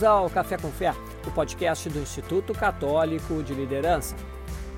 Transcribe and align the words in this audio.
Bem-vindos 0.00 0.02
ao 0.02 0.30
Café 0.30 0.56
com 0.56 0.70
Fé, 0.70 0.94
o 1.26 1.30
podcast 1.30 1.86
do 1.90 1.98
Instituto 1.98 2.54
Católico 2.54 3.42
de 3.42 3.52
Liderança. 3.52 4.16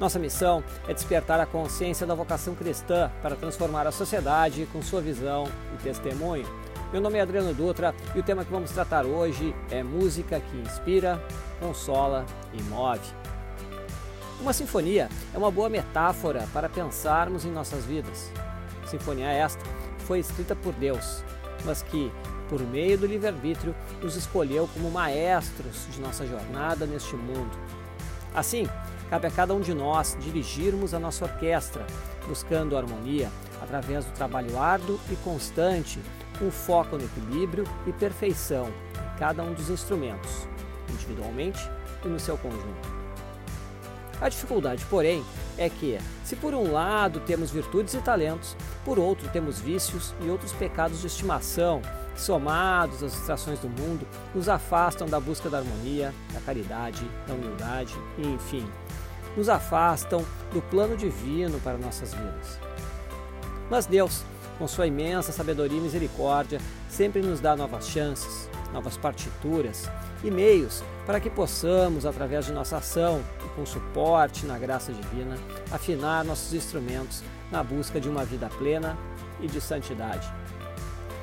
Nossa 0.01 0.19
missão 0.19 0.65
é 0.89 0.93
despertar 0.93 1.39
a 1.39 1.47
consciência 1.47 2.05
da 2.05 2.13
vocação 2.13 2.57
cristã 2.57 3.09
para 3.23 3.37
transformar 3.37 3.87
a 3.87 3.93
sociedade 3.93 4.67
com 4.73 4.83
sua 4.83 5.01
visão 5.01 5.45
e 5.75 5.83
testemunho. 5.83 6.45
Meu 6.91 7.01
nome 7.01 7.19
é 7.19 7.21
Adriano 7.21 7.55
Dutra 7.55 7.95
e 8.17 8.19
o 8.19 8.23
tema 8.25 8.45
que 8.45 8.51
vamos 8.51 8.73
tratar 8.73 9.07
hoje 9.07 9.55
é 9.71 9.81
música 9.85 10.41
que 10.41 10.57
inspira, 10.57 11.23
consola 11.61 12.27
e 12.53 12.61
move. 12.65 13.07
Uma 14.41 14.53
sinfonia 14.53 15.09
é 15.33 15.39
uma 15.39 15.53
boa 15.53 15.69
metáfora 15.69 16.49
para 16.53 16.69
pensarmos 16.69 17.45
em 17.45 17.53
nossas 17.53 17.85
vidas. 17.85 18.33
Sinfonia 18.87 19.31
esta 19.31 19.63
foi 20.01 20.19
escrita 20.19 20.57
por 20.57 20.73
Deus, 20.73 21.23
mas 21.65 21.81
que, 21.81 22.11
por 22.53 22.61
meio 22.61 22.99
do 22.99 23.07
livre-arbítrio, 23.07 23.75
nos 24.03 24.15
escolheu 24.15 24.69
como 24.75 24.91
maestros 24.91 25.87
de 25.91 26.03
nossa 26.03 26.27
jornada 26.27 26.85
neste 26.85 27.17
mundo. 27.17 27.57
Assim, 28.35 28.69
cabe 29.09 29.27
a 29.27 29.31
cada 29.31 29.55
um 29.55 29.61
de 29.61 29.73
nós 29.73 30.19
dirigirmos 30.21 30.93
a 30.93 30.99
nossa 30.99 31.25
orquestra, 31.25 31.87
buscando 32.29 32.77
harmonia 32.77 33.31
através 33.63 34.05
do 34.05 34.13
trabalho 34.13 34.59
árduo 34.59 35.01
e 35.11 35.17
constante, 35.17 35.99
com 36.39 36.51
foco 36.51 36.99
no 36.99 37.05
equilíbrio 37.05 37.65
e 37.87 37.93
perfeição 37.95 38.67
em 38.67 39.19
cada 39.19 39.43
um 39.43 39.55
dos 39.55 39.71
instrumentos, 39.71 40.47
individualmente 40.91 41.59
e 42.05 42.09
no 42.09 42.21
seu 42.21 42.37
conjunto. 42.37 43.03
A 44.21 44.29
dificuldade, 44.29 44.85
porém, 44.91 45.25
é 45.57 45.71
que, 45.71 45.99
se 46.23 46.37
por 46.37 46.53
um 46.53 46.71
lado 46.71 47.19
temos 47.21 47.51
virtudes 47.51 47.95
e 47.95 47.99
talentos, 48.03 48.55
por 48.85 48.99
outro 48.99 49.27
temos 49.31 49.59
vícios 49.59 50.15
e 50.21 50.29
outros 50.29 50.53
pecados 50.53 51.01
de 51.01 51.07
estimação, 51.07 51.81
somados 52.17 53.03
às 53.03 53.13
distrações 53.13 53.59
do 53.59 53.69
mundo, 53.69 54.07
nos 54.35 54.49
afastam 54.49 55.07
da 55.07 55.19
busca 55.19 55.49
da 55.49 55.59
harmonia, 55.59 56.13
da 56.33 56.41
caridade, 56.41 57.09
da 57.27 57.35
humildade 57.35 57.95
e, 58.19 58.27
enfim, 58.27 58.67
nos 59.37 59.49
afastam 59.49 60.25
do 60.53 60.61
plano 60.63 60.97
divino 60.97 61.59
para 61.61 61.79
nossas 61.79 62.13
vidas. 62.13 62.59
Mas 63.71 63.87
Deus, 63.87 64.25
com 64.59 64.69
sua 64.69 64.87
imensa 64.87 65.33
sabedoria 65.33 65.79
e 65.79 65.81
misericórdia, 65.81 66.61
sempre 66.89 67.23
nos 67.23 67.41
dá 67.41 67.57
novas 67.57 67.89
chances, 67.89 68.49
novas 68.73 68.97
partituras 68.97 69.89
e 70.23 70.31
meios 70.31 70.83
para 71.07 71.19
que 71.19 71.31
possamos, 71.31 72.07
através 72.07 72.47
de 72.47 72.53
nossa 72.53 72.77
ação 72.77 73.23
e 73.45 73.49
com 73.57 73.67
suporte 73.67 74.47
na 74.47 74.59
graça 74.59 74.93
divina, 74.93 75.37
afinar 75.71 76.25
nossos 76.25 76.53
instrumentos 76.55 77.23
na 77.51 77.63
busca 77.63 78.01
de 78.01 78.09
uma 78.09 78.25
vida 78.25 78.49
plena 78.49 78.97
e 79.41 79.47
de 79.47 79.61
santidade. 79.61 80.31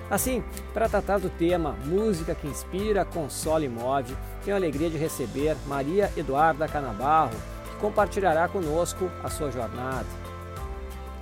Assim, 0.09 0.43
para 0.73 0.89
tratar 0.89 1.19
do 1.19 1.29
tema 1.29 1.75
Música 1.85 2.33
que 2.33 2.47
Inspira, 2.47 3.05
Consola 3.05 3.63
e 3.63 3.69
Move, 3.69 4.17
tenho 4.43 4.55
a 4.55 4.59
alegria 4.59 4.89
de 4.89 4.97
receber 4.97 5.55
Maria 5.67 6.11
Eduarda 6.17 6.67
Canabarro, 6.67 7.35
que 7.65 7.75
compartilhará 7.75 8.47
conosco 8.47 9.09
a 9.23 9.29
sua 9.29 9.51
jornada. 9.51 10.07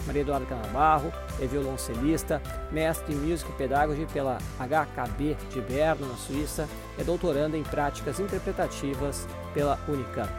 Maria 0.06 0.22
Eduarda 0.22 0.46
Canabarro 0.46 1.12
é 1.42 1.46
violoncelista, 1.46 2.42
mestre 2.72 3.14
em 3.14 3.18
Music 3.18 3.52
Pedagogy 3.54 4.08
pela 4.14 4.38
HKB 4.58 5.36
de 5.52 5.60
Berno, 5.60 6.08
na 6.08 6.16
Suíça, 6.16 6.66
é 6.98 7.04
doutoranda 7.04 7.58
em 7.58 7.64
práticas 7.64 8.22
interpretativas 8.22 9.28
pela 9.54 9.78
Unicamp. 9.90 10.32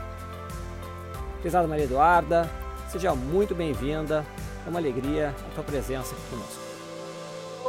Prezada 1.42 1.68
Maria 1.68 1.84
Eduarda, 1.84 2.48
seja 2.88 3.14
muito 3.14 3.54
bem-vinda, 3.54 4.24
é 4.66 4.70
uma 4.70 4.78
alegria 4.78 5.34
a 5.50 5.54
tua 5.54 5.64
presença 5.64 6.14
aqui 6.14 6.30
conosco. 6.30 6.67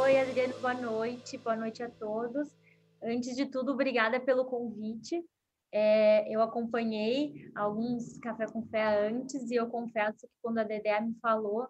Oi, 0.02 0.18
Adriano, 0.18 0.54
boa 0.58 0.72
noite, 0.72 1.36
boa 1.36 1.54
noite 1.54 1.82
a 1.82 1.90
todos. 1.90 2.48
Antes 3.02 3.36
de 3.36 3.44
tudo, 3.44 3.72
obrigada 3.72 4.18
pelo 4.18 4.46
convite. 4.46 5.22
É, 5.70 6.26
eu 6.34 6.40
acompanhei 6.40 7.50
alguns 7.54 8.18
Café 8.18 8.46
com 8.46 8.62
Fé 8.68 9.08
antes 9.08 9.50
e 9.50 9.56
eu 9.56 9.68
confesso 9.68 10.26
que 10.26 10.32
quando 10.40 10.56
a 10.56 10.64
Dedé 10.64 10.98
me 11.02 11.14
falou 11.20 11.68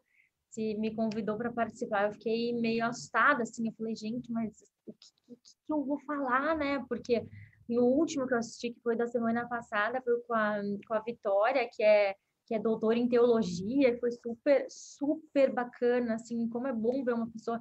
se 0.48 0.74
me 0.76 0.94
convidou 0.94 1.36
para 1.36 1.50
participar, 1.52 2.06
eu 2.06 2.12
fiquei 2.12 2.52
meio 2.52 2.86
assustada, 2.86 3.42
assim, 3.42 3.66
eu 3.66 3.74
falei, 3.76 3.96
gente, 3.96 4.30
mas 4.30 4.52
o 4.86 4.92
que, 4.92 5.34
que, 5.34 5.72
eu 5.72 5.84
vou 5.84 5.98
falar, 6.00 6.56
né? 6.56 6.84
Porque 6.88 7.26
o 7.68 7.82
último 7.82 8.28
que 8.28 8.34
eu 8.34 8.38
assisti, 8.38 8.70
que 8.70 8.80
foi 8.80 8.96
da 8.96 9.08
semana 9.08 9.48
passada, 9.48 10.00
foi 10.02 10.20
com 10.20 10.34
a, 10.34 10.60
com 10.86 10.94
a 10.94 11.00
Vitória, 11.00 11.68
que 11.72 11.82
é 11.82 12.14
que 12.50 12.54
é 12.56 12.58
doutora 12.58 12.98
em 12.98 13.08
teologia, 13.08 13.96
foi 14.00 14.10
super, 14.10 14.66
super 14.68 15.52
bacana, 15.52 16.14
assim, 16.14 16.48
como 16.48 16.66
é 16.66 16.72
bom 16.72 17.04
ver 17.04 17.14
uma 17.14 17.30
pessoa 17.30 17.60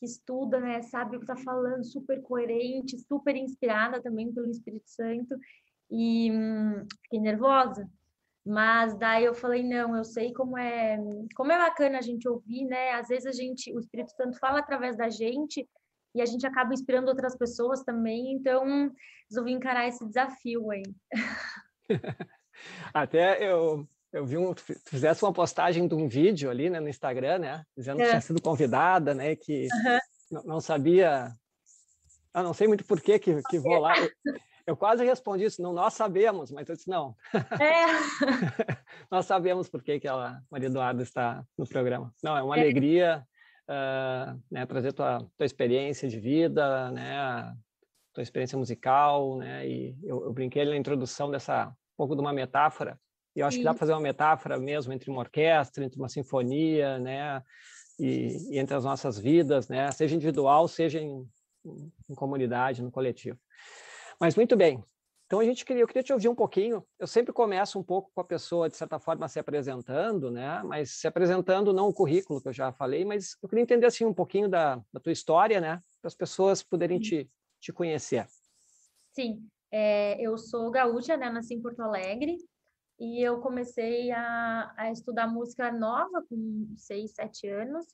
que 0.00 0.06
estuda, 0.06 0.58
né, 0.58 0.80
sabe 0.80 1.16
o 1.16 1.20
que 1.20 1.30
está 1.30 1.36
falando, 1.36 1.84
super 1.84 2.20
coerente, 2.22 2.98
super 2.98 3.36
inspirada 3.36 4.02
também 4.02 4.32
pelo 4.32 4.50
Espírito 4.50 4.88
Santo, 4.88 5.38
e 5.90 6.32
hum, 6.32 6.86
fiquei 7.02 7.20
nervosa, 7.20 7.86
mas 8.44 8.96
daí 8.96 9.26
eu 9.26 9.34
falei, 9.34 9.62
não, 9.62 9.94
eu 9.94 10.02
sei 10.02 10.32
como 10.32 10.56
é, 10.56 10.98
como 11.36 11.52
é 11.52 11.58
bacana 11.58 11.98
a 11.98 12.02
gente 12.02 12.26
ouvir, 12.26 12.64
né? 12.64 12.92
Às 12.92 13.08
vezes 13.08 13.26
a 13.26 13.32
gente, 13.32 13.72
o 13.74 13.78
Espírito 13.78 14.12
Santo 14.12 14.38
fala 14.38 14.60
através 14.60 14.96
da 14.96 15.10
gente 15.10 15.68
e 16.14 16.22
a 16.22 16.26
gente 16.26 16.46
acaba 16.46 16.72
inspirando 16.72 17.08
outras 17.08 17.36
pessoas 17.36 17.82
também, 17.82 18.32
então 18.32 18.90
resolvi 19.28 19.52
encarar 19.52 19.86
esse 19.86 20.04
desafio 20.06 20.70
aí. 20.70 20.82
Até 22.94 23.46
eu 23.46 23.86
eu 24.12 24.26
vi 24.26 24.36
um, 24.36 24.52
tu 24.52 24.62
fizesse 24.86 25.24
uma 25.24 25.32
postagem 25.32 25.86
de 25.86 25.94
um 25.94 26.08
vídeo 26.08 26.50
ali, 26.50 26.68
né, 26.68 26.80
no 26.80 26.88
Instagram, 26.88 27.38
né, 27.38 27.64
dizendo 27.76 28.00
é. 28.00 28.04
que 28.04 28.10
tinha 28.10 28.20
sido 28.20 28.42
convidada, 28.42 29.14
né, 29.14 29.36
que 29.36 29.68
uhum. 30.30 30.42
não, 30.44 30.60
sabia, 30.60 31.32
eu 32.34 32.42
não 32.42 32.52
sei 32.52 32.66
muito 32.66 32.84
por 32.84 33.00
que 33.00 33.18
que, 33.18 33.40
que 33.42 33.58
vou 33.58 33.78
lá. 33.78 33.94
Eu 34.66 34.76
quase 34.76 35.04
respondi 35.04 35.44
isso, 35.44 35.60
não, 35.60 35.72
nós 35.72 35.94
sabemos, 35.94 36.52
mas 36.52 36.68
eu 36.68 36.76
disse, 36.76 36.88
não. 36.88 37.16
É. 37.34 37.86
nós 39.10 39.26
sabemos 39.26 39.68
por 39.68 39.82
que, 39.82 39.98
que 39.98 40.06
ela, 40.06 40.40
Maria 40.48 40.68
Eduarda 40.68 41.02
está 41.02 41.44
no 41.58 41.66
programa. 41.66 42.14
Não, 42.22 42.36
é 42.36 42.42
uma 42.42 42.56
é. 42.56 42.60
alegria 42.60 43.26
uh, 43.68 44.40
né, 44.48 44.64
trazer 44.66 44.92
tua, 44.92 45.26
tua 45.36 45.46
experiência 45.46 46.08
de 46.08 46.20
vida, 46.20 46.92
né, 46.92 47.52
tua 48.12 48.22
experiência 48.22 48.56
musical, 48.56 49.38
né, 49.38 49.66
e 49.66 49.96
eu, 50.04 50.24
eu 50.26 50.32
brinquei 50.32 50.64
na 50.64 50.76
introdução 50.76 51.32
dessa, 51.32 51.66
um 51.68 51.96
pouco 51.96 52.14
de 52.14 52.20
uma 52.20 52.32
metáfora, 52.32 52.96
eu 53.36 53.46
acho 53.46 53.54
Sim. 53.54 53.60
que 53.60 53.64
dá 53.64 53.70
para 53.70 53.78
fazer 53.78 53.92
uma 53.92 54.00
metáfora 54.00 54.58
mesmo 54.58 54.92
entre 54.92 55.10
uma 55.10 55.20
orquestra, 55.20 55.84
entre 55.84 55.98
uma 55.98 56.08
sinfonia, 56.08 56.98
né, 56.98 57.42
e, 57.98 58.54
e 58.54 58.58
entre 58.58 58.74
as 58.74 58.84
nossas 58.84 59.18
vidas, 59.18 59.68
né, 59.68 59.90
seja 59.92 60.16
individual, 60.16 60.66
seja 60.66 61.00
em, 61.00 61.26
em 61.64 62.14
comunidade, 62.14 62.82
no 62.82 62.90
coletivo. 62.90 63.38
Mas 64.20 64.34
muito 64.34 64.56
bem. 64.56 64.82
Então 65.30 65.38
a 65.38 65.44
gente 65.44 65.64
queria, 65.64 65.84
eu 65.84 65.86
queria 65.86 66.02
te 66.02 66.12
ouvir 66.12 66.28
um 66.28 66.34
pouquinho. 66.34 66.84
Eu 66.98 67.06
sempre 67.06 67.32
começo 67.32 67.78
um 67.78 67.84
pouco 67.84 68.10
com 68.12 68.20
a 68.20 68.24
pessoa 68.24 68.68
de 68.68 68.76
certa 68.76 68.98
forma 68.98 69.28
se 69.28 69.38
apresentando, 69.38 70.28
né? 70.28 70.60
Mas 70.64 70.98
se 70.98 71.06
apresentando 71.06 71.72
não 71.72 71.86
o 71.86 71.94
currículo 71.94 72.42
que 72.42 72.48
eu 72.48 72.52
já 72.52 72.72
falei, 72.72 73.04
mas 73.04 73.36
eu 73.40 73.48
queria 73.48 73.62
entender 73.62 73.86
assim 73.86 74.04
um 74.04 74.12
pouquinho 74.12 74.48
da, 74.48 74.82
da 74.92 74.98
tua 74.98 75.12
história, 75.12 75.60
né? 75.60 75.80
Para 76.02 76.08
as 76.08 76.16
pessoas 76.16 76.64
poderem 76.64 76.98
te, 76.98 77.30
te 77.60 77.72
conhecer. 77.72 78.26
Sim, 79.12 79.46
é, 79.70 80.20
eu 80.20 80.36
sou 80.36 80.68
gaúcha, 80.68 81.16
né? 81.16 81.30
Nasci 81.30 81.54
em 81.54 81.62
Porto 81.62 81.80
Alegre 81.80 82.36
e 83.00 83.26
eu 83.26 83.40
comecei 83.40 84.12
a, 84.12 84.74
a 84.76 84.92
estudar 84.92 85.26
música 85.26 85.72
nova 85.72 86.22
com 86.28 86.74
seis, 86.76 87.12
sete 87.12 87.48
anos. 87.48 87.86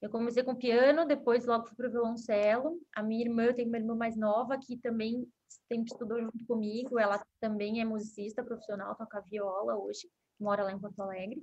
Eu 0.00 0.08
comecei 0.08 0.44
com 0.44 0.54
piano, 0.54 1.04
depois 1.04 1.44
logo 1.44 1.66
fui 1.66 1.74
para 1.76 1.88
o 1.88 1.90
violoncelo. 1.90 2.80
A 2.94 3.02
minha 3.02 3.24
irmã, 3.24 3.46
eu 3.46 3.54
tenho 3.54 3.68
uma 3.68 3.78
irmã 3.78 3.96
mais 3.96 4.16
nova 4.16 4.56
que 4.56 4.76
também 4.76 5.26
sempre 5.66 5.90
estudou 5.90 6.22
junto 6.22 6.46
comigo. 6.46 7.00
Ela 7.00 7.20
também 7.40 7.80
é 7.80 7.84
musicista 7.84 8.44
profissional, 8.44 8.94
toca 8.94 9.20
viola 9.22 9.76
hoje, 9.76 10.08
mora 10.38 10.62
lá 10.62 10.72
em 10.72 10.78
Porto 10.78 11.00
Alegre. 11.00 11.42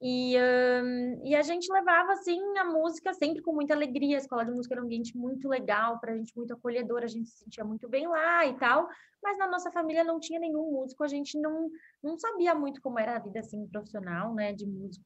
E, 0.00 0.36
um, 0.38 1.26
e 1.26 1.34
a 1.34 1.42
gente 1.42 1.66
levava, 1.72 2.12
assim, 2.12 2.40
a 2.56 2.64
música 2.64 3.12
sempre 3.12 3.42
com 3.42 3.52
muita 3.52 3.74
alegria. 3.74 4.16
A 4.16 4.20
escola 4.20 4.44
de 4.44 4.52
música 4.52 4.74
era 4.74 4.82
um 4.82 4.84
ambiente 4.84 5.16
muito 5.16 5.48
legal, 5.48 5.98
para 5.98 6.12
a 6.12 6.16
gente 6.16 6.36
muito 6.36 6.54
acolhedor, 6.54 7.02
a 7.02 7.08
gente 7.08 7.28
se 7.28 7.38
sentia 7.38 7.64
muito 7.64 7.88
bem 7.88 8.06
lá 8.06 8.46
e 8.46 8.56
tal. 8.58 8.88
Mas 9.22 9.36
na 9.36 9.48
nossa 9.48 9.72
família 9.72 10.04
não 10.04 10.20
tinha 10.20 10.38
nenhum 10.38 10.70
músico, 10.70 11.02
a 11.02 11.08
gente 11.08 11.38
não, 11.40 11.68
não 12.02 12.16
sabia 12.16 12.54
muito 12.54 12.80
como 12.80 12.98
era 12.98 13.16
a 13.16 13.18
vida, 13.18 13.40
assim, 13.40 13.66
profissional, 13.66 14.34
né, 14.34 14.52
de 14.52 14.66
músico. 14.66 15.04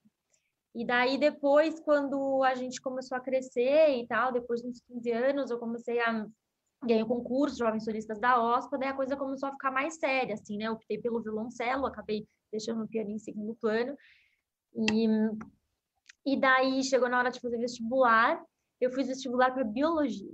E 0.75 0.87
daí 0.87 1.19
depois, 1.19 1.81
quando 1.81 2.43
a 2.45 2.55
gente 2.55 2.81
começou 2.81 3.17
a 3.17 3.21
crescer 3.21 3.97
e 3.97 4.07
tal, 4.07 4.33
depois 4.33 4.61
de 4.61 4.69
uns 4.69 4.81
15 4.81 5.11
anos, 5.11 5.51
eu 5.51 5.59
comecei 5.59 6.01
a 6.01 6.27
ganhei 6.85 7.03
o 7.03 7.07
concurso 7.07 7.59
Jovens 7.59 7.85
Solistas 7.85 8.19
da 8.19 8.43
OSPA, 8.43 8.77
daí 8.77 8.89
a 8.89 8.95
coisa 8.95 9.17
começou 9.17 9.49
a 9.49 9.53
ficar 9.53 9.71
mais 9.71 9.95
séria, 9.99 10.35
assim, 10.35 10.59
né? 10.59 10.67
Eu 10.67 10.73
optei 10.73 10.99
pelo 10.99 11.23
violoncelo, 11.23 11.87
acabei 11.87 12.27
deixando 12.51 12.83
o 12.83 12.89
piano 12.89 13.11
em 13.11 13.19
segundo 13.19 13.55
plano. 13.55 13.97
E, 14.75 15.07
e 16.25 16.41
daí 16.41 16.83
chegou 16.83 17.09
na 17.09 17.19
hora 17.19 17.31
de 17.31 17.41
fazer 17.41 17.59
vestibular, 17.59 18.43
eu 18.81 18.91
fiz 18.91 19.09
vestibular 19.09 19.53
para 19.53 19.65
biologia. 19.65 20.33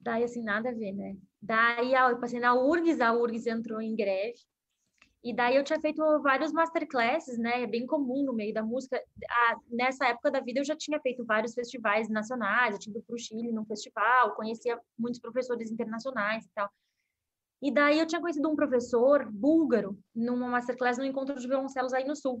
Daí, 0.00 0.24
assim, 0.24 0.42
nada 0.42 0.70
a 0.70 0.74
ver, 0.74 0.92
né? 0.92 1.16
Daí 1.42 1.94
eu 1.94 2.18
passei 2.18 2.38
na 2.38 2.54
URGS, 2.54 3.00
a 3.00 3.12
URGS 3.12 3.46
entrou 3.46 3.80
em 3.80 3.94
greve, 3.94 4.38
e 5.26 5.34
daí 5.34 5.56
eu 5.56 5.64
tinha 5.64 5.80
feito 5.80 6.00
vários 6.22 6.52
masterclasses, 6.52 7.36
né? 7.36 7.62
É 7.62 7.66
bem 7.66 7.84
comum 7.84 8.24
no 8.24 8.32
meio 8.32 8.54
da 8.54 8.62
música. 8.62 9.02
Nessa 9.68 10.06
época 10.06 10.30
da 10.30 10.38
vida 10.38 10.60
eu 10.60 10.64
já 10.64 10.76
tinha 10.76 11.00
feito 11.00 11.24
vários 11.24 11.52
festivais 11.52 12.08
nacionais, 12.08 12.74
eu 12.74 12.78
tinha 12.78 12.92
ido 12.92 13.04
para 13.04 13.16
o 13.16 13.18
Chile 13.18 13.50
num 13.50 13.64
festival, 13.64 14.36
conhecia 14.36 14.80
muitos 14.96 15.20
professores 15.20 15.68
internacionais 15.68 16.44
e 16.44 16.50
tal. 16.54 16.70
E 17.60 17.72
daí 17.72 17.98
eu 17.98 18.06
tinha 18.06 18.20
conhecido 18.20 18.48
um 18.48 18.54
professor 18.54 19.28
búlgaro 19.32 19.98
numa 20.14 20.46
masterclass 20.46 20.96
no 20.96 21.04
encontro 21.04 21.34
de 21.34 21.48
violoncelos 21.48 21.92
aí 21.92 22.04
no 22.04 22.14
Sul. 22.14 22.40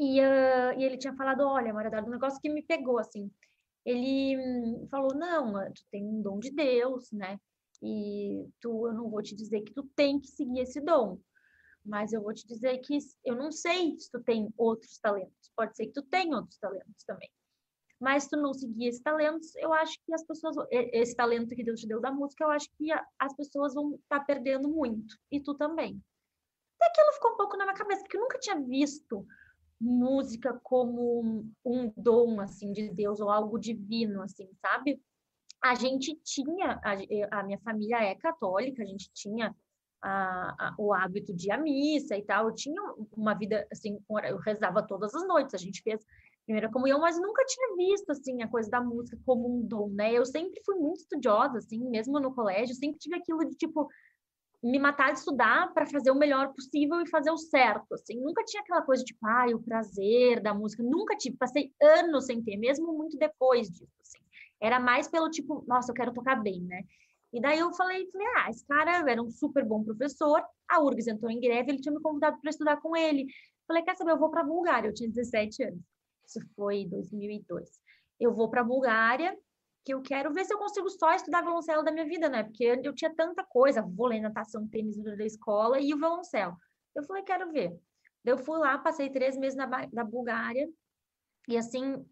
E, 0.00 0.18
uh, 0.18 0.72
e 0.78 0.82
ele 0.82 0.96
tinha 0.96 1.14
falado, 1.14 1.42
olha, 1.42 1.74
Maria 1.74 1.88
Eduardo, 1.88 2.08
um 2.08 2.12
negócio 2.12 2.40
que 2.40 2.48
me 2.48 2.62
pegou, 2.62 2.98
assim. 2.98 3.30
Ele 3.84 4.88
falou, 4.90 5.14
não, 5.14 5.52
tu 5.74 5.82
tem 5.90 6.02
um 6.02 6.22
dom 6.22 6.38
de 6.38 6.50
Deus, 6.50 7.12
né? 7.12 7.38
E 7.82 8.48
tu, 8.62 8.86
eu 8.86 8.94
não 8.94 9.10
vou 9.10 9.22
te 9.22 9.36
dizer 9.36 9.60
que 9.60 9.74
tu 9.74 9.82
tem 9.94 10.18
que 10.18 10.28
seguir 10.28 10.60
esse 10.60 10.80
dom, 10.80 11.20
mas 11.84 12.14
eu 12.14 12.22
vou 12.22 12.32
te 12.32 12.46
dizer 12.46 12.78
que 12.78 12.96
eu 13.26 13.36
não 13.36 13.52
sei 13.52 13.98
se 13.98 14.10
tu 14.10 14.22
tem 14.22 14.48
outros 14.56 14.98
talentos. 14.98 15.52
Pode 15.54 15.76
ser 15.76 15.86
que 15.86 15.92
tu 15.92 16.02
tenha 16.04 16.34
outros 16.34 16.58
talentos 16.58 17.04
também. 17.06 17.30
Mas 18.00 18.24
se 18.24 18.30
tu 18.30 18.38
não 18.38 18.54
seguir 18.54 18.86
esses 18.86 19.02
talentos, 19.02 19.54
eu 19.56 19.70
acho 19.74 19.98
que 20.06 20.14
as 20.14 20.24
pessoas, 20.24 20.56
esse 20.70 21.14
talento 21.14 21.54
que 21.54 21.62
Deus 21.62 21.78
te 21.78 21.86
deu 21.86 22.00
da 22.00 22.10
música, 22.10 22.44
eu 22.44 22.50
acho 22.50 22.70
que 22.78 22.90
as 23.18 23.36
pessoas 23.36 23.74
vão 23.74 23.96
estar 23.96 24.20
tá 24.20 24.24
perdendo 24.24 24.66
muito. 24.66 25.14
E 25.30 25.42
tu 25.42 25.54
também. 25.54 26.02
Até 26.76 26.86
aquilo 26.86 27.12
ficou 27.12 27.32
um 27.32 27.36
pouco 27.36 27.58
na 27.58 27.64
minha 27.64 27.76
cabeça, 27.76 28.00
porque 28.00 28.16
eu 28.16 28.22
nunca 28.22 28.38
tinha 28.38 28.58
visto 28.58 29.26
música 29.80 30.58
como 30.62 31.44
um 31.64 31.92
dom, 31.96 32.40
assim, 32.40 32.72
de 32.72 32.90
Deus, 32.90 33.20
ou 33.20 33.30
algo 33.30 33.58
divino, 33.58 34.22
assim, 34.22 34.48
sabe? 34.60 35.00
a 35.62 35.74
gente 35.74 36.18
tinha, 36.24 36.80
a, 36.82 37.38
a 37.38 37.42
minha 37.42 37.58
família 37.58 38.02
é 38.02 38.14
católica, 38.14 38.82
a 38.82 38.86
gente 38.86 39.10
tinha 39.12 39.54
a, 40.02 40.68
a, 40.68 40.74
o 40.78 40.94
hábito 40.94 41.34
de 41.34 41.48
ir 41.48 41.52
à 41.52 41.58
missa 41.58 42.16
e 42.16 42.22
tal, 42.22 42.48
eu 42.48 42.54
tinha 42.54 42.80
uma 43.12 43.34
vida, 43.34 43.66
assim, 43.70 43.98
eu 44.24 44.38
rezava 44.38 44.82
todas 44.82 45.14
as 45.14 45.26
noites, 45.26 45.54
a 45.54 45.58
gente 45.58 45.82
fez 45.82 46.02
primeira 46.46 46.70
comunhão, 46.70 46.98
mas 46.98 47.20
nunca 47.20 47.44
tinha 47.44 47.76
visto, 47.76 48.10
assim, 48.10 48.42
a 48.42 48.48
coisa 48.48 48.70
da 48.70 48.80
música 48.80 49.18
como 49.26 49.46
um 49.46 49.62
dom, 49.62 49.88
né? 49.90 50.12
Eu 50.12 50.24
sempre 50.24 50.60
fui 50.64 50.74
muito 50.76 51.00
estudiosa, 51.00 51.58
assim, 51.58 51.78
mesmo 51.90 52.18
no 52.18 52.34
colégio, 52.34 52.74
sempre 52.74 52.98
tive 52.98 53.16
aquilo 53.16 53.44
de, 53.44 53.54
tipo, 53.54 53.88
me 54.62 54.78
matar 54.78 55.12
de 55.12 55.18
estudar 55.18 55.72
para 55.72 55.86
fazer 55.86 56.10
o 56.10 56.14
melhor 56.14 56.52
possível 56.52 57.00
e 57.00 57.08
fazer 57.08 57.30
o 57.30 57.38
certo, 57.38 57.94
assim, 57.94 58.20
nunca 58.20 58.44
tinha 58.44 58.62
aquela 58.62 58.82
coisa 58.82 59.02
de, 59.02 59.12
tipo, 59.12 59.26
ah, 59.26 59.46
o 59.54 59.62
prazer 59.62 60.42
da 60.42 60.52
música, 60.52 60.82
nunca 60.82 61.16
tive, 61.16 61.36
passei 61.36 61.72
anos 61.82 62.26
sem 62.26 62.42
ter, 62.42 62.56
mesmo 62.56 62.92
muito 62.92 63.16
depois 63.16 63.68
disso, 63.70 63.92
assim. 64.02 64.18
Era 64.60 64.78
mais 64.78 65.08
pelo 65.08 65.30
tipo, 65.30 65.64
nossa, 65.66 65.90
eu 65.90 65.94
quero 65.94 66.12
tocar 66.12 66.36
bem, 66.36 66.60
né? 66.60 66.82
E 67.32 67.40
daí 67.40 67.58
eu 67.58 67.72
falei, 67.72 68.10
falei, 68.10 68.26
ah, 68.38 68.50
esse 68.50 68.66
cara 68.66 69.10
era 69.10 69.22
um 69.22 69.30
super 69.30 69.64
bom 69.64 69.82
professor, 69.82 70.42
a 70.68 70.82
URGS 70.82 71.08
entrou 71.08 71.30
em 71.30 71.40
greve, 71.40 71.70
ele 71.70 71.80
tinha 71.80 71.94
me 71.94 72.00
convidado 72.00 72.38
para 72.40 72.50
estudar 72.50 72.76
com 72.78 72.96
ele. 72.96 73.26
Falei, 73.66 73.82
quer 73.82 73.96
saber, 73.96 74.12
eu 74.12 74.18
vou 74.18 74.30
para 74.30 74.40
a 74.40 74.44
Bulgária, 74.44 74.88
eu 74.88 74.94
tinha 74.94 75.08
17 75.08 75.62
anos. 75.62 75.80
Isso 76.26 76.40
foi 76.56 76.78
em 76.78 76.88
2002. 76.88 77.70
Eu 78.18 78.34
vou 78.34 78.50
para 78.50 78.60
a 78.60 78.64
Bulgária, 78.64 79.36
que 79.84 79.94
eu 79.94 80.02
quero 80.02 80.32
ver 80.32 80.44
se 80.44 80.52
eu 80.52 80.58
consigo 80.58 80.88
só 80.90 81.12
estudar 81.14 81.42
violoncelo 81.42 81.82
da 81.82 81.90
minha 81.92 82.04
vida, 82.04 82.28
né? 82.28 82.44
Porque 82.44 82.64
eu 82.82 82.94
tinha 82.94 83.14
tanta 83.14 83.44
coisa, 83.44 83.82
vôlei, 83.82 84.20
natação, 84.20 84.68
tênis 84.68 84.96
da 84.96 85.24
escola 85.24 85.80
e 85.80 85.94
o 85.94 85.98
violoncelo. 85.98 86.56
Eu 86.94 87.02
falei, 87.04 87.22
quero 87.22 87.50
ver. 87.50 87.78
Eu 88.24 88.36
fui 88.36 88.58
lá, 88.58 88.78
passei 88.78 89.10
três 89.10 89.36
meses 89.36 89.56
na, 89.56 89.66
na 89.92 90.04
Bulgária 90.04 90.68
e 91.48 91.56
assim, 91.56 92.04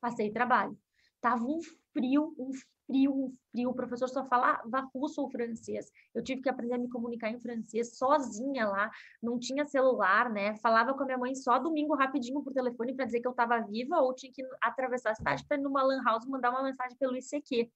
passei 0.00 0.30
trabalho. 0.30 0.78
Tava 1.20 1.44
um 1.44 1.60
frio, 1.92 2.34
um 2.38 2.50
frio, 2.88 3.34
frio. 3.52 3.70
O 3.70 3.74
professor 3.74 4.08
só 4.08 4.24
falava 4.24 4.80
russo 4.92 5.20
ou 5.20 5.30
francês. 5.30 5.92
Eu 6.14 6.24
tive 6.24 6.40
que 6.42 6.48
aprender 6.48 6.74
a 6.74 6.78
me 6.78 6.88
comunicar 6.88 7.28
em 7.30 7.38
francês 7.38 7.96
sozinha 7.96 8.66
lá. 8.66 8.90
Não 9.22 9.38
tinha 9.38 9.64
celular, 9.66 10.32
né? 10.32 10.56
Falava 10.56 10.94
com 10.94 11.02
a 11.02 11.06
minha 11.06 11.18
mãe 11.18 11.34
só 11.34 11.58
domingo 11.58 11.94
rapidinho 11.94 12.42
por 12.42 12.52
telefone 12.52 12.94
para 12.94 13.04
dizer 13.04 13.20
que 13.20 13.28
eu 13.28 13.32
estava 13.32 13.60
viva 13.60 14.00
ou 14.00 14.14
tinha 14.14 14.32
que 14.32 14.42
atravessar 14.60 15.10
a 15.10 15.14
cidade 15.14 15.44
para 15.46 15.58
ir 15.58 15.60
numa 15.60 15.82
lan 15.82 16.02
house 16.02 16.26
mandar 16.26 16.50
uma 16.50 16.62
mensagem 16.62 16.96
pelo 16.96 17.16
ICQ. 17.16 17.70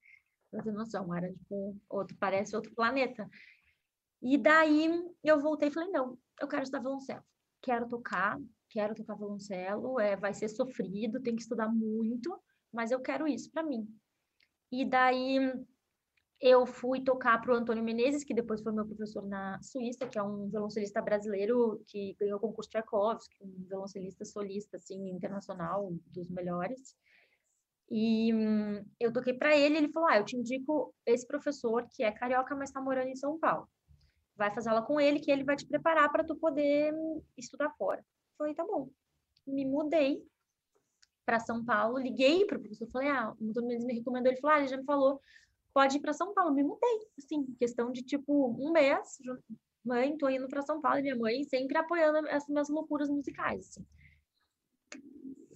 Pra 0.51 0.63
ter 0.63 0.73
noção, 0.73 1.15
era 1.15 1.31
tipo 1.33 1.77
outro, 1.89 2.17
parece 2.19 2.57
outro 2.57 2.75
planeta. 2.75 3.29
E 4.21 4.39
daí 4.39 4.89
eu 5.23 5.41
voltei 5.41 5.69
e 5.69 5.73
falei, 5.73 5.91
não, 5.91 6.19
eu 6.41 6.49
quero 6.49 6.63
estudar 6.63 6.81
violoncelo. 6.81 7.23
Quero 7.61 7.89
tocar, 7.89 8.39
quero 8.69 8.95
tocar 8.95 9.15
violoncelo, 9.15 9.99
é, 9.99 10.17
vai 10.17 10.35
ser 10.35 10.49
sofrido, 10.49 11.21
tem 11.21 11.35
que 11.35 11.43
estudar 11.43 11.69
muito, 11.69 12.39
mas 12.73 12.91
eu 12.91 13.01
quero 13.01 13.27
isso 13.27 13.51
para 13.51 13.63
mim. 13.63 13.87
E 14.73 14.87
daí 14.87 15.53
eu 16.41 16.67
fui 16.67 17.05
tocar 17.05 17.41
para 17.41 17.53
o 17.53 17.57
Antônio 17.57 17.85
Menezes, 17.85 18.25
que 18.25 18.35
depois 18.35 18.63
foi 18.63 18.73
meu 18.73 18.87
professor 18.87 19.23
na 19.25 19.63
Suíça, 19.63 20.09
que 20.09 20.19
é 20.19 20.23
um 20.23 20.49
violoncelista 20.49 21.01
brasileiro 21.03 21.81
que 21.87 22.17
ganhou 22.19 22.39
o 22.39 22.41
concurso 22.41 22.71
Tchaikovsky, 22.71 23.37
um 23.45 23.65
violoncelista 23.69 24.25
solista, 24.25 24.79
assim, 24.79 25.11
internacional, 25.11 25.93
dos 26.07 26.31
melhores. 26.31 26.97
E 27.91 28.33
hum, 28.33 28.85
eu 28.99 29.13
toquei 29.13 29.35
para 29.35 29.55
ele, 29.55 29.77
ele 29.77 29.93
falou: 29.93 30.09
Ah, 30.09 30.17
eu 30.17 30.25
te 30.25 30.37
indico 30.37 30.95
esse 31.05 31.27
professor 31.27 31.87
que 31.95 32.03
é 32.03 32.11
carioca, 32.11 32.57
mas 32.57 32.71
está 32.71 32.81
morando 32.81 33.09
em 33.09 33.17
São 33.17 33.39
Paulo. 33.39 33.69
Vai 34.35 34.53
fazer 34.55 34.71
aula 34.71 34.83
com 34.83 34.99
ele, 34.99 35.21
que 35.21 35.31
ele 35.31 35.45
vai 35.45 35.55
te 35.55 35.67
preparar 35.67 36.11
para 36.11 36.25
tu 36.25 36.35
poder 36.35 36.95
estudar 37.37 37.71
fora. 37.77 38.03
Falei: 38.39 38.55
Tá 38.55 38.65
bom. 38.65 38.89
Me 39.47 39.67
mudei 39.67 40.27
para 41.25 41.41
São 41.41 41.65
Paulo, 41.65 41.99
liguei 41.99 42.45
para 42.47 42.59
o 42.59 42.61
professor, 42.61 42.89
falei, 42.91 43.09
ah, 43.09 43.35
o 43.39 43.63
Mendes 43.63 43.85
me 43.85 43.95
recomendou, 43.95 44.33
ele 44.33 44.41
falou, 44.41 44.57
ah, 44.57 44.59
ele 44.59 44.69
já 44.69 44.77
me 44.77 44.85
falou, 44.85 45.21
pode 45.73 45.97
ir 45.97 46.01
para 46.01 46.13
São 46.13 46.35
Paulo, 46.35 46.55
me 46.55 46.63
mudei, 46.63 47.09
assim, 47.19 47.45
questão 47.59 47.91
de, 47.91 48.03
tipo, 48.03 48.57
um 48.59 48.73
mês, 48.73 49.19
mãe, 49.85 50.17
tô 50.17 50.29
indo 50.29 50.49
para 50.49 50.63
São 50.63 50.81
Paulo, 50.81 50.99
e 50.99 51.03
minha 51.03 51.17
mãe 51.17 51.45
sempre 51.45 51.77
apoiando 51.79 52.27
essas 52.29 52.49
minhas 52.49 52.69
loucuras 52.69 53.09
musicais, 53.09 53.69
assim. 53.69 53.87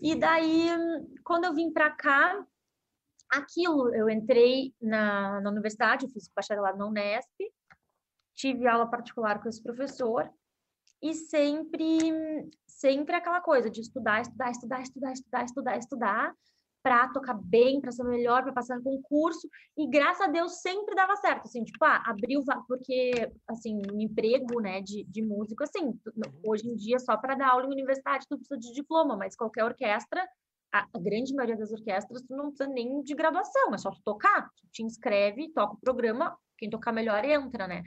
E 0.00 0.14
daí, 0.14 0.68
quando 1.24 1.44
eu 1.44 1.54
vim 1.54 1.72
para 1.72 1.90
cá, 1.90 2.46
aquilo, 3.28 3.94
eu 3.94 4.08
entrei 4.08 4.74
na, 4.80 5.40
na 5.40 5.50
universidade, 5.50 6.04
eu 6.04 6.10
fiz 6.10 6.28
bacharelado 6.34 6.78
na 6.78 6.86
Unesp, 6.86 7.32
tive 8.34 8.66
aula 8.66 8.86
particular 8.88 9.42
com 9.42 9.48
esse 9.48 9.62
professor, 9.62 10.30
e 11.02 11.14
sempre, 11.14 12.48
sempre 12.66 13.16
aquela 13.16 13.40
coisa 13.40 13.70
de 13.70 13.80
estudar, 13.80 14.22
estudar, 14.22 14.50
estudar, 14.50 14.82
estudar, 14.82 15.12
estudar, 15.12 15.44
estudar, 15.44 15.78
estudar, 15.78 16.34
para 16.86 17.08
tocar 17.08 17.34
bem, 17.34 17.80
para 17.80 17.90
ser 17.90 18.04
melhor, 18.04 18.44
para 18.44 18.52
passar 18.52 18.76
no 18.76 18.82
concurso, 18.84 19.48
e 19.76 19.88
graças 19.88 20.20
a 20.20 20.30
Deus 20.30 20.60
sempre 20.60 20.94
dava 20.94 21.16
certo, 21.16 21.46
assim, 21.46 21.64
tipo, 21.64 21.84
ah, 21.84 22.00
abriu, 22.06 22.44
porque, 22.68 23.10
assim, 23.48 23.82
um 23.92 24.00
emprego, 24.00 24.60
né, 24.60 24.80
de, 24.80 25.02
de 25.02 25.20
músico, 25.20 25.64
assim, 25.64 25.98
hoje 26.44 26.68
em 26.68 26.76
dia, 26.76 27.00
só 27.00 27.16
para 27.16 27.34
dar 27.34 27.48
aula 27.48 27.66
em 27.66 27.72
universidade, 27.72 28.26
tu 28.28 28.38
precisa 28.38 28.60
de 28.60 28.72
diploma, 28.72 29.16
mas 29.16 29.34
qualquer 29.34 29.64
orquestra, 29.64 30.24
a, 30.72 30.86
a, 30.94 30.98
grande 31.00 31.34
maioria 31.34 31.56
das 31.56 31.72
orquestras, 31.72 32.22
tu 32.22 32.36
não 32.36 32.50
precisa 32.50 32.68
nem 32.68 33.02
de 33.02 33.14
graduação, 33.16 33.74
é 33.74 33.78
só 33.78 33.90
tu 33.90 34.00
tocar, 34.04 34.48
tu 34.56 34.68
te 34.70 34.84
inscreve, 34.84 35.52
toca 35.52 35.74
o 35.74 35.80
programa, 35.80 36.38
quem 36.56 36.70
tocar 36.70 36.92
melhor 36.92 37.24
entra, 37.24 37.66
né? 37.66 37.82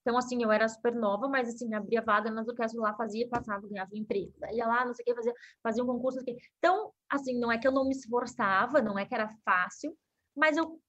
Então, 0.00 0.16
assim, 0.16 0.42
eu 0.42 0.50
era 0.50 0.66
super 0.68 0.94
nova, 0.94 1.28
mas, 1.28 1.48
assim, 1.48 1.72
abria 1.74 2.02
vaga 2.02 2.30
nas 2.30 2.48
orquestras 2.48 2.82
lá, 2.82 2.94
fazia, 2.94 3.28
passava, 3.28 3.66
ganhava 3.68 3.90
um 3.92 3.98
emprego. 3.98 4.32
Ia 4.52 4.66
lá, 4.66 4.84
não 4.84 4.94
sei 4.94 5.02
o 5.02 5.06
que, 5.06 5.14
fazia, 5.14 5.34
fazia 5.62 5.84
um 5.84 5.86
concurso. 5.86 6.20
Então, 6.58 6.92
assim, 7.08 7.38
não 7.38 7.52
é 7.52 7.58
que 7.58 7.68
eu 7.68 7.72
não 7.72 7.84
me 7.84 7.94
esforçava, 7.94 8.80
não 8.80 8.98
é 8.98 9.04
que 9.04 9.14
era 9.14 9.28
fácil, 9.44 9.96
mas 10.34 10.56
eu 10.56 10.80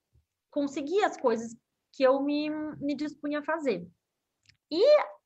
conseguia 0.49 1.07
as 1.07 1.17
coisas 1.17 1.55
que 1.93 2.03
eu 2.03 2.21
me, 2.21 2.49
me 2.77 2.95
dispunha 2.95 3.39
a 3.39 3.43
fazer. 3.43 3.85
E, 4.71 4.81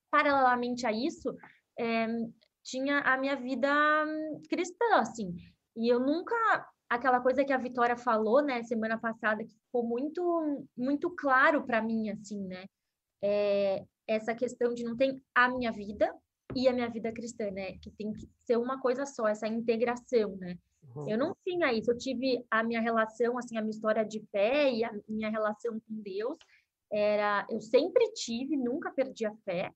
paralelamente 0.10 0.88
a 0.88 0.92
isso, 0.92 1.36
é, 1.80 2.08
tinha 2.64 3.00
a 3.02 3.18
minha 3.18 3.36
vida 3.36 3.72
cristã, 4.50 4.96
assim. 4.96 5.36
E 5.76 5.88
eu 5.88 6.00
nunca 6.00 6.36
aquela 6.90 7.20
coisa 7.20 7.44
que 7.44 7.54
a 7.54 7.58
Vitória 7.58 7.98
falou, 7.98 8.42
né, 8.44 8.64
semana 8.64 8.98
passada, 8.98 9.44
que 9.44 9.54
ficou 9.54 9.84
muito 9.84 10.68
muito 10.78 11.10
claro 11.12 11.66
para 11.66 11.82
mim 11.82 12.10
assim, 12.10 12.42
né? 12.48 12.66
É, 13.22 13.86
essa 14.08 14.34
questão 14.36 14.74
de 14.74 14.84
não 14.84 14.96
ter 14.96 15.20
a 15.34 15.50
minha 15.50 15.72
vida 15.72 16.14
e 16.56 16.68
a 16.68 16.74
minha 16.74 16.90
vida 16.90 17.12
cristã, 17.12 17.50
né? 17.52 17.78
Que 17.80 17.92
tem 17.92 18.14
que 18.14 18.28
ser 18.46 18.58
uma 18.58 18.80
coisa 18.80 19.06
só, 19.06 19.28
essa 19.28 19.48
integração, 19.48 20.36
né? 20.38 20.58
Uhum. 20.96 21.10
Eu 21.10 21.18
não 21.18 21.36
tinha 21.44 21.74
isso, 21.74 21.92
eu 21.92 21.98
tive 21.98 22.46
a 22.50 22.64
minha 22.64 22.82
relação, 22.82 23.38
assim, 23.38 23.58
a 23.58 23.62
minha 23.62 23.72
história 23.72 24.06
de 24.06 24.20
fé 24.32 24.72
e 24.72 24.84
a 24.84 24.94
minha 25.08 25.30
relação 25.30 25.80
com 25.80 26.02
Deus, 26.02 26.38
era, 26.92 27.46
eu 27.50 27.60
sempre 27.60 28.12
tive, 28.14 28.56
nunca 28.56 28.92
perdi 28.92 29.26
a 29.26 29.36
fé, 29.44 29.72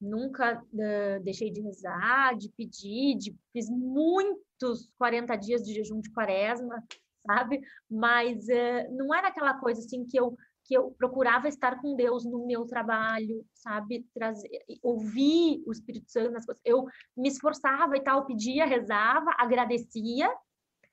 nunca 0.00 0.62
uh, 0.62 1.22
deixei 1.22 1.50
de 1.50 1.60
rezar, 1.60 2.36
de 2.36 2.48
pedir, 2.50 3.16
de, 3.16 3.36
fiz 3.52 3.68
muitos 3.68 4.90
40 4.98 5.36
dias 5.36 5.62
de 5.62 5.74
jejum 5.74 6.00
de 6.00 6.12
quaresma, 6.12 6.82
sabe? 7.26 7.60
Mas 7.90 8.46
uh, 8.46 8.96
não 8.96 9.14
era 9.14 9.28
aquela 9.28 9.54
coisa 9.54 9.80
assim 9.80 10.04
que 10.04 10.18
eu 10.18 10.36
que 10.66 10.74
eu 10.74 10.90
procurava 10.98 11.48
estar 11.48 11.80
com 11.80 11.94
Deus 11.94 12.24
no 12.24 12.44
meu 12.46 12.66
trabalho, 12.66 13.44
sabe? 13.54 14.04
Trazer, 14.12 14.48
ouvir 14.82 15.62
o 15.66 15.72
Espírito 15.72 16.10
Santo 16.10 16.32
nas 16.32 16.44
coisas. 16.44 16.60
Eu 16.64 16.84
me 17.16 17.28
esforçava 17.28 17.96
e 17.96 18.02
tal, 18.02 18.26
pedia, 18.26 18.66
rezava, 18.66 19.30
agradecia, 19.38 20.28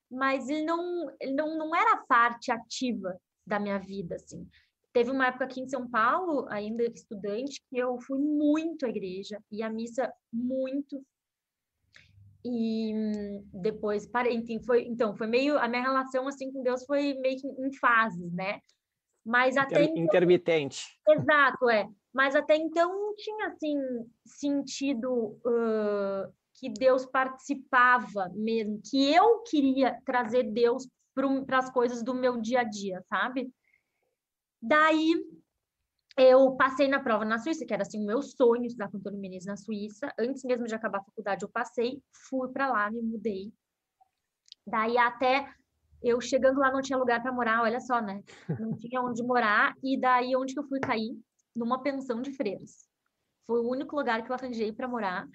mas 0.09 0.47
ele 0.47 0.63
não, 0.65 1.09
ele 1.19 1.33
não, 1.33 1.57
não 1.57 1.75
era 1.75 2.03
parte 2.07 2.51
ativa 2.51 3.17
da 3.45 3.59
minha 3.59 3.79
vida, 3.79 4.15
assim. 4.15 4.47
Teve 4.93 5.09
uma 5.09 5.25
época 5.27 5.45
aqui 5.45 5.59
em 5.59 5.67
São 5.67 5.89
Paulo, 5.89 6.45
ainda 6.49 6.83
estudante, 6.83 7.63
que 7.67 7.77
eu 7.77 7.99
fui 8.01 8.19
muito 8.19 8.85
à 8.85 8.89
igreja, 8.89 9.41
e 9.51 9.63
à 9.63 9.69
missa 9.69 10.13
muito, 10.31 11.03
e 12.45 12.93
depois 13.53 14.05
parei, 14.05 14.35
enfim, 14.35 14.61
foi, 14.61 14.83
então, 14.83 15.15
foi 15.15 15.25
meio, 15.25 15.57
a 15.57 15.67
minha 15.67 15.81
relação, 15.81 16.27
assim, 16.27 16.51
com 16.51 16.61
Deus 16.61 16.85
foi 16.85 17.15
meio 17.15 17.39
que 17.39 17.47
em 17.47 17.73
fases, 17.73 18.31
né? 18.33 18.59
Mas 19.25 19.55
até 19.55 19.83
Inter, 19.83 19.91
então, 19.91 20.03
intermitente. 20.03 20.99
Exato, 21.07 21.69
é. 21.69 21.87
Mas 22.13 22.35
até 22.35 22.55
então 22.55 22.89
não 22.89 23.15
tinha 23.15 23.47
assim 23.47 23.77
sentido 24.25 25.39
uh, 25.45 26.31
que 26.55 26.69
Deus 26.69 27.05
participava 27.05 28.29
mesmo, 28.33 28.81
que 28.83 29.13
eu 29.13 29.41
queria 29.43 29.99
trazer 30.05 30.43
Deus 30.43 30.87
para 31.45 31.57
as 31.57 31.69
coisas 31.69 32.03
do 32.03 32.13
meu 32.13 32.39
dia 32.39 32.61
a 32.61 32.63
dia, 32.63 33.01
sabe? 33.07 33.51
Daí 34.61 35.13
eu 36.17 36.55
passei 36.55 36.87
na 36.87 36.99
prova 36.99 37.25
na 37.25 37.39
Suíça, 37.39 37.65
que 37.65 37.73
era 37.73 37.81
assim 37.81 37.99
o 37.99 38.05
meu 38.05 38.21
sonho 38.21 38.65
estudar 38.65 38.89
com 38.89 38.97
Antônio 38.97 39.19
Menezes 39.19 39.47
na 39.47 39.57
Suíça. 39.57 40.13
Antes 40.19 40.43
mesmo 40.43 40.65
de 40.65 40.75
acabar 40.75 40.99
a 40.99 41.03
faculdade, 41.03 41.43
eu 41.43 41.49
passei, 41.49 42.01
fui 42.29 42.49
para 42.49 42.67
lá, 42.67 42.91
me 42.91 43.01
mudei. 43.01 43.51
Daí 44.65 44.97
até 44.97 45.51
eu 46.03 46.19
chegando 46.19 46.59
lá 46.59 46.71
não 46.71 46.81
tinha 46.81 46.97
lugar 46.97 47.21
para 47.21 47.31
morar, 47.31 47.63
olha 47.63 47.79
só, 47.79 48.01
né? 48.01 48.21
Não 48.59 48.75
tinha 48.77 49.01
onde 49.01 49.23
morar 49.23 49.73
e 49.81 49.99
daí 49.99 50.35
onde 50.35 50.53
que 50.53 50.59
eu 50.59 50.67
fui 50.67 50.79
cair? 50.79 51.17
Numa 51.55 51.81
pensão 51.81 52.21
de 52.21 52.31
freiras. 52.31 52.87
Foi 53.47 53.59
o 53.59 53.69
único 53.69 53.95
lugar 53.95 54.23
que 54.23 54.31
eu 54.31 54.35
arranjei 54.35 54.71
para 54.71 54.87
morar. 54.87 55.27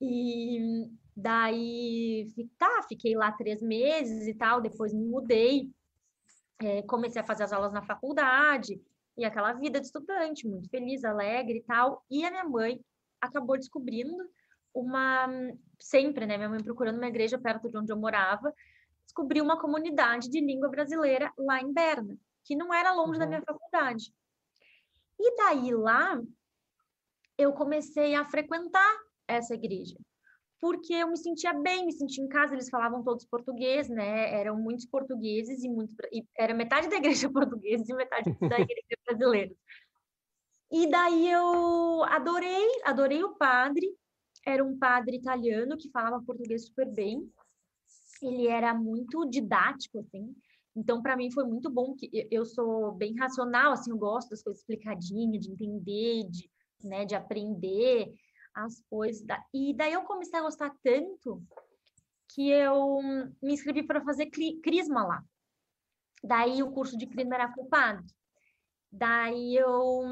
E 0.00 0.88
daí, 1.14 2.26
tá, 2.58 2.82
fiquei 2.88 3.14
lá 3.14 3.30
três 3.32 3.62
meses 3.62 4.26
e 4.26 4.34
tal, 4.34 4.60
depois 4.60 4.92
me 4.92 5.04
mudei, 5.04 5.70
é, 6.60 6.82
comecei 6.82 7.20
a 7.20 7.24
fazer 7.24 7.44
as 7.44 7.52
aulas 7.52 7.72
na 7.72 7.82
faculdade, 7.82 8.80
e 9.16 9.24
aquela 9.24 9.52
vida 9.52 9.78
de 9.78 9.86
estudante, 9.86 10.48
muito 10.48 10.70
feliz, 10.70 11.04
alegre 11.04 11.58
e 11.58 11.62
tal. 11.62 12.02
E 12.10 12.24
a 12.24 12.30
minha 12.30 12.44
mãe 12.44 12.80
acabou 13.20 13.58
descobrindo 13.58 14.16
uma, 14.72 15.28
sempre, 15.78 16.26
né, 16.26 16.36
minha 16.36 16.48
mãe 16.48 16.62
procurando 16.62 16.96
uma 16.96 17.08
igreja 17.08 17.38
perto 17.38 17.68
de 17.68 17.76
onde 17.76 17.92
eu 17.92 17.98
morava, 17.98 18.54
descobriu 19.10 19.42
uma 19.42 19.60
comunidade 19.60 20.30
de 20.30 20.40
língua 20.40 20.68
brasileira 20.68 21.32
lá 21.36 21.60
em 21.60 21.72
Berna, 21.72 22.16
que 22.44 22.54
não 22.54 22.72
era 22.72 22.92
longe 22.92 23.14
uhum. 23.14 23.18
da 23.18 23.26
minha 23.26 23.42
faculdade. 23.42 24.14
E 25.18 25.36
daí 25.36 25.74
lá, 25.74 26.20
eu 27.36 27.52
comecei 27.52 28.14
a 28.14 28.24
frequentar 28.24 28.98
essa 29.26 29.54
igreja. 29.54 29.96
Porque 30.60 30.92
eu 30.92 31.08
me 31.08 31.16
sentia 31.16 31.54
bem, 31.54 31.86
me 31.86 31.92
sentia 31.92 32.22
em 32.22 32.28
casa, 32.28 32.54
eles 32.54 32.68
falavam 32.68 33.02
todos 33.02 33.24
português, 33.24 33.88
né? 33.88 34.32
Eram 34.38 34.56
muitos 34.56 34.86
portugueses 34.86 35.64
e 35.64 35.68
muito 35.68 35.94
e 36.12 36.22
era 36.38 36.54
metade 36.54 36.88
da 36.88 36.96
igreja 36.96 37.28
portuguesa 37.32 37.84
e 37.88 37.94
metade 37.94 38.30
da 38.38 38.60
igreja 38.60 38.96
brasileira. 39.06 39.54
E 40.70 40.88
daí 40.88 41.30
eu 41.30 42.04
adorei, 42.04 42.82
adorei 42.84 43.24
o 43.24 43.34
padre. 43.34 43.90
Era 44.46 44.64
um 44.64 44.78
padre 44.78 45.16
italiano 45.16 45.76
que 45.76 45.90
falava 45.90 46.22
português 46.24 46.66
super 46.66 46.86
bem. 46.86 47.30
Ele 48.26 48.46
era 48.46 48.74
muito 48.74 49.28
didático, 49.28 49.98
assim. 49.98 50.34
Então, 50.74 51.02
para 51.02 51.16
mim 51.16 51.30
foi 51.30 51.44
muito 51.44 51.68
bom 51.68 51.94
que 51.94 52.10
eu 52.30 52.44
sou 52.44 52.92
bem 52.92 53.16
racional, 53.16 53.72
assim, 53.72 53.90
eu 53.90 53.98
gosto 53.98 54.30
das 54.30 54.42
coisas 54.42 54.60
explicadinhas, 54.60 55.42
de 55.44 55.50
entender, 55.50 56.24
de, 56.28 56.50
né, 56.82 57.04
de 57.04 57.14
aprender 57.14 58.14
as 58.54 58.80
coisas. 58.88 59.22
Da... 59.22 59.42
E 59.52 59.74
daí 59.74 59.92
eu 59.92 60.02
comecei 60.02 60.38
a 60.38 60.42
gostar 60.42 60.72
tanto 60.82 61.42
que 62.28 62.48
eu 62.48 63.00
me 63.42 63.52
inscrevi 63.52 63.82
para 63.82 64.04
fazer 64.04 64.26
crisma 64.26 65.04
lá. 65.04 65.24
Daí 66.22 66.62
o 66.62 66.70
curso 66.70 66.96
de 66.96 67.06
crisma 67.06 67.34
era 67.34 67.52
culpado. 67.52 68.04
Daí 68.92 69.56
eu 69.56 70.02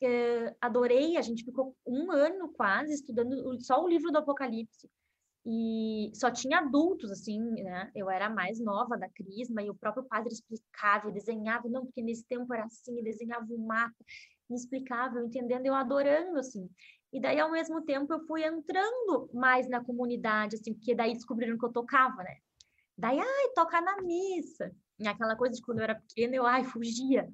eh, 0.00 0.54
adorei, 0.60 1.16
a 1.16 1.22
gente 1.22 1.44
ficou 1.44 1.74
um 1.86 2.10
ano 2.10 2.48
quase 2.52 2.92
estudando 2.92 3.58
só 3.60 3.82
o 3.82 3.88
livro 3.88 4.10
do 4.10 4.18
Apocalipse. 4.18 4.88
E 5.46 6.10
só 6.14 6.30
tinha 6.30 6.58
adultos, 6.58 7.10
assim, 7.10 7.40
né? 7.40 7.90
Eu 7.94 8.10
era 8.10 8.28
mais 8.28 8.60
nova 8.60 8.96
da 8.98 9.08
Crisma 9.08 9.62
e 9.62 9.70
o 9.70 9.74
próprio 9.74 10.04
padre 10.04 10.32
explicava, 10.32 11.10
desenhava, 11.10 11.68
não, 11.68 11.86
porque 11.86 12.02
nesse 12.02 12.24
tempo 12.26 12.52
era 12.52 12.64
assim, 12.64 13.02
desenhava 13.02 13.46
um 13.50 13.66
mapa, 13.66 13.94
me 14.48 14.56
explicava, 14.56 15.18
eu 15.18 15.26
entendendo, 15.26 15.64
eu 15.64 15.74
adorando, 15.74 16.38
assim. 16.38 16.68
E 17.12 17.20
daí, 17.20 17.40
ao 17.40 17.50
mesmo 17.50 17.82
tempo, 17.82 18.12
eu 18.12 18.20
fui 18.26 18.44
entrando 18.44 19.30
mais 19.32 19.68
na 19.68 19.82
comunidade, 19.82 20.56
assim, 20.56 20.74
porque 20.74 20.94
daí 20.94 21.14
descobriram 21.14 21.58
que 21.58 21.64
eu 21.64 21.72
tocava, 21.72 22.22
né? 22.22 22.36
Daí, 22.96 23.18
ai, 23.18 23.48
tocar 23.54 23.80
na 23.82 24.02
missa. 24.02 24.70
E 24.98 25.08
aquela 25.08 25.34
coisa 25.36 25.56
de 25.56 25.62
quando 25.62 25.78
eu 25.78 25.84
era 25.84 25.94
pequena, 25.94 26.36
eu, 26.36 26.46
ai, 26.46 26.64
fugia. 26.64 27.32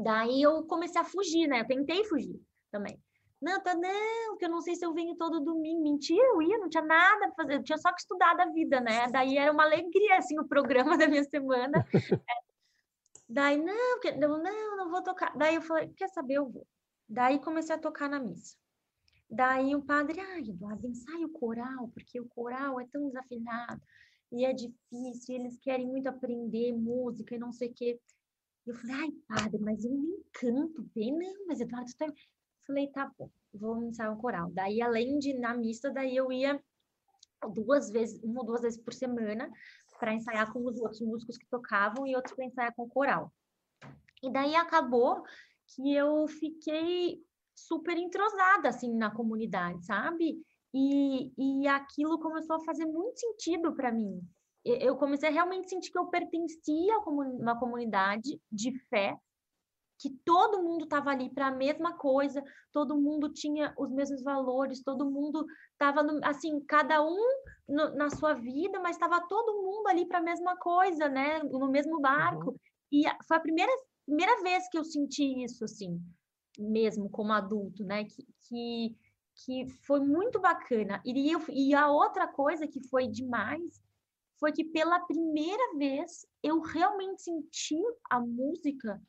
Daí 0.00 0.40
eu 0.40 0.64
comecei 0.66 1.00
a 1.00 1.04
fugir, 1.04 1.48
né? 1.48 1.60
Eu 1.62 1.66
tentei 1.66 2.04
fugir 2.04 2.40
também. 2.70 3.02
Não, 3.40 3.60
tá, 3.62 3.74
não, 3.74 4.36
que 4.36 4.44
eu 4.44 4.48
não 4.48 4.60
sei 4.60 4.74
se 4.74 4.84
eu 4.84 4.92
venho 4.92 5.14
todo 5.16 5.40
domingo. 5.40 5.82
Mentira, 5.82 6.22
eu 6.22 6.42
ia, 6.42 6.58
não 6.58 6.68
tinha 6.68 6.82
nada 6.82 7.26
para 7.28 7.34
fazer, 7.44 7.54
eu 7.54 7.62
tinha 7.62 7.78
só 7.78 7.92
que 7.92 8.00
estudar 8.00 8.34
da 8.34 8.46
vida, 8.46 8.80
né? 8.80 9.08
Daí 9.12 9.36
era 9.36 9.52
uma 9.52 9.64
alegria, 9.64 10.16
assim, 10.16 10.38
o 10.40 10.48
programa 10.48 10.96
da 10.98 11.06
minha 11.06 11.24
semana. 11.24 11.86
Daí, 13.28 13.56
não, 13.58 14.00
não, 14.18 14.42
não, 14.42 14.76
não 14.76 14.90
vou 14.90 15.02
tocar. 15.02 15.36
Daí 15.36 15.54
eu 15.54 15.62
falei, 15.62 15.88
quer 15.96 16.08
saber, 16.08 16.34
eu 16.34 16.48
vou. 16.48 16.66
Daí 17.08 17.38
comecei 17.38 17.74
a 17.74 17.78
tocar 17.78 18.08
na 18.08 18.18
missa. 18.18 18.56
Daí 19.30 19.74
o 19.74 19.82
padre, 19.82 20.20
ai, 20.20 20.40
Eduardo, 20.40 20.86
ensaia 20.86 21.26
o 21.26 21.30
coral, 21.30 21.88
porque 21.88 22.18
o 22.18 22.28
coral 22.28 22.80
é 22.80 22.86
tão 22.86 23.06
desafinado 23.06 23.80
e 24.32 24.44
é 24.44 24.52
difícil, 24.52 25.34
e 25.34 25.38
eles 25.38 25.58
querem 25.58 25.86
muito 25.86 26.08
aprender 26.08 26.72
música 26.72 27.34
e 27.34 27.38
não 27.38 27.52
sei 27.52 27.68
o 27.68 27.74
quê. 27.74 28.00
Eu 28.66 28.74
falei, 28.74 28.96
ai, 28.96 29.10
padre, 29.26 29.58
mas 29.60 29.84
eu 29.84 29.92
me 29.92 30.08
encanto 30.08 30.82
bem. 30.94 31.12
Não, 31.16 31.46
mas 31.46 31.60
Eduardo, 31.60 31.90
tá... 31.96 32.06
falei, 32.68 32.86
tá 32.88 33.10
bom, 33.18 33.30
vou 33.52 33.82
ensaiar 33.82 34.12
o 34.12 34.20
coral. 34.20 34.50
Daí, 34.52 34.80
além 34.80 35.18
de 35.18 35.34
na 35.34 35.54
missa, 35.54 35.90
daí 35.90 36.14
eu 36.14 36.30
ia 36.30 36.62
duas 37.54 37.90
vezes, 37.90 38.22
uma 38.22 38.40
ou 38.40 38.46
duas 38.46 38.60
vezes 38.60 38.78
por 38.78 38.92
semana, 38.92 39.50
para 39.98 40.14
ensaiar 40.14 40.52
com 40.52 40.64
os 40.64 40.78
outros 40.78 41.00
músicos 41.00 41.38
que 41.38 41.46
tocavam 41.46 42.06
e 42.06 42.14
outros 42.14 42.34
para 42.34 42.44
ensaiar 42.44 42.74
com 42.74 42.84
o 42.84 42.88
coral. 42.88 43.32
E 44.22 44.30
daí 44.30 44.54
acabou 44.54 45.22
que 45.74 45.94
eu 45.94 46.28
fiquei 46.28 47.20
super 47.54 47.96
entrosada 47.96 48.68
assim 48.68 48.94
na 48.94 49.10
comunidade, 49.10 49.84
sabe? 49.84 50.40
E, 50.72 51.32
e 51.36 51.66
aquilo 51.66 52.20
começou 52.20 52.56
a 52.56 52.64
fazer 52.64 52.86
muito 52.86 53.18
sentido 53.18 53.74
para 53.74 53.90
mim. 53.90 54.20
Eu 54.64 54.96
comecei 54.96 55.28
a 55.28 55.32
realmente 55.32 55.70
sentir 55.70 55.90
que 55.90 55.98
eu 55.98 56.06
pertencia 56.06 56.94
a 56.94 57.10
uma 57.10 57.58
comunidade 57.58 58.40
de 58.52 58.78
fé, 58.88 59.16
que 59.98 60.10
todo 60.24 60.62
mundo 60.62 60.84
estava 60.84 61.10
ali 61.10 61.28
para 61.30 61.48
a 61.48 61.54
mesma 61.54 61.92
coisa, 61.94 62.42
todo 62.72 62.96
mundo 62.96 63.28
tinha 63.32 63.74
os 63.76 63.90
mesmos 63.90 64.22
valores, 64.22 64.82
todo 64.82 65.10
mundo 65.10 65.44
estava 65.72 66.06
assim, 66.24 66.60
cada 66.60 67.04
um 67.04 67.18
no, 67.68 67.94
na 67.94 68.08
sua 68.10 68.34
vida, 68.34 68.80
mas 68.80 68.96
estava 68.96 69.26
todo 69.28 69.62
mundo 69.62 69.88
ali 69.88 70.06
para 70.06 70.18
a 70.18 70.22
mesma 70.22 70.56
coisa, 70.56 71.08
né? 71.08 71.42
No 71.42 71.68
mesmo 71.68 72.00
barco. 72.00 72.50
Uhum. 72.50 72.58
E 72.92 73.02
foi 73.26 73.36
a 73.36 73.40
primeira 73.40 73.72
primeira 74.06 74.42
vez 74.42 74.66
que 74.70 74.78
eu 74.78 74.84
senti 74.84 75.44
isso, 75.44 75.64
assim 75.64 76.00
mesmo 76.58 77.08
como 77.08 77.32
adulto, 77.32 77.84
né? 77.84 78.04
Que, 78.04 78.26
que, 78.48 78.96
que 79.34 79.68
foi 79.86 80.00
muito 80.00 80.40
bacana. 80.40 81.00
E, 81.04 81.30
eu, 81.30 81.40
e 81.50 81.74
a 81.74 81.88
outra 81.88 82.26
coisa 82.26 82.66
que 82.66 82.86
foi 82.88 83.06
demais 83.06 83.80
foi 84.38 84.52
que 84.52 84.64
pela 84.64 85.00
primeira 85.00 85.76
vez 85.76 86.26
eu 86.42 86.60
realmente 86.60 87.22
senti 87.22 87.80
a 88.10 88.20
música 88.20 89.00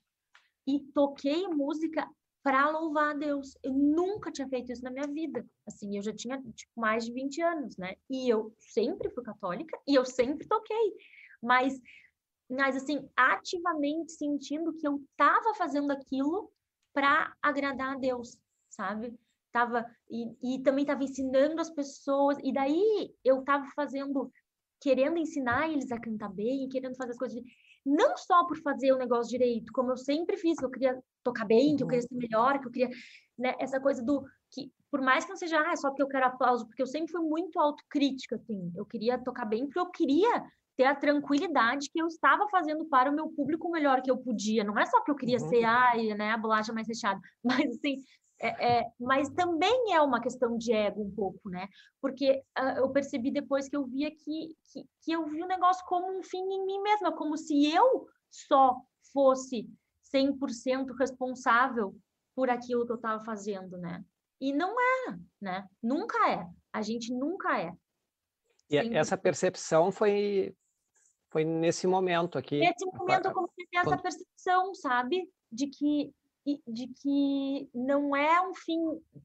e 0.75 0.79
toquei 0.93 1.47
música 1.47 2.07
para 2.43 2.69
louvar 2.69 3.11
a 3.11 3.17
Deus. 3.17 3.57
Eu 3.63 3.73
nunca 3.73 4.31
tinha 4.31 4.47
feito 4.47 4.71
isso 4.71 4.83
na 4.83 4.91
minha 4.91 5.07
vida. 5.07 5.45
Assim, 5.67 5.97
eu 5.97 6.01
já 6.01 6.13
tinha 6.13 6.41
tipo, 6.53 6.71
mais 6.75 7.05
de 7.05 7.13
20 7.13 7.41
anos, 7.41 7.77
né? 7.77 7.95
E 8.09 8.29
eu 8.29 8.53
sempre 8.59 9.09
fui 9.09 9.23
católica 9.23 9.77
e 9.87 9.95
eu 9.95 10.05
sempre 10.05 10.47
toquei. 10.47 10.93
Mas 11.41 11.79
mas 12.49 12.75
assim, 12.75 13.07
ativamente 13.15 14.13
sentindo 14.13 14.73
que 14.73 14.87
eu 14.87 14.99
estava 15.11 15.53
fazendo 15.53 15.91
aquilo 15.91 16.51
para 16.91 17.31
agradar 17.41 17.95
a 17.95 17.99
Deus, 17.99 18.37
sabe? 18.69 19.13
Tava, 19.51 19.85
e, 20.09 20.55
e 20.55 20.63
também 20.63 20.81
estava 20.81 21.03
ensinando 21.03 21.61
as 21.61 21.69
pessoas, 21.69 22.37
e 22.43 22.51
daí 22.51 23.13
eu 23.23 23.41
estava 23.41 23.65
fazendo, 23.75 24.31
querendo 24.81 25.17
ensinar 25.17 25.69
eles 25.69 25.91
a 25.91 25.99
cantar 25.99 26.29
bem, 26.29 26.67
querendo 26.69 26.95
fazer 26.95 27.11
as 27.11 27.17
coisas, 27.17 27.39
não 27.89 28.15
só 28.15 28.45
por 28.45 28.57
fazer 28.61 28.91
o 28.91 28.97
negócio 28.97 29.31
direito, 29.31 29.73
como 29.73 29.91
eu 29.91 29.97
sempre 29.97 30.37
fiz, 30.37 30.57
que 30.57 30.65
eu 30.65 30.69
queria 30.69 30.99
tocar 31.23 31.45
bem, 31.45 31.75
que 31.75 31.83
eu 31.83 31.87
queria 31.87 32.01
ser 32.01 32.15
melhor, 32.15 32.59
que 32.59 32.67
eu 32.67 32.71
queria, 32.71 32.89
né, 33.37 33.55
essa 33.59 33.79
coisa 33.79 34.03
do, 34.03 34.23
que 34.51 34.71
por 34.91 35.01
mais 35.01 35.23
que 35.23 35.29
não 35.29 35.37
seja 35.37 35.59
ah, 35.59 35.75
só 35.75 35.89
porque 35.89 36.03
eu 36.03 36.07
quero 36.07 36.25
aplauso, 36.25 36.65
porque 36.65 36.81
eu 36.81 36.87
sempre 36.87 37.11
fui 37.11 37.21
muito 37.21 37.59
autocrítica, 37.59 38.35
assim, 38.35 38.71
eu 38.75 38.85
queria 38.85 39.17
tocar 39.17 39.45
bem 39.45 39.65
porque 39.65 39.79
eu 39.79 39.87
queria 39.87 40.43
ter 40.75 40.85
a 40.85 40.95
tranquilidade 40.95 41.89
que 41.91 42.01
eu 42.01 42.07
estava 42.07 42.47
fazendo 42.49 42.85
para 42.85 43.11
o 43.11 43.13
meu 43.13 43.27
público 43.29 43.67
o 43.67 43.71
melhor 43.71 44.01
que 44.01 44.09
eu 44.09 44.17
podia. 44.17 44.63
Não 44.63 44.79
é 44.79 44.85
só 44.85 45.01
que 45.03 45.11
eu 45.11 45.15
queria 45.15 45.37
uhum. 45.37 45.49
ser 45.49 45.63
ai, 45.65 46.13
né, 46.15 46.31
a 46.31 46.37
bolacha 46.37 46.71
mais 46.71 46.87
recheada, 46.87 47.19
mas 47.43 47.69
assim, 47.75 47.97
é, 48.41 48.79
é, 48.79 48.91
mas 48.99 49.29
também 49.29 49.93
é 49.93 50.01
uma 50.01 50.21
questão 50.21 50.57
de 50.57 50.71
ego 50.71 51.01
um 51.01 51.11
pouco, 51.11 51.49
né? 51.49 51.67
Porque 52.01 52.41
uh, 52.57 52.77
eu 52.77 52.89
percebi 52.89 53.31
depois 53.31 53.67
que 53.67 53.75
eu 53.75 53.85
via 53.85 54.09
que, 54.11 54.55
que, 54.71 54.85
que 55.01 55.11
eu 55.11 55.25
vi 55.27 55.43
o 55.43 55.47
negócio 55.47 55.85
como 55.85 56.17
um 56.17 56.23
fim 56.23 56.39
em 56.39 56.65
mim 56.65 56.81
mesma, 56.81 57.15
como 57.15 57.37
se 57.37 57.69
eu 57.69 58.07
só 58.29 58.77
fosse 59.11 59.69
100% 60.13 60.95
responsável 60.97 61.95
por 62.35 62.49
aquilo 62.49 62.85
que 62.85 62.91
eu 62.91 62.95
estava 62.97 63.23
fazendo, 63.23 63.77
né? 63.77 64.03
E 64.39 64.53
não 64.53 64.73
é, 64.79 65.17
né? 65.41 65.67
Nunca 65.83 66.29
é. 66.29 66.47
A 66.71 66.81
gente 66.81 67.13
nunca 67.13 67.59
é. 67.59 67.73
E 68.69 68.77
essa 68.95 69.17
percepção 69.17 69.91
foi 69.91 70.55
foi 71.29 71.43
nesse 71.43 71.85
momento 71.85 72.37
aqui. 72.37 72.59
Nesse 72.59 72.85
momento 72.85 73.27
eu 73.27 73.33
comecei 73.33 73.65
a 73.65 73.69
ter 73.69 73.87
essa 73.87 73.97
percepção, 73.97 74.73
sabe? 74.73 75.29
De 75.51 75.67
que, 75.67 76.11
de 76.67 76.87
que 76.87 77.69
não 77.73 78.15
é 78.15 78.47
um 78.47 78.53
fim 78.53 78.79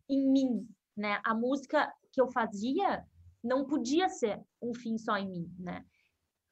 em 0.09 0.31
mim, 0.31 0.69
né? 0.97 1.21
A 1.25 1.35
música 1.35 1.93
que 2.13 2.21
eu 2.21 2.31
fazia 2.31 3.05
não 3.43 3.67
podia 3.67 4.09
ser 4.09 4.41
um 4.63 4.75
fim 4.75 4.97
só 4.97 5.17
em 5.17 5.29
mim, 5.29 5.55
né? 5.59 5.85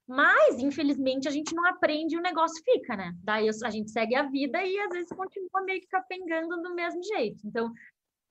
Mas, 0.07 0.59
infelizmente, 0.59 1.29
a 1.29 1.31
gente 1.31 1.55
não 1.55 1.65
aprende 1.67 2.15
e 2.15 2.19
o 2.19 2.23
negócio 2.23 2.63
fica, 2.65 2.97
né? 2.97 3.15
Daí 3.23 3.49
a 3.49 3.71
gente 3.71 3.91
segue 3.91 4.15
a 4.15 4.25
vida 4.25 4.63
e 4.63 4.79
às 4.81 4.91
vezes 4.91 5.09
continua 5.11 5.63
meio 5.65 5.81
que 5.81 5.87
capengando 5.87 6.61
do 6.61 6.75
mesmo 6.75 7.03
jeito. 7.03 7.47
Então, 7.47 7.73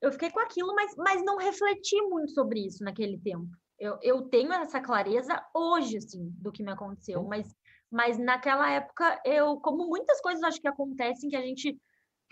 eu 0.00 0.12
fiquei 0.12 0.30
com 0.30 0.40
aquilo, 0.40 0.74
mas, 0.74 0.94
mas 0.96 1.24
não 1.24 1.38
refleti 1.38 2.00
muito 2.02 2.32
sobre 2.32 2.66
isso 2.66 2.84
naquele 2.84 3.18
tempo. 3.18 3.48
Eu, 3.78 3.98
eu 4.02 4.22
tenho 4.22 4.52
essa 4.52 4.80
clareza 4.80 5.44
hoje, 5.54 5.96
assim, 5.96 6.28
do 6.38 6.52
que 6.52 6.62
me 6.62 6.70
aconteceu, 6.70 7.22
mas, 7.24 7.52
mas 7.90 8.18
naquela 8.18 8.70
época, 8.70 9.20
eu, 9.24 9.56
como 9.60 9.88
muitas 9.88 10.20
coisas 10.20 10.42
acho 10.42 10.60
que 10.60 10.68
acontecem, 10.68 11.30
que 11.30 11.36
a 11.36 11.42
gente 11.42 11.76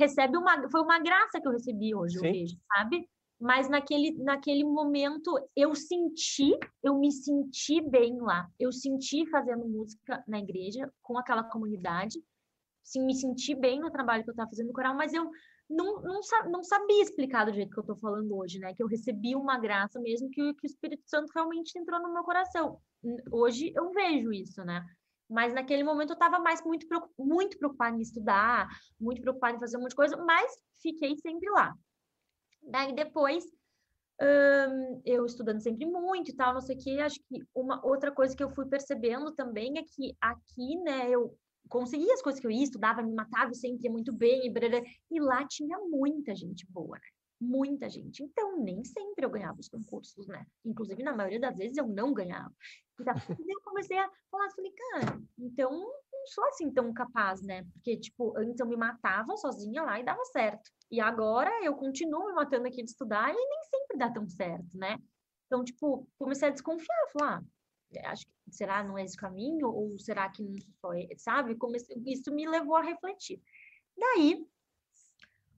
recebe 0.00 0.36
uma. 0.36 0.68
Foi 0.70 0.80
uma 0.80 0.98
graça 0.98 1.40
que 1.40 1.46
eu 1.46 1.52
recebi 1.52 1.94
hoje, 1.94 2.18
Sim. 2.18 2.26
eu 2.26 2.32
vejo, 2.32 2.56
sabe? 2.74 3.08
mas 3.40 3.70
naquele, 3.70 4.12
naquele 4.22 4.62
momento 4.64 5.32
eu 5.56 5.74
senti, 5.74 6.58
eu 6.82 6.98
me 6.98 7.10
senti 7.10 7.80
bem 7.80 8.20
lá. 8.20 8.46
Eu 8.58 8.70
senti 8.70 9.26
fazendo 9.30 9.66
música 9.66 10.22
na 10.28 10.38
igreja, 10.38 10.92
com 11.02 11.16
aquela 11.16 11.42
comunidade, 11.42 12.22
sim, 12.82 13.06
me 13.06 13.14
senti 13.14 13.54
bem 13.54 13.80
no 13.80 13.90
trabalho 13.90 14.22
que 14.22 14.28
eu 14.28 14.32
estava 14.32 14.50
fazendo 14.50 14.66
no 14.66 14.74
coral, 14.74 14.94
mas 14.94 15.14
eu 15.14 15.30
não, 15.70 16.02
não, 16.02 16.20
não 16.50 16.62
sabia 16.62 17.02
explicar 17.02 17.46
do 17.46 17.54
jeito 17.54 17.70
que 17.70 17.78
eu 17.78 17.82
estou 17.82 17.96
falando 17.96 18.36
hoje, 18.36 18.58
né? 18.58 18.74
Que 18.74 18.82
eu 18.82 18.88
recebi 18.88 19.34
uma 19.34 19.58
graça 19.58 19.98
mesmo, 20.00 20.28
que, 20.28 20.52
que 20.54 20.66
o 20.66 20.70
Espírito 20.70 21.04
Santo 21.06 21.32
realmente 21.34 21.78
entrou 21.78 22.02
no 22.02 22.12
meu 22.12 22.24
coração. 22.24 22.78
Hoje 23.30 23.72
eu 23.74 23.90
vejo 23.92 24.32
isso, 24.32 24.62
né? 24.64 24.84
Mas 25.30 25.54
naquele 25.54 25.84
momento 25.84 26.10
eu 26.10 26.14
estava 26.14 26.40
mais 26.40 26.62
muito, 26.64 26.86
muito 27.16 27.56
preocupada 27.56 27.96
em 27.96 28.00
estudar, 28.00 28.68
muito 29.00 29.22
preocupada 29.22 29.56
em 29.56 29.60
fazer 29.60 29.76
um 29.76 29.82
monte 29.82 29.90
de 29.90 29.96
coisa, 29.96 30.16
mas 30.16 30.52
fiquei 30.82 31.16
sempre 31.18 31.48
lá. 31.50 31.72
Daí 32.62 32.92
depois, 32.92 33.44
um, 34.20 35.00
eu 35.04 35.24
estudando 35.24 35.60
sempre 35.60 35.86
muito 35.86 36.32
e 36.32 36.34
tal, 36.34 36.52
não 36.52 36.60
sei 36.60 36.76
o 36.76 36.78
que, 36.80 37.00
acho 37.00 37.20
que 37.28 37.42
uma 37.54 37.80
outra 37.86 38.10
coisa 38.10 38.36
que 38.36 38.42
eu 38.42 38.50
fui 38.50 38.66
percebendo 38.66 39.32
também 39.32 39.78
é 39.78 39.84
que 39.84 40.16
aqui, 40.20 40.76
né, 40.82 41.08
eu 41.08 41.38
conseguia 41.68 42.12
as 42.12 42.20
coisas 42.20 42.40
que 42.40 42.46
eu 42.46 42.50
ia, 42.50 42.64
estudava, 42.64 43.00
me 43.00 43.14
matava 43.14 43.54
sempre 43.54 43.84
ia 43.84 43.92
muito 43.92 44.12
bem, 44.12 44.48
e, 44.48 44.52
e 45.12 45.20
lá 45.20 45.46
tinha 45.46 45.78
muita 45.78 46.34
gente 46.34 46.66
boa, 46.68 46.98
né? 46.98 47.08
Muita 47.40 47.88
gente. 47.88 48.22
Então, 48.22 48.58
nem 48.58 48.84
sempre 48.84 49.24
eu 49.24 49.30
ganhava 49.30 49.58
os 49.58 49.68
concursos, 49.68 50.26
né? 50.26 50.46
Inclusive, 50.64 51.02
na 51.02 51.16
maioria 51.16 51.40
das 51.40 51.56
vezes, 51.56 51.76
eu 51.78 51.86
não 51.86 52.12
ganhava. 52.12 52.52
Então, 53.00 53.14
eu 53.48 53.60
comecei 53.62 53.96
a 53.96 54.10
falar, 54.30 54.50
falei, 54.50 54.72
cara, 54.72 55.22
então 55.38 55.70
não 55.72 56.26
sou 56.26 56.44
assim 56.48 56.70
tão 56.70 56.92
capaz, 56.92 57.40
né? 57.40 57.64
Porque, 57.72 57.96
tipo, 57.96 58.36
antes 58.36 58.60
eu 58.60 58.66
me 58.66 58.76
matava 58.76 59.36
sozinha 59.36 59.82
lá 59.82 59.98
e 59.98 60.04
dava 60.04 60.22
certo. 60.26 60.70
E 60.90 61.00
agora 61.00 61.50
eu 61.64 61.74
continuo 61.74 62.26
me 62.26 62.32
matando 62.34 62.66
aqui 62.66 62.82
de 62.82 62.90
estudar 62.90 63.30
e 63.30 63.36
nem 63.36 63.64
sempre 63.64 63.96
dá 63.96 64.10
tão 64.10 64.28
certo, 64.28 64.76
né? 64.76 64.98
Então, 65.46 65.64
tipo, 65.64 66.06
comecei 66.18 66.48
a 66.48 66.52
desconfiar, 66.52 67.08
falar, 67.12 67.42
ah, 68.04 68.10
acho 68.10 68.26
que 68.26 68.32
será 68.54 68.84
não 68.84 68.98
é 68.98 69.04
esse 69.04 69.16
caminho 69.16 69.68
ou 69.68 69.98
será 69.98 70.28
que 70.28 70.42
não 70.42 70.54
sou, 70.80 70.92
sabe? 71.16 71.56
Comecei, 71.56 71.96
isso 72.06 72.32
me 72.32 72.46
levou 72.46 72.76
a 72.76 72.82
refletir. 72.82 73.40
Daí, 73.96 74.46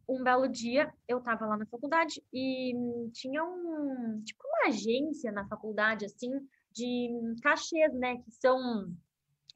um 0.08 0.22
belo 0.22 0.48
dia, 0.48 0.92
eu 1.08 1.18
estava 1.18 1.46
lá 1.46 1.56
na 1.56 1.66
faculdade 1.66 2.22
e 2.32 2.74
tinha 3.12 3.44
um, 3.44 4.22
tipo, 4.24 4.42
uma 4.44 4.68
agência 4.68 5.30
na 5.32 5.46
faculdade, 5.46 6.04
assim, 6.04 6.30
de 6.70 7.10
cachês, 7.42 7.92
né, 7.94 8.18
que 8.18 8.30
são 8.32 8.92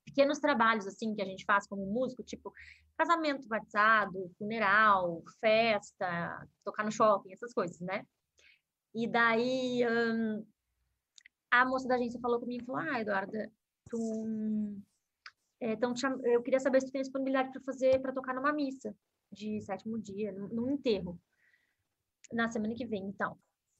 pequenos 0.04 0.38
trabalhos, 0.38 0.86
assim, 0.86 1.14
que 1.14 1.22
a 1.22 1.26
gente 1.26 1.44
faz 1.44 1.66
como 1.66 1.84
músico, 1.86 2.22
tipo, 2.22 2.52
casamento 2.96 3.46
batizado, 3.48 4.30
funeral, 4.38 5.22
festa, 5.40 6.48
tocar 6.64 6.84
no 6.84 6.92
shopping, 6.92 7.32
essas 7.32 7.52
coisas, 7.52 7.78
né? 7.80 8.06
E 8.94 9.06
daí 9.06 9.84
um, 9.86 10.46
a 11.50 11.64
moça 11.66 11.86
da 11.86 11.96
agência 11.96 12.20
falou 12.20 12.40
comigo, 12.40 12.64
falou, 12.64 12.80
ah, 12.80 13.00
Eduarda, 13.00 13.52
tu, 13.90 14.78
é, 15.60 15.72
então, 15.72 15.92
eu 16.24 16.42
queria 16.42 16.60
saber 16.60 16.80
se 16.80 16.86
tu 16.86 16.92
tem 16.92 17.02
disponibilidade 17.02 17.50
para 17.50 17.60
fazer, 17.62 18.00
para 18.00 18.12
tocar 18.12 18.34
numa 18.34 18.52
missa 18.52 18.94
de 19.32 19.60
sétimo 19.60 19.98
dia, 19.98 20.32
num 20.32 20.70
enterro, 20.70 21.18
na 22.32 22.48
semana 22.48 22.74
que 22.74 22.86
vem, 22.86 23.04
então. 23.04 23.36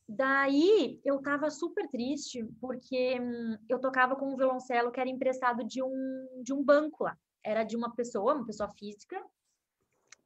Daí 0.09 1.01
eu 1.05 1.21
tava 1.21 1.51
super 1.51 1.89
triste 1.89 2.45
porque 2.61 3.19
hum, 3.21 3.57
eu 3.69 3.81
tocava 3.81 4.15
com 4.15 4.33
um 4.33 4.37
violoncelo 4.37 4.93
que 4.93 5.01
era 5.01 5.11
emprestado 5.11 5.65
de 5.65 5.83
um, 5.83 6.43
de 6.45 6.53
um 6.53 6.63
banco 6.63 7.05
lá 7.05 7.19
era 7.47 7.63
de 7.63 7.77
uma 7.77 7.95
pessoa, 7.95 8.35
uma 8.35 8.45
pessoa 8.45 8.69
física, 8.71 9.23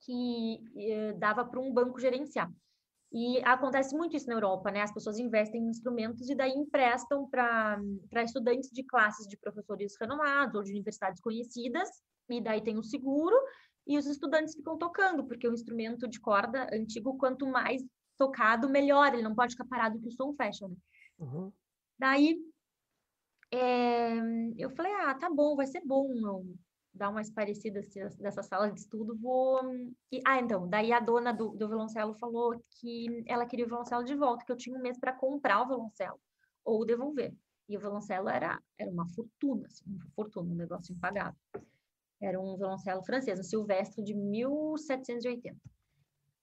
que 0.00 0.64
eh, 0.76 1.12
dava 1.12 1.44
para 1.44 1.60
um 1.60 1.72
banco 1.72 2.00
gerenciar. 2.00 2.50
E 3.12 3.38
acontece 3.44 3.94
muito 3.94 4.16
isso 4.16 4.28
na 4.28 4.34
Europa, 4.34 4.70
né? 4.70 4.80
As 4.80 4.94
pessoas 4.94 5.18
investem 5.18 5.60
em 5.60 5.68
instrumentos 5.68 6.30
e 6.30 6.34
daí 6.34 6.52
emprestam 6.52 7.28
para 7.28 7.78
estudantes 8.24 8.70
de 8.70 8.82
classes 8.84 9.26
de 9.26 9.36
professores 9.36 9.94
renomados 10.00 10.54
ou 10.54 10.62
de 10.62 10.70
universidades 10.70 11.20
conhecidas, 11.20 11.90
e 12.30 12.40
daí 12.40 12.62
tem 12.62 12.78
o 12.78 12.82
seguro, 12.82 13.36
e 13.86 13.98
os 13.98 14.06
estudantes 14.06 14.54
ficam 14.54 14.78
tocando, 14.78 15.24
porque 15.24 15.48
o 15.48 15.52
instrumento 15.52 16.08
de 16.08 16.20
corda 16.20 16.68
antigo, 16.72 17.16
quanto 17.16 17.46
mais 17.46 17.82
tocado, 18.16 18.68
melhor, 18.68 19.12
ele 19.12 19.22
não 19.22 19.34
pode 19.34 19.52
ficar 19.52 19.66
parado 19.66 19.98
que 19.98 20.08
o 20.08 20.12
som 20.12 20.34
fecha, 20.34 20.68
né? 20.68 20.76
Uhum. 21.18 21.52
Daí 21.98 22.38
é, 23.50 24.12
eu 24.58 24.70
falei, 24.70 24.92
ah, 24.94 25.14
tá 25.14 25.28
bom, 25.30 25.56
vai 25.56 25.66
ser 25.66 25.82
bom, 25.84 26.08
não 26.14 26.46
dar 26.92 27.08
umas 27.08 27.30
parecidas 27.30 27.88
dessa 28.16 28.42
sala 28.42 28.70
de 28.70 28.80
estudo, 28.80 29.16
vou... 29.16 29.60
E, 30.10 30.20
ah, 30.26 30.40
então, 30.40 30.68
daí 30.68 30.92
a 30.92 31.00
dona 31.00 31.32
do, 31.32 31.50
do 31.50 31.68
violoncelo 31.68 32.14
falou 32.14 32.62
que 32.78 33.24
ela 33.26 33.46
queria 33.46 33.64
o 33.64 33.68
violoncelo 33.68 34.04
de 34.04 34.14
volta, 34.14 34.44
que 34.44 34.52
eu 34.52 34.56
tinha 34.56 34.76
um 34.76 34.82
mês 34.82 34.98
para 34.98 35.12
comprar 35.12 35.62
o 35.62 35.66
violoncelo 35.66 36.20
ou 36.64 36.84
devolver. 36.84 37.34
E 37.68 37.76
o 37.76 37.80
violoncelo 37.80 38.28
era, 38.28 38.60
era 38.76 38.90
uma 38.90 39.08
fortuna, 39.08 39.66
assim, 39.66 39.84
uma 39.86 40.06
fortuna, 40.14 40.52
um 40.52 40.56
negócio 40.56 40.92
impagável. 40.92 41.38
Era 42.20 42.40
um 42.40 42.56
violoncelo 42.56 43.02
francês, 43.02 43.38
um 43.38 43.42
Silvestre 43.42 44.04
de 44.04 44.14
1780. 44.14 45.56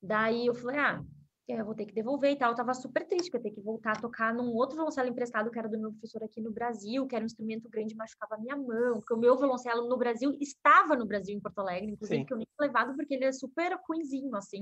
Daí 0.02 0.48
eu 0.48 0.56
falei, 0.56 0.80
ah, 0.80 1.04
eu 1.48 1.66
vou 1.66 1.76
ter 1.76 1.86
que 1.86 1.94
devolver 1.94 2.32
e 2.32 2.36
tal. 2.36 2.52
Eu 2.52 2.56
tava 2.56 2.74
super 2.74 3.06
triste, 3.08 3.32
que 3.32 3.38
eu 3.38 3.42
ter 3.42 3.52
que 3.52 3.62
voltar 3.62 3.94
a 3.94 4.02
tocar 4.02 4.34
num 4.34 4.54
outro 4.54 4.76
violoncelo 4.76 5.08
emprestado 5.08 5.50
que 5.50 5.58
era 5.58 5.70
do 5.70 5.80
meu 5.80 5.92
professor 5.92 6.24
aqui 6.24 6.42
no 6.42 6.52
Brasil, 6.52 7.08
que 7.08 7.16
era 7.16 7.24
um 7.24 7.26
instrumento 7.26 7.70
grande 7.70 7.94
e 7.94 7.98
machucava 7.98 8.36
a 8.36 8.38
minha 8.38 8.58
mão, 8.58 8.96
porque 9.00 9.14
o 9.14 9.18
meu 9.18 9.38
violoncelo 9.38 9.88
no 9.88 9.98
Brasil 9.98 10.36
estava 10.42 10.96
no 10.96 11.06
Brasil, 11.06 11.36
em 11.36 11.40
Porto 11.40 11.60
Alegre, 11.60 11.92
inclusive, 11.92 12.20
Sim. 12.20 12.26
que 12.26 12.34
eu 12.34 12.38
nem 12.38 12.46
tinha 12.46 12.68
levado 12.68 12.96
porque 12.96 13.14
ele 13.14 13.26
é 13.26 13.32
super 13.32 13.80
ruinzinho, 13.88 14.36
assim. 14.36 14.62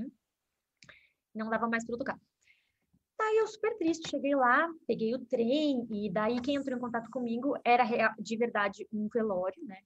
Não 1.34 1.50
dava 1.50 1.68
mais 1.68 1.84
para 1.84 1.98
tocar. 1.98 2.20
Daí 3.18 3.38
eu 3.38 3.46
super 3.46 3.76
triste, 3.78 4.10
cheguei 4.10 4.34
lá, 4.34 4.68
peguei 4.86 5.14
o 5.14 5.24
trem, 5.24 5.86
e 5.90 6.10
daí 6.12 6.40
quem 6.40 6.56
entrou 6.56 6.76
em 6.76 6.80
contato 6.80 7.10
comigo 7.10 7.56
era 7.64 8.14
de 8.18 8.36
verdade 8.36 8.86
um 8.92 9.08
velório, 9.08 9.64
né? 9.64 9.78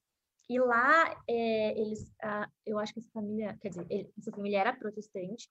E 0.50 0.58
lá, 0.58 1.16
é, 1.28 1.80
eles, 1.80 2.12
ah, 2.20 2.50
eu 2.66 2.76
acho 2.76 2.92
que 2.92 2.98
essa 2.98 3.10
família, 3.12 3.56
quer 3.60 3.68
dizer, 3.68 3.86
essa 4.18 4.32
família 4.32 4.58
era 4.58 4.76
protestante, 4.76 5.48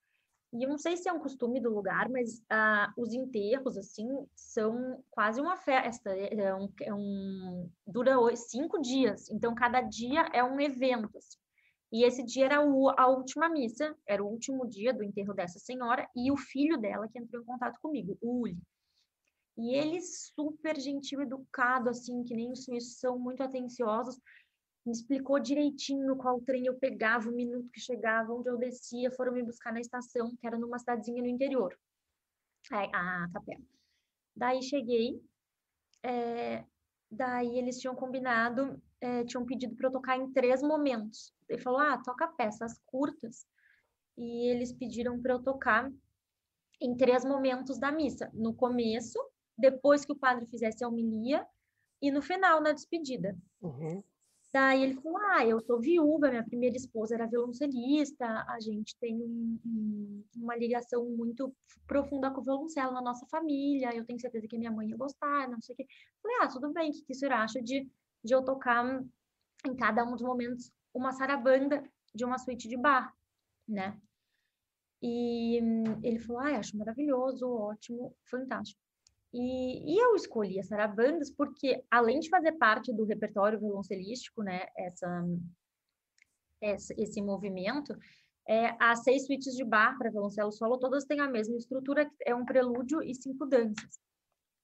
e 0.52 0.64
eu 0.64 0.68
não 0.68 0.78
sei 0.78 0.98
se 0.98 1.08
é 1.08 1.14
um 1.14 1.22
costume 1.22 1.62
do 1.62 1.74
lugar, 1.74 2.10
mas 2.10 2.40
uh, 2.40 2.92
os 3.02 3.14
enterros, 3.14 3.78
assim, 3.78 4.08
são 4.36 5.02
quase 5.10 5.40
uma 5.40 5.56
festa. 5.56 6.10
É, 6.10 6.34
é 6.34 6.54
um, 6.56 6.74
é 6.82 6.94
um, 6.94 7.72
dura 7.88 8.14
cinco 8.36 8.82
dias, 8.82 9.30
então 9.30 9.56
cada 9.56 9.80
dia 9.80 10.28
é 10.34 10.44
um 10.44 10.60
evento. 10.60 11.18
Assim. 11.18 11.38
E 11.94 12.04
esse 12.04 12.22
dia 12.22 12.46
era 12.46 12.62
o, 12.62 12.90
a 12.90 13.08
última 13.08 13.48
missa, 13.48 13.96
era 14.06 14.22
o 14.22 14.28
último 14.28 14.68
dia 14.68 14.92
do 14.92 15.04
enterro 15.04 15.34
dessa 15.34 15.60
senhora, 15.60 16.10
e 16.14 16.30
o 16.30 16.36
filho 16.36 16.78
dela 16.78 17.08
que 17.08 17.20
entrou 17.20 17.42
em 17.42 17.46
contato 17.46 17.80
comigo, 17.80 18.18
o 18.20 18.42
Uli. 18.42 18.58
E 19.56 19.76
ele 19.76 20.02
super 20.02 20.80
gentil, 20.80 21.22
educado, 21.22 21.90
assim, 21.90 22.24
que 22.24 22.36
nem 22.36 22.52
os 22.52 22.64
suíços 22.64 22.98
são 22.98 23.20
muito 23.20 23.44
atenciosos 23.44 24.18
me 24.89 24.91
explicou 24.91 25.39
direitinho 25.39 26.15
qual 26.15 26.41
trem 26.41 26.65
eu 26.65 26.75
pegava, 26.75 27.30
o 27.30 27.32
minuto 27.32 27.69
que 27.69 27.80
chegava, 27.80 28.34
onde 28.34 28.49
eu 28.49 28.58
descia, 28.58 29.12
foram 29.12 29.32
me 29.32 29.43
buscar 29.43 29.71
na 29.71 29.80
estação, 29.80 30.36
que 30.36 30.47
era 30.47 30.58
numa 30.58 30.80
cidadezinha 30.80 31.21
no 31.21 31.28
interior. 31.28 31.78
Aí, 32.71 32.89
a 32.91 33.30
capela. 33.32 33.62
Daí 34.36 34.63
cheguei, 34.63 35.21
é, 36.04 36.65
daí 37.12 37.60
eles 37.60 37.80
tinham 37.80 37.95
combinado, 37.95 38.82
é, 38.99 39.23
tinham 39.25 39.45
pedido 39.45 39.75
para 39.75 39.88
eu 39.88 39.91
tocar 39.91 40.17
em 40.17 40.32
três 40.32 40.63
momentos. 40.63 41.34
Ele 41.47 41.62
falou, 41.62 41.80
ah, 41.80 42.02
toca 42.04 42.28
peças 42.28 42.80
curtas. 42.88 43.45
E 44.17 44.49
eles 44.49 44.73
pediram 44.73 45.21
para 45.21 45.34
eu 45.34 45.43
tocar 45.43 45.91
em 46.82 46.97
três 46.97 47.23
momentos 47.23 47.78
da 47.78 47.91
missa. 47.91 48.30
No 48.34 48.56
começo, 48.56 49.19
depois 49.58 50.04
que 50.04 50.13
o 50.13 50.19
padre 50.19 50.47
fizesse 50.47 50.84
a 50.84 50.88
homilia, 50.88 51.45
e 52.02 52.12
no 52.12 52.21
final, 52.21 52.62
na 52.62 52.71
despedida. 52.71 53.38
Uhum. 53.62 54.02
Daí 54.52 54.84
ele 54.84 54.96
falou: 54.96 55.18
Ah, 55.18 55.46
eu 55.46 55.60
sou 55.62 55.80
viúva, 55.80 56.30
minha 56.30 56.44
primeira 56.44 56.76
esposa 56.76 57.16
era 57.16 57.28
violoncelista, 57.28 58.26
a 58.48 58.60
gente 58.60 58.96
tem 59.00 59.16
um, 59.16 59.60
um, 59.66 60.24
uma 60.38 60.56
ligação 60.56 61.06
muito 61.06 61.54
profunda 61.88 62.32
com 62.32 62.42
o 62.42 62.44
violoncelo 62.44 62.94
na 62.94 63.02
nossa 63.02 63.26
família, 63.28 63.96
eu 63.96 64.06
tenho 64.06 64.20
certeza 64.20 64.48
que 64.48 64.58
minha 64.58 64.72
mãe 64.72 64.90
ia 64.90 64.98
gostar, 64.98 65.48
não 65.48 65.62
sei 65.62 65.74
o 65.74 65.78
quê. 65.78 65.86
Falei: 66.22 66.38
Ah, 66.42 66.48
tudo 66.48 66.74
bem, 66.74 66.90
o 66.90 66.94
que, 66.94 67.04
que 67.04 67.14
o 67.14 67.16
senhor 67.16 67.34
acha 67.34 67.62
de, 67.62 67.88
de 68.24 68.34
eu 68.34 68.44
tocar 68.44 69.04
em 69.66 69.76
cada 69.76 70.04
um 70.04 70.12
dos 70.12 70.22
momentos, 70.22 70.72
uma 70.94 71.12
sarabanda 71.12 71.84
de 72.14 72.26
uma 72.26 72.38
suíte 72.38 72.68
de 72.68 72.78
bar, 72.78 73.14
né? 73.68 74.00
E 75.02 75.62
hum, 75.62 76.00
ele 76.04 76.20
falou, 76.20 76.42
ah, 76.42 76.58
acho 76.58 76.78
maravilhoso, 76.78 77.48
ótimo, 77.48 78.16
fantástico. 78.26 78.82
E, 79.34 79.94
e, 79.94 79.98
eu 80.04 80.15
escolhi 80.15 80.60
as 80.60 80.68
sarabandas 80.68 81.30
porque, 81.30 81.84
além 81.89 82.20
de 82.20 82.30
fazer 82.30 82.54
parte 82.54 82.92
do 82.92 83.06
repertório 83.06 83.60
violoncelístico, 83.60 84.42
né, 84.42 84.65
essa, 84.76 85.24
essa 86.62 86.94
esse 86.98 87.22
movimento, 87.22 87.96
é, 88.48 88.76
as 88.80 89.04
seis 89.04 89.28
suítes 89.28 89.56
de 89.56 89.63
bar 89.63 89.96
para 90.00 90.10
violoncelo 90.10 90.52
solo, 90.52 90.80
todas 90.80 91.06
têm 91.06 91.20
a 91.20 91.28
mesma 91.28 91.56
estrutura, 91.56 92.10
é 92.26 92.34
um 92.34 92.44
prelúdio 92.44 93.04
e 93.04 93.13
cinco 93.13 93.46
danças. 93.46 94.00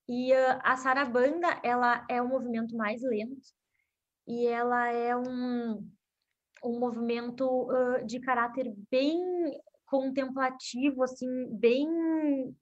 E 0.08 0.34
uh, 0.34 0.60
a 0.64 0.76
sarabanda, 0.78 1.60
ela 1.64 2.04
é 2.10 2.20
um 2.20 2.28
movimento 2.28 2.76
mais 2.76 3.04
lento, 3.04 3.48
e 4.28 4.48
ela 4.48 4.88
é 4.92 5.16
um, 5.16 5.88
um 6.64 6.80
movimento 6.80 7.46
uh, 7.46 8.04
de 8.06 8.20
caráter 8.20 8.74
bem 8.90 9.22
contemplativo, 9.86 11.04
assim, 11.04 11.28
bem 11.58 11.88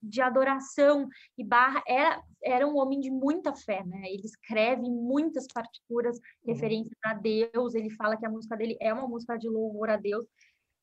de 0.01 0.21
adoração. 0.21 1.07
E 1.37 1.43
Barra 1.43 1.83
era, 1.87 2.21
era 2.43 2.67
um 2.67 2.77
homem 2.77 2.99
de 2.99 3.09
muita 3.09 3.55
fé, 3.55 3.83
né? 3.85 4.03
Ele 4.05 4.25
escreve 4.25 4.81
muitas 4.81 5.47
partituras 5.47 6.17
uhum. 6.17 6.53
referentes 6.53 6.97
a 7.03 7.13
Deus, 7.13 7.73
ele 7.73 7.89
fala 7.91 8.17
que 8.17 8.25
a 8.25 8.29
música 8.29 8.55
dele 8.55 8.77
é 8.79 8.93
uma 8.93 9.07
música 9.07 9.37
de 9.37 9.47
louvor 9.47 9.89
a 9.89 9.97
Deus. 9.97 10.25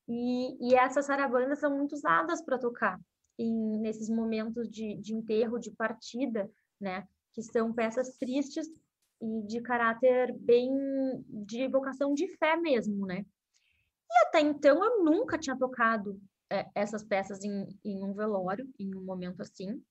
E, 0.07 0.69
e 0.69 0.75
essas 0.75 1.05
sarabandas 1.05 1.59
são 1.59 1.77
muito 1.77 1.93
usadas 1.93 2.43
para 2.43 2.57
tocar 2.57 2.99
em, 3.37 3.79
nesses 3.79 4.09
momentos 4.09 4.69
de, 4.69 4.95
de 4.95 5.13
enterro, 5.13 5.59
de 5.59 5.71
partida, 5.71 6.49
né? 6.79 7.07
Que 7.33 7.41
são 7.41 7.71
peças 7.71 8.17
tristes 8.17 8.67
e 9.21 9.43
de 9.43 9.61
caráter 9.61 10.35
bem 10.39 10.71
de 11.27 11.61
evocação 11.61 12.13
de 12.13 12.27
fé 12.37 12.57
mesmo, 12.57 13.05
né? 13.05 13.25
E 14.09 14.27
até 14.27 14.41
então 14.41 14.83
eu 14.83 15.03
nunca 15.03 15.37
tinha 15.37 15.57
tocado 15.57 16.19
é, 16.51 16.69
essas 16.75 17.03
peças 17.03 17.43
em, 17.43 17.67
em 17.83 18.03
um 18.03 18.13
velório, 18.13 18.69
em 18.77 18.93
um 18.95 19.01
momento 19.01 19.41
assim. 19.41 19.81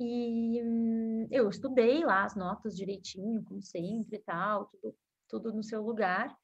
E 0.00 0.62
hum, 0.64 1.28
eu 1.30 1.48
estudei 1.48 2.04
lá 2.04 2.24
as 2.24 2.34
notas 2.34 2.76
direitinho, 2.76 3.44
como 3.44 3.62
sempre 3.62 4.16
e 4.16 4.22
tal, 4.22 4.66
tudo, 4.66 4.96
tudo 5.28 5.52
no 5.52 5.62
seu 5.62 5.80
lugar. 5.82 6.36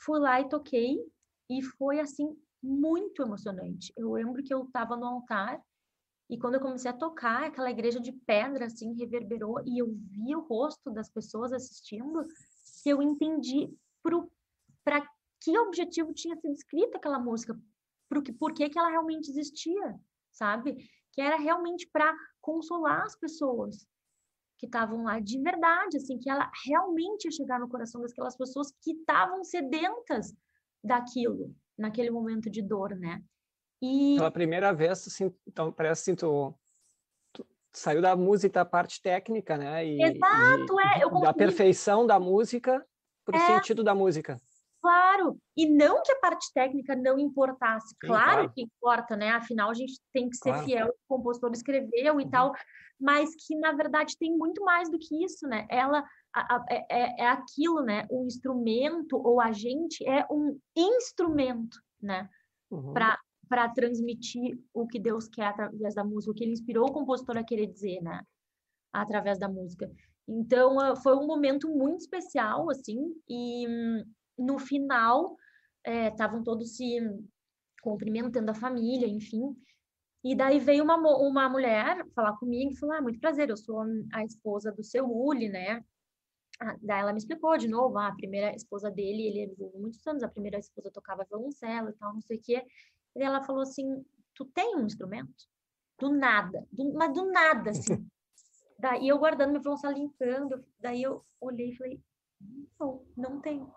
Fui 0.00 0.18
lá 0.18 0.40
e 0.40 0.48
toquei, 0.48 0.98
e 1.48 1.62
foi 1.62 2.00
assim, 2.00 2.36
muito 2.62 3.22
emocionante. 3.22 3.92
Eu 3.96 4.12
lembro 4.12 4.42
que 4.42 4.52
eu 4.52 4.64
estava 4.64 4.96
no 4.96 5.06
altar, 5.06 5.62
e 6.28 6.36
quando 6.38 6.54
eu 6.54 6.60
comecei 6.60 6.90
a 6.90 6.96
tocar, 6.96 7.44
aquela 7.44 7.70
igreja 7.70 8.00
de 8.00 8.12
pedra 8.12 8.66
assim 8.66 8.92
reverberou, 8.94 9.62
e 9.64 9.78
eu 9.78 9.86
vi 10.10 10.34
o 10.34 10.40
rosto 10.40 10.90
das 10.90 11.08
pessoas 11.08 11.52
assistindo, 11.52 12.26
que 12.82 12.90
eu 12.90 13.00
entendi 13.02 13.72
para 14.84 15.06
que 15.40 15.58
objetivo 15.58 16.12
tinha 16.12 16.36
sido 16.36 16.52
escrita 16.52 16.98
aquela 16.98 17.18
música, 17.18 17.58
por, 18.08 18.22
por 18.38 18.52
que, 18.52 18.68
que 18.68 18.78
ela 18.78 18.90
realmente 18.90 19.30
existia, 19.30 19.98
sabe? 20.30 20.76
Que 21.12 21.20
era 21.20 21.36
realmente 21.36 21.88
para 21.92 22.14
consolar 22.40 23.02
as 23.02 23.16
pessoas 23.16 23.86
que 24.58 24.66
estavam 24.66 25.04
lá 25.04 25.20
de 25.20 25.40
verdade, 25.40 25.96
assim, 25.96 26.18
que 26.18 26.28
ela 26.28 26.50
realmente 26.66 27.26
ia 27.26 27.30
chegar 27.30 27.60
no 27.60 27.68
coração 27.68 28.00
daquelas 28.00 28.36
pessoas 28.36 28.72
que 28.82 28.92
estavam 28.92 29.44
sedentas 29.44 30.34
daquilo, 30.82 31.54
naquele 31.76 32.10
momento 32.10 32.50
de 32.50 32.60
dor, 32.60 32.96
né? 32.96 33.22
E... 33.80 34.16
Pela 34.16 34.30
primeira 34.30 34.72
vez, 34.72 35.06
assim, 35.06 35.32
então, 35.46 35.72
parece 35.72 36.02
assim, 36.02 36.16
tu, 36.16 36.52
tu 37.32 37.46
saiu 37.72 38.02
da 38.02 38.16
música, 38.16 38.54
da 38.54 38.64
parte 38.64 39.00
técnica, 39.00 39.56
né? 39.56 39.86
E, 39.86 40.02
Exato, 40.02 40.80
e, 40.80 40.98
é. 40.98 41.04
Eu. 41.04 41.10
Da 41.20 41.32
perfeição 41.32 42.04
da 42.04 42.18
música 42.18 42.84
para 43.24 43.38
o 43.38 43.40
é. 43.40 43.46
sentido 43.46 43.84
da 43.84 43.94
música. 43.94 44.40
Claro, 44.80 45.36
e 45.56 45.68
não 45.68 46.02
que 46.02 46.12
a 46.12 46.20
parte 46.20 46.52
técnica 46.54 46.94
não 46.94 47.18
importasse, 47.18 47.94
claro, 48.00 48.24
claro, 48.24 48.52
que 48.52 48.62
importa, 48.62 49.16
né? 49.16 49.30
Afinal, 49.30 49.70
a 49.70 49.74
gente 49.74 50.00
tem 50.12 50.28
que 50.30 50.36
ser 50.36 50.50
claro. 50.50 50.64
fiel 50.64 50.86
ao 50.86 50.92
que 50.92 50.98
o 50.98 51.16
compositor 51.16 51.50
escreveu 51.52 52.20
e 52.20 52.24
uhum. 52.24 52.30
tal, 52.30 52.52
mas 53.00 53.30
que 53.34 53.56
na 53.56 53.72
verdade 53.72 54.16
tem 54.18 54.36
muito 54.36 54.62
mais 54.64 54.88
do 54.88 54.98
que 54.98 55.24
isso, 55.24 55.48
né? 55.48 55.66
Ela 55.68 56.04
a, 56.34 56.56
a, 56.56 56.64
é, 56.70 56.86
é, 56.90 57.20
é 57.22 57.28
aquilo, 57.28 57.82
né? 57.82 58.06
O 58.08 58.24
instrumento 58.24 59.16
ou 59.16 59.40
a 59.40 59.50
gente 59.50 60.06
é 60.08 60.24
um 60.30 60.58
instrumento, 60.76 61.78
né? 62.00 62.28
Uhum. 62.70 62.92
Para 62.92 63.68
transmitir 63.74 64.60
o 64.72 64.86
que 64.86 65.00
Deus 65.00 65.26
quer 65.26 65.46
através 65.46 65.94
da 65.94 66.04
música, 66.04 66.30
o 66.30 66.34
que 66.34 66.44
ele 66.44 66.52
inspirou 66.52 66.88
o 66.88 66.92
compositor 66.92 67.36
a 67.36 67.44
querer 67.44 67.66
dizer, 67.66 68.00
né? 68.00 68.22
Através 68.92 69.38
da 69.40 69.48
música. 69.48 69.90
Então, 70.28 70.78
ah, 70.78 70.94
foi 70.94 71.16
um 71.16 71.26
momento 71.26 71.68
muito 71.68 72.02
especial, 72.02 72.70
assim, 72.70 73.14
e 73.26 73.66
hum, 73.66 74.04
no 74.38 74.58
final 74.58 75.36
estavam 75.84 76.40
é, 76.40 76.44
todos 76.44 76.76
se 76.76 76.98
cumprimentando 77.82 78.50
a 78.50 78.54
família, 78.54 79.06
enfim. 79.06 79.56
E 80.24 80.34
daí 80.34 80.58
veio 80.58 80.82
uma, 80.82 80.96
uma 80.96 81.48
mulher 81.48 82.04
falar 82.14 82.36
comigo 82.36 82.72
e 82.72 82.76
falou: 82.76 82.96
Ah, 82.96 83.02
muito 83.02 83.20
prazer, 83.20 83.50
eu 83.50 83.56
sou 83.56 83.82
a 84.12 84.24
esposa 84.24 84.72
do 84.72 84.82
seu 84.82 85.06
Uli, 85.06 85.48
né? 85.48 85.84
Ah, 86.60 86.76
daí 86.82 87.00
ela 87.00 87.12
me 87.12 87.18
explicou 87.18 87.56
de 87.56 87.68
novo: 87.68 87.98
ah, 87.98 88.08
a 88.08 88.16
primeira 88.16 88.54
esposa 88.54 88.90
dele, 88.90 89.28
ele 89.28 89.46
viveu 89.54 89.72
muitos 89.76 90.04
anos, 90.06 90.22
a 90.22 90.28
primeira 90.28 90.58
esposa 90.58 90.90
tocava 90.90 91.24
violoncelo 91.24 91.90
e 91.90 91.92
tal, 91.94 92.14
não 92.14 92.20
sei 92.20 92.38
o 92.38 92.42
quê. 92.42 92.64
E 93.16 93.22
ela 93.22 93.42
falou 93.42 93.62
assim: 93.62 94.04
Tu 94.34 94.44
tem 94.46 94.76
um 94.76 94.86
instrumento? 94.86 95.46
Do 95.98 96.10
nada, 96.10 96.66
do, 96.72 96.92
mas 96.94 97.12
do 97.12 97.30
nada, 97.30 97.70
assim. 97.70 98.06
daí 98.78 99.08
eu 99.08 99.18
guardando 99.18 99.52
meu 99.52 99.60
violoncelo, 99.60 99.94
limpando, 99.94 100.64
daí 100.80 101.02
eu 101.02 101.24
olhei 101.40 101.70
e 101.70 101.76
falei: 101.76 102.00
Não, 102.78 103.04
não 103.16 103.40
tenho. 103.40 103.72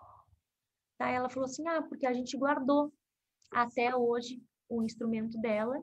Daí 1.02 1.16
ela 1.16 1.28
falou 1.28 1.46
assim: 1.46 1.66
ah, 1.66 1.82
porque 1.82 2.06
a 2.06 2.12
gente 2.12 2.36
guardou 2.36 2.92
até 3.50 3.94
hoje 3.94 4.40
o 4.68 4.84
instrumento 4.84 5.36
dela 5.40 5.82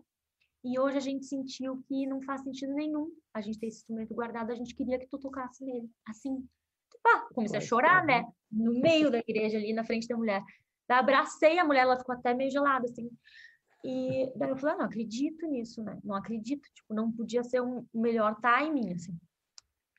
e 0.63 0.79
hoje 0.79 0.95
a 0.95 1.01
gente 1.01 1.25
sentiu 1.25 1.83
que 1.89 2.07
não 2.07 2.21
faz 2.21 2.41
sentido 2.41 2.73
nenhum 2.73 3.11
a 3.33 3.41
gente 3.41 3.59
ter 3.59 3.67
esse 3.67 3.79
instrumento 3.79 4.15
guardado, 4.15 4.51
a 4.51 4.55
gente 4.55 4.73
queria 4.73 4.97
que 4.97 5.07
tu 5.07 5.19
tocasse 5.19 5.65
nele. 5.65 5.89
Assim, 6.07 6.47
pá, 7.03 7.27
comecei 7.33 7.57
a 7.57 7.61
chorar, 7.61 8.05
né? 8.05 8.25
No 8.49 8.79
meio 8.79 9.11
da 9.11 9.19
igreja 9.19 9.57
ali, 9.57 9.73
na 9.73 9.83
frente 9.83 10.07
da 10.07 10.15
mulher. 10.15 10.41
Daí 10.87 10.99
abracei 10.99 11.59
a 11.59 11.65
mulher, 11.65 11.81
ela 11.81 11.97
ficou 11.97 12.15
até 12.15 12.33
meio 12.33 12.49
gelada, 12.49 12.85
assim. 12.85 13.11
E 13.83 14.31
daí 14.37 14.51
eu 14.51 14.57
falei, 14.57 14.75
ah, 14.75 14.77
não 14.77 14.85
acredito 14.85 15.45
nisso, 15.47 15.83
né? 15.83 15.99
Não 16.01 16.15
acredito, 16.15 16.65
tipo, 16.73 16.93
não 16.93 17.11
podia 17.11 17.43
ser 17.43 17.61
um 17.61 17.85
melhor 17.93 18.39
timing, 18.39 18.93
assim. 18.93 19.17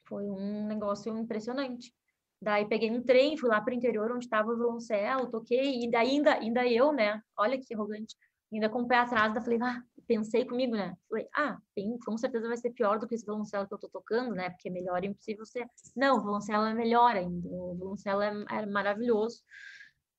Foi 0.06 0.24
um 0.30 0.66
negócio 0.66 1.16
impressionante. 1.16 1.94
Daí 2.40 2.66
peguei 2.66 2.90
um 2.90 3.03
trem, 3.03 3.37
fui 3.37 3.48
lá 3.48 3.61
para 3.61 3.72
o 3.72 3.76
interior 3.76 4.11
onde 4.11 4.24
estava 4.24 4.50
o 4.50 4.57
violoncelo, 4.57 5.31
toquei, 5.31 5.85
e 5.85 5.90
daí 5.90 6.11
ainda, 6.11 6.35
ainda 6.35 6.66
eu, 6.66 6.92
né? 6.92 7.22
Olha 7.37 7.61
que 7.61 7.74
arrogante. 7.74 8.16
Ainda 8.53 8.68
com 8.68 8.83
o 8.83 8.88
pé 8.88 8.96
atrás, 8.96 9.33
daí 9.35 9.44
falei, 9.44 9.59
ah, 9.62 9.83
pensei 10.07 10.44
comigo, 10.44 10.74
né? 10.74 10.96
Falei, 11.09 11.29
ah, 11.35 11.59
tem, 11.74 11.96
com 11.98 12.16
certeza 12.16 12.48
vai 12.48 12.57
ser 12.57 12.70
pior 12.70 12.98
do 12.98 13.07
que 13.07 13.14
esse 13.14 13.24
violoncelo 13.24 13.68
que 13.68 13.74
eu 13.74 13.79
tô 13.79 13.88
tocando, 13.88 14.35
né? 14.35 14.50
Porque 14.50 14.70
melhor 14.70 15.05
é 15.05 15.07
impossível 15.07 15.44
ser. 15.44 15.68
Não, 15.94 16.16
o 16.16 16.20
violoncelo 16.22 16.64
é 16.64 16.74
melhor 16.74 17.14
ainda. 17.14 17.48
O 17.48 17.74
violoncelo 17.76 18.22
é, 18.22 18.44
é 18.50 18.66
maravilhoso. 18.66 19.42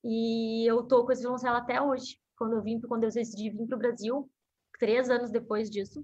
E 0.04 0.64
eu 0.66 0.82
tô 0.84 1.04
com 1.04 1.12
esse 1.12 1.22
violoncelo 1.22 1.56
até 1.56 1.82
hoje. 1.82 2.18
Quando 2.36 2.54
eu 2.54 2.62
vim, 2.62 2.80
quando 2.80 3.04
eu 3.04 3.10
decidi 3.10 3.50
vir 3.50 3.66
para 3.66 3.76
o 3.76 3.78
Brasil, 3.78 4.30
três 4.78 5.10
anos 5.10 5.30
depois 5.30 5.68
disso, 5.68 6.02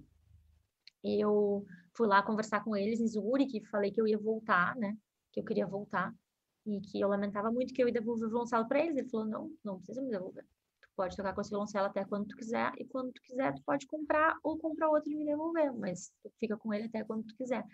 eu 1.03 1.65
fui 1.97 2.07
lá 2.07 2.23
conversar 2.23 2.63
com 2.63 2.77
eles 2.77 3.01
em 3.01 3.09
Zurique, 3.09 3.65
falei 3.69 3.91
que 3.91 4.01
eu 4.01 4.07
ia 4.07 4.19
voltar, 4.19 4.77
né? 4.77 4.97
Que 5.39 5.41
eu 5.41 5.45
queria 5.45 5.67
voltar 5.67 6.13
e 6.67 6.81
que 6.81 7.01
eu 7.01 7.09
lamentava 7.09 7.51
muito 7.51 7.73
que 7.73 7.83
eu 7.83 7.87
ia 7.87 7.93
devolver 7.93 8.27
o 8.27 8.31
violoncelo 8.31 8.67
para 8.67 8.81
eles. 8.81 8.97
Ele 8.97 9.09
falou: 9.09 9.27
não, 9.27 9.51
não 9.65 9.77
precisa 9.77 10.03
me 10.03 10.11
devolver. 10.11 10.45
Tu 10.83 10.89
pode 10.97 11.17
tocar 11.17 11.35
com 11.35 11.41
esse 11.41 11.51
violoncelo 11.51 11.87
até 11.87 12.05
quando 12.05 12.27
tu 12.27 12.37
quiser 12.37 12.73
e 12.79 12.85
quando 12.85 13.13
tu 13.13 13.23
quiser 13.23 13.55
tu 13.55 13.63
pode 13.65 13.87
comprar 13.87 14.37
ou 14.43 14.59
comprar 14.59 14.91
outro 14.91 15.11
e 15.11 15.17
me 15.17 15.25
devolver, 15.25 15.73
mas 15.75 16.11
tu 16.23 16.31
fica 16.39 16.57
com 16.57 16.75
ele 16.75 16.87
até 16.87 17.05
quando 17.05 17.25
tu 17.25 17.37
quiser. 17.37 17.65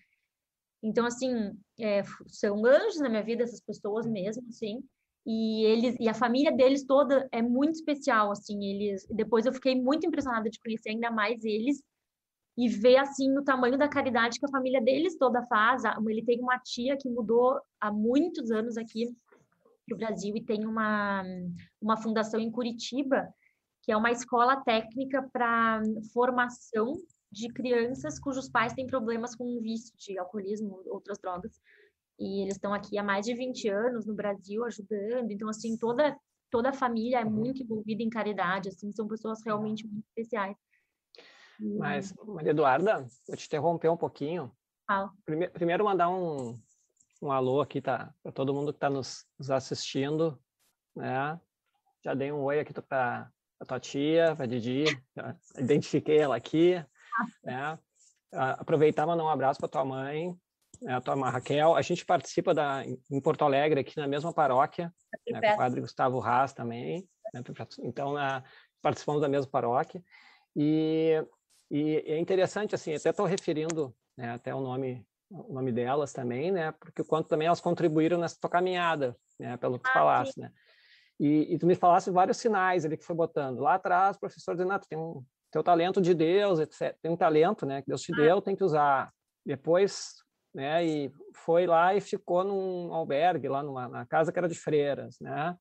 Então, 0.82 1.06
assim, 1.06 1.58
é, 1.80 2.02
são 2.26 2.64
anjos 2.66 3.00
na 3.00 3.08
minha 3.08 3.22
vida, 3.22 3.42
essas 3.42 3.60
pessoas 3.60 4.06
mesmo, 4.06 4.46
assim, 4.48 4.84
e 5.26 5.64
eles 5.64 5.96
e 5.98 6.06
a 6.06 6.12
família 6.12 6.52
deles 6.52 6.84
toda 6.84 7.26
é 7.32 7.40
muito 7.40 7.76
especial, 7.76 8.30
assim, 8.30 8.62
eles 8.62 9.06
depois 9.08 9.46
eu 9.46 9.52
fiquei 9.54 9.74
muito 9.74 10.06
impressionada 10.06 10.50
de 10.50 10.60
conhecer 10.60 10.90
ainda 10.90 11.10
mais 11.10 11.42
eles 11.42 11.82
e 12.56 12.68
ver 12.68 12.96
assim 12.98 13.36
o 13.36 13.42
tamanho 13.42 13.76
da 13.76 13.88
caridade 13.88 14.38
que 14.38 14.46
a 14.46 14.50
família 14.50 14.80
deles 14.80 15.16
toda 15.16 15.44
faz. 15.46 15.82
Ele 16.06 16.24
tem 16.24 16.40
uma 16.40 16.58
tia 16.58 16.96
que 16.96 17.08
mudou 17.08 17.60
há 17.80 17.92
muitos 17.92 18.50
anos 18.50 18.76
aqui 18.76 19.14
para 19.86 19.94
o 19.94 19.98
Brasil 19.98 20.36
e 20.36 20.44
tem 20.44 20.64
uma, 20.64 21.22
uma 21.80 21.96
fundação 21.96 22.40
em 22.40 22.50
Curitiba, 22.50 23.28
que 23.82 23.92
é 23.92 23.96
uma 23.96 24.10
escola 24.10 24.56
técnica 24.62 25.28
para 25.32 25.82
formação 26.12 26.96
de 27.30 27.48
crianças 27.48 28.18
cujos 28.20 28.48
pais 28.48 28.72
têm 28.72 28.86
problemas 28.86 29.34
com 29.34 29.60
vício 29.60 29.92
de 29.98 30.16
alcoolismo, 30.16 30.80
outras 30.86 31.18
drogas. 31.18 31.60
E 32.18 32.42
eles 32.42 32.54
estão 32.54 32.72
aqui 32.72 32.96
há 32.96 33.02
mais 33.02 33.26
de 33.26 33.34
20 33.34 33.68
anos 33.68 34.06
no 34.06 34.14
Brasil 34.14 34.64
ajudando. 34.64 35.32
Então, 35.32 35.48
assim, 35.48 35.76
toda, 35.76 36.16
toda 36.48 36.70
a 36.70 36.72
família 36.72 37.18
é 37.18 37.24
muito 37.24 37.62
envolvida 37.62 38.04
em 38.04 38.08
caridade, 38.08 38.68
assim, 38.68 38.92
são 38.92 39.08
pessoas 39.08 39.40
realmente 39.44 39.84
muito 39.84 40.06
especiais. 40.06 40.56
Mas, 41.60 42.14
Maria 42.24 42.50
Eduarda, 42.50 43.06
vou 43.26 43.36
te 43.36 43.46
interromper 43.46 43.88
um 43.88 43.96
pouquinho. 43.96 44.50
Primeiro, 45.24 45.52
primeiro 45.52 45.84
mandar 45.84 46.08
um, 46.08 46.58
um 47.22 47.32
alô 47.32 47.60
aqui 47.60 47.80
tá, 47.80 48.12
para 48.22 48.32
todo 48.32 48.52
mundo 48.52 48.72
que 48.72 48.76
está 48.76 48.90
nos, 48.90 49.24
nos, 49.38 49.50
assistindo. 49.50 50.38
Né? 50.94 51.40
Já 52.04 52.14
dei 52.14 52.30
um 52.32 52.42
oi 52.42 52.60
aqui 52.60 52.72
para 52.72 53.30
a 53.60 53.64
tua 53.64 53.80
tia, 53.80 54.34
para 54.36 54.44
a 54.44 54.48
Didi, 54.48 54.84
identifiquei 55.58 56.18
ela 56.18 56.36
aqui. 56.36 56.84
Né? 57.44 57.78
Aproveitar 58.32 59.04
e 59.04 59.06
mandar 59.06 59.22
um 59.22 59.28
abraço 59.28 59.60
para 59.60 59.68
tua 59.68 59.84
mãe, 59.84 60.36
né, 60.82 60.94
a 60.94 61.00
tua 61.00 61.14
mãe 61.14 61.30
Raquel. 61.30 61.76
A 61.76 61.82
gente 61.82 62.04
participa 62.04 62.52
da, 62.52 62.84
em 62.84 63.20
Porto 63.20 63.44
Alegre, 63.44 63.80
aqui 63.80 63.96
na 63.96 64.08
mesma 64.08 64.32
paróquia, 64.32 64.92
né, 65.30 65.40
com 65.40 65.54
o 65.54 65.56
padre 65.56 65.80
Gustavo 65.80 66.20
Haas 66.20 66.52
também. 66.52 67.08
Né? 67.32 67.42
Então, 67.78 68.14
participamos 68.82 69.22
da 69.22 69.28
mesma 69.28 69.48
paróquia. 69.48 70.02
E, 70.56 71.24
e 71.76 71.96
é 72.06 72.18
interessante, 72.18 72.74
assim, 72.74 72.94
até 72.94 73.10
estou 73.10 73.26
referindo 73.26 73.94
né, 74.16 74.30
até 74.30 74.54
o 74.54 74.60
nome 74.60 75.04
o 75.30 75.52
nome 75.52 75.72
delas 75.72 76.12
também, 76.12 76.52
né? 76.52 76.72
Porque 76.72 77.02
o 77.02 77.04
quanto 77.04 77.28
também 77.28 77.46
elas 77.46 77.60
contribuíram 77.60 78.18
nessa 78.18 78.38
tua 78.40 78.48
caminhada, 78.48 79.16
né? 79.38 79.56
Pelo 79.56 79.78
que 79.78 79.84
tu 79.84 79.90
ah, 79.90 79.92
falaste, 79.92 80.34
sim. 80.34 80.42
né? 80.42 80.52
E, 81.18 81.54
e, 81.54 81.58
tu 81.58 81.66
me 81.66 81.74
falaste 81.74 82.10
vários 82.10 82.36
sinais 82.36 82.84
ali 82.84 82.96
que 82.96 83.04
foi 83.04 83.16
botando. 83.16 83.60
Lá 83.60 83.74
atrás, 83.74 84.16
o 84.16 84.20
professor 84.20 84.54
dizendo, 84.54 84.72
ah, 84.72 84.78
tu 84.78 84.86
tem 84.88 84.98
um 84.98 85.24
teu 85.50 85.62
talento 85.62 86.00
de 86.00 86.14
Deus, 86.14 86.60
etc. 86.60 86.96
Tem 87.00 87.10
um 87.10 87.16
talento, 87.16 87.66
né? 87.66 87.82
Que 87.82 87.88
Deus 87.88 88.02
te 88.02 88.12
ah. 88.12 88.16
deu, 88.16 88.40
tem 88.40 88.54
que 88.54 88.62
usar. 88.62 89.12
Depois, 89.44 90.14
né? 90.54 90.84
E 90.84 91.12
foi 91.34 91.66
lá 91.66 91.94
e 91.94 92.00
ficou 92.00 92.44
num 92.44 92.92
albergue, 92.92 93.48
lá 93.48 93.62
numa 93.62 93.88
na 93.88 94.06
casa 94.06 94.32
que 94.32 94.38
era 94.38 94.48
de 94.48 94.54
freiras, 94.54 95.16
né? 95.20 95.56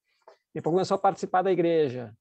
Depois 0.53 0.71
começou 0.71 0.95
a 0.95 0.99
participar 0.99 1.41
da 1.41 1.51
igreja, 1.51 2.13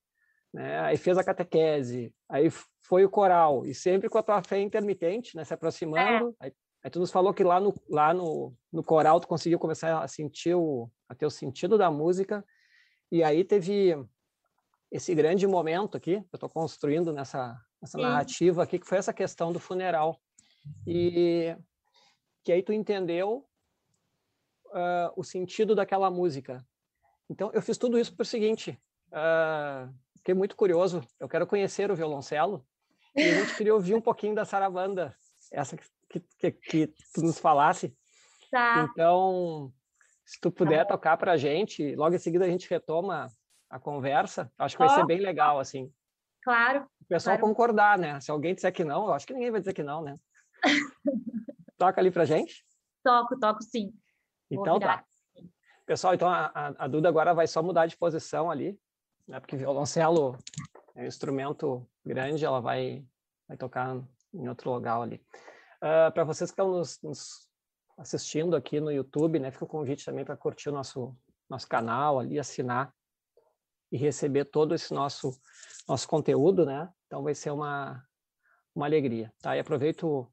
né? 0.53 0.81
Aí 0.81 0.97
fez 0.97 1.17
a 1.19 1.25
catequese, 1.25 2.15
aí 2.29 2.49
foi 2.83 3.05
o 3.05 3.11
coral, 3.11 3.65
e 3.65 3.75
sempre 3.75 4.09
com 4.09 4.19
a 4.19 4.23
tua 4.23 4.43
fé 4.43 4.61
intermitente, 4.61 5.37
né? 5.37 5.45
Se 5.45 5.55
aproximando, 5.55 6.37
é. 6.41 6.47
aí 6.47 6.53
Aí 6.85 6.91
tu 6.91 6.99
nos 6.99 7.13
falou 7.13 7.33
que 7.33 7.45
lá 7.45 7.61
no, 7.61 7.73
lá 7.89 8.13
no, 8.13 8.53
no 8.73 8.83
coral 8.83 9.21
tu 9.21 9.29
conseguiu 9.29 9.59
começar 9.59 10.03
a 10.03 10.09
sentir 10.09 10.55
o, 10.55 10.91
a 11.09 11.15
ter 11.15 11.25
o 11.25 11.31
sentido 11.31 11.79
da 11.79 11.91
música, 11.91 12.45
e 13.11 13.23
aí 13.23 13.45
teve 13.45 13.95
esse 14.91 15.15
grande 15.15 15.47
momento 15.47 15.97
aqui, 15.97 16.21
que 16.21 16.35
eu 16.35 16.37
estou 16.37 16.49
construindo 16.49 17.13
nessa, 17.13 17.57
nessa 17.81 17.99
narrativa 17.99 18.63
aqui, 18.63 18.79
que 18.79 18.87
foi 18.87 18.99
essa 18.99 19.13
questão 19.13 19.53
do 19.53 19.61
funeral. 19.61 20.21
E 20.87 21.57
que 22.43 22.53
aí 22.53 22.63
tu 22.63 22.73
entendeu 22.73 23.47
uh, 24.67 25.13
o 25.17 25.23
sentido 25.23 25.75
daquela 25.75 26.11
música. 26.11 26.67
Então, 27.31 27.51
eu 27.55 27.63
fiz 27.63 27.79
tudo 27.79 27.99
isso 27.99 28.15
por 28.15 28.27
seguinte, 28.27 28.79
uh, 29.09 29.93
fiquei 30.23 30.35
muito 30.35 30.57
curioso, 30.57 31.03
eu 31.19 31.29
quero 31.29 31.47
conhecer 31.47 31.91
o 31.91 31.97
violoncelo, 31.97 32.65
e 33.15 33.23
a 33.23 33.35
gente 33.41 33.57
queria 33.57 33.75
ouvir 33.75 33.95
um 33.95 34.01
pouquinho 34.01 34.35
da 34.35 34.45
sarabanda, 34.45 35.15
essa 35.51 35.77
que, 35.77 36.21
que, 36.39 36.53
que 36.53 36.87
tu 37.13 37.23
nos 37.23 37.39
falasse. 37.39 37.95
Tá. 38.51 38.89
Então, 38.91 39.73
se 40.25 40.41
tu 40.41 40.51
puder 40.51 40.87
tá 40.87 40.95
tocar 40.95 41.17
para 41.17 41.33
a 41.33 41.37
gente, 41.37 41.95
logo 41.97 42.15
em 42.15 42.19
seguida 42.19 42.45
a 42.45 42.49
gente 42.49 42.71
retoma 42.71 43.29
a 43.69 43.79
conversa, 43.79 44.51
acho 44.59 44.77
que 44.77 44.85
vai 44.85 44.95
ser 44.95 45.05
bem 45.05 45.21
legal, 45.21 45.59
assim. 45.59 45.93
Claro. 46.43 46.87
O 47.01 47.05
pessoal 47.07 47.37
claro. 47.37 47.49
concordar, 47.49 47.99
né? 47.99 48.21
Se 48.21 48.31
alguém 48.31 48.55
disser 48.55 48.73
que 48.73 48.85
não, 48.85 49.07
eu 49.07 49.13
acho 49.13 49.27
que 49.27 49.33
ninguém 49.33 49.51
vai 49.51 49.61
dizer 49.61 49.73
que 49.73 49.83
não, 49.83 50.03
né? 50.03 50.19
Toca 51.79 52.01
ali 52.01 52.11
pra 52.11 52.25
gente? 52.25 52.65
Toco, 53.03 53.39
toco 53.39 53.63
sim. 53.63 53.93
Então 54.51 54.79
tá. 54.79 55.05
Pessoal, 55.85 56.15
então 56.15 56.29
a, 56.29 56.73
a, 56.79 56.87
Duda 56.87 57.09
agora 57.09 57.35
vai 57.35 57.47
só 57.47 57.63
mudar 57.63 57.87
de 57.87 57.97
posição 57.97 58.51
ali, 58.51 58.79
né? 59.27 59.41
Porque 59.41 59.57
violoncelo 59.57 60.37
é 60.95 61.03
um 61.03 61.07
instrumento 61.07 61.87
grande, 62.05 62.45
ela 62.45 62.61
vai, 62.61 63.05
vai 63.49 63.57
tocar 63.57 64.03
em 64.33 64.49
outro 64.49 64.71
lugar 64.71 65.01
ali. 65.01 65.17
Uh, 65.83 66.07
ah, 66.07 66.11
para 66.11 66.25
vocês 66.25 66.51
que 66.51 66.53
estão 66.53 66.71
nos, 66.71 67.01
nos, 67.03 67.49
assistindo 67.99 68.57
aqui 68.57 68.81
no 68.81 68.91
YouTube, 68.91 69.39
né, 69.39 69.51
fica 69.51 69.65
o 69.65 69.69
convite 69.69 70.05
também 70.05 70.25
para 70.25 70.37
curtir 70.37 70.69
o 70.69 70.73
nosso, 70.73 71.17
nosso 71.49 71.69
canal 71.69 72.19
ali, 72.19 72.39
assinar 72.39 72.95
e 73.91 73.97
receber 73.97 74.47
todo 74.47 74.75
esse 74.75 74.95
nosso, 74.95 75.39
nosso 75.87 76.09
conteúdo, 76.09 76.65
né? 76.65 76.91
Então 77.07 77.23
vai 77.23 77.35
ser 77.35 77.51
uma, 77.51 78.03
uma 78.75 78.87
alegria, 78.87 79.33
tá? 79.41 79.55
E 79.57 79.61
aproveito 79.61 80.27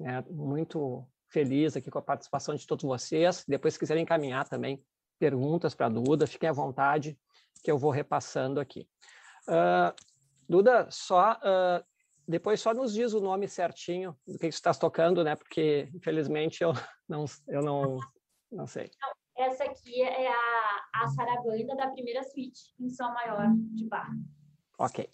né, 0.00 0.24
muito 0.30 1.06
feliz 1.28 1.76
aqui 1.76 1.90
com 1.90 1.98
a 1.98 2.02
participação 2.02 2.54
de 2.54 2.66
todos 2.66 2.84
vocês. 2.84 3.44
Depois, 3.46 3.74
se 3.74 3.80
quiserem 3.80 4.02
encaminhar 4.02 4.48
também 4.48 4.82
perguntas 5.18 5.74
para 5.74 5.86
a 5.86 5.90
Duda, 5.90 6.26
fiquem 6.26 6.48
à 6.48 6.52
vontade, 6.52 7.18
que 7.62 7.70
eu 7.70 7.78
vou 7.78 7.90
repassando 7.90 8.60
aqui. 8.60 8.88
Uh, 9.48 9.94
Duda, 10.48 10.88
só 10.90 11.32
uh, 11.32 11.84
depois 12.26 12.60
só 12.60 12.72
nos 12.72 12.92
diz 12.92 13.12
o 13.12 13.20
nome 13.20 13.48
certinho 13.48 14.16
do 14.26 14.38
que, 14.38 14.50
você 14.50 14.56
está 14.56 14.72
tocando, 14.74 15.24
né? 15.24 15.36
Porque 15.36 15.88
infelizmente 15.94 16.62
eu 16.62 16.72
não 17.08 17.24
eu 17.48 17.62
não 17.62 17.98
não 18.50 18.66
sei. 18.66 18.90
Essa 19.36 19.64
aqui 19.64 20.02
é 20.02 20.28
a, 20.28 20.80
a 20.94 21.06
sarabanda 21.08 21.74
da 21.74 21.90
primeira 21.90 22.22
suíte 22.22 22.74
em 22.78 22.88
sol 22.90 23.12
maior 23.12 23.48
de 23.74 23.86
Bach. 23.88 24.08
Ok. 24.78 25.08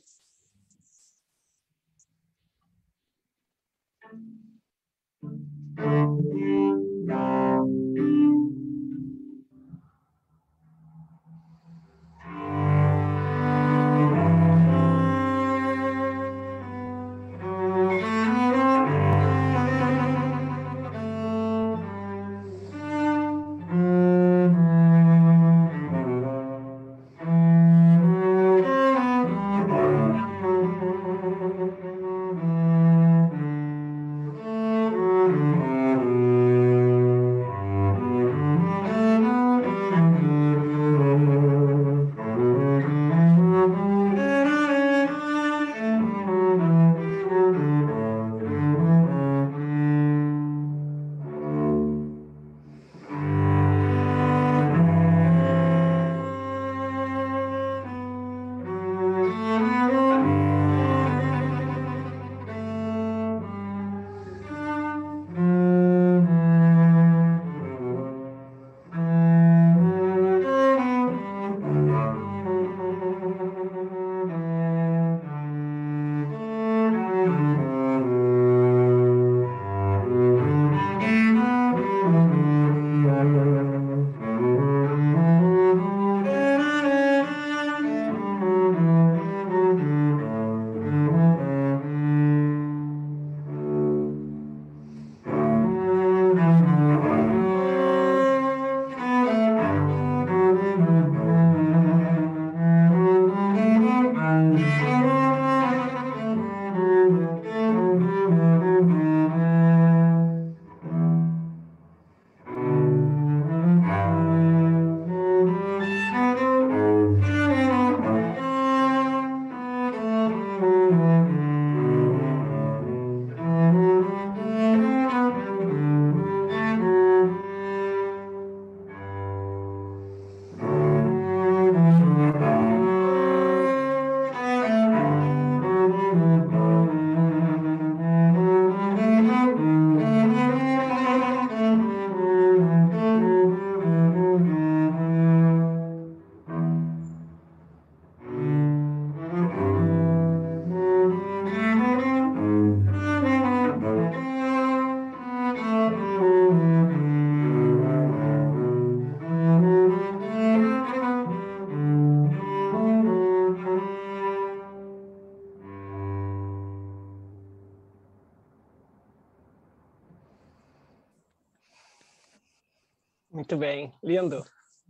Bem, 173.58 173.92
lindo. 174.02 174.44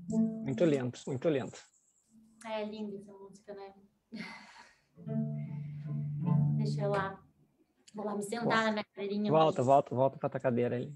Muito 0.08 0.64
lindo, 0.64 0.98
muito 1.06 1.28
lindo. 1.28 1.52
É 2.46 2.64
linda 2.64 2.96
essa 2.96 3.12
música, 3.12 3.54
né? 3.54 3.74
Deixa 6.58 6.82
eu 6.82 6.90
lá. 6.90 7.20
Vou 7.94 8.04
lá 8.04 8.14
me 8.14 8.22
sentar 8.22 8.66
na 8.66 8.72
minha 8.72 8.84
cadeirinha. 8.84 9.30
Volta, 9.30 9.62
volta, 9.62 9.94
volta 9.94 10.18
para 10.18 10.28
tua 10.28 10.40
cadeira 10.40 10.76
ali. 10.76 10.94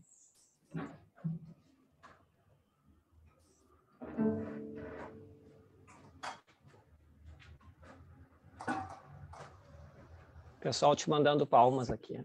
Pessoal 10.61 10.95
te 10.95 11.11
mandando 11.11 11.45
palmas 11.45 11.91
aqui. 11.91 12.25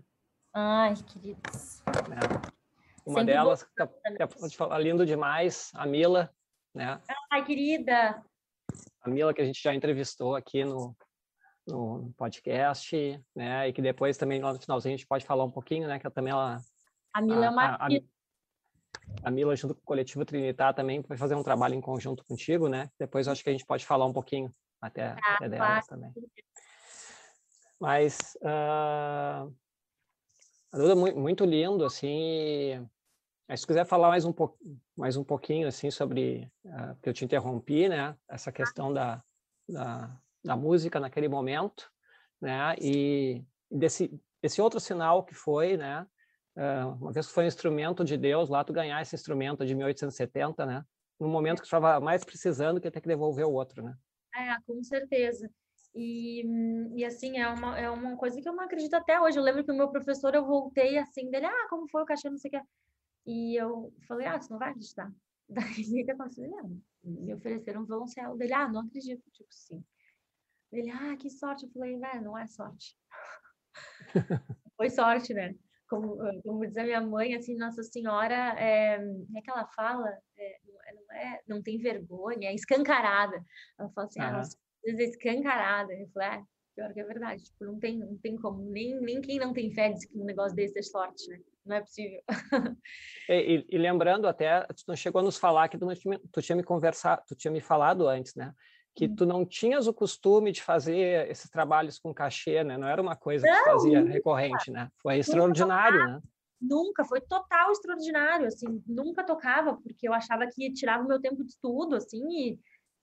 Ai, 0.54 0.94
queridos. 0.96 1.82
É. 1.88 2.57
Uma 3.08 3.22
Sempre 3.22 3.34
delas, 3.36 3.64
que 3.64 3.74
tá, 3.74 3.90
falar, 4.58 4.80
lindo 4.80 5.06
demais, 5.06 5.72
a 5.74 5.86
Mila, 5.86 6.30
né? 6.76 7.00
Ai, 7.32 7.46
querida! 7.46 8.22
A 9.02 9.10
Mila 9.10 9.34
que 9.34 9.42
a 9.42 9.46
gente 9.46 9.64
já 9.64 9.74
entrevistou 9.74 10.36
aqui 10.36 10.66
no, 10.66 10.94
no 11.66 12.14
podcast, 12.18 13.24
né? 13.34 13.70
E 13.70 13.72
que 13.72 13.82
depois 13.82 14.18
também 14.18 14.42
lá 14.42 14.52
no 14.52 14.60
finalzinho 14.60 14.94
a 14.94 14.98
gente 14.98 15.08
pode 15.08 15.26
falar 15.26 15.46
um 15.46 15.52
pouquinho, 15.52 15.88
né? 15.88 16.00
Que 16.00 16.10
também 16.10 16.34
ela... 16.34 16.60
A 17.14 17.22
Mila 17.22 17.46
é 17.46 17.48
a, 17.48 17.52
uma... 17.52 17.76
A, 17.76 17.88
a, 19.24 19.32
Mila, 19.32 19.56
junto 19.56 19.74
com 19.74 19.80
o 19.80 19.86
Coletivo 19.86 20.26
Trinitar, 20.26 20.74
também 20.74 21.02
vai 21.02 21.18
fazer 21.18 21.36
um 21.36 21.44
trabalho 21.44 21.76
em 21.76 21.82
conjunto 21.82 22.26
contigo, 22.26 22.68
né? 22.68 22.90
Depois 23.00 23.30
acho 23.30 23.42
que 23.42 23.50
a 23.50 23.54
gente 23.54 23.66
pode 23.66 23.86
falar 23.86 24.06
um 24.06 24.12
pouquinho 24.12 24.54
até, 24.82 25.12
ah, 25.12 25.36
até 25.36 25.48
delas 25.48 25.88
claro. 25.88 25.88
também. 25.88 26.14
Mas... 27.80 28.38
Uh, 28.42 29.56
muito 31.16 31.46
lindo, 31.46 31.86
assim, 31.86 32.86
mas 33.48 33.62
se 33.62 33.68
quiser 33.68 33.86
falar 33.86 34.10
mais 34.10 34.26
um, 34.26 34.34
mais 34.96 35.16
um 35.16 35.24
pouquinho 35.24 35.68
assim 35.68 35.90
sobre 35.90 36.52
uh, 36.66 36.96
que 37.02 37.10
eu 37.10 37.14
te 37.14 37.24
interrompi, 37.24 37.88
né? 37.88 38.16
Essa 38.30 38.52
questão 38.52 38.94
da, 38.94 39.24
da, 39.68 40.20
da 40.44 40.56
música 40.56 41.00
naquele 41.00 41.28
momento, 41.28 41.90
né? 42.42 42.76
E 42.80 43.46
desse 43.72 44.20
esse 44.42 44.62
outro 44.62 44.80
sinal 44.80 45.24
que 45.24 45.34
foi, 45.34 45.78
né? 45.78 46.06
Uh, 46.56 46.90
uma 47.02 47.12
vez 47.12 47.28
que 47.28 47.34
foi 47.34 47.46
um 47.46 47.48
instrumento 47.48 48.04
de 48.04 48.18
Deus, 48.18 48.50
lá 48.50 48.64
tu 48.64 48.74
ganhar 48.74 49.02
esse 49.02 49.16
instrumento 49.16 49.66
de 49.66 49.74
1870, 49.74 50.66
né? 50.66 50.84
No 51.20 51.28
momento 51.28 51.58
que 51.58 51.64
tu 51.64 51.66
estava 51.66 52.00
mais 52.00 52.24
precisando 52.24 52.80
que 52.82 52.92
ter 52.92 53.02
que 53.02 53.08
devolver 53.08 53.46
o 53.46 53.54
outro, 53.54 53.84
né? 53.84 53.96
É, 54.36 54.56
com 54.66 54.84
certeza. 54.84 55.50
E, 55.96 56.44
e 56.96 57.06
assim, 57.06 57.40
é 57.40 57.48
uma, 57.48 57.80
é 57.80 57.90
uma 57.90 58.16
coisa 58.18 58.40
que 58.40 58.48
eu 58.48 58.54
não 58.54 58.64
acredito 58.64 58.94
até 58.94 59.20
hoje. 59.20 59.38
Eu 59.38 59.44
lembro 59.44 59.64
que 59.64 59.72
o 59.72 59.76
meu 59.76 59.90
professor, 59.90 60.36
eu 60.36 60.46
voltei 60.46 60.98
assim, 60.98 61.30
dele, 61.30 61.48
ah, 61.48 61.68
como 61.70 61.88
foi 61.90 62.04
o 62.04 62.06
cachorro, 62.06 62.34
não 62.34 62.38
sei 62.38 62.50
o 62.50 62.52
que. 62.52 62.62
E 63.28 63.60
eu 63.60 63.94
falei, 64.08 64.26
ah, 64.26 64.40
você 64.40 64.50
não 64.50 64.58
vai 64.58 64.70
acreditar. 64.70 65.14
Daí 65.50 66.00
ele 66.00 66.12
aconteceu, 66.12 66.50
não. 66.50 66.82
Me 67.04 67.34
ofereceram 67.34 67.82
um 67.82 67.86
violoncelo 67.86 68.38
dele, 68.38 68.54
ah, 68.54 68.70
não 68.70 68.82
acredito, 68.82 69.24
tipo, 69.32 69.50
sim. 69.52 69.84
Ele, 70.72 70.90
ah, 70.90 71.16
que 71.18 71.30
sorte. 71.30 71.66
Eu 71.66 71.72
falei, 71.72 72.00
velho, 72.00 72.24
não 72.24 72.38
é 72.38 72.48
sorte. 72.48 72.98
Foi 74.78 74.90
sorte, 74.90 75.34
né? 75.34 75.56
Como, 75.90 76.18
como 76.44 76.66
diz 76.66 76.78
a 76.78 76.84
minha 76.84 77.02
mãe, 77.02 77.34
assim, 77.34 77.56
Nossa 77.56 77.82
Senhora, 77.84 78.56
é, 78.60 78.96
é 78.96 79.42
que 79.42 79.50
ela 79.50 79.66
fala, 79.68 80.10
é, 80.38 80.60
não, 80.94 81.16
é, 81.16 81.42
não 81.48 81.64
tem 81.64 81.78
vergonha, 81.78 82.50
é 82.50 82.54
escancarada. 82.54 83.42
Ela 83.80 83.90
fala 83.92 84.08
assim, 84.08 84.20
ah, 84.20 84.32
nossa, 84.32 84.58
é 84.86 84.92
escancarada. 84.92 85.94
Eu 85.94 86.10
falei, 86.10 86.40
é, 86.40 86.44
pior 86.76 86.94
que 86.94 87.00
é 87.00 87.04
verdade, 87.06 87.44
tipo, 87.44 87.66
não 87.66 87.80
tem, 87.80 87.98
não 87.98 88.18
tem 88.18 88.36
como, 88.36 88.70
nem, 88.70 89.00
nem 89.00 89.22
quem 89.22 89.40
não 89.40 89.54
tem 89.54 89.72
fé 89.74 89.92
diz 89.92 90.06
que 90.06 90.18
um 90.18 90.26
negócio 90.26 90.56
desse 90.56 90.78
é 90.78 90.82
sorte, 90.82 91.30
né? 91.30 91.40
Não 91.68 91.76
é 91.76 91.82
possível. 91.82 92.22
e, 93.30 93.66
e, 93.70 93.78
lembrando 93.78 94.28
até, 94.28 94.62
tu 94.62 94.84
não 94.88 94.96
chegou 94.96 95.20
a 95.20 95.24
nos 95.24 95.38
falar 95.38 95.68
que 95.68 95.78
tu, 95.78 95.94
tinha, 95.96 96.20
tu 96.32 96.42
tinha 96.42 96.56
me 96.56 96.64
conversado, 96.64 97.22
tu 97.28 97.36
tinha 97.36 97.52
me 97.52 97.60
falado 97.60 98.08
antes, 98.08 98.34
né? 98.36 98.54
Que 98.96 99.06
hum. 99.06 99.16
tu 99.16 99.26
não 99.26 99.46
tinhas 99.46 99.86
o 99.88 99.94
costume 99.94 100.52
de 100.52 100.64
fazer 100.64 101.30
esses 101.30 101.50
trabalhos 101.50 102.00
com 102.00 102.14
cachê, 102.14 102.64
né? 102.64 102.78
Não 102.78 102.88
era 102.88 103.02
uma 103.02 103.16
coisa 103.16 103.46
não, 103.46 103.54
que 103.54 103.64
tu 103.64 103.72
fazia 103.72 104.00
nunca. 104.00 104.14
recorrente, 104.14 104.72
né? 104.72 104.90
Foi 105.02 105.18
extraordinário, 105.18 106.08
né? 106.08 106.22
Nunca, 106.60 107.06
foi 107.06 107.22
total 107.22 107.72
extraordinário, 107.72 108.48
assim, 108.48 108.82
nunca 108.88 109.24
tocava, 109.24 109.78
porque 109.78 110.08
eu 110.08 110.14
achava 110.14 110.48
que 110.48 110.74
tirava 110.74 111.04
o 111.04 111.08
meu 111.08 111.22
tempo 111.22 111.44
de 111.44 111.52
estudo, 111.52 111.96
assim, 111.96 112.24
e 112.32 112.60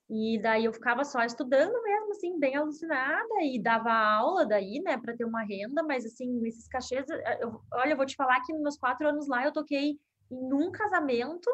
e 0.09 0.39
daí 0.39 0.65
eu 0.65 0.73
ficava 0.73 1.03
só 1.03 1.23
estudando 1.23 1.81
mesmo, 1.81 2.11
assim, 2.11 2.39
bem 2.39 2.55
alucinada, 2.55 3.41
e 3.41 3.59
dava 3.61 3.91
aula 3.91 4.45
daí, 4.45 4.79
né, 4.83 4.97
para 4.97 5.15
ter 5.15 5.25
uma 5.25 5.43
renda, 5.43 5.81
mas 5.83 6.05
assim, 6.05 6.45
esses 6.45 6.67
cachês, 6.67 7.09
eh, 7.09 7.39
eu, 7.41 7.59
olha, 7.73 7.93
eu 7.93 7.97
vou 7.97 8.05
te 8.05 8.15
falar 8.15 8.41
que 8.41 8.53
nos 8.53 8.61
meus 8.61 8.77
quatro 8.77 9.07
anos 9.07 9.27
lá 9.27 9.43
eu 9.43 9.51
toquei 9.51 9.99
em 10.31 10.53
um 10.53 10.71
casamento 10.71 11.49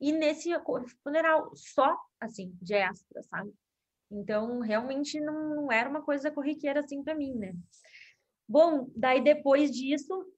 e 0.00 0.12
nesse 0.12 0.50
funeral, 1.02 1.50
só, 1.54 1.96
assim, 2.20 2.54
de 2.60 2.74
extra, 2.74 3.22
sabe? 3.22 3.52
Então, 4.10 4.60
realmente 4.60 5.18
não, 5.20 5.72
era 5.72 5.88
uma 5.88 6.02
coisa 6.02 6.30
corriqueira 6.30 6.80
assim 6.80 7.02
para 7.02 7.14
mim, 7.14 7.34
né? 7.34 7.54
Bom, 8.46 8.90
daí 8.94 9.22
depois 9.24 9.70
disso, 9.70 10.30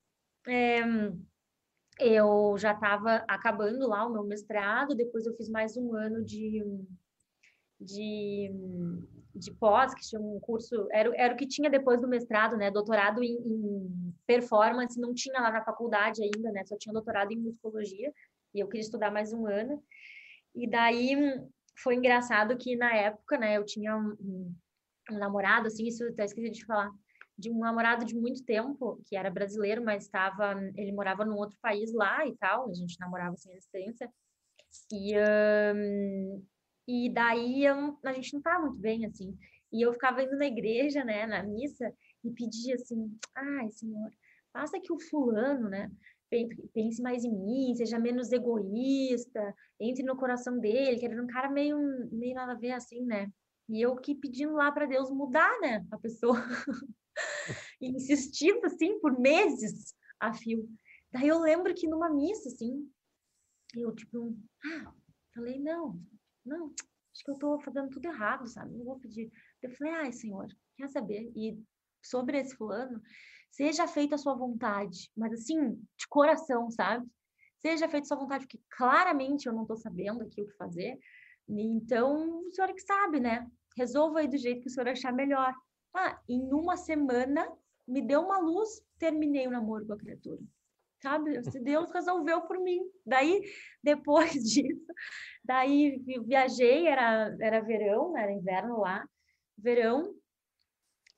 é, 0.46 0.81
eu 1.98 2.57
já 2.59 2.72
estava 2.72 3.24
acabando 3.29 3.88
lá 3.88 4.07
o 4.07 4.12
meu 4.12 4.22
mestrado, 4.22 4.94
depois 4.94 5.26
eu 5.26 5.35
fiz 5.35 5.48
mais 5.48 5.76
um 5.76 5.94
ano 5.94 6.24
de 6.24 6.62
de, 7.80 8.50
de 9.34 9.52
pós, 9.52 9.94
que 9.94 10.00
tinha 10.00 10.20
um 10.20 10.40
curso, 10.40 10.88
era, 10.90 11.12
era 11.16 11.34
o 11.34 11.36
que 11.36 11.46
tinha 11.46 11.70
depois 11.70 12.00
do 12.00 12.08
mestrado, 12.08 12.56
né? 12.56 12.70
Doutorado 12.70 13.22
em, 13.22 13.34
em, 13.34 14.14
performance, 14.26 15.00
não 15.00 15.14
tinha 15.14 15.40
lá 15.40 15.50
na 15.50 15.64
faculdade 15.64 16.22
ainda, 16.22 16.50
né? 16.50 16.64
Só 16.64 16.76
tinha 16.76 16.92
doutorado 16.92 17.32
em 17.32 17.38
musicologia, 17.38 18.12
e 18.54 18.60
eu 18.60 18.66
queria 18.66 18.82
estudar 18.82 19.10
mais 19.10 19.32
um 19.32 19.46
ano. 19.46 19.82
E 20.54 20.68
daí 20.68 21.14
foi 21.82 21.96
engraçado 21.96 22.56
que 22.56 22.76
na 22.76 22.94
época, 22.94 23.36
né, 23.36 23.56
eu 23.58 23.64
tinha 23.64 23.96
um, 23.96 24.16
um 25.10 25.18
namorado, 25.18 25.66
assim, 25.66 25.86
isso 25.86 26.02
eu 26.02 26.10
até 26.10 26.24
esqueci 26.24 26.50
de 26.50 26.64
falar, 26.64 26.90
de 27.38 27.50
um 27.50 27.58
namorado 27.58 28.06
de 28.06 28.14
muito 28.14 28.42
tempo, 28.42 28.98
que 29.04 29.14
era 29.14 29.30
brasileiro, 29.30 29.84
mas 29.84 30.04
estava, 30.04 30.54
ele 30.74 30.92
morava 30.92 31.24
num 31.24 31.36
outro 31.36 31.58
país 31.60 31.92
lá 31.92 32.26
e 32.26 32.34
tal, 32.36 32.70
a 32.70 32.72
gente 32.72 32.98
namorava 32.98 33.34
assim, 33.34 33.52
distância. 33.54 34.10
E, 34.90 35.14
um, 35.74 36.42
e 36.87 37.11
daí 37.12 37.64
eu, 37.64 37.99
a 38.05 38.12
gente 38.12 38.33
não 38.33 38.40
estava 38.40 38.66
muito 38.66 38.79
bem, 38.79 39.05
assim. 39.07 39.37
E 39.72 39.83
eu 39.83 39.92
ficava 39.92 40.22
indo 40.22 40.37
na 40.37 40.46
igreja, 40.46 41.05
né, 41.05 41.27
na 41.27 41.42
missa, 41.42 41.92
e 42.25 42.31
pedia 42.31 42.75
assim: 42.75 43.18
ai, 43.35 43.70
Senhor, 43.70 44.11
faça 44.53 44.81
que 44.81 44.92
o 44.92 45.01
fulano, 45.01 45.68
né, 45.68 45.90
pense 46.72 47.03
mais 47.03 47.25
em 47.25 47.33
mim, 47.33 47.75
seja 47.75 47.99
menos 47.99 48.33
egoísta, 48.33 49.55
entre 49.81 50.03
no 50.05 50.16
coração 50.16 50.59
dele, 50.59 50.99
que 50.99 51.07
era 51.07 51.22
um 51.22 51.27
cara 51.27 51.51
meio, 51.51 51.79
meio 52.12 52.35
nada 52.35 52.53
a 52.53 52.57
ver 52.57 52.72
assim, 52.72 53.05
né? 53.05 53.31
E 53.68 53.80
eu 53.82 53.97
que 53.97 54.14
pedindo 54.14 54.53
lá 54.55 54.70
para 54.70 54.87
Deus 54.87 55.11
mudar, 55.11 55.61
né, 55.61 55.84
a 55.91 55.99
pessoa. 55.99 56.37
insistindo 57.80 58.64
assim 58.66 58.99
por 59.01 59.18
meses 59.18 59.95
a 60.20 60.32
fio. 60.32 60.68
Daí 61.12 61.28
eu 61.28 61.39
lembro 61.41 61.74
que 61.74 61.89
numa 61.89 62.11
missa, 62.11 62.49
assim, 62.49 62.91
eu 63.74 63.95
tipo, 63.95 64.37
ah, 64.64 64.93
falei, 65.34 65.59
não, 65.61 66.01
não, 66.47 66.72
acho 67.12 67.24
que 67.24 67.30
eu 67.30 67.34
estou 67.34 67.61
fazendo 67.61 67.90
tudo 67.90 68.07
errado, 68.07 68.47
sabe? 68.47 68.74
Não 68.74 68.84
vou 68.84 68.99
pedir. 68.99 69.30
Eu 69.62 69.70
falei, 69.70 69.92
ai, 69.94 70.12
Senhor, 70.12 70.47
quer 70.76 70.88
saber? 70.88 71.32
E 71.34 71.59
sobre 72.03 72.38
esse 72.38 72.55
fulano, 72.57 73.03
seja 73.51 73.86
feita 73.88 74.14
a 74.14 74.18
sua 74.18 74.34
vontade, 74.34 75.11
mas 75.16 75.32
assim, 75.32 75.74
de 75.74 76.09
coração, 76.09 76.70
sabe? 76.70 77.07
Seja 77.59 77.88
feita 77.88 78.05
a 78.05 78.09
sua 78.09 78.18
vontade, 78.18 78.44
porque 78.44 78.61
claramente 78.76 79.47
eu 79.47 79.53
não 79.53 79.62
estou 79.62 79.76
sabendo 79.76 80.22
aqui 80.22 80.42
o 80.42 80.47
que 80.47 80.57
fazer. 80.57 80.99
Então, 81.49 82.40
o 82.40 82.53
senhor 82.53 82.70
é 82.70 82.74
que 82.74 82.82
sabe, 82.82 83.18
né? 83.18 83.49
Resolva 83.76 84.20
aí 84.20 84.28
do 84.28 84.36
jeito 84.36 84.62
que 84.62 84.68
o 84.68 84.70
senhor 84.70 84.88
achar 84.88 85.12
melhor. 85.12 85.55
Ah, 85.94 86.20
em 86.28 86.53
uma 86.53 86.76
semana, 86.76 87.51
me 87.86 88.03
deu 88.03 88.20
uma 88.20 88.38
luz, 88.38 88.82
terminei 88.99 89.47
o 89.47 89.51
namoro 89.51 89.86
com 89.86 89.94
a 89.94 89.99
criatura 89.99 90.40
sabe? 91.03 91.42
Se 91.51 91.61
Deus 91.61 91.90
resolveu 91.92 92.42
por 92.42 92.59
mim. 92.59 92.80
Daí, 93.05 93.42
depois 93.82 94.32
disso, 94.42 94.86
daí 95.44 96.03
viajei, 96.26 96.86
era, 96.86 97.34
era 97.40 97.61
verão, 97.61 98.16
era 98.16 98.32
inverno 98.32 98.80
lá, 98.80 99.05
verão, 99.57 100.14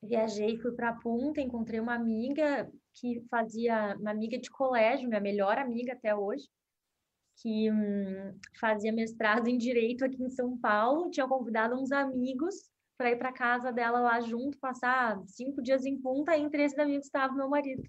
viajei, 0.03 0.59
fui 0.59 0.73
para 0.73 0.91
a 0.91 0.97
Punta, 1.01 1.41
encontrei 1.41 1.81
uma 1.81 1.95
amiga 1.95 2.71
que 2.95 3.25
fazia, 3.31 3.97
uma 3.99 4.11
amiga 4.11 4.39
de 4.39 4.51
colégio, 4.51 5.09
minha 5.09 5.21
melhor 5.21 5.59
amiga 5.59 5.93
até 5.93 6.15
hoje, 6.15 6.49
que 7.41 7.71
hum, 7.71 8.39
fazia 8.61 8.93
mestrado 8.93 9.49
em 9.49 9.57
Direito 9.57 10.05
aqui 10.05 10.23
em 10.23 10.31
São 10.31 10.59
Paulo, 10.59 11.11
tinha 11.11 11.27
convidado 11.27 11.81
uns 11.81 11.93
amigos 11.93 12.55
para 12.97 13.13
ir 13.13 13.17
para 13.17 13.33
casa 13.33 13.73
dela 13.73 14.01
lá 14.01 14.21
junto, 14.21 14.59
passar 14.59 15.23
cinco 15.27 15.63
dias 15.63 15.87
em 15.87 16.01
Punta, 16.01 16.37
e 16.37 16.43
entre 16.43 16.65
esses 16.65 16.79
amigos 16.79 17.07
estava 17.07 17.33
meu 17.33 17.49
marido. 17.49 17.83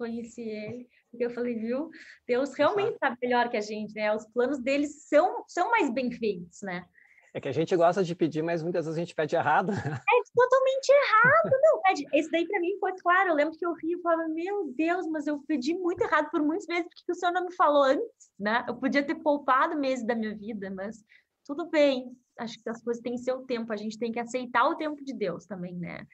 Conheci 0.00 0.40
ele, 0.40 0.88
porque 1.10 1.26
eu 1.26 1.30
falei, 1.30 1.54
viu? 1.56 1.90
Deus 2.26 2.54
realmente 2.54 2.96
sabe 2.98 3.18
melhor 3.20 3.50
que 3.50 3.58
a 3.58 3.60
gente, 3.60 3.94
né? 3.94 4.14
Os 4.14 4.26
planos 4.28 4.58
deles 4.58 5.06
são, 5.06 5.44
são 5.46 5.70
mais 5.70 5.92
bem 5.92 6.10
feitos, 6.10 6.62
né? 6.62 6.86
É 7.34 7.40
que 7.40 7.48
a 7.48 7.52
gente 7.52 7.76
gosta 7.76 8.02
de 8.02 8.14
pedir, 8.14 8.42
mas 8.42 8.62
muitas 8.62 8.86
vezes 8.86 8.96
a 8.96 9.00
gente 9.00 9.14
pede 9.14 9.36
errado. 9.36 9.70
É 10.10 10.22
totalmente 10.34 10.88
errado, 10.88 11.50
não. 11.60 11.80
Esse 12.14 12.30
daí 12.30 12.46
para 12.48 12.60
mim 12.60 12.78
foi 12.80 12.92
claro. 12.98 13.30
Eu 13.30 13.34
lembro 13.34 13.58
que 13.58 13.66
eu 13.66 13.74
ri 13.74 13.92
e 13.92 14.00
falava, 14.00 14.26
meu 14.28 14.72
Deus, 14.74 15.06
mas 15.08 15.26
eu 15.26 15.38
pedi 15.46 15.74
muito 15.74 16.00
errado 16.02 16.30
por 16.30 16.40
muitas 16.40 16.66
vezes, 16.66 16.88
porque 16.88 17.12
o 17.12 17.14
senhor 17.14 17.32
não 17.32 17.44
me 17.44 17.54
falou 17.54 17.82
antes, 17.82 18.32
né? 18.38 18.64
Eu 18.66 18.76
podia 18.76 19.02
ter 19.02 19.16
poupado 19.16 19.78
meses 19.78 20.06
da 20.06 20.14
minha 20.14 20.34
vida, 20.34 20.70
mas 20.70 21.04
tudo 21.44 21.68
bem. 21.68 22.16
Acho 22.38 22.62
que 22.62 22.70
as 22.70 22.82
coisas 22.82 23.02
têm 23.02 23.18
seu 23.18 23.42
tempo, 23.42 23.70
a 23.70 23.76
gente 23.76 23.98
tem 23.98 24.10
que 24.10 24.18
aceitar 24.18 24.64
o 24.64 24.76
tempo 24.76 25.04
de 25.04 25.12
Deus 25.12 25.44
também, 25.44 25.74
né? 25.74 26.06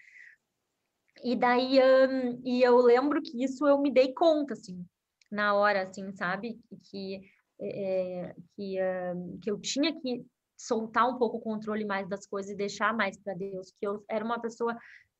E 1.24 1.34
daí, 1.34 1.78
um, 1.80 2.40
e 2.44 2.62
eu 2.62 2.76
lembro 2.78 3.22
que 3.22 3.42
isso 3.42 3.66
eu 3.66 3.78
me 3.80 3.90
dei 3.90 4.12
conta, 4.12 4.52
assim, 4.54 4.84
na 5.30 5.54
hora, 5.54 5.82
assim, 5.82 6.12
sabe? 6.12 6.58
Que, 6.90 7.20
é, 7.60 8.34
que, 8.54 8.76
um, 9.14 9.38
que 9.40 9.50
eu 9.50 9.58
tinha 9.58 9.98
que 10.00 10.24
soltar 10.56 11.08
um 11.08 11.18
pouco 11.18 11.38
o 11.38 11.40
controle 11.40 11.84
mais 11.84 12.08
das 12.08 12.26
coisas 12.26 12.52
e 12.52 12.56
deixar 12.56 12.94
mais 12.94 13.16
para 13.18 13.34
Deus, 13.34 13.72
que 13.78 13.86
eu 13.86 14.04
era 14.08 14.24
uma 14.24 14.40
pessoa 14.40 14.76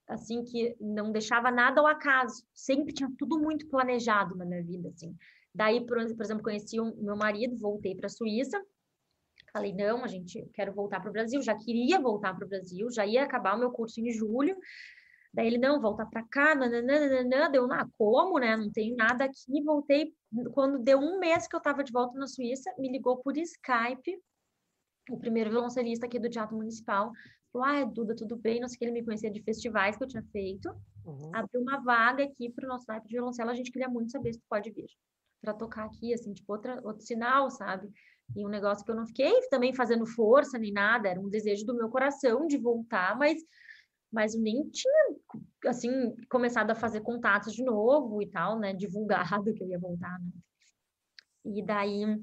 assim 0.09 0.45
que 0.45 0.77
não 0.81 1.11
deixava 1.11 1.51
nada 1.51 1.81
ao 1.81 1.87
acaso, 1.87 2.45
sempre 2.55 2.95
tinha 2.95 3.11
tudo 3.19 3.39
muito 3.39 3.67
planejado 3.69 4.37
na 4.37 4.45
minha 4.45 4.63
vida, 4.63 4.89
assim. 4.89 5.17
Daí, 5.55 5.85
por, 5.85 5.99
por 6.15 6.23
exemplo, 6.23 6.45
conheci 6.45 6.79
o 6.79 6.95
meu 7.03 7.17
marido, 7.17 7.57
voltei 7.57 7.95
para 7.95 8.07
a 8.07 8.11
Suíça, 8.11 8.63
falei 9.53 9.73
não, 9.73 10.05
a 10.05 10.07
gente 10.07 10.49
quero 10.55 10.73
voltar 10.73 11.01
para 11.01 11.11
o 11.11 11.13
Brasil, 11.13 11.43
já 11.43 11.57
queria 11.57 12.01
voltar 12.01 12.35
para 12.35 12.45
o 12.45 12.49
Brasil, 12.49 12.91
já 12.91 13.05
ia 13.05 13.25
acabar 13.25 13.57
o 13.57 13.59
meu 13.59 13.71
curso 13.71 14.01
em 14.01 14.13
julho. 14.13 14.57
Daí 15.37 15.49
ele 15.49 15.59
não, 15.59 15.81
volta 15.81 16.07
para 16.07 16.23
cá, 16.25 16.55
nananana, 16.55 17.51
deu 17.51 17.67
na 17.67 17.87
como, 17.99 18.39
né? 18.39 18.57
Não 18.57 18.73
tenho 18.73 18.97
nada 18.97 19.27
aqui, 19.27 19.63
voltei 19.63 20.15
quando 20.55 20.79
deu 20.79 20.99
um 20.99 21.21
mês 21.21 21.47
que 21.47 21.55
eu 21.55 21.59
estava 21.59 21.85
de 21.85 21.93
volta 21.93 22.19
na 22.19 22.27
Suíça, 22.27 22.75
me 22.79 22.91
ligou 22.91 23.19
por 23.19 23.37
Skype 23.37 24.19
o 25.11 25.19
primeiro 25.19 25.51
violoncelista 25.51 26.07
aqui 26.07 26.19
do 26.19 26.29
Teatro 26.29 26.57
Municipal, 26.57 27.13
falou, 27.53 27.69
ah, 27.69 27.85
Duda, 27.85 28.15
tudo 28.17 28.37
bem, 28.37 28.61
não 28.61 28.69
sei 28.69 28.79
que. 28.79 28.85
Ele 28.85 28.93
me 28.93 29.05
conhecia 29.05 29.31
de 29.31 29.43
festivais 29.43 29.97
que 29.97 30.03
eu 30.03 30.09
tinha 30.09 30.23
feito, 30.33 30.69
uhum. 31.05 31.31
abriu 31.33 31.61
uma 31.61 31.79
vaga 31.79 32.25
aqui 32.25 32.51
para 32.51 32.65
o 32.65 32.69
nosso 32.69 32.85
naipe 32.89 33.07
de 33.07 33.15
violoncelo, 33.15 33.51
a 33.51 33.55
gente 33.55 33.71
queria 33.71 33.89
muito 33.89 34.11
saber 34.11 34.33
se 34.33 34.41
tu 34.41 34.47
pode 34.49 34.71
vir 34.71 34.89
para 35.41 35.55
tocar 35.55 35.85
aqui, 35.85 36.13
assim, 36.13 36.33
tipo, 36.33 36.53
outra, 36.53 36.81
outro 36.83 37.05
sinal, 37.05 37.51
sabe? 37.51 37.89
E 38.35 38.45
um 38.45 38.49
negócio 38.49 38.85
que 38.85 38.91
eu 38.91 38.97
não 38.97 39.07
fiquei 39.07 39.33
também 39.49 39.73
fazendo 39.73 40.05
força 40.07 40.59
nem 40.59 40.73
nada, 40.73 41.09
era 41.09 41.21
um 41.21 41.29
desejo 41.29 41.65
do 41.65 41.77
meu 41.77 41.89
coração 41.89 42.47
de 42.47 42.57
voltar, 42.57 43.17
mas 43.17 43.41
mas 44.17 44.35
eu 44.35 44.41
nem 44.41 44.69
tinha, 44.71 45.17
assim, 45.67 46.17
começado 46.31 46.71
a 46.71 46.75
fazer 46.75 47.03
contatos 47.03 47.53
de 47.53 47.63
novo 47.63 48.23
e 48.23 48.27
tal, 48.27 48.59
né? 48.59 48.73
Divulgado 48.73 49.53
que 49.53 49.63
eu 49.63 49.69
ia 49.69 49.79
voltar, 49.79 50.19
né? 50.19 50.31
E 51.45 51.63
daí, 51.63 52.19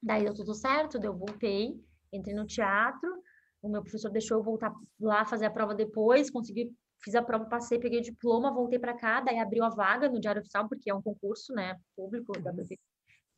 daí 0.00 0.24
deu 0.24 0.32
tudo 0.32 0.54
certo, 0.54 0.98
eu 1.02 1.14
voltei 1.14 1.78
entrei 2.16 2.34
no 2.34 2.46
teatro, 2.46 3.22
o 3.60 3.68
meu 3.68 3.82
professor 3.82 4.10
deixou 4.10 4.38
eu 4.38 4.44
voltar 4.44 4.72
lá 5.00 5.24
fazer 5.24 5.46
a 5.46 5.50
prova 5.50 5.74
depois, 5.74 6.30
consegui, 6.30 6.72
fiz 7.02 7.14
a 7.14 7.22
prova, 7.22 7.46
passei, 7.46 7.78
peguei 7.78 7.98
o 7.98 8.02
diploma, 8.02 8.52
voltei 8.52 8.78
para 8.78 8.94
cá, 8.94 9.20
daí 9.20 9.38
abriu 9.38 9.64
a 9.64 9.70
vaga 9.70 10.08
no 10.08 10.20
Diário 10.20 10.40
Oficial, 10.40 10.68
porque 10.68 10.90
é 10.90 10.94
um 10.94 11.02
concurso, 11.02 11.52
né, 11.52 11.76
público 11.96 12.32
da 12.40 12.52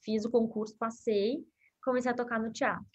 Fiz 0.03 0.25
o 0.25 0.31
concurso, 0.31 0.77
passei, 0.77 1.45
comecei 1.83 2.11
a 2.11 2.15
tocar 2.15 2.39
no 2.39 2.53
teatro. 2.53 2.87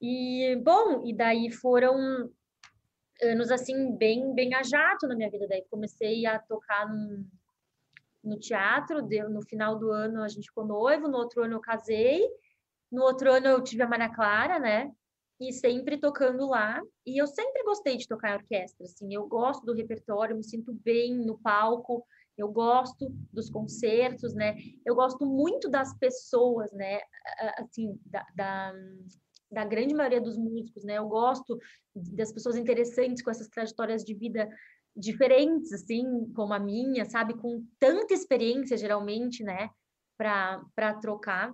E, 0.00 0.56
bom, 0.62 1.06
e 1.06 1.14
daí 1.14 1.50
foram 1.50 2.30
anos, 3.22 3.50
assim, 3.50 3.96
bem, 3.96 4.34
bem 4.34 4.54
a 4.54 4.62
jato 4.62 5.06
na 5.06 5.14
minha 5.14 5.30
vida, 5.30 5.46
daí 5.48 5.64
comecei 5.70 6.26
a 6.26 6.38
tocar 6.38 6.88
no, 6.88 7.26
no 8.22 8.38
teatro, 8.38 9.06
no 9.28 9.42
final 9.42 9.78
do 9.78 9.90
ano 9.90 10.22
a 10.22 10.28
gente 10.28 10.48
ficou 10.48 10.66
noivo, 10.66 11.08
no 11.08 11.18
outro 11.18 11.42
ano 11.42 11.54
eu 11.54 11.60
casei, 11.60 12.26
no 12.90 13.02
outro 13.02 13.32
ano 13.32 13.46
eu 13.46 13.62
tive 13.62 13.82
a 13.82 13.88
Maria 13.88 14.08
Clara, 14.08 14.58
né? 14.58 14.90
E 15.40 15.52
sempre 15.52 15.98
tocando 15.98 16.48
lá. 16.48 16.80
E 17.06 17.20
eu 17.20 17.26
sempre 17.26 17.62
gostei 17.62 17.96
de 17.96 18.08
tocar 18.08 18.30
em 18.30 18.36
orquestra, 18.38 18.84
assim. 18.84 19.14
Eu 19.14 19.26
gosto 19.28 19.64
do 19.64 19.74
repertório, 19.74 20.36
me 20.36 20.42
sinto 20.42 20.72
bem 20.72 21.14
no 21.14 21.38
palco. 21.38 22.04
Eu 22.36 22.48
gosto 22.48 23.10
dos 23.32 23.48
concertos, 23.50 24.34
né? 24.34 24.56
Eu 24.84 24.94
gosto 24.94 25.24
muito 25.26 25.68
das 25.68 25.96
pessoas, 25.98 26.72
né? 26.72 27.00
Assim, 27.58 28.00
da, 28.06 28.26
da, 28.34 28.72
da 29.50 29.64
grande 29.64 29.94
maioria 29.94 30.20
dos 30.20 30.36
músicos, 30.36 30.84
né? 30.84 30.98
Eu 30.98 31.08
gosto 31.08 31.58
das 31.94 32.32
pessoas 32.32 32.56
interessantes 32.56 33.22
com 33.22 33.30
essas 33.30 33.48
trajetórias 33.48 34.04
de 34.04 34.14
vida 34.14 34.48
diferentes, 34.94 35.72
assim, 35.72 36.30
como 36.34 36.52
a 36.52 36.58
minha, 36.58 37.04
sabe? 37.04 37.34
Com 37.34 37.64
tanta 37.78 38.12
experiência, 38.12 38.76
geralmente, 38.76 39.42
né? 39.42 39.70
Para 40.16 40.94
trocar. 41.00 41.52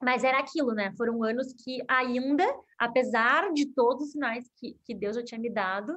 Mas 0.00 0.24
era 0.24 0.40
aquilo, 0.40 0.72
né? 0.72 0.92
Foram 0.96 1.22
anos 1.22 1.52
que 1.52 1.80
ainda, 1.86 2.44
apesar 2.78 3.52
de 3.52 3.66
todos 3.66 4.06
os 4.06 4.12
sinais 4.12 4.50
que, 4.56 4.76
que 4.84 4.94
Deus 4.94 5.14
já 5.14 5.22
tinha 5.22 5.40
me 5.40 5.50
dado, 5.50 5.96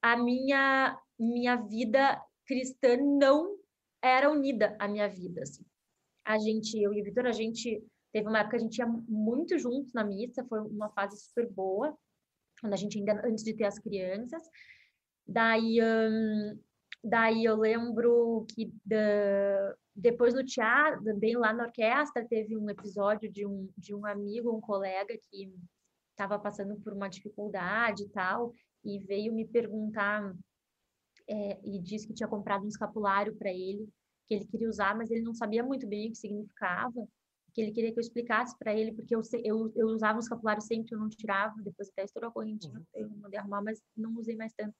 a 0.00 0.16
minha, 0.16 0.98
minha 1.18 1.56
vida 1.56 2.20
cristã 2.46 2.96
não 2.96 3.56
era 4.02 4.30
unida 4.30 4.76
à 4.78 4.86
minha 4.86 5.08
vida, 5.08 5.42
assim. 5.42 5.64
A 6.24 6.38
gente, 6.38 6.80
eu 6.80 6.94
e 6.94 7.02
o 7.02 7.04
Vitor, 7.04 7.26
a 7.26 7.32
gente 7.32 7.82
teve 8.14 8.28
uma 8.28 8.38
época 8.38 8.56
que 8.56 8.62
a 8.62 8.64
gente 8.64 8.78
ia 8.78 8.86
muito 8.86 9.58
juntos 9.58 9.92
na 9.92 10.04
missa, 10.04 10.44
foi 10.44 10.60
uma 10.60 10.88
fase 10.90 11.18
super 11.18 11.50
boa, 11.50 11.98
quando 12.60 12.72
a 12.72 12.76
gente 12.76 12.96
ainda 12.96 13.20
antes 13.26 13.42
de 13.42 13.52
ter 13.52 13.64
as 13.64 13.76
crianças. 13.76 14.40
Daí, 15.26 15.78
daí 17.02 17.44
eu 17.44 17.56
lembro 17.56 18.46
que 18.54 18.72
depois 19.96 20.32
no 20.32 20.44
teatro, 20.44 21.02
bem 21.18 21.36
lá 21.36 21.52
na 21.52 21.64
orquestra, 21.64 22.24
teve 22.24 22.56
um 22.56 22.70
episódio 22.70 23.28
de 23.28 23.44
um, 23.44 23.68
de 23.76 23.92
um 23.92 24.06
amigo, 24.06 24.56
um 24.56 24.60
colega 24.60 25.18
que 25.28 25.52
estava 26.12 26.38
passando 26.38 26.76
por 26.76 26.92
uma 26.92 27.08
dificuldade 27.08 28.04
e 28.04 28.08
tal, 28.10 28.54
e 28.84 29.00
veio 29.00 29.34
me 29.34 29.44
perguntar 29.44 30.32
é, 31.28 31.58
e 31.64 31.80
disse 31.80 32.06
que 32.06 32.14
tinha 32.14 32.28
comprado 32.28 32.64
um 32.64 32.68
escapulário 32.68 33.34
para 33.34 33.50
ele, 33.50 33.88
que 34.28 34.34
ele 34.34 34.46
queria 34.46 34.68
usar, 34.68 34.96
mas 34.96 35.10
ele 35.10 35.22
não 35.22 35.34
sabia 35.34 35.64
muito 35.64 35.84
bem 35.88 36.06
o 36.06 36.12
que 36.12 36.18
significava, 36.18 37.08
que 37.54 37.60
ele 37.62 37.72
queria 37.72 37.92
que 37.92 37.98
eu 37.98 38.02
explicasse 38.02 38.58
para 38.58 38.74
ele, 38.74 38.92
porque 38.92 39.14
eu, 39.14 39.20
eu, 39.44 39.72
eu 39.76 39.86
usava 39.86 40.16
um 40.16 40.20
escapulário 40.20 40.60
sempre, 40.60 40.94
eu 40.94 40.98
não 40.98 41.08
tirava, 41.08 41.54
depois 41.62 41.88
até 41.88 42.04
estourou 42.04 42.30
a 42.30 42.32
correntinha, 42.32 42.74
uhum. 42.74 42.84
eu 42.94 43.08
mandei 43.10 43.38
arrumar, 43.38 43.62
mas 43.62 43.80
não 43.96 44.14
usei 44.16 44.36
mais 44.36 44.52
tanto. 44.54 44.74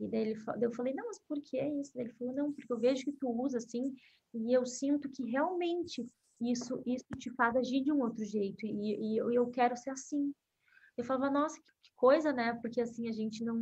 E 0.00 0.08
daí 0.08 0.20
ele, 0.20 0.38
eu 0.60 0.72
falei, 0.72 0.94
não, 0.94 1.06
mas 1.06 1.20
por 1.28 1.40
que 1.42 1.60
isso? 1.60 1.92
Daí 1.94 2.06
ele 2.06 2.14
falou, 2.14 2.34
não, 2.34 2.52
porque 2.52 2.72
eu 2.72 2.78
vejo 2.78 3.04
que 3.04 3.12
tu 3.12 3.28
usa 3.28 3.58
assim, 3.58 3.94
e 4.34 4.52
eu 4.52 4.64
sinto 4.66 5.08
que 5.10 5.24
realmente 5.24 6.06
isso 6.40 6.82
isso 6.84 7.06
te 7.18 7.30
faz 7.30 7.56
agir 7.56 7.82
de 7.82 7.90
um 7.90 8.00
outro 8.00 8.22
jeito 8.24 8.66
e, 8.66 9.14
e 9.14 9.16
eu, 9.16 9.32
eu 9.32 9.48
quero 9.48 9.76
ser 9.76 9.90
assim. 9.90 10.34
Eu 10.96 11.04
falava, 11.04 11.30
nossa, 11.30 11.56
que, 11.56 11.70
que 11.82 11.90
coisa, 11.96 12.32
né? 12.32 12.54
Porque 12.60 12.80
assim 12.80 13.08
a 13.08 13.12
gente 13.12 13.44
não 13.44 13.56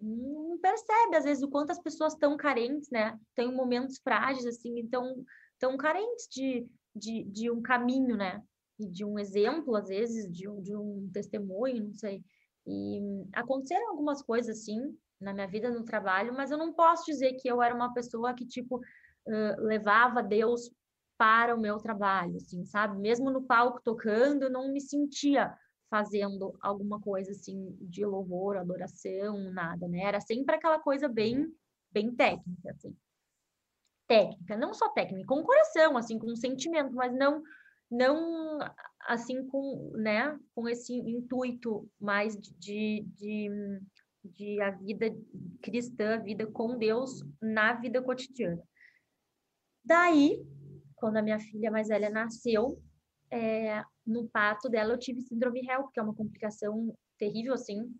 não 0.00 0.58
percebe 0.58 1.16
às 1.16 1.24
vezes 1.24 1.42
o 1.42 1.50
quanto 1.50 1.72
as 1.72 1.82
pessoas 1.82 2.14
estão 2.14 2.36
carentes, 2.36 2.88
né? 2.90 3.18
Tem 3.34 3.52
momentos 3.52 3.98
frágeis 3.98 4.46
assim, 4.46 4.78
então 4.78 5.24
tão 5.58 5.76
carentes 5.76 6.26
de, 6.30 6.66
de, 6.94 7.24
de 7.24 7.50
um 7.50 7.60
caminho, 7.62 8.16
né? 8.16 8.42
E 8.78 8.86
de 8.86 9.04
um 9.04 9.18
exemplo 9.18 9.76
às 9.76 9.88
vezes, 9.88 10.30
de 10.30 10.48
um, 10.48 10.62
de 10.62 10.74
um 10.74 11.10
testemunho, 11.12 11.84
não 11.84 11.94
sei. 11.94 12.24
E 12.66 13.00
aconteceram 13.32 13.90
algumas 13.90 14.22
coisas 14.22 14.58
assim 14.58 14.96
na 15.20 15.34
minha 15.34 15.46
vida 15.46 15.70
no 15.70 15.84
trabalho, 15.84 16.32
mas 16.34 16.50
eu 16.50 16.58
não 16.58 16.72
posso 16.72 17.04
dizer 17.04 17.34
que 17.34 17.48
eu 17.48 17.62
era 17.62 17.74
uma 17.74 17.92
pessoa 17.92 18.34
que 18.34 18.46
tipo 18.46 18.76
uh, 18.76 19.60
levava 19.60 20.22
Deus 20.22 20.70
para 21.18 21.54
o 21.54 21.60
meu 21.60 21.76
trabalho, 21.76 22.36
assim, 22.36 22.64
sabe? 22.64 22.98
Mesmo 22.98 23.30
no 23.30 23.42
palco 23.42 23.82
tocando, 23.84 24.44
eu 24.44 24.50
não 24.50 24.72
me 24.72 24.80
sentia 24.80 25.54
fazendo 25.90 26.56
alguma 26.62 26.98
coisa 27.00 27.32
assim 27.32 27.76
de 27.80 28.06
louvor, 28.06 28.56
adoração, 28.56 29.38
nada, 29.52 29.86
né? 29.86 30.04
Era 30.04 30.20
sempre 30.20 30.54
aquela 30.54 30.78
coisa 30.78 31.08
bem, 31.08 31.52
bem 31.92 32.14
técnica, 32.14 32.70
assim. 32.70 32.96
Técnica, 34.10 34.56
não 34.56 34.74
só 34.74 34.88
técnica, 34.88 35.24
com 35.28 35.44
coração, 35.44 35.96
assim, 35.96 36.18
com 36.18 36.34
sentimento, 36.34 36.92
mas 36.96 37.14
não 37.14 37.40
não 37.88 38.58
assim 39.06 39.46
com, 39.48 39.92
né, 39.96 40.38
com 40.54 40.68
esse 40.68 40.92
intuito 40.92 41.88
mais 42.00 42.36
de, 42.36 43.04
de, 43.16 43.50
de 44.24 44.60
a 44.60 44.70
vida 44.70 45.06
cristã, 45.62 46.14
a 46.14 46.18
vida 46.18 46.46
com 46.46 46.76
Deus 46.76 47.22
na 47.40 47.74
vida 47.74 48.02
cotidiana. 48.02 48.62
Daí, 49.84 50.44
quando 50.94 51.16
a 51.16 51.22
minha 51.22 51.38
filha 51.38 51.70
mais 51.70 51.88
velha 51.88 52.10
nasceu, 52.10 52.80
é, 53.30 53.82
no 54.06 54.28
parto 54.28 54.68
dela 54.68 54.92
eu 54.92 54.98
tive 54.98 55.22
síndrome 55.22 55.66
HELP, 55.68 55.90
que 55.92 56.00
é 56.00 56.02
uma 56.02 56.14
complicação 56.14 56.94
terrível, 57.18 57.54
assim, 57.54 57.92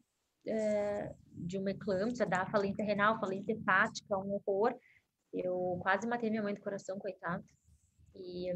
é, 0.47 1.15
de 1.33 1.59
uma 1.59 1.71
eclâmpsia, 1.71 2.27
da 2.27 2.47
falência 2.47 2.85
renal, 2.85 3.19
falência 3.19 3.53
hepática, 3.53 4.19
um 4.19 4.35
horror. 4.35 4.75
Eu 5.33 5.79
quase 5.83 6.07
matei 6.07 6.31
minha 6.31 6.43
mãe 6.43 6.55
do 6.55 6.61
coração, 6.61 6.99
coitada. 6.99 7.45
E, 8.15 8.53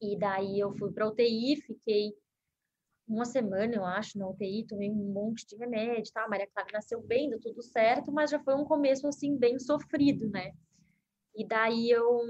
e 0.00 0.18
daí 0.18 0.58
eu 0.58 0.72
fui 0.74 0.92
para 0.92 1.08
UTI, 1.08 1.56
fiquei 1.56 2.12
uma 3.06 3.24
semana, 3.24 3.74
eu 3.74 3.84
acho, 3.84 4.18
na 4.18 4.28
UTI, 4.28 4.66
tomei 4.66 4.90
um 4.90 5.12
monte 5.12 5.46
de 5.46 5.56
remédio, 5.56 6.12
tá? 6.12 6.24
A 6.24 6.28
Maria 6.28 6.46
Clara 6.46 6.68
nasceu 6.72 7.02
bem, 7.02 7.28
deu 7.28 7.40
tudo 7.40 7.62
certo, 7.62 8.12
mas 8.12 8.30
já 8.30 8.38
foi 8.42 8.54
um 8.54 8.64
começo, 8.64 9.06
assim, 9.06 9.36
bem 9.36 9.58
sofrido, 9.58 10.28
né? 10.30 10.52
E 11.34 11.46
daí 11.46 11.90
eu 11.90 12.20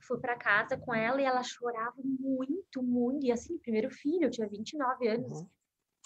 fui 0.00 0.18
para 0.18 0.36
casa 0.36 0.76
com 0.76 0.94
ela 0.94 1.20
e 1.20 1.24
ela 1.24 1.42
chorava 1.42 2.00
muito, 2.02 2.82
muito. 2.82 3.26
E 3.26 3.32
assim, 3.32 3.58
primeiro 3.58 3.90
filho, 3.90 4.24
eu 4.24 4.30
tinha 4.30 4.48
29 4.48 5.08
anos. 5.08 5.40
Uhum. 5.40 5.48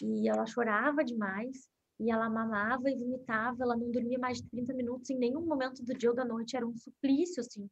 E 0.03 0.29
ela 0.29 0.47
chorava 0.47 1.05
demais. 1.05 1.69
E 1.99 2.11
ela 2.11 2.29
mamava 2.29 2.91
e 2.91 2.97
vomitava, 2.97 3.63
ela 3.63 3.77
não 3.77 3.91
dormia 3.91 4.19
mais 4.19 4.39
de 4.41 4.49
30 4.51 4.75
minutos 4.75 5.09
em 5.11 5.19
nenhum 5.19 5.41
momento 5.43 5.83
do 5.83 5.95
dia 5.95 6.11
ou 6.11 6.17
da 6.17 6.25
noite, 6.25 6.57
era 6.57 6.67
um 6.67 6.77
suplício, 6.77 7.41
assim. 7.41 7.69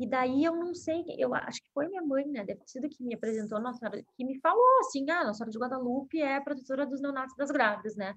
E 0.00 0.08
daí 0.08 0.44
eu 0.44 0.56
não 0.56 0.74
sei, 0.74 1.04
eu 1.18 1.34
acho 1.34 1.62
que 1.62 1.70
foi 1.72 1.86
minha 1.86 2.02
mãe, 2.02 2.26
né? 2.26 2.44
Deve 2.44 2.60
ter 2.60 2.68
sido 2.68 2.88
que 2.88 3.04
me 3.04 3.14
apresentou, 3.14 3.60
Nossa 3.60 3.78
Senhora, 3.78 4.02
que 4.16 4.24
me 4.24 4.38
falou 4.40 4.66
assim: 4.80 5.08
ah, 5.10 5.24
Nossa 5.24 5.38
Senhora 5.38 5.50
de 5.52 5.58
Guadalupe 5.58 6.20
é 6.20 6.40
protetora 6.40 6.86
dos 6.86 7.00
neonatos 7.00 7.36
das 7.36 7.50
grávidas, 7.50 7.94
né? 7.94 8.14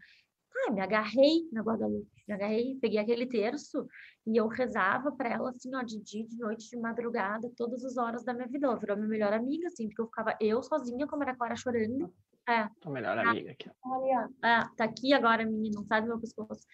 Ah, 0.68 0.72
me 0.72 0.82
agarrei 0.82 1.48
na 1.52 1.62
Guadalupe, 1.62 2.10
me 2.28 2.34
agarrei, 2.34 2.78
peguei 2.82 2.98
aquele 2.98 3.28
terço 3.28 3.86
e 4.26 4.38
eu 4.38 4.48
rezava 4.48 5.12
para 5.12 5.30
ela 5.30 5.50
assim, 5.50 5.76
ó, 5.76 5.84
de 5.84 6.00
dia, 6.00 6.26
de 6.26 6.38
noite, 6.38 6.70
de 6.70 6.78
madrugada, 6.78 7.52
todas 7.58 7.84
as 7.84 7.98
horas 7.98 8.24
da 8.24 8.34
minha 8.34 8.48
vida. 8.48 8.66
Ela 8.66 8.80
virou 8.80 8.96
minha 8.96 9.10
melhor 9.10 9.34
amiga, 9.34 9.68
assim, 9.68 9.88
porque 9.88 10.02
eu 10.02 10.08
ficava 10.08 10.36
eu 10.40 10.64
sozinha, 10.64 11.06
como 11.08 11.24
era 11.24 11.36
Clara, 11.36 11.56
chorando. 11.56 12.12
É. 12.48 12.70
Melhor 12.90 13.18
amiga 13.18 13.52
aqui. 13.52 13.70
Olha, 13.84 14.30
é, 14.44 14.62
tá 14.78 14.84
aqui 14.84 15.14
agora, 15.14 15.46
menina, 15.46 15.76
não 15.76 15.86
sai 15.86 16.02
do 16.02 16.08
meu 16.08 16.20
pescoço. 16.20 16.66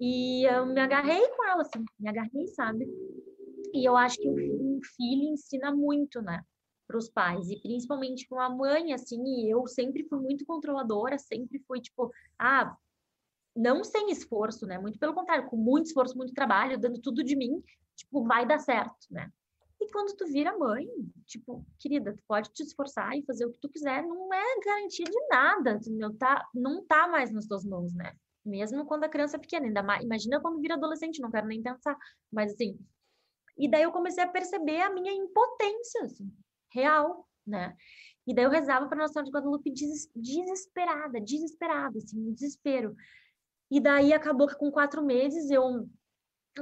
E 0.00 0.44
eu 0.44 0.66
me 0.66 0.80
agarrei 0.80 1.26
com 1.28 1.44
ela, 1.44 1.62
assim, 1.62 1.84
me 1.98 2.08
agarrei, 2.08 2.48
sabe? 2.48 2.88
E 3.72 3.88
eu 3.88 3.96
acho 3.96 4.18
que 4.18 4.28
um 4.28 4.80
filho 4.96 5.32
ensina 5.32 5.72
muito, 5.72 6.20
né? 6.20 6.42
Para 6.86 6.98
os 6.98 7.08
pais, 7.08 7.48
e 7.48 7.60
principalmente 7.60 8.28
com 8.28 8.40
a 8.40 8.50
mãe, 8.50 8.92
assim, 8.92 9.22
e 9.24 9.50
eu 9.50 9.66
sempre 9.66 10.04
fui 10.08 10.18
muito 10.18 10.44
controladora, 10.44 11.16
sempre 11.18 11.62
fui 11.66 11.80
tipo, 11.80 12.10
ah, 12.38 12.76
não 13.54 13.84
sem 13.84 14.10
esforço, 14.10 14.66
né? 14.66 14.78
Muito 14.78 14.98
pelo 14.98 15.14
contrário, 15.14 15.48
com 15.48 15.56
muito 15.56 15.86
esforço, 15.86 16.16
muito 16.16 16.34
trabalho, 16.34 16.78
dando 16.78 17.00
tudo 17.00 17.22
de 17.22 17.36
mim, 17.36 17.62
tipo, 17.94 18.24
vai 18.24 18.44
dar 18.44 18.58
certo, 18.58 19.06
né? 19.10 19.30
E 19.82 19.90
quando 19.90 20.14
tu 20.14 20.26
vira 20.26 20.56
mãe, 20.56 20.86
tipo, 21.26 21.66
querida, 21.80 22.14
tu 22.14 22.22
pode 22.28 22.52
te 22.52 22.62
esforçar 22.62 23.18
e 23.18 23.24
fazer 23.24 23.46
o 23.46 23.50
que 23.50 23.58
tu 23.58 23.68
quiser, 23.68 24.00
não 24.04 24.32
é 24.32 24.60
garantia 24.64 25.04
de 25.04 25.28
nada, 25.28 25.72
entendeu? 25.72 26.16
Tá, 26.16 26.48
não 26.54 26.84
tá 26.86 27.08
mais 27.08 27.32
nas 27.32 27.46
tuas 27.46 27.64
mãos, 27.64 27.92
né? 27.92 28.14
Mesmo 28.44 28.86
quando 28.86 29.02
a 29.04 29.08
criança 29.08 29.36
é 29.36 29.40
pequena, 29.40 29.66
ainda 29.66 29.82
mais, 29.82 30.04
imagina 30.04 30.40
quando 30.40 30.60
vira 30.60 30.74
adolescente, 30.74 31.20
não 31.20 31.32
quero 31.32 31.48
nem 31.48 31.60
pensar, 31.60 31.96
mas 32.30 32.52
assim, 32.52 32.78
e 33.58 33.68
daí 33.68 33.82
eu 33.82 33.90
comecei 33.90 34.22
a 34.22 34.28
perceber 34.28 34.82
a 34.82 34.90
minha 34.90 35.12
impotência, 35.12 36.02
assim, 36.02 36.32
real, 36.72 37.28
né? 37.44 37.76
E 38.24 38.32
daí 38.32 38.44
eu 38.44 38.50
rezava 38.50 38.86
para 38.86 38.98
Nossa 38.98 39.14
Senhora 39.14 39.26
de 39.26 39.32
Guadalupe 39.32 39.72
des 39.72 40.08
desesperada, 40.14 41.20
desesperada, 41.20 41.98
assim, 41.98 42.20
um 42.20 42.32
desespero. 42.32 42.94
E 43.68 43.80
daí 43.80 44.12
acabou 44.12 44.46
que 44.46 44.56
com 44.56 44.70
quatro 44.70 45.04
meses 45.04 45.50
eu 45.50 45.88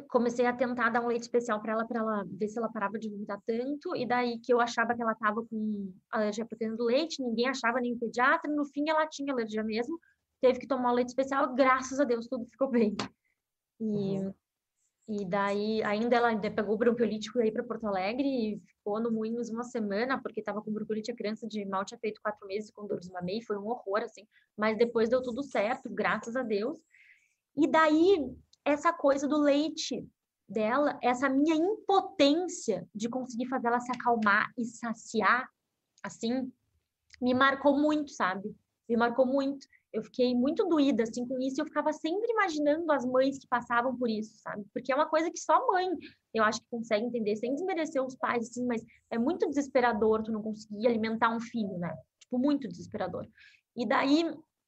comecei 0.08 0.46
a 0.46 0.52
tentar 0.52 0.90
dar 0.90 1.02
um 1.02 1.08
leite 1.08 1.22
especial 1.22 1.60
para 1.60 1.72
ela, 1.72 1.86
para 1.86 2.00
ela 2.00 2.24
ver 2.26 2.48
se 2.48 2.58
ela 2.58 2.70
parava 2.70 2.98
de 2.98 3.08
vomitar 3.08 3.40
tanto. 3.46 3.94
E 3.96 4.06
daí 4.06 4.38
que 4.38 4.52
eu 4.52 4.60
achava 4.60 4.94
que 4.94 5.02
ela 5.02 5.12
estava 5.12 5.44
com 5.44 5.92
alergia 6.10 6.44
à 6.44 6.46
proteína 6.46 6.76
do 6.76 6.84
leite, 6.84 7.22
ninguém 7.22 7.48
achava 7.48 7.80
nem 7.80 7.98
pediatra. 7.98 8.50
No 8.52 8.64
fim, 8.64 8.88
ela 8.88 9.06
tinha 9.06 9.32
alergia 9.32 9.62
mesmo, 9.64 9.98
teve 10.40 10.58
que 10.58 10.66
tomar 10.66 10.92
o 10.92 10.94
leite 10.94 11.08
especial. 11.08 11.54
Graças 11.54 11.98
a 12.00 12.04
Deus, 12.04 12.26
tudo 12.28 12.46
ficou 12.46 12.70
bem. 12.70 12.96
E 13.80 13.84
uhum. 13.84 14.34
E 15.10 15.24
daí, 15.24 15.82
ainda 15.82 16.14
ela 16.14 16.28
ainda 16.28 16.48
pegou 16.48 16.76
o 16.76 16.78
bronquiolítico 16.78 17.40
aí 17.40 17.50
para 17.50 17.64
Porto 17.64 17.84
Alegre 17.84 18.28
e 18.28 18.60
ficou 18.60 19.00
no 19.00 19.10
Moinhos 19.10 19.50
uma 19.50 19.64
semana, 19.64 20.22
porque 20.22 20.38
estava 20.38 20.62
com 20.62 20.72
bronquiolite 20.72 21.10
a 21.10 21.16
criança 21.16 21.48
de 21.48 21.64
mal 21.64 21.84
tinha 21.84 21.98
feito 21.98 22.20
quatro 22.22 22.46
meses 22.46 22.70
com 22.70 22.86
dor 22.86 23.00
de 23.00 23.10
mamei, 23.10 23.42
foi 23.42 23.58
um 23.58 23.66
horror, 23.66 24.04
assim. 24.04 24.24
Mas 24.56 24.78
depois 24.78 25.08
deu 25.08 25.20
tudo 25.20 25.42
certo, 25.42 25.90
graças 25.90 26.36
a 26.36 26.44
Deus. 26.44 26.78
E 27.56 27.66
daí, 27.66 28.24
essa 28.64 28.92
coisa 28.92 29.26
do 29.26 29.38
leite 29.38 30.06
dela, 30.48 30.98
essa 31.02 31.28
minha 31.28 31.54
impotência 31.54 32.88
de 32.94 33.08
conseguir 33.08 33.46
fazer 33.46 33.68
ela 33.68 33.80
se 33.80 33.92
acalmar 33.92 34.50
e 34.58 34.64
saciar, 34.64 35.48
assim, 36.02 36.52
me 37.20 37.34
marcou 37.34 37.78
muito, 37.78 38.10
sabe? 38.10 38.54
Me 38.88 38.96
marcou 38.96 39.26
muito 39.26 39.66
eu 39.92 40.02
fiquei 40.04 40.34
muito 40.34 40.66
doída 40.66 41.02
assim 41.02 41.26
com 41.26 41.38
isso 41.40 41.60
eu 41.60 41.66
ficava 41.66 41.92
sempre 41.92 42.30
imaginando 42.30 42.90
as 42.92 43.04
mães 43.04 43.38
que 43.38 43.46
passavam 43.48 43.96
por 43.96 44.08
isso, 44.08 44.38
sabe? 44.38 44.64
Porque 44.72 44.92
é 44.92 44.94
uma 44.94 45.08
coisa 45.08 45.30
que 45.30 45.38
só 45.38 45.66
mãe, 45.66 45.88
eu 46.32 46.44
acho 46.44 46.60
que 46.60 46.70
consegue 46.70 47.04
entender, 47.04 47.36
sem 47.36 47.54
desmerecer 47.54 48.02
os 48.02 48.14
pais 48.14 48.48
assim, 48.48 48.64
mas 48.66 48.84
é 49.10 49.18
muito 49.18 49.48
desesperador 49.48 50.22
tu 50.22 50.32
não 50.32 50.42
conseguir 50.42 50.86
alimentar 50.86 51.34
um 51.34 51.40
filho, 51.40 51.76
né? 51.78 51.94
Tipo, 52.20 52.38
muito 52.38 52.68
desesperador. 52.68 53.26
E 53.76 53.86
daí, 53.86 54.24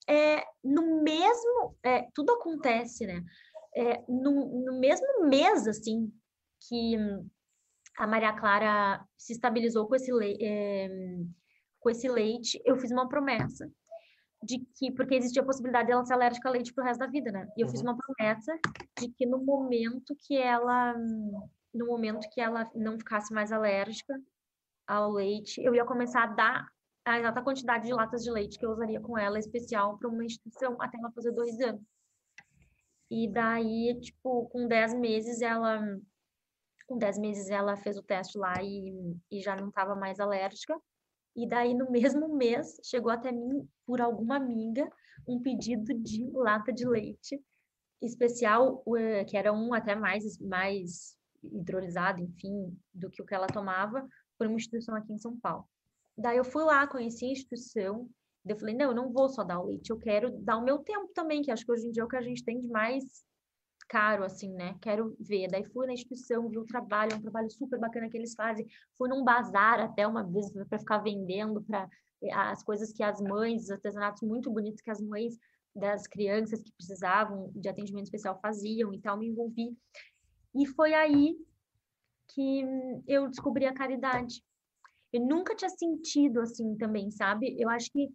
é, 0.09 0.43
no 0.62 1.03
mesmo, 1.03 1.76
é, 1.84 2.09
tudo 2.14 2.32
acontece, 2.32 3.07
né? 3.07 3.22
É, 3.75 4.03
no, 4.09 4.64
no 4.64 4.79
mesmo 4.79 5.27
mês, 5.27 5.66
assim, 5.66 6.12
que 6.68 6.97
a 7.97 8.07
Maria 8.07 8.33
Clara 8.33 9.05
se 9.16 9.33
estabilizou 9.33 9.87
com 9.87 9.95
esse, 9.95 10.11
é, 10.41 10.89
com 11.81 11.91
esse 11.91 12.09
leite, 12.09 12.61
eu 12.64 12.77
fiz 12.77 12.91
uma 12.91 13.09
promessa 13.09 13.70
de 14.43 14.59
que, 14.75 14.91
porque 14.91 15.14
existia 15.14 15.43
a 15.43 15.45
possibilidade 15.45 15.89
dela 15.89 16.05
ser 16.05 16.14
alérgica 16.14 16.49
a 16.49 16.53
leite 16.53 16.75
pro 16.75 16.85
resto 16.85 17.01
da 17.01 17.07
vida, 17.07 17.31
né? 17.31 17.49
E 17.57 17.61
eu 17.61 17.66
uhum. 17.66 17.70
fiz 17.70 17.81
uma 17.81 17.97
promessa 17.97 18.59
de 18.99 19.09
que 19.11 19.25
no 19.25 19.45
momento 19.45 20.16
que 20.27 20.37
ela, 20.37 20.95
no 21.73 21.87
momento 21.87 22.29
que 22.31 22.41
ela 22.41 22.68
não 22.75 22.99
ficasse 22.99 23.33
mais 23.33 23.53
alérgica 23.53 24.20
ao 24.87 25.12
leite, 25.12 25.62
eu 25.62 25.75
ia 25.75 25.85
começar 25.85 26.25
a 26.25 26.27
dar 26.27 26.68
a 27.05 27.18
exata 27.18 27.43
quantidade 27.43 27.87
de 27.87 27.93
latas 27.93 28.23
de 28.25 28.31
leite 28.31 28.59
que 28.59 28.66
eu 28.66 28.70
usaria 28.70 29.01
com 29.01 29.16
ela, 29.16 29.39
especial 29.39 29.97
para 29.99 30.09
uma 30.09 30.25
instituição, 30.25 30.77
até 30.81 30.99
ela 30.99 31.12
fazer 31.12 31.33
dois 31.33 31.61
anos. 31.61 31.83
E 33.14 33.28
daí, 33.28 34.00
tipo, 34.00 34.46
com 34.48 34.66
10 34.66 34.94
meses 34.94 35.42
ela 35.42 35.78
com 36.86 36.96
10 36.96 37.18
meses 37.18 37.50
ela 37.50 37.76
fez 37.76 37.98
o 37.98 38.02
teste 38.02 38.38
lá 38.38 38.54
e, 38.62 39.14
e 39.30 39.42
já 39.42 39.54
não 39.54 39.68
estava 39.68 39.94
mais 39.94 40.18
alérgica. 40.18 40.80
E 41.36 41.46
daí, 41.46 41.74
no 41.74 41.90
mesmo 41.92 42.34
mês, 42.34 42.80
chegou 42.82 43.12
até 43.12 43.30
mim, 43.30 43.68
por 43.86 44.00
alguma 44.00 44.36
amiga, 44.36 44.90
um 45.28 45.42
pedido 45.42 45.92
de 45.92 46.24
lata 46.32 46.72
de 46.72 46.88
leite 46.88 47.38
especial, 48.00 48.82
que 49.28 49.36
era 49.36 49.52
um 49.52 49.74
até 49.74 49.94
mais, 49.94 50.38
mais 50.38 51.14
hidrolisado, 51.42 52.22
enfim, 52.22 52.74
do 52.94 53.10
que 53.10 53.20
o 53.20 53.26
que 53.26 53.34
ela 53.34 53.46
tomava, 53.46 54.08
por 54.38 54.46
uma 54.46 54.56
instituição 54.56 54.96
aqui 54.96 55.12
em 55.12 55.18
São 55.18 55.38
Paulo. 55.38 55.68
Daí 56.16 56.38
eu 56.38 56.44
fui 56.44 56.64
lá, 56.64 56.86
conheci 56.86 57.26
a 57.26 57.32
instituição, 57.32 58.08
eu 58.45 58.57
falei, 58.57 58.74
não, 58.74 58.86
eu 58.86 58.95
não 58.95 59.12
vou 59.12 59.28
só 59.28 59.45
dar 59.45 59.61
o 59.61 59.66
leite, 59.66 59.90
eu 59.90 59.99
quero 59.99 60.30
dar 60.38 60.57
o 60.57 60.64
meu 60.64 60.78
tempo 60.78 61.12
também, 61.14 61.43
que 61.43 61.51
acho 61.51 61.64
que 61.64 61.72
hoje 61.72 61.86
em 61.86 61.93
dia 61.93 62.03
é 62.03 62.05
o 62.05 62.09
que 62.09 62.16
a 62.16 62.22
gente 62.22 62.45
tem 62.45 62.59
de 62.59 62.68
mais 62.68 63.24
caro, 63.88 64.24
assim, 64.24 64.53
né? 64.55 64.74
Quero 64.80 65.14
ver. 65.20 65.49
Daí 65.49 65.64
fui 65.64 65.86
na 65.86 65.93
instituição, 65.93 66.49
vi 66.49 66.59
o 66.59 66.64
trabalho, 66.64 67.14
um 67.14 67.20
trabalho 67.20 67.51
super 67.51 67.78
bacana 67.78 68.09
que 68.09 68.16
eles 68.16 68.34
fazem. 68.34 68.66
Fui 68.97 69.09
num 69.09 69.22
bazar 69.22 69.80
até 69.80 70.07
uma 70.07 70.24
vez 70.24 70.51
para 70.51 70.78
ficar 70.78 70.99
vendendo 70.99 71.62
para 71.62 71.88
eh, 72.22 72.32
as 72.32 72.62
coisas 72.62 72.90
que 72.90 73.03
as 73.03 73.20
mães, 73.20 73.64
os 73.64 73.70
artesanatos 73.70 74.22
muito 74.22 74.51
bonitos 74.51 74.80
que 74.80 74.90
as 74.90 75.01
mães 75.01 75.38
das 75.76 76.07
crianças 76.07 76.62
que 76.62 76.72
precisavam 76.72 77.51
de 77.55 77.68
atendimento 77.68 78.05
especial 78.05 78.38
faziam 78.40 78.95
e 78.95 79.01
tal, 79.01 79.18
me 79.18 79.28
envolvi. 79.28 79.76
E 80.55 80.66
foi 80.66 80.95
aí 80.95 81.36
que 82.28 82.64
eu 83.07 83.28
descobri 83.28 83.66
a 83.66 83.74
caridade. 83.74 84.43
Eu 85.12 85.20
nunca 85.20 85.55
tinha 85.55 85.68
sentido 85.68 86.40
assim 86.40 86.76
também, 86.76 87.11
sabe? 87.11 87.55
Eu 87.59 87.68
acho 87.68 87.90
que 87.90 88.09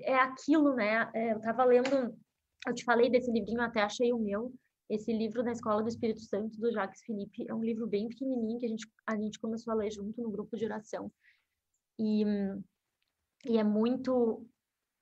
é 0.00 0.16
aquilo, 0.16 0.74
né? 0.74 1.10
É, 1.14 1.32
eu 1.32 1.40
tava 1.40 1.64
lendo, 1.64 2.16
eu 2.66 2.74
te 2.74 2.84
falei 2.84 3.10
desse 3.10 3.30
livrinho, 3.30 3.60
até 3.60 3.82
achei 3.82 4.12
o 4.12 4.18
meu, 4.18 4.52
esse 4.88 5.12
livro 5.12 5.44
da 5.44 5.52
Escola 5.52 5.82
do 5.82 5.88
Espírito 5.88 6.20
Santo, 6.20 6.58
do 6.58 6.72
Jacques 6.72 7.02
Felipe, 7.04 7.46
é 7.48 7.54
um 7.54 7.62
livro 7.62 7.86
bem 7.86 8.08
pequenininho 8.08 8.58
que 8.58 8.66
a 8.66 8.68
gente, 8.68 8.86
a 9.06 9.16
gente 9.16 9.38
começou 9.38 9.72
a 9.72 9.76
ler 9.76 9.90
junto 9.90 10.20
no 10.20 10.30
grupo 10.30 10.56
de 10.56 10.64
oração. 10.64 11.12
E, 11.98 12.24
e 13.44 13.56
é 13.56 13.62
muito, 13.62 14.44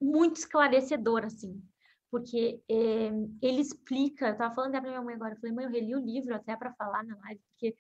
muito 0.01 0.37
esclarecedor, 0.37 1.25
assim, 1.25 1.63
porque 2.11 2.63
é, 2.69 3.09
ele 3.41 3.61
explica, 3.61 4.27
eu 4.27 4.33
estava 4.33 4.55
falando 4.55 4.71
até 4.71 4.81
para 4.81 4.91
minha 4.91 5.03
mãe 5.03 5.15
agora, 5.15 5.35
eu 5.35 5.41
falei, 5.41 5.55
mãe, 5.55 5.65
eu 5.65 5.71
reli 5.71 5.95
o 5.95 6.05
livro 6.05 6.35
até 6.35 6.55
para 6.55 6.75
falar 6.75 7.03
na 7.05 7.17
live, 7.21 7.41
porque 7.53 7.75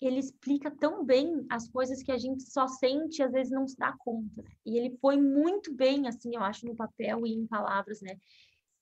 ele 0.00 0.18
explica 0.18 0.70
tão 0.70 1.04
bem 1.04 1.44
as 1.50 1.68
coisas 1.68 2.02
que 2.02 2.12
a 2.12 2.18
gente 2.18 2.42
só 2.44 2.68
sente 2.68 3.20
e 3.20 3.22
às 3.22 3.32
vezes 3.32 3.52
não 3.52 3.66
se 3.66 3.76
dá 3.76 3.92
conta. 3.98 4.42
Né? 4.42 4.50
E 4.64 4.78
ele 4.78 4.90
põe 4.90 5.20
muito 5.20 5.74
bem, 5.74 6.06
assim, 6.06 6.34
eu 6.34 6.42
acho, 6.42 6.66
no 6.66 6.76
papel 6.76 7.26
e 7.26 7.32
em 7.32 7.46
palavras, 7.46 8.00
né? 8.00 8.16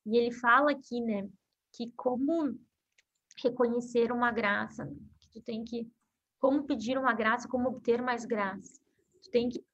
E 0.05 0.17
ele 0.17 0.31
fala 0.31 0.71
aqui, 0.71 1.01
né, 1.01 1.29
que 1.73 1.91
como 1.97 2.57
reconhecer 3.43 4.13
uma 4.13 4.31
graça, 4.31 4.87
que 5.21 5.29
tu 5.31 5.41
tem 5.41 5.65
que 5.65 5.91
como 6.39 6.65
pedir 6.65 6.99
uma 6.99 7.13
graça, 7.13 7.49
como 7.49 7.69
obter 7.69 8.03
mais 8.03 8.25
graça. 8.25 8.81
Tu 9.23 9.31
tem 9.31 9.49
que 9.49 9.65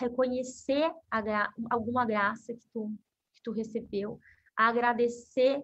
reconhecer 0.00 0.90
gra 1.22 1.52
alguma 1.70 2.06
graça 2.06 2.54
que 2.54 2.66
tu 2.72 2.94
que 3.34 3.42
tu 3.42 3.52
recebeu, 3.52 4.18
agradecer 4.56 5.62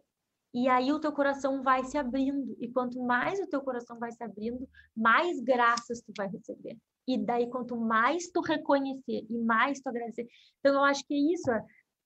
e 0.55 0.69
aí 0.69 0.93
o 0.93 1.01
teu 1.01 1.13
coração 1.13 1.63
vai 1.63 1.83
se 1.85 1.99
abrindo 1.99 2.57
e 2.61 2.71
quanto 2.71 3.03
mais 3.03 3.41
o 3.41 3.47
teu 3.49 3.61
coração 3.61 3.99
vai 3.99 4.13
se 4.13 4.23
abrindo, 4.23 4.69
mais 4.97 5.41
graças 5.41 6.01
tu 6.01 6.13
vai 6.17 6.29
receber. 6.29 6.79
E 7.09 7.19
daí 7.19 7.51
quanto 7.51 7.77
mais 7.77 8.31
tu 8.31 8.41
reconhecer 8.41 9.27
e 9.29 9.39
mais 9.39 9.81
tu 9.81 9.89
agradecer. 9.89 10.27
Então 10.61 10.75
eu 10.75 10.85
acho 10.85 11.05
que 11.07 11.13
é 11.13 11.35
isso, 11.35 11.51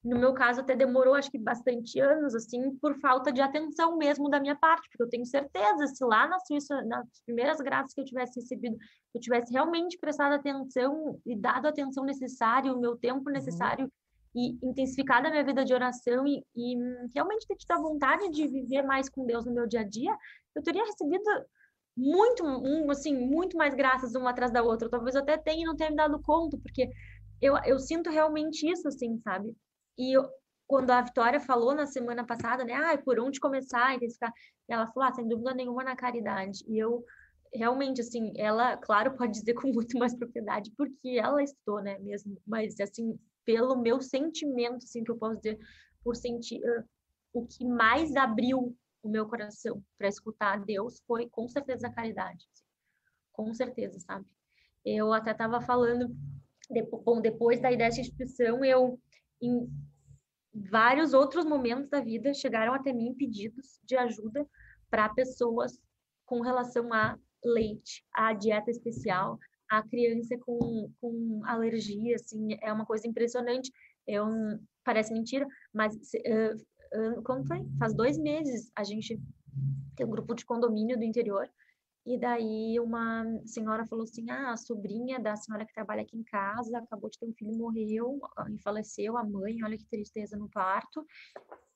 no 0.03 0.17
meu 0.17 0.33
caso, 0.33 0.61
até 0.61 0.75
demorou, 0.75 1.13
acho 1.13 1.29
que 1.29 1.37
bastante 1.37 1.99
anos, 1.99 2.33
assim, 2.33 2.75
por 2.77 2.97
falta 2.99 3.31
de 3.31 3.41
atenção 3.41 3.97
mesmo 3.97 4.29
da 4.29 4.39
minha 4.39 4.55
parte, 4.55 4.89
porque 4.89 5.03
eu 5.03 5.09
tenho 5.09 5.25
certeza, 5.25 5.87
se 5.87 6.03
lá 6.05 6.27
na 6.27 6.39
Suíça, 6.39 6.81
nas 6.85 7.05
primeiras 7.25 7.59
graças 7.59 7.93
que 7.93 7.99
eu 7.99 8.05
tivesse 8.05 8.39
recebido, 8.39 8.77
eu 9.13 9.19
tivesse 9.19 9.51
realmente 9.51 9.97
prestado 9.99 10.33
atenção 10.33 11.19
e 11.25 11.35
dado 11.35 11.65
a 11.65 11.69
atenção 11.69 12.05
necessária, 12.05 12.73
o 12.73 12.79
meu 12.79 12.97
tempo 12.97 13.27
uhum. 13.27 13.33
necessário, 13.33 13.85
uhum. 13.85 13.91
E 14.35 14.57
intensificado 14.63 15.27
a 15.27 15.31
minha 15.31 15.43
vida 15.43 15.65
de 15.65 15.73
oração 15.73 16.25
e, 16.27 16.43
e 16.55 16.75
realmente 17.13 17.47
ter 17.47 17.55
tido 17.55 17.71
a 17.71 17.81
vontade 17.81 18.29
de 18.29 18.47
viver 18.47 18.83
mais 18.83 19.09
com 19.09 19.25
Deus 19.25 19.45
no 19.45 19.53
meu 19.53 19.67
dia 19.67 19.81
a 19.81 19.83
dia, 19.83 20.15
eu 20.55 20.61
teria 20.61 20.85
recebido 20.85 21.23
muito, 21.97 22.45
um, 22.45 22.89
assim, 22.91 23.13
muito 23.13 23.57
mais 23.57 23.73
graças 23.73 24.15
uma 24.15 24.29
atrás 24.29 24.51
da 24.51 24.63
outra. 24.63 24.89
Talvez 24.89 25.15
eu 25.15 25.21
até 25.21 25.37
tenha 25.37 25.63
e 25.63 25.65
não 25.65 25.75
tenha 25.75 25.89
me 25.89 25.97
dado 25.97 26.21
conta, 26.21 26.57
porque 26.57 26.89
eu, 27.41 27.57
eu 27.65 27.79
sinto 27.79 28.09
realmente 28.09 28.69
isso, 28.69 28.87
assim, 28.87 29.19
sabe? 29.19 29.55
E 29.97 30.15
eu, 30.15 30.29
quando 30.67 30.91
a 30.91 31.01
Vitória 31.01 31.39
falou 31.39 31.73
na 31.73 31.85
semana 31.85 32.25
passada, 32.25 32.63
né, 32.63 32.73
ah, 32.73 32.97
por 32.97 33.19
onde 33.19 33.39
começar, 33.39 33.95
intensificar, 33.95 34.31
ela 34.67 34.87
falou, 34.87 35.09
ah, 35.09 35.13
sem 35.13 35.27
dúvida 35.27 35.53
nenhuma 35.53 35.83
na 35.83 35.95
caridade. 35.95 36.63
E 36.67 36.77
eu 36.77 37.03
realmente, 37.53 38.01
assim, 38.01 38.31
ela, 38.37 38.77
claro, 38.77 39.17
pode 39.17 39.33
dizer 39.33 39.53
com 39.55 39.71
muito 39.73 39.97
mais 39.97 40.15
propriedade, 40.15 40.71
porque 40.77 41.19
ela 41.19 41.43
estudou, 41.43 41.81
né, 41.81 41.97
mesmo, 41.99 42.37
mas, 42.47 42.79
assim, 42.79 43.17
pelo 43.49 43.75
meu 43.75 43.99
sentimento, 43.99 44.83
assim, 44.83 45.03
que 45.03 45.09
eu 45.09 45.17
posso 45.17 45.37
dizer, 45.37 45.57
por 46.03 46.15
sentir, 46.15 46.61
uh, 46.61 46.87
o 47.33 47.47
que 47.47 47.65
mais 47.65 48.15
abriu 48.15 48.77
o 49.01 49.09
meu 49.09 49.27
coração 49.27 49.83
para 49.97 50.07
escutar 50.07 50.63
Deus 50.63 51.01
foi, 51.07 51.27
com 51.27 51.47
certeza, 51.47 51.87
a 51.87 51.91
caridade. 51.91 52.47
Assim, 52.53 52.63
com 53.33 53.51
certeza, 53.51 53.99
sabe? 54.01 54.27
Eu 54.85 55.11
até 55.11 55.31
estava 55.31 55.59
falando, 55.61 56.15
bom, 57.03 57.19
depois 57.19 57.59
da 57.59 57.71
ideia 57.71 57.89
de 57.89 58.01
instituição, 58.01 58.63
eu, 58.63 58.99
em 59.41 59.67
vários 60.53 61.15
outros 61.15 61.43
momentos 61.43 61.89
da 61.89 62.01
vida, 62.01 62.35
chegaram 62.35 62.75
até 62.75 62.93
mim 62.93 63.15
pedidos 63.15 63.79
de 63.83 63.97
ajuda 63.97 64.47
para 64.91 65.09
pessoas 65.09 65.81
com 66.23 66.41
relação 66.41 66.93
a 66.93 67.17
leite, 67.43 68.05
a 68.13 68.31
dieta 68.31 68.69
especial, 68.69 69.39
a 69.69 69.83
criança 69.83 70.37
com, 70.39 70.91
com 70.99 71.41
alergia, 71.45 72.15
assim, 72.15 72.57
é 72.61 72.71
uma 72.73 72.85
coisa 72.85 73.07
impressionante. 73.07 73.71
É 74.07 74.21
um, 74.21 74.59
parece 74.83 75.13
mentira, 75.13 75.45
mas 75.73 75.93
uh, 75.95 77.17
uh, 77.17 77.23
como 77.23 77.45
foi? 77.45 77.65
Faz 77.77 77.93
dois 77.93 78.17
meses 78.17 78.71
a 78.75 78.83
gente 78.83 79.19
tem 79.95 80.05
um 80.05 80.09
grupo 80.09 80.33
de 80.33 80.45
condomínio 80.45 80.97
do 80.97 81.03
interior 81.03 81.47
e 82.09 82.17
daí 82.17 82.79
uma 82.79 83.23
senhora 83.45 83.85
falou 83.85 84.03
assim, 84.03 84.29
ah, 84.31 84.53
a 84.53 84.57
sobrinha 84.57 85.19
da 85.19 85.35
senhora 85.35 85.63
que 85.63 85.73
trabalha 85.73 86.01
aqui 86.01 86.17
em 86.17 86.23
casa 86.23 86.79
acabou 86.79 87.07
de 87.07 87.19
ter 87.19 87.27
um 87.27 87.33
filho 87.33 87.55
morreu 87.55 88.19
e 88.51 88.57
faleceu, 88.57 89.15
a 89.15 89.23
mãe, 89.23 89.63
olha 89.63 89.77
que 89.77 89.85
tristeza 89.85 90.35
no 90.35 90.49
parto 90.49 91.05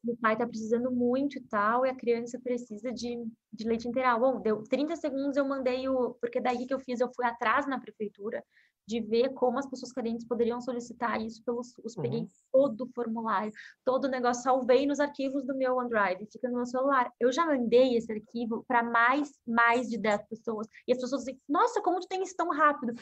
o 0.06 0.18
pai 0.18 0.34
está 0.34 0.46
precisando 0.46 0.92
muito 0.92 1.38
e 1.38 1.42
tal, 1.42 1.86
e 1.86 1.90
a 1.90 1.96
criança 1.96 2.40
precisa 2.40 2.92
de, 2.92 3.26
de 3.52 3.68
leite 3.68 3.88
integral. 3.88 4.20
Bom, 4.20 4.42
deu 4.42 4.62
30 4.64 4.96
segundos, 4.98 5.38
eu 5.38 5.48
mandei 5.48 5.88
o. 5.88 6.16
Porque 6.16 6.42
daí 6.42 6.68
que 6.68 6.74
eu 6.74 6.80
fiz, 6.80 7.00
eu 7.00 7.10
fui 7.16 7.26
atrás 7.26 7.66
na 7.68 7.80
prefeitura 7.80 8.44
de 8.86 9.00
ver 9.00 9.34
como 9.34 9.58
as 9.58 9.70
pessoas 9.70 9.92
carentes 9.94 10.28
poderiam 10.28 10.60
solicitar 10.60 11.22
isso 11.22 11.44
pelos. 11.44 11.74
Os, 11.84 11.96
peguei 11.96 12.22
uhum. 12.22 12.30
todo 12.52 12.82
o 12.82 12.90
formulário, 12.94 13.52
todo 13.86 14.06
o 14.06 14.10
negócio, 14.10 14.44
salvei 14.44 14.86
nos 14.86 15.00
arquivos 15.00 15.46
do 15.46 15.56
meu 15.56 15.78
OneDrive, 15.78 16.28
fica 16.32 16.50
no 16.50 16.58
meu 16.58 16.66
celular. 16.66 17.12
Eu 17.20 17.32
já 17.32 17.46
mandei 17.46 17.96
esse 17.96 18.12
arquivo 18.12 18.64
para 18.68 18.84
mais, 18.84 19.32
mais 19.48 19.90
de 19.90 19.98
10 19.98 20.28
pessoas. 20.28 20.68
E 20.88 20.92
as 20.92 21.00
pessoas 21.00 21.22
dizem, 21.22 21.40
nossa, 21.48 21.82
como 21.82 22.00
tu 22.00 22.08
tem 22.08 22.22
isso 22.22 22.36
tão 22.36 22.50
rápido? 22.50 22.94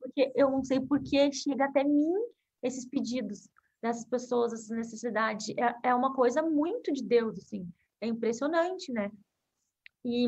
Porque 0.00 0.32
eu 0.34 0.50
não 0.50 0.62
sei 0.62 0.80
por 0.80 1.02
que 1.02 1.32
chega 1.32 1.64
até 1.64 1.84
mim 1.84 2.12
esses 2.62 2.86
pedidos 2.86 3.48
dessas 3.80 4.04
pessoas, 4.04 4.52
essa 4.52 4.74
necessidade. 4.74 5.54
É, 5.58 5.90
é 5.90 5.94
uma 5.94 6.14
coisa 6.14 6.42
muito 6.42 6.92
de 6.92 7.02
Deus, 7.02 7.38
assim. 7.38 7.66
É 8.00 8.06
impressionante, 8.06 8.92
né? 8.92 9.10
E 10.04 10.26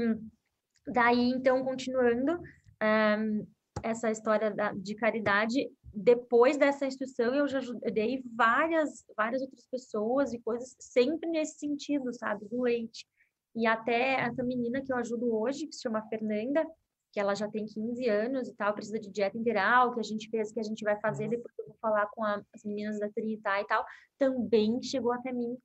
daí, 0.86 1.30
então, 1.30 1.64
continuando 1.64 2.40
um, 2.82 3.46
essa 3.82 4.10
história 4.10 4.50
da, 4.50 4.72
de 4.72 4.94
caridade, 4.94 5.70
depois 5.92 6.56
dessa 6.56 6.86
instituição, 6.86 7.34
eu 7.34 7.48
já 7.48 7.58
ajudei 7.58 8.22
várias, 8.34 9.04
várias 9.16 9.42
outras 9.42 9.66
pessoas 9.66 10.32
e 10.32 10.38
coisas 10.38 10.76
sempre 10.78 11.28
nesse 11.28 11.58
sentido, 11.58 12.12
sabe? 12.14 12.46
Do 12.46 12.62
leite. 12.62 13.06
E 13.54 13.66
até 13.66 14.20
essa 14.20 14.42
menina 14.42 14.82
que 14.82 14.92
eu 14.92 14.96
ajudo 14.96 15.34
hoje, 15.34 15.66
que 15.66 15.74
se 15.74 15.82
chama 15.82 16.06
Fernanda, 16.08 16.64
que 17.12 17.18
ela 17.18 17.34
já 17.34 17.48
tem 17.48 17.66
15 17.66 18.08
anos 18.08 18.48
e 18.48 18.54
tal, 18.54 18.72
precisa 18.72 19.00
de 19.00 19.10
dieta 19.10 19.36
integral, 19.36 19.92
que 19.92 20.00
a 20.00 20.04
gente 20.04 20.28
fez, 20.30 20.52
que 20.52 20.60
a 20.60 20.64
gente 20.64 20.84
vai 20.84 20.98
fazer, 21.00 21.28
depois 21.28 21.52
eu 21.58 21.66
vou 21.66 21.76
falar 21.80 22.06
com 22.08 22.22
a, 22.22 22.40
as 22.54 22.62
meninas 22.64 23.00
da 23.00 23.08
Trinita 23.10 23.60
e 23.60 23.66
tal, 23.66 23.84
também 24.16 24.80
chegou 24.82 25.12
até 25.12 25.32
mim 25.32 25.56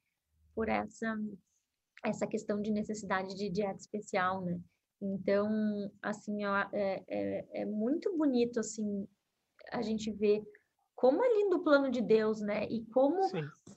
por 0.56 0.70
essa 0.70 1.16
essa 2.04 2.28
questão 2.28 2.62
de 2.62 2.72
necessidade 2.72 3.36
de 3.36 3.50
dieta 3.50 3.80
especial, 3.80 4.42
né? 4.42 4.60
Então, 5.14 5.92
assim, 6.02 6.46
ó, 6.46 6.66
é, 6.72 7.04
é, 7.08 7.62
é 7.62 7.66
muito 7.66 8.16
bonito, 8.18 8.60
assim, 8.60 9.08
a 9.72 9.82
gente 9.82 10.12
ver 10.12 10.44
como 10.96 11.24
é 11.24 11.28
lindo 11.38 11.58
o 11.58 11.64
plano 11.64 11.92
de 11.92 12.02
Deus, 12.02 12.40
né? 12.42 12.66
E 12.68 12.86
como, 12.86 13.20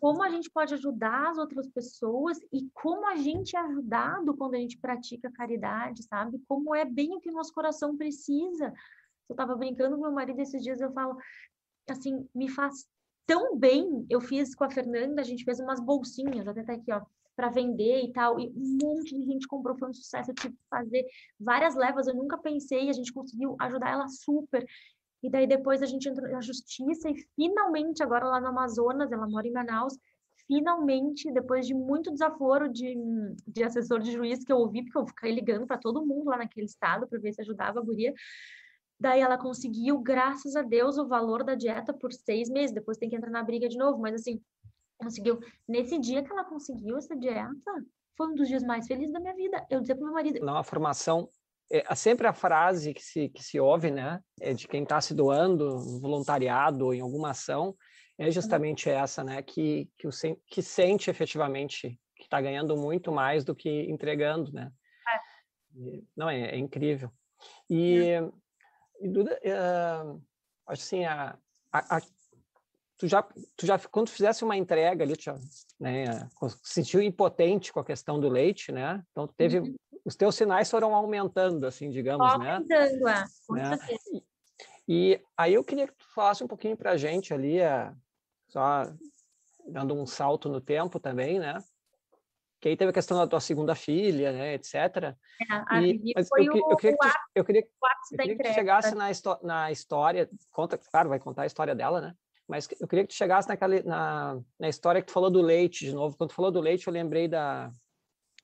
como 0.01 0.23
a 0.23 0.31
gente 0.31 0.49
pode 0.51 0.73
ajudar 0.75 1.31
as 1.31 1.39
outras 1.39 1.69
pessoas 1.69 2.39
e 2.53 2.69
como 2.73 3.07
a 3.07 3.17
gente 3.17 3.57
é 3.57 3.61
ajudado 3.61 4.37
quando 4.37 4.55
a 4.55 4.59
gente 4.59 4.79
pratica 4.79 5.31
caridade, 5.33 6.05
sabe? 6.05 6.41
Como 6.47 6.75
é 6.75 6.85
bem 6.85 7.15
o 7.15 7.21
que 7.21 7.31
nosso 7.31 7.53
coração 7.53 7.97
precisa. 7.97 8.73
Eu 9.29 9.35
estava 9.35 9.57
brincando 9.57 9.97
com 9.97 10.03
meu 10.03 10.13
marido 10.13 10.41
esses 10.41 10.63
dias, 10.63 10.81
eu 10.81 10.93
falo, 10.93 11.19
assim, 11.91 12.27
me 12.35 12.49
faz 12.49 12.87
tão 13.27 13.59
bem. 13.59 14.07
Eu 14.09 14.21
fiz 14.21 14.55
com 14.55 14.65
a 14.65 14.71
Fernanda, 14.71 15.21
a 15.21 15.25
gente 15.25 15.45
fez 15.45 15.59
umas 15.59 15.81
bolsinhas, 15.81 16.47
até 16.47 16.63
tá 16.63 16.75
aqui, 16.75 16.93
ó, 16.93 17.03
para 17.39 17.51
vender 17.51 18.03
e 18.03 18.13
tal, 18.13 18.41
e 18.41 18.49
um 18.49 18.79
monte 18.83 19.17
de 19.17 19.25
gente 19.25 19.47
comprou, 19.47 19.79
foi 19.79 19.91
um 19.91 19.95
sucesso. 19.95 20.33
Eu 20.33 20.35
tive 20.35 20.55
que 20.55 20.69
fazer 20.69 21.07
várias 21.39 21.77
levas, 21.77 22.09
eu 22.09 22.15
nunca 22.15 22.37
pensei, 22.37 22.91
a 22.91 22.93
gente 22.93 23.13
conseguiu 23.13 23.55
ajudar 23.61 23.91
ela 23.91 24.09
super. 24.09 24.67
E 25.23 25.31
daí 25.31 25.47
depois 25.47 25.81
a 25.81 25.87
gente 25.87 26.09
entrou 26.09 26.29
na 26.29 26.41
justiça 26.41 27.09
e 27.09 27.15
finalmente, 27.37 28.03
agora 28.03 28.27
lá 28.27 28.41
no 28.41 28.49
Amazonas, 28.49 29.13
ela 29.13 29.29
mora 29.29 29.47
em 29.47 29.53
Manaus, 29.53 29.97
finalmente, 30.49 31.31
depois 31.31 31.65
de 31.65 31.75
muito 31.75 32.11
desaforo 32.11 32.69
de, 32.69 32.97
de 33.47 33.63
assessor 33.63 34.01
de 34.01 34.11
juiz 34.11 34.43
que 34.43 34.53
eu 34.53 34.57
ouvi, 34.57 34.83
porque 34.83 34.99
eu 34.99 35.07
fiquei 35.07 35.33
ligando 35.33 35.65
para 35.65 35.79
todo 35.79 36.05
mundo 36.05 36.31
lá 36.31 36.39
naquele 36.39 36.67
estado 36.67 37.07
para 37.07 37.21
ver 37.21 37.33
se 37.35 37.41
ajudava 37.41 37.79
a 37.79 37.83
guria, 37.85 38.13
daí 38.99 39.21
ela 39.21 39.39
conseguiu, 39.39 40.01
graças 40.01 40.57
a 40.57 40.63
Deus, 40.63 40.99
o 40.99 41.07
valor 41.07 41.45
da 41.45 41.55
dieta 41.55 41.95
por 41.95 42.13
seis 42.13 42.51
meses, 42.51 42.75
depois 42.75 42.99
tem 42.99 43.09
que 43.09 43.15
entrar 43.15 43.31
na 43.31 43.45
briga 43.45 43.69
de 43.69 43.79
novo, 43.79 43.97
mas 44.01 44.17
assim, 44.17 44.43
conseguiu. 44.99 45.41
Nesse 45.67 45.99
dia 45.99 46.23
que 46.23 46.31
ela 46.31 46.45
conseguiu 46.45 46.99
essa 46.99 47.17
dieta, 47.17 47.73
foi 48.17 48.29
um 48.29 48.35
dos 48.35 48.49
dias 48.49 48.63
mais 48.63 48.87
felizes 48.87 49.13
da 49.13 49.21
minha 49.21 49.35
vida. 49.35 49.65
Eu 49.71 49.81
dizia 49.81 49.95
para 49.95 50.05
meu 50.05 50.15
marido... 50.15 50.41
Não, 50.45 50.57
a 50.57 50.65
formação 50.65 51.31
é, 51.71 51.95
sempre 51.95 52.27
a 52.27 52.33
frase 52.33 52.95
que 52.95 53.03
se, 53.03 53.29
que 53.29 53.43
se 53.43 53.61
ouve, 53.61 53.91
né, 53.91 54.21
é 54.41 54.55
de 54.55 54.67
quem 54.67 54.83
está 54.83 55.01
se 55.01 55.15
doando, 55.15 56.01
voluntariado 56.01 56.87
ou 56.87 56.95
em 56.95 57.01
alguma 57.01 57.31
ação, 57.31 57.77
é 58.17 58.27
uhum. 58.27 58.31
justamente 58.31 58.89
essa, 58.89 59.23
né, 59.23 59.43
que, 59.43 59.89
que, 59.97 60.07
o, 60.07 60.11
que 60.47 60.63
sente 60.63 61.11
efetivamente 61.11 61.99
que 62.17 62.25
está 62.25 62.41
ganhando 62.41 62.77
muito 62.77 63.13
mais 63.13 63.45
do 63.45 63.55
que 63.55 63.83
entregando, 63.83 64.53
né. 64.53 64.73
É. 65.09 66.01
Não, 66.17 66.29
é, 66.29 66.55
é, 66.55 66.57
incrível. 66.57 67.11
E, 67.71 68.01
é. 68.01 68.29
e 69.01 69.09
Duda, 69.09 69.39
uh, 69.45 70.23
acho 70.67 70.83
assim, 70.83 71.05
a, 71.05 71.39
a, 71.73 71.99
a, 71.99 72.03
tu 72.99 73.07
já, 73.07 73.23
tu 73.57 73.65
já, 73.65 73.79
quando 73.79 74.11
fizesse 74.11 74.45
uma 74.45 74.57
entrega 74.57 75.05
ali, 75.05 75.17
tu 75.17 75.23
já, 75.23 75.39
né, 75.79 76.29
sentiu 76.63 77.01
impotente 77.01 77.73
com 77.73 77.81
a 77.81 77.85
questão 77.85 78.19
do 78.21 78.29
leite, 78.29 78.73
né, 78.73 79.03
então 79.11 79.27
teve 79.27 79.61
uhum 79.61 79.75
os 80.09 80.17
teus 80.17 80.35
sinais 80.35 80.71
foram 80.71 80.95
aumentando, 80.95 81.67
assim, 81.67 81.91
digamos, 81.91 82.27
aumentando, 82.27 82.67
né? 82.67 82.77
Aumentando, 82.79 83.09
é, 83.09 83.25
com 83.47 83.55
né? 83.55 83.77
certeza. 83.77 84.25
E, 84.89 85.21
aí 85.37 85.53
eu 85.53 85.63
queria 85.63 85.87
que 85.87 85.93
tu 85.93 86.07
falasse 86.15 86.43
um 86.43 86.49
pouquinho 86.49 86.79
para 86.79 86.93
a 86.93 86.97
gente 86.97 87.35
ali, 87.35 87.59
é, 87.59 87.93
só 88.49 88.91
dando 89.67 89.95
um 89.95 90.07
salto 90.07 90.49
no 90.49 90.63
tempo 90.63 90.99
também, 90.99 91.39
né? 91.39 91.63
Que 92.59 92.71
aí 92.71 92.77
teve 92.77 92.91
a 92.91 92.95
questão 92.95 93.19
da 93.19 93.27
tua 93.27 93.39
segunda 93.39 93.75
filha, 93.75 94.33
né, 94.33 94.55
etc. 94.55 94.75
É, 94.75 95.15
a 95.67 95.83
e, 95.83 96.15
foi 96.27 96.47
eu, 96.47 96.55
o, 96.55 96.73
eu 96.73 96.77
queria 96.77 96.97
que 96.97 97.07
tu, 97.07 97.19
eu 97.35 97.45
queria, 97.45 97.63
eu 97.63 98.19
queria 98.19 98.37
que 98.37 98.43
tu 98.45 98.55
chegasse 98.55 98.95
na, 98.95 99.11
na 99.43 99.71
história, 99.71 100.29
conta, 100.51 100.79
claro, 100.79 101.11
vai 101.11 101.19
contar 101.19 101.43
a 101.43 101.47
história 101.47 101.75
dela, 101.75 102.01
né? 102.01 102.15
Mas 102.49 102.69
eu 102.81 102.89
queria 102.89 103.05
que 103.05 103.13
tu 103.13 103.17
chegasse 103.17 103.49
naquela, 103.49 103.83
na, 103.83 104.41
na 104.59 104.69
história 104.69 105.01
que 105.03 105.09
tu 105.09 105.13
falou 105.13 105.31
do 105.31 105.43
leite 105.43 105.85
de 105.85 105.93
novo. 105.93 106.17
Quando 106.17 106.31
tu 106.31 106.37
falou 106.37 106.51
do 106.51 106.61
leite, 106.61 106.87
eu 106.87 106.93
lembrei 106.93 107.29
da, 107.29 107.71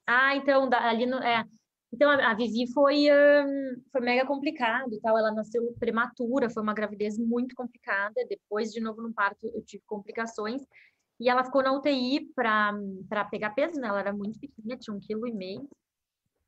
ah, 0.07 0.37
então, 0.37 0.69
ali 0.73 1.07
no, 1.07 1.17
é, 1.17 1.45
então 1.93 2.11
a, 2.11 2.31
a 2.31 2.35
Vivi 2.35 2.71
foi, 2.73 3.07
um, 3.11 3.83
foi 3.91 4.01
mega 4.01 4.27
complicado, 4.27 4.99
tal. 5.01 5.17
Ela 5.17 5.33
nasceu 5.33 5.75
prematura, 5.79 6.51
foi 6.51 6.63
uma 6.63 6.75
gravidez 6.75 7.19
muito 7.19 7.55
complicada. 7.55 8.15
Depois, 8.29 8.71
de 8.71 8.81
novo, 8.81 9.01
no 9.03 9.13
parto, 9.13 9.47
eu 9.47 9.63
tive 9.65 9.83
complicações. 9.87 10.63
E 11.21 11.29
ela 11.29 11.45
ficou 11.45 11.63
na 11.63 11.73
UTI 11.73 12.29
para 12.35 13.25
pegar 13.31 13.51
peso, 13.51 13.81
né? 13.81 13.89
Ela 13.89 14.01
era 14.01 14.13
muito 14.13 14.39
pequena, 14.39 14.77
tinha 14.77 14.95
um 14.95 15.01
quilo 15.01 15.27
e 15.27 15.33
meio. 15.33 15.69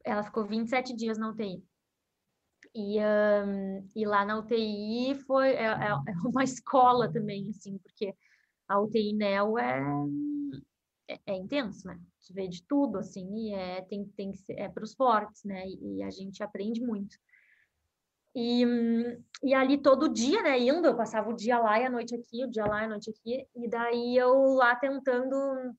Ela 0.04 0.22
ficou 0.22 0.44
27 0.44 0.94
dias 0.94 1.18
na 1.18 1.30
UTI. 1.30 1.62
E, 2.78 2.98
um, 3.00 3.88
e 3.96 4.04
lá 4.04 4.24
na 4.26 4.38
UTI 4.38 5.14
foi 5.26 5.48
é, 5.48 5.64
é, 5.64 5.88
é 5.88 6.12
uma 6.28 6.44
escola 6.44 7.10
também, 7.10 7.48
assim, 7.48 7.78
porque 7.78 8.14
a 8.68 8.78
UTI 8.78 9.14
NEL 9.14 9.58
é, 9.58 9.80
é, 11.08 11.20
é 11.26 11.36
intenso, 11.36 11.86
né? 11.86 11.98
gente 12.26 12.32
vê 12.32 12.48
de 12.48 12.62
tudo, 12.64 12.98
assim, 12.98 13.26
e 13.36 13.54
é, 13.54 13.82
tem, 13.82 14.04
tem 14.16 14.32
que 14.32 14.38
ser, 14.38 14.54
é 14.54 14.68
para 14.68 14.84
os 14.84 14.94
fortes, 14.94 15.44
né? 15.44 15.66
E, 15.66 15.98
e, 15.98 16.02
a 16.02 16.10
gente 16.10 16.42
aprende 16.42 16.80
muito. 16.80 17.16
E, 18.34 18.64
e 19.42 19.54
ali 19.54 19.78
todo 19.78 20.12
dia, 20.12 20.42
né, 20.42 20.58
indo, 20.58 20.86
eu 20.86 20.96
passava 20.96 21.30
o 21.30 21.36
dia 21.36 21.58
lá 21.58 21.80
e 21.80 21.86
a 21.86 21.90
noite 21.90 22.14
aqui, 22.14 22.44
o 22.44 22.50
dia 22.50 22.66
lá 22.66 22.82
e 22.82 22.84
a 22.84 22.88
noite 22.88 23.10
aqui, 23.10 23.46
e 23.54 23.68
daí 23.68 24.16
eu 24.16 24.54
lá 24.54 24.76
tentando 24.76 25.74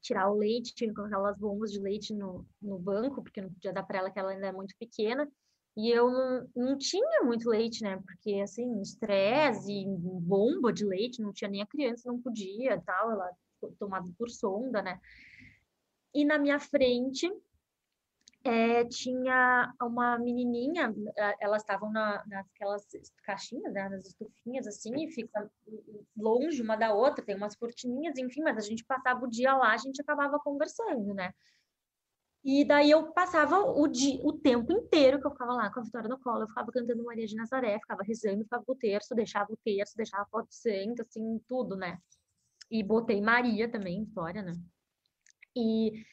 tirar 0.00 0.30
o 0.30 0.36
leite, 0.36 0.74
com 0.94 1.02
aquelas 1.02 1.36
bombas 1.36 1.70
de 1.72 1.80
leite 1.80 2.14
no, 2.14 2.46
no 2.60 2.78
banco, 2.78 3.22
porque 3.22 3.40
não 3.42 3.52
podia 3.52 3.72
dar 3.72 3.82
para 3.82 3.98
ela, 3.98 4.10
que 4.10 4.18
ela 4.18 4.32
ainda 4.32 4.46
é 4.46 4.52
muito 4.52 4.74
pequena, 4.78 5.30
e 5.76 5.90
eu 5.90 6.10
não, 6.10 6.48
não 6.54 6.78
tinha 6.78 7.22
muito 7.22 7.48
leite, 7.48 7.82
né, 7.82 8.00
porque, 8.04 8.40
assim, 8.40 8.80
estresse, 8.80 9.84
bomba 9.88 10.72
de 10.72 10.84
leite, 10.84 11.20
não 11.20 11.32
tinha 11.32 11.50
nem 11.50 11.62
a 11.62 11.66
criança, 11.66 12.10
não 12.10 12.20
podia, 12.20 12.80
tal, 12.80 13.10
ela 13.10 13.30
tomada 13.78 14.08
por 14.18 14.30
sonda, 14.30 14.82
né, 14.82 15.00
e 16.14 16.24
na 16.24 16.38
minha 16.38 16.60
frente 16.60 17.28
é, 18.44 18.84
tinha 18.84 19.74
uma 19.80 20.18
menininha, 20.18 20.94
elas 21.40 21.62
estavam 21.62 21.90
na, 21.90 22.22
naquelas 22.26 22.86
caixinhas, 23.24 23.72
né, 23.72 23.88
nas 23.88 24.06
estufinhas, 24.06 24.66
assim, 24.66 24.94
e 25.02 25.10
fica 25.10 25.50
longe 26.14 26.60
uma 26.60 26.76
da 26.76 26.92
outra, 26.92 27.24
tem 27.24 27.34
umas 27.36 27.56
cortininhas, 27.56 28.18
enfim, 28.18 28.42
mas 28.42 28.58
a 28.58 28.60
gente 28.60 28.84
passava 28.84 29.24
o 29.24 29.30
dia 29.30 29.56
lá, 29.56 29.72
a 29.72 29.78
gente 29.78 30.00
acabava 30.00 30.38
conversando, 30.38 31.14
né? 31.14 31.32
E 32.44 32.64
daí 32.64 32.90
eu 32.90 33.10
passava 33.12 33.58
o, 33.58 33.88
dia, 33.88 34.20
o 34.22 34.32
tempo 34.34 34.70
inteiro 34.70 35.18
que 35.18 35.26
eu 35.26 35.30
ficava 35.30 35.54
lá 35.54 35.72
com 35.72 35.80
a 35.80 35.82
Vitória 35.82 36.08
no 36.08 36.20
colo, 36.20 36.42
eu 36.42 36.48
ficava 36.48 36.70
cantando 36.70 37.02
Maria 37.02 37.26
de 37.26 37.34
Nazaré, 37.34 37.78
ficava 37.78 38.02
rezando, 38.02 38.44
ficava 38.44 38.64
o 38.66 38.74
terço, 38.74 39.14
deixava 39.14 39.50
o 39.50 39.56
terço, 39.64 39.96
deixava 39.96 40.24
a 40.24 40.26
foto 40.26 40.48
de 40.48 40.56
santo, 40.56 41.02
assim, 41.02 41.40
tudo, 41.48 41.74
né? 41.74 41.98
E 42.70 42.82
botei 42.82 43.20
Maria 43.22 43.66
também, 43.70 44.04
Vitória, 44.04 44.42
né? 44.42 44.52
E 45.56 46.04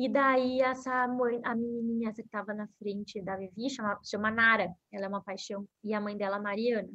e 0.00 0.08
daí 0.08 0.60
essa 0.60 1.08
mãe, 1.08 1.40
a 1.42 1.56
menininha 1.56 2.12
que 2.12 2.20
estava 2.20 2.54
na 2.54 2.68
frente 2.78 3.20
da 3.20 3.36
Vivi, 3.36 3.68
chama, 3.68 3.98
chama 4.04 4.30
Nara, 4.30 4.72
ela 4.92 5.06
é 5.06 5.08
uma 5.08 5.20
paixão, 5.20 5.66
e 5.82 5.92
a 5.92 6.00
mãe 6.00 6.16
dela 6.16 6.38
Mariana. 6.38 6.88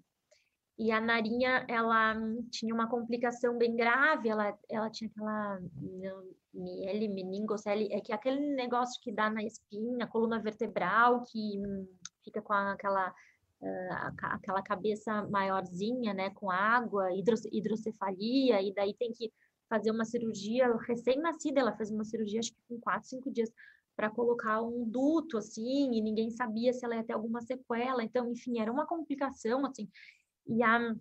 E 0.79 0.89
a 0.89 1.01
Narinha, 1.01 1.65
ela 1.67 2.15
tinha 2.49 2.73
uma 2.73 2.89
complicação 2.89 3.57
bem 3.57 3.75
grave, 3.75 4.29
ela, 4.29 4.57
ela 4.69 4.89
tinha 4.89 5.09
aquela 5.09 5.59
miele, 6.53 7.07
meningocele, 7.07 7.87
é 7.91 7.99
que 7.99 8.11
é 8.11 8.15
aquele 8.15 8.53
negócio 8.55 9.01
que 9.01 9.11
dá 9.11 9.29
na 9.29 9.43
espinha, 9.43 10.07
coluna 10.07 10.39
vertebral, 10.39 11.23
que 11.23 11.61
fica 12.23 12.41
com 12.41 12.53
aquela 12.53 13.09
uh, 13.09 14.15
aquela 14.21 14.61
cabeça 14.61 15.23
maiorzinha, 15.29 16.13
né, 16.13 16.29
com 16.31 16.51
água, 16.51 17.09
hidrocefalia, 17.51 18.61
e 18.61 18.73
daí 18.73 18.93
tem 18.93 19.11
que 19.11 19.31
fazer 19.69 19.91
uma 19.91 20.05
cirurgia 20.05 20.75
recém-nascida, 20.87 21.59
ela 21.59 21.75
fez 21.75 21.89
uma 21.89 22.03
cirurgia 22.03 22.39
acho 22.39 22.51
que 22.51 22.61
com 22.69 22.79
quatro, 22.79 23.09
cinco 23.09 23.31
dias 23.31 23.51
para 23.95 24.09
colocar 24.09 24.61
um 24.61 24.85
duto 24.85 25.37
assim, 25.37 25.93
e 25.93 26.01
ninguém 26.01 26.29
sabia 26.29 26.73
se 26.73 26.83
ela 26.85 26.95
ia 26.95 27.03
ter 27.03 27.13
alguma 27.13 27.41
sequela. 27.41 28.03
Então, 28.03 28.31
enfim, 28.31 28.59
era 28.59 28.71
uma 28.71 28.87
complicação 28.87 29.65
assim. 29.65 29.87
E 30.47 30.63
a 30.63 30.95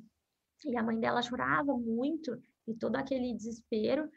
e 0.64 0.76
a 0.76 0.82
mãe 0.82 0.98
dela 0.98 1.22
chorava 1.22 1.76
muito 1.76 2.40
e 2.66 2.74
todo 2.74 2.96
aquele 2.96 3.34
desespero. 3.34 4.08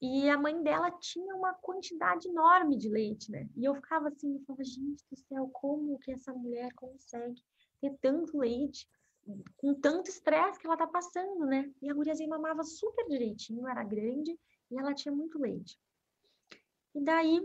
E 0.00 0.30
a 0.30 0.38
mãe 0.38 0.62
dela 0.62 0.90
tinha 0.90 1.34
uma 1.34 1.52
quantidade 1.54 2.28
enorme 2.28 2.76
de 2.76 2.88
leite, 2.88 3.30
né? 3.30 3.48
E 3.56 3.64
eu 3.64 3.74
ficava 3.74 4.08
assim, 4.08 4.34
eu 4.34 4.40
falava, 4.46 4.64
gente 4.64 5.04
do 5.10 5.16
céu, 5.16 5.48
como 5.52 5.98
que 5.98 6.12
essa 6.12 6.32
mulher 6.32 6.72
consegue 6.74 7.42
ter 7.80 7.94
tanto 8.00 8.38
leite? 8.38 8.88
com 9.56 9.74
tanto 9.74 10.08
estresse 10.08 10.58
que 10.58 10.66
ela 10.66 10.76
tá 10.76 10.86
passando, 10.86 11.46
né? 11.46 11.70
E 11.82 11.90
a 11.90 11.94
guriazinha 11.94 12.28
mamava 12.28 12.62
super 12.64 13.06
direitinho, 13.06 13.68
era 13.68 13.84
grande 13.84 14.38
e 14.70 14.78
ela 14.78 14.94
tinha 14.94 15.14
muito 15.14 15.38
leite. 15.38 15.78
E 16.94 17.00
daí, 17.00 17.40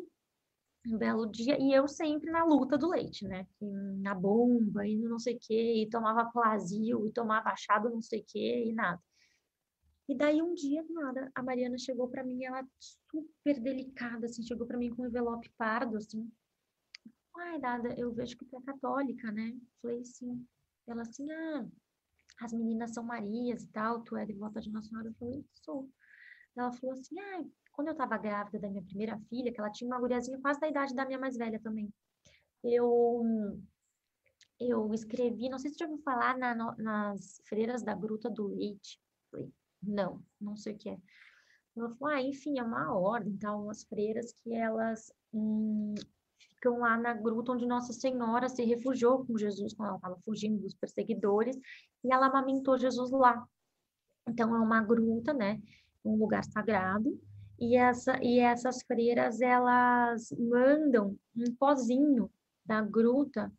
um 0.87 0.97
belo 0.97 1.25
dia, 1.25 1.57
e 1.59 1.73
eu 1.73 1.87
sempre 1.87 2.31
na 2.31 2.43
luta 2.43 2.77
do 2.77 2.89
leite, 2.89 3.27
né? 3.27 3.47
Na 4.01 4.13
bomba, 4.15 4.87
e 4.87 4.97
não 4.97 5.19
sei 5.19 5.35
o 5.35 5.39
quê, 5.39 5.83
e 5.83 5.89
tomava 5.89 6.31
plazio, 6.31 7.05
e 7.07 7.11
tomava 7.11 7.49
achado 7.49 7.89
não 7.89 8.01
sei 8.01 8.21
o 8.21 8.25
quê, 8.25 8.65
e 8.67 8.73
nada. 8.73 9.01
E 10.07 10.15
daí 10.15 10.41
um 10.41 10.53
dia, 10.53 10.85
nada, 10.89 11.31
a 11.33 11.41
Mariana 11.41 11.77
chegou 11.77 12.07
para 12.07 12.23
mim, 12.23 12.43
ela 12.45 12.63
super 12.79 13.59
delicada, 13.59 14.27
assim, 14.27 14.43
chegou 14.43 14.67
para 14.67 14.77
mim 14.77 14.93
com 14.93 15.03
um 15.03 15.07
envelope 15.07 15.49
pardo, 15.57 15.97
assim. 15.97 16.31
Ai, 17.37 17.59
Dada, 17.59 17.93
eu 17.99 18.13
vejo 18.13 18.37
que 18.37 18.45
tu 18.45 18.57
é 18.57 18.61
católica, 18.61 19.31
né? 19.31 19.57
Falei, 19.81 20.03
sim. 20.05 20.45
Ela 20.87 21.01
assim, 21.01 21.29
ah, 21.31 21.67
as 22.41 22.53
meninas 22.53 22.93
são 22.93 23.03
Marias 23.03 23.63
e 23.63 23.67
tal, 23.69 24.03
tu 24.03 24.15
é 24.15 24.25
devota 24.25 24.61
de 24.61 24.71
Nossa 24.71 24.89
Senhora? 24.89 25.07
Eu 25.07 25.15
falei, 25.15 25.45
sou. 25.53 25.89
Ela 26.55 26.71
falou 26.71 26.93
assim, 26.93 27.19
ah, 27.19 27.43
quando 27.71 27.89
eu 27.89 27.95
tava 27.95 28.17
grávida 28.17 28.59
da 28.59 28.69
minha 28.69 28.83
primeira 28.83 29.19
filha, 29.29 29.51
que 29.51 29.59
ela 29.59 29.71
tinha 29.71 29.87
uma 29.87 29.99
guriazinha 29.99 30.39
quase 30.39 30.59
da 30.59 30.69
idade 30.69 30.95
da 30.95 31.05
minha 31.05 31.19
mais 31.19 31.35
velha 31.35 31.59
também, 31.59 31.91
eu 32.63 33.23
eu 34.59 34.93
escrevi, 34.93 35.49
não 35.49 35.59
sei 35.59 35.69
se 35.69 35.77
você 35.77 35.83
já 35.83 35.89
ouviu 35.89 36.03
falar 36.03 36.37
na, 36.37 36.55
nas 36.77 37.41
freiras 37.45 37.83
da 37.83 37.93
Gruta 37.93 38.29
do 38.29 38.47
Leite. 38.47 38.99
Falei, 39.29 39.51
não, 39.87 40.21
não 40.39 40.55
sei 40.55 40.73
o 40.73 40.77
que 40.77 40.89
é. 40.89 40.97
Ela 41.75 41.89
falou, 41.95 42.13
ah, 42.13 42.21
enfim, 42.21 42.57
é 42.57 42.63
uma 42.63 42.97
ordem, 42.97 43.37
tal, 43.37 43.63
umas 43.63 43.83
freiras 43.83 44.31
que 44.31 44.53
elas 44.53 45.11
hum, 45.33 45.93
ficam 46.39 46.79
lá 46.79 46.97
na 46.97 47.13
gruta 47.13 47.51
onde 47.51 47.65
Nossa 47.65 47.91
Senhora 47.91 48.47
se 48.47 48.63
refugiou 48.63 49.25
com 49.25 49.37
Jesus 49.37 49.73
quando 49.73 49.89
ela 49.89 49.97
estava 49.97 50.17
fugindo 50.23 50.61
dos 50.61 50.73
perseguidores 50.73 51.57
e 52.03 52.13
ela 52.13 52.27
amamentou 52.27 52.77
Jesus 52.77 53.11
lá. 53.11 53.45
Então 54.27 54.55
é 54.55 54.59
uma 54.59 54.81
gruta, 54.81 55.33
né? 55.33 55.61
Um 56.03 56.15
lugar 56.15 56.43
sagrado. 56.43 57.19
E, 57.59 57.77
essa, 57.77 58.17
e 58.21 58.39
essas 58.39 58.81
freiras, 58.83 59.39
elas 59.41 60.29
mandam 60.31 61.17
um 61.35 61.55
pozinho 61.55 62.29
da 62.65 62.81
gruta 62.81 63.51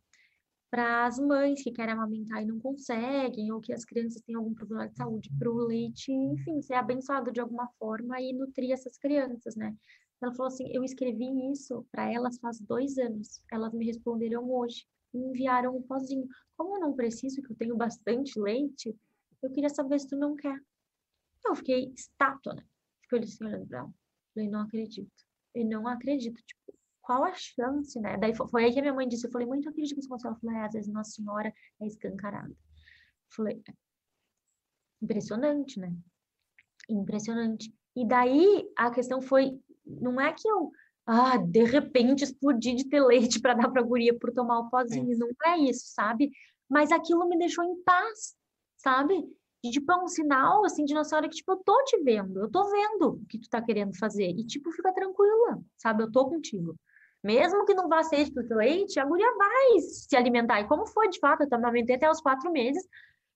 para 0.69 1.05
as 1.05 1.17
mães 1.17 1.63
que 1.63 1.71
querem 1.71 1.93
amamentar 1.93 2.43
e 2.43 2.45
não 2.45 2.59
conseguem, 2.59 3.51
ou 3.51 3.61
que 3.61 3.73
as 3.73 3.85
crianças 3.85 4.21
têm 4.21 4.35
algum 4.35 4.53
problema 4.53 4.87
de 4.87 4.95
saúde, 4.95 5.29
para 5.37 5.49
o 5.49 5.65
leite, 5.65 6.11
enfim, 6.11 6.61
ser 6.61 6.73
abençoado 6.73 7.31
de 7.31 7.39
alguma 7.39 7.67
forma 7.79 8.19
e 8.21 8.33
nutrir 8.33 8.71
essas 8.71 8.97
crianças, 8.97 9.55
né? 9.55 9.75
Ela 10.21 10.33
falou 10.33 10.47
assim: 10.47 10.69
eu 10.73 10.83
escrevi 10.83 11.51
isso 11.51 11.85
para 11.91 12.11
elas 12.11 12.37
faz 12.39 12.59
dois 12.59 12.97
anos. 12.97 13.41
Elas 13.51 13.73
me 13.73 13.85
responderam 13.85 14.49
hoje 14.51 14.85
me 15.13 15.25
enviaram 15.27 15.75
um 15.75 15.81
pozinho. 15.81 16.27
Como 16.55 16.75
eu 16.75 16.81
não 16.81 16.93
preciso, 16.93 17.41
que 17.41 17.51
eu 17.51 17.55
tenho 17.55 17.75
bastante 17.75 18.39
leite, 18.39 18.95
eu 19.41 19.51
queria 19.51 19.69
saber 19.69 19.99
se 19.99 20.07
tu 20.07 20.15
não 20.15 20.35
quer. 20.35 20.59
Eu 21.45 21.55
fiquei 21.55 21.91
estátua, 21.95 22.53
né? 22.55 22.63
Fiquei 23.03 23.19
assim 23.19 23.45
olhando 23.45 23.67
pra 23.67 23.79
ela. 23.79 23.93
Falei, 24.33 24.49
não 24.49 24.61
acredito. 24.61 25.11
Eu 25.53 25.65
não 25.65 25.87
acredito. 25.87 26.41
Tipo, 26.43 26.76
qual 27.07 27.23
a 27.23 27.33
chance, 27.33 27.97
né? 28.01 28.17
Daí 28.17 28.35
foi 28.35 28.65
aí 28.65 28.73
que 28.73 28.79
a 28.79 28.81
minha 28.81 28.93
mãe 28.93 29.07
disse, 29.07 29.25
eu 29.25 29.31
falei, 29.31 29.47
mãe, 29.47 29.61
tu 29.61 29.69
acredita 29.69 29.95
que 29.95 30.01
isso 30.01 30.09
aconteceu? 30.09 30.31
Ela 30.31 30.39
falou, 30.41 30.55
é, 30.57 30.65
às 30.65 30.73
vezes 30.73 30.91
Nossa 30.91 31.11
Senhora 31.11 31.53
é 31.79 31.87
escancarada. 31.87 32.53
Falei, 33.29 33.63
impressionante, 35.01 35.79
né? 35.79 35.95
Impressionante. 36.89 37.73
E 37.95 38.05
daí 38.05 38.69
a 38.75 38.91
questão 38.91 39.21
foi 39.21 39.57
não 39.85 40.19
é 40.19 40.33
que 40.33 40.45
eu, 40.45 40.69
ah, 41.05 41.37
de 41.37 41.63
repente 41.63 42.25
explodi 42.25 42.75
de 42.75 42.89
ter 42.89 43.01
leite 43.01 43.39
para 43.39 43.53
dar 43.53 43.69
para 43.69 43.81
a 43.81 43.85
guria 43.85 44.13
por 44.19 44.33
tomar 44.33 44.59
o 44.59 44.69
pozinho, 44.69 45.13
é. 45.13 45.15
não 45.15 45.29
é 45.45 45.59
isso, 45.59 45.87
sabe? 45.93 46.29
Mas 46.67 46.91
aquilo 46.91 47.25
me 47.29 47.37
deixou 47.37 47.63
em 47.63 47.81
paz, 47.83 48.35
sabe? 48.75 49.15
De, 49.63 49.71
tipo, 49.71 49.89
é 49.93 50.03
um 50.03 50.09
sinal, 50.09 50.65
assim, 50.65 50.83
de 50.83 50.93
nossa 50.93 51.15
hora 51.15 51.29
que, 51.29 51.37
tipo, 51.37 51.53
eu 51.53 51.57
tô 51.63 51.83
te 51.85 52.03
vendo, 52.03 52.41
eu 52.41 52.51
tô 52.51 52.69
vendo 52.69 53.13
o 53.13 53.25
que 53.27 53.39
tu 53.39 53.49
tá 53.49 53.61
querendo 53.61 53.97
fazer. 53.97 54.29
E, 54.29 54.45
tipo, 54.45 54.69
fica 54.73 54.93
tranquila, 54.93 55.63
sabe? 55.77 56.03
Eu 56.03 56.11
tô 56.11 56.27
contigo. 56.27 56.77
Mesmo 57.27 57.65
que 57.65 57.73
não 57.73 57.89
vá 57.89 58.01
ser 58.03 58.23
de 58.29 58.53
leite, 58.53 58.99
a 58.99 59.05
guria 59.05 59.27
vai 59.37 59.79
se 59.81 60.15
alimentar. 60.15 60.61
E 60.61 60.67
como 60.67 60.85
foi, 60.87 61.09
de 61.09 61.19
fato, 61.19 61.43
eu 61.43 61.47
amamentei 61.51 61.97
até 61.97 62.09
os 62.09 62.21
quatro 62.21 62.49
meses. 62.51 62.87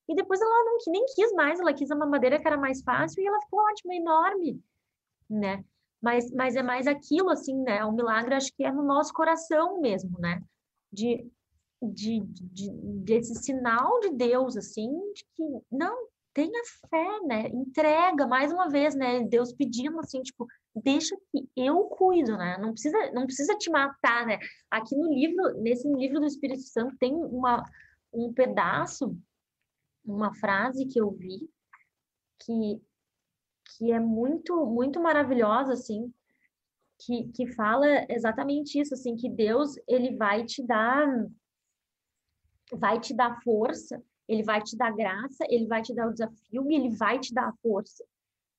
E 0.08 0.16
depois 0.16 0.40
ela 0.42 0.64
não, 0.64 0.78
nem 0.88 1.06
quis 1.14 1.34
mais, 1.34 1.60
ela 1.60 1.74
quis 1.74 1.92
a 1.92 1.96
mamadeira 1.96 2.40
que 2.40 2.48
era 2.48 2.58
mais 2.58 2.82
fácil 2.82 3.22
e 3.22 3.28
ela 3.28 3.42
ficou 3.42 3.60
ótima, 3.62 3.94
enorme, 3.94 4.64
né? 5.30 5.64
mas, 6.02 6.32
mas 6.32 6.56
é 6.56 6.64
mais 6.64 6.88
aquilo, 6.88 7.30
assim, 7.30 7.56
né? 7.62 7.86
O 7.86 7.92
milagre 7.92 8.34
acho 8.34 8.52
que 8.56 8.64
é 8.64 8.72
no 8.72 8.84
nosso 8.84 9.14
coração 9.14 9.80
mesmo, 9.80 10.20
né? 10.20 10.42
De, 10.92 11.30
de, 11.82 12.22
de, 12.26 12.72
desse 13.04 13.36
sinal 13.36 14.00
de 14.00 14.10
Deus, 14.10 14.58
assim, 14.58 14.90
de 15.14 15.24
que, 15.36 15.44
não, 15.72 16.08
tenha 16.34 16.62
fé, 16.90 17.20
né? 17.26 17.48
Entrega, 17.50 18.28
mais 18.28 18.52
uma 18.52 18.70
vez, 18.70 18.96
né? 18.96 19.24
Deus 19.24 19.54
pedindo, 19.54 20.00
assim, 20.00 20.22
tipo, 20.22 20.48
deixa 20.76 21.16
que 21.32 21.48
eu 21.56 21.84
cuido, 21.86 22.38
né? 22.38 22.58
Não 22.60 22.72
precisa, 22.72 23.12
não 23.14 23.26
precisa 23.26 23.58
te 23.58 23.70
matar, 23.70 24.26
né? 24.26 24.40
Aqui 24.70 24.96
no 24.96 25.14
livro, 25.14 25.62
nesse 25.62 25.88
livro 25.88 26.20
do 26.20 26.26
Espírito 26.26 26.62
Santo, 26.62 26.98
tem 26.98 27.14
uma, 27.14 27.64
um 28.14 28.34
pedaço, 28.34 29.18
uma 30.06 30.34
frase 30.36 30.86
que 30.86 31.00
eu 31.00 31.12
vi, 31.12 31.50
que 32.40 32.82
que 33.78 33.92
é 33.92 34.00
muito, 34.00 34.66
muito 34.66 35.00
maravilhosa, 35.00 35.74
assim, 35.74 36.14
que, 37.00 37.32
que 37.32 37.48
fala 37.48 37.88
exatamente 38.10 38.80
isso, 38.80 38.94
assim, 38.94 39.16
que 39.16 39.30
Deus, 39.30 39.76
ele 39.88 40.16
vai 40.16 40.46
te 40.46 40.66
dar, 40.66 41.08
vai 42.74 43.00
te 43.00 43.14
dar 43.14 43.42
força, 43.42 44.04
ele 44.32 44.44
vai 44.44 44.62
te 44.62 44.78
dar 44.78 44.96
graça, 44.96 45.46
ele 45.50 45.68
vai 45.68 45.82
te 45.82 45.94
dar 45.94 46.08
o 46.08 46.14
desafio 46.14 46.72
e 46.72 46.76
ele 46.76 46.90
vai 46.96 47.20
te 47.20 47.34
dar 47.34 47.50
a 47.50 47.54
força, 47.62 48.04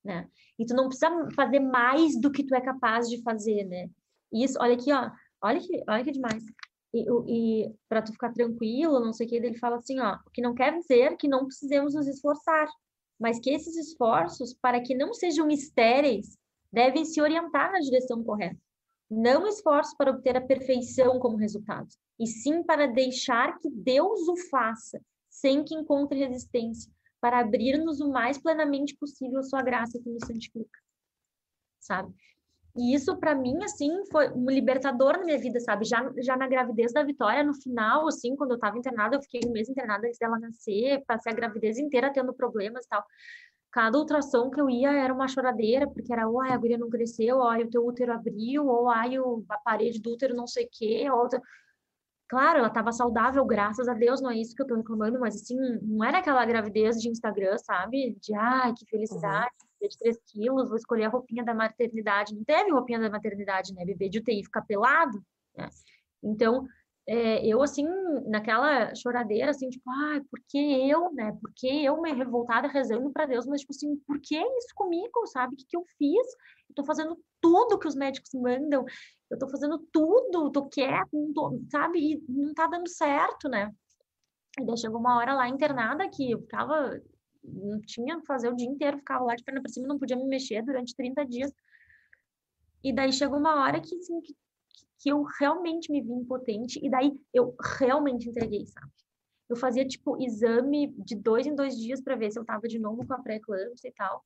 né? 0.05 0.29
E 0.59 0.67
tu 0.67 0.75
não 0.75 0.87
precisa 0.89 1.11
fazer 1.35 1.61
mais 1.61 2.21
do 2.21 2.31
que 2.31 2.45
tu 2.45 2.55
é 2.55 2.61
capaz 2.61 3.09
de 3.09 3.23
fazer, 3.23 3.65
né? 3.65 3.89
Isso, 4.31 4.59
olha 4.61 4.75
aqui, 4.75 4.93
ó, 4.93 5.11
olha 5.41 5.61
que, 5.61 5.83
olha 5.89 6.05
que 6.05 6.13
demais. 6.13 6.45
e, 6.93 7.65
e 7.65 7.75
para 7.89 8.03
tu 8.03 8.13
ficar 8.13 8.33
tranquilo, 8.35 9.01
não 9.01 9.15
sei 9.15 9.27
o 9.27 9.31
que, 9.31 9.37
ele 9.37 9.59
fala 9.59 9.77
assim, 9.77 9.99
ó, 9.99 10.19
o 10.27 10.31
que 10.31 10.43
não 10.43 10.55
quer 10.55 10.79
dizer 10.79 11.17
que 11.17 11.27
não 11.27 11.47
precisemos 11.47 11.95
nos 11.95 12.07
esforçar, 12.07 12.69
mas 13.19 13.41
que 13.41 13.51
esses 13.51 13.75
esforços, 13.77 14.53
para 14.53 14.79
que 14.83 14.95
não 14.95 15.15
sejam 15.15 15.49
estéreis, 15.49 16.37
devem 16.71 17.07
se 17.07 17.21
orientar 17.21 17.73
na 17.73 17.79
direção 17.79 18.23
correta. 18.23 18.61
Não 19.11 19.47
esforços 19.47 19.95
para 19.95 20.11
obter 20.11 20.37
a 20.37 20.41
perfeição 20.41 21.19
como 21.19 21.37
resultado, 21.37 21.89
e 22.21 22.27
sim 22.27 22.63
para 22.63 22.87
deixar 22.87 23.59
que 23.59 23.71
Deus 23.71 24.29
o 24.29 24.37
faça, 24.51 25.01
sem 25.33 25.65
que 25.65 25.75
encontre 25.75 26.19
resistência, 26.19 26.93
para 27.21 27.41
abrir-nos 27.41 28.01
o 28.01 28.11
mais 28.11 28.39
plenamente 28.39 28.95
possível 28.97 29.41
a 29.41 29.43
sua 29.43 29.63
graça 29.63 29.99
que 29.99 30.11
nos 30.11 30.27
santifica. 30.27 30.79
Sabe? 31.81 32.13
E 32.77 32.95
isso, 32.95 33.17
para 33.19 33.35
mim, 33.35 33.63
assim, 33.65 33.91
foi 34.11 34.31
um 34.33 34.47
libertador 34.47 35.19
na 35.19 35.25
minha 35.25 35.39
vida, 35.39 35.59
sabe? 35.61 35.85
Já, 35.85 36.11
já 36.19 36.37
na 36.37 36.47
gravidez 36.47 36.93
da 36.93 37.03
Vitória, 37.03 37.43
no 37.43 37.55
final, 37.55 38.09
assim, 38.09 38.37
quando 38.37 38.53
eu 38.53 38.55
estava 38.57 38.79
internada, 38.79 39.17
eu 39.17 39.23
fiquei 39.23 39.41
um 39.47 39.53
mês 39.53 39.69
internada 39.69 40.07
antes 40.07 40.19
dela 40.19 40.39
nascer, 40.39 41.03
passei 41.07 41.33
a 41.33 41.35
gravidez 41.35 41.79
inteira 41.79 42.13
tendo 42.13 42.33
problemas 42.33 42.85
e 42.85 42.89
tal. 42.89 43.05
Cada 43.71 43.99
ultrassom 43.99 44.51
que 44.51 44.61
eu 44.61 44.69
ia 44.69 44.93
era 44.93 45.13
uma 45.13 45.29
choradeira, 45.29 45.89
porque 45.89 46.13
era, 46.13 46.25
ai, 46.43 46.53
a 46.53 46.57
guria 46.57 46.79
não 46.79 46.91
cresceu, 46.91 47.39
ou 47.39 47.53
o 47.53 47.71
teu 47.71 47.87
útero 47.87 48.13
abriu, 48.13 48.67
ou 48.67 48.89
ai, 48.91 49.17
a 49.17 49.59
parede 49.59 50.01
do 50.01 50.13
útero 50.13 50.35
não 50.35 50.47
sei 50.47 50.67
o 50.67 50.69
quê, 50.71 51.11
ou... 51.11 51.29
Claro, 52.33 52.61
ela 52.61 52.69
estava 52.69 52.93
saudável, 52.93 53.45
graças 53.45 53.87
a 53.89 53.93
Deus, 53.93 54.23
não 54.23 54.31
é 54.31 54.39
isso 54.39 54.55
que 54.55 54.63
eu 54.63 54.65
estou 54.65 54.79
reclamando, 54.79 55.21
mas 55.21 55.35
assim, 55.35 55.55
não 55.83 56.03
era 56.03 56.19
aquela 56.19 56.43
gravidez 56.47 56.97
de 56.97 57.11
Instagram, 57.11 57.59
sabe? 57.59 58.17
De, 58.23 58.35
ai, 58.35 58.73
que 58.73 58.87
felicidade, 58.87 59.51
uhum 59.63 59.73
bebê 59.83 59.89
de 59.89 59.99
3 59.99 60.19
quilos, 60.27 60.69
vou 60.69 60.77
escolher 60.77 61.05
a 61.05 61.09
roupinha 61.09 61.45
da 61.45 61.55
maternidade. 61.55 62.35
Não 62.35 62.45
teve 62.45 62.71
roupinha 62.71 63.01
da 63.01 63.11
maternidade, 63.11 63.75
né? 63.75 63.85
Bebê 63.85 64.09
de 64.09 64.19
UTI 64.19 64.45
ficar 64.45 64.63
pelado, 64.63 65.23
né? 65.57 65.69
Então, 66.23 66.67
é, 67.07 67.45
eu, 67.45 67.61
assim, 67.61 67.85
naquela 68.29 68.95
choradeira, 68.95 69.51
assim, 69.51 69.69
tipo, 69.69 69.91
ai, 69.91 70.21
por 70.21 70.41
que 70.49 70.89
eu, 70.89 71.13
né? 71.13 71.37
Por 71.41 71.53
que 71.55 71.85
eu 71.85 72.01
me 72.01 72.13
revoltada 72.13 72.69
rezando 72.69 73.11
para 73.11 73.27
Deus? 73.27 73.45
Mas, 73.47 73.63
tipo 73.63 73.73
assim, 73.73 73.97
por 74.07 74.21
que 74.21 74.37
isso 74.37 74.75
comigo, 74.75 75.27
sabe? 75.27 75.55
O 75.55 75.57
que, 75.57 75.67
que 75.67 75.77
eu 75.77 75.85
fiz? 75.99 76.27
Eu 76.69 76.75
tô 76.77 76.85
fazendo 76.85 77.19
tudo 77.41 77.79
que 77.79 77.89
os 77.89 77.97
médicos 77.97 78.31
mandam, 78.35 78.85
eu 79.33 79.39
tô 79.39 79.49
fazendo 79.49 79.79
tudo, 79.91 80.53
tô 80.53 80.69
quieta, 80.69 81.09
tô, 81.35 81.59
sabe? 81.71 81.99
E 81.99 82.25
não 82.29 82.53
tá 82.53 82.67
dando 82.67 82.89
certo, 82.89 83.49
né? 83.49 83.73
E 84.61 84.67
daí 84.67 84.77
chegou 84.77 85.01
uma 85.01 85.17
hora 85.17 85.35
lá 85.35 85.49
internada 85.49 86.09
que 86.11 86.31
eu 86.31 86.41
ficava 86.43 87.01
não 87.43 87.81
tinha 87.81 88.21
que 88.21 88.27
fazer 88.27 88.49
o 88.49 88.55
dia 88.55 88.69
inteiro, 88.69 88.99
ficava 88.99 89.25
lá 89.25 89.35
de 89.35 89.43
perna 89.43 89.61
para 89.61 89.73
cima, 89.73 89.89
não 89.89 89.99
podia 89.99 90.17
me 90.17 90.25
mexer 90.27 90.63
durante 90.63 90.95
30 90.95 91.25
dias. 91.25 91.51
E 92.85 92.93
daí 92.93 93.13
chegou 93.13 93.39
uma 93.39 93.63
hora 93.63 93.81
que, 93.81 93.97
assim, 93.97 94.21
que, 94.21 94.37
que 95.01 95.09
eu 95.09 95.23
realmente 95.41 95.91
me 95.91 96.01
vi 96.01 96.13
impotente, 96.13 96.79
e 96.85 96.91
daí 96.91 97.13
eu 97.33 97.55
realmente 97.79 98.29
entreguei, 98.29 98.67
sabe? 98.67 98.93
Eu 99.49 99.57
fazia, 99.57 99.87
tipo, 99.87 100.23
exame 100.23 100.95
de 100.99 101.17
dois 101.17 101.47
em 101.47 101.55
dois 101.55 101.77
dias 101.77 102.01
para 102.01 102.17
ver 102.17 102.31
se 102.31 102.39
eu 102.39 102.45
tava 102.45 102.69
de 102.69 102.79
novo 102.79 103.07
com 103.07 103.15
a 103.15 103.19
pré-eclâmpsia 103.19 103.89
e 103.89 103.93
tal. 103.93 104.25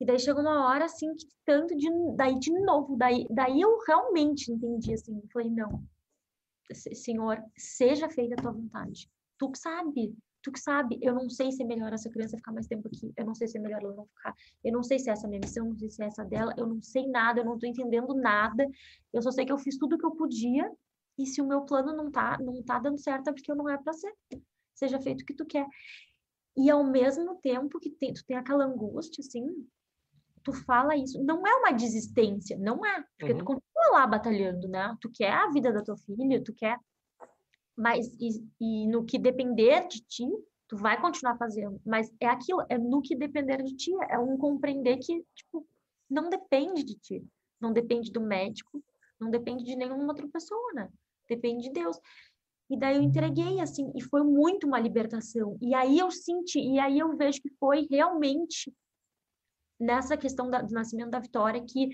E 0.00 0.06
daí 0.06 0.18
chegou 0.18 0.42
uma 0.42 0.66
hora, 0.66 0.86
assim, 0.86 1.14
que 1.14 1.26
tanto 1.44 1.76
de... 1.76 1.86
Daí, 2.16 2.38
de 2.38 2.52
novo, 2.60 2.96
daí, 2.96 3.26
daí 3.30 3.60
eu 3.60 3.78
realmente 3.86 4.50
entendi, 4.50 4.94
assim, 4.94 5.20
falei, 5.32 5.50
não, 5.50 5.82
Senhor, 6.74 7.42
seja 7.56 8.08
feita 8.08 8.34
a 8.34 8.42
tua 8.42 8.52
vontade. 8.52 9.10
Tu 9.38 9.50
que 9.50 9.58
sabe, 9.58 10.14
tu 10.42 10.52
que 10.52 10.60
sabe, 10.60 10.98
eu 11.02 11.14
não 11.14 11.28
sei 11.28 11.52
se 11.52 11.62
é 11.62 11.66
melhor 11.66 11.92
essa 11.92 12.10
criança 12.10 12.36
ficar 12.36 12.52
mais 12.52 12.66
tempo 12.66 12.88
aqui, 12.88 13.12
eu 13.16 13.24
não 13.24 13.34
sei 13.34 13.48
se 13.48 13.58
é 13.58 13.60
melhor 13.60 13.82
ela 13.82 13.94
não 13.94 14.06
ficar, 14.06 14.34
eu 14.64 14.72
não 14.72 14.82
sei 14.82 14.98
se 14.98 15.10
é 15.10 15.12
essa 15.12 15.28
minha 15.28 15.40
missão, 15.40 15.66
não 15.66 15.78
sei 15.78 15.90
se 15.90 16.02
é 16.02 16.06
essa 16.06 16.24
dela, 16.24 16.54
eu 16.56 16.66
não 16.66 16.80
sei 16.82 17.06
nada, 17.08 17.40
eu 17.40 17.44
não 17.44 17.58
tô 17.58 17.66
entendendo 17.66 18.14
nada, 18.14 18.66
eu 19.12 19.22
só 19.22 19.30
sei 19.30 19.44
que 19.44 19.52
eu 19.52 19.58
fiz 19.58 19.76
tudo 19.78 19.96
o 19.96 19.98
que 19.98 20.06
eu 20.06 20.12
podia, 20.12 20.70
e 21.18 21.26
se 21.26 21.40
o 21.40 21.46
meu 21.46 21.62
plano 21.62 21.94
não 21.94 22.10
tá, 22.10 22.38
não 22.40 22.62
tá 22.62 22.78
dando 22.78 22.98
certo 22.98 23.28
é 23.28 23.32
porque 23.32 23.50
eu 23.50 23.56
não 23.56 23.68
é 23.68 23.76
para 23.76 23.92
ser. 23.92 24.12
Seja 24.74 24.98
feito 24.98 25.20
o 25.20 25.26
que 25.26 25.34
tu 25.34 25.44
quer. 25.44 25.66
E 26.56 26.70
ao 26.70 26.82
mesmo 26.82 27.36
tempo 27.42 27.78
que 27.78 27.90
tem, 27.90 28.14
tu 28.14 28.24
tem 28.24 28.36
aquela 28.36 28.64
angústia, 28.64 29.20
assim, 29.20 29.44
tu 30.42 30.52
fala 30.52 30.96
isso, 30.96 31.22
não 31.22 31.46
é 31.46 31.54
uma 31.56 31.72
desistência, 31.72 32.58
não 32.58 32.84
é, 32.84 33.04
porque 33.18 33.32
uhum. 33.32 33.38
tu 33.38 33.44
continua 33.44 33.90
lá 33.92 34.06
batalhando, 34.06 34.68
né? 34.68 34.96
Tu 35.00 35.10
quer 35.10 35.32
a 35.32 35.50
vida 35.50 35.72
da 35.72 35.82
tua 35.82 35.96
filha, 35.96 36.42
tu 36.42 36.52
quer 36.54 36.78
mas 37.80 38.14
e, 38.20 38.46
e, 38.60 38.86
no 38.88 39.06
que 39.06 39.18
depender 39.18 39.88
de 39.88 40.00
ti, 40.02 40.28
tu 40.68 40.76
vai 40.76 41.00
continuar 41.00 41.38
fazendo. 41.38 41.80
Mas 41.84 42.12
é 42.20 42.26
aquilo, 42.26 42.62
é 42.68 42.76
no 42.76 43.00
que 43.00 43.16
depender 43.16 43.62
de 43.62 43.74
ti, 43.74 43.90
é 44.10 44.18
um 44.18 44.36
compreender 44.36 44.98
que, 44.98 45.24
tipo, 45.34 45.66
não 46.08 46.28
depende 46.28 46.84
de 46.84 46.94
ti, 46.96 47.24
não 47.58 47.72
depende 47.72 48.12
do 48.12 48.20
médico, 48.20 48.84
não 49.18 49.30
depende 49.30 49.64
de 49.64 49.74
nenhuma 49.76 50.08
outra 50.08 50.28
pessoa, 50.28 50.72
né? 50.74 50.90
Depende 51.26 51.68
de 51.68 51.72
Deus. 51.72 51.98
E 52.68 52.78
daí 52.78 52.96
eu 52.96 53.02
entreguei, 53.02 53.60
assim, 53.60 53.90
e 53.96 54.02
foi 54.02 54.22
muito 54.22 54.66
uma 54.66 54.78
libertação. 54.78 55.56
E 55.60 55.74
aí 55.74 55.98
eu 55.98 56.10
senti, 56.10 56.60
e 56.60 56.78
aí 56.78 56.98
eu 56.98 57.16
vejo 57.16 57.40
que 57.40 57.50
foi 57.58 57.86
realmente 57.90 58.70
nessa 59.80 60.16
questão 60.16 60.50
da, 60.50 60.60
do 60.60 60.72
nascimento 60.72 61.10
da 61.10 61.18
Vitória 61.18 61.64
que, 61.64 61.88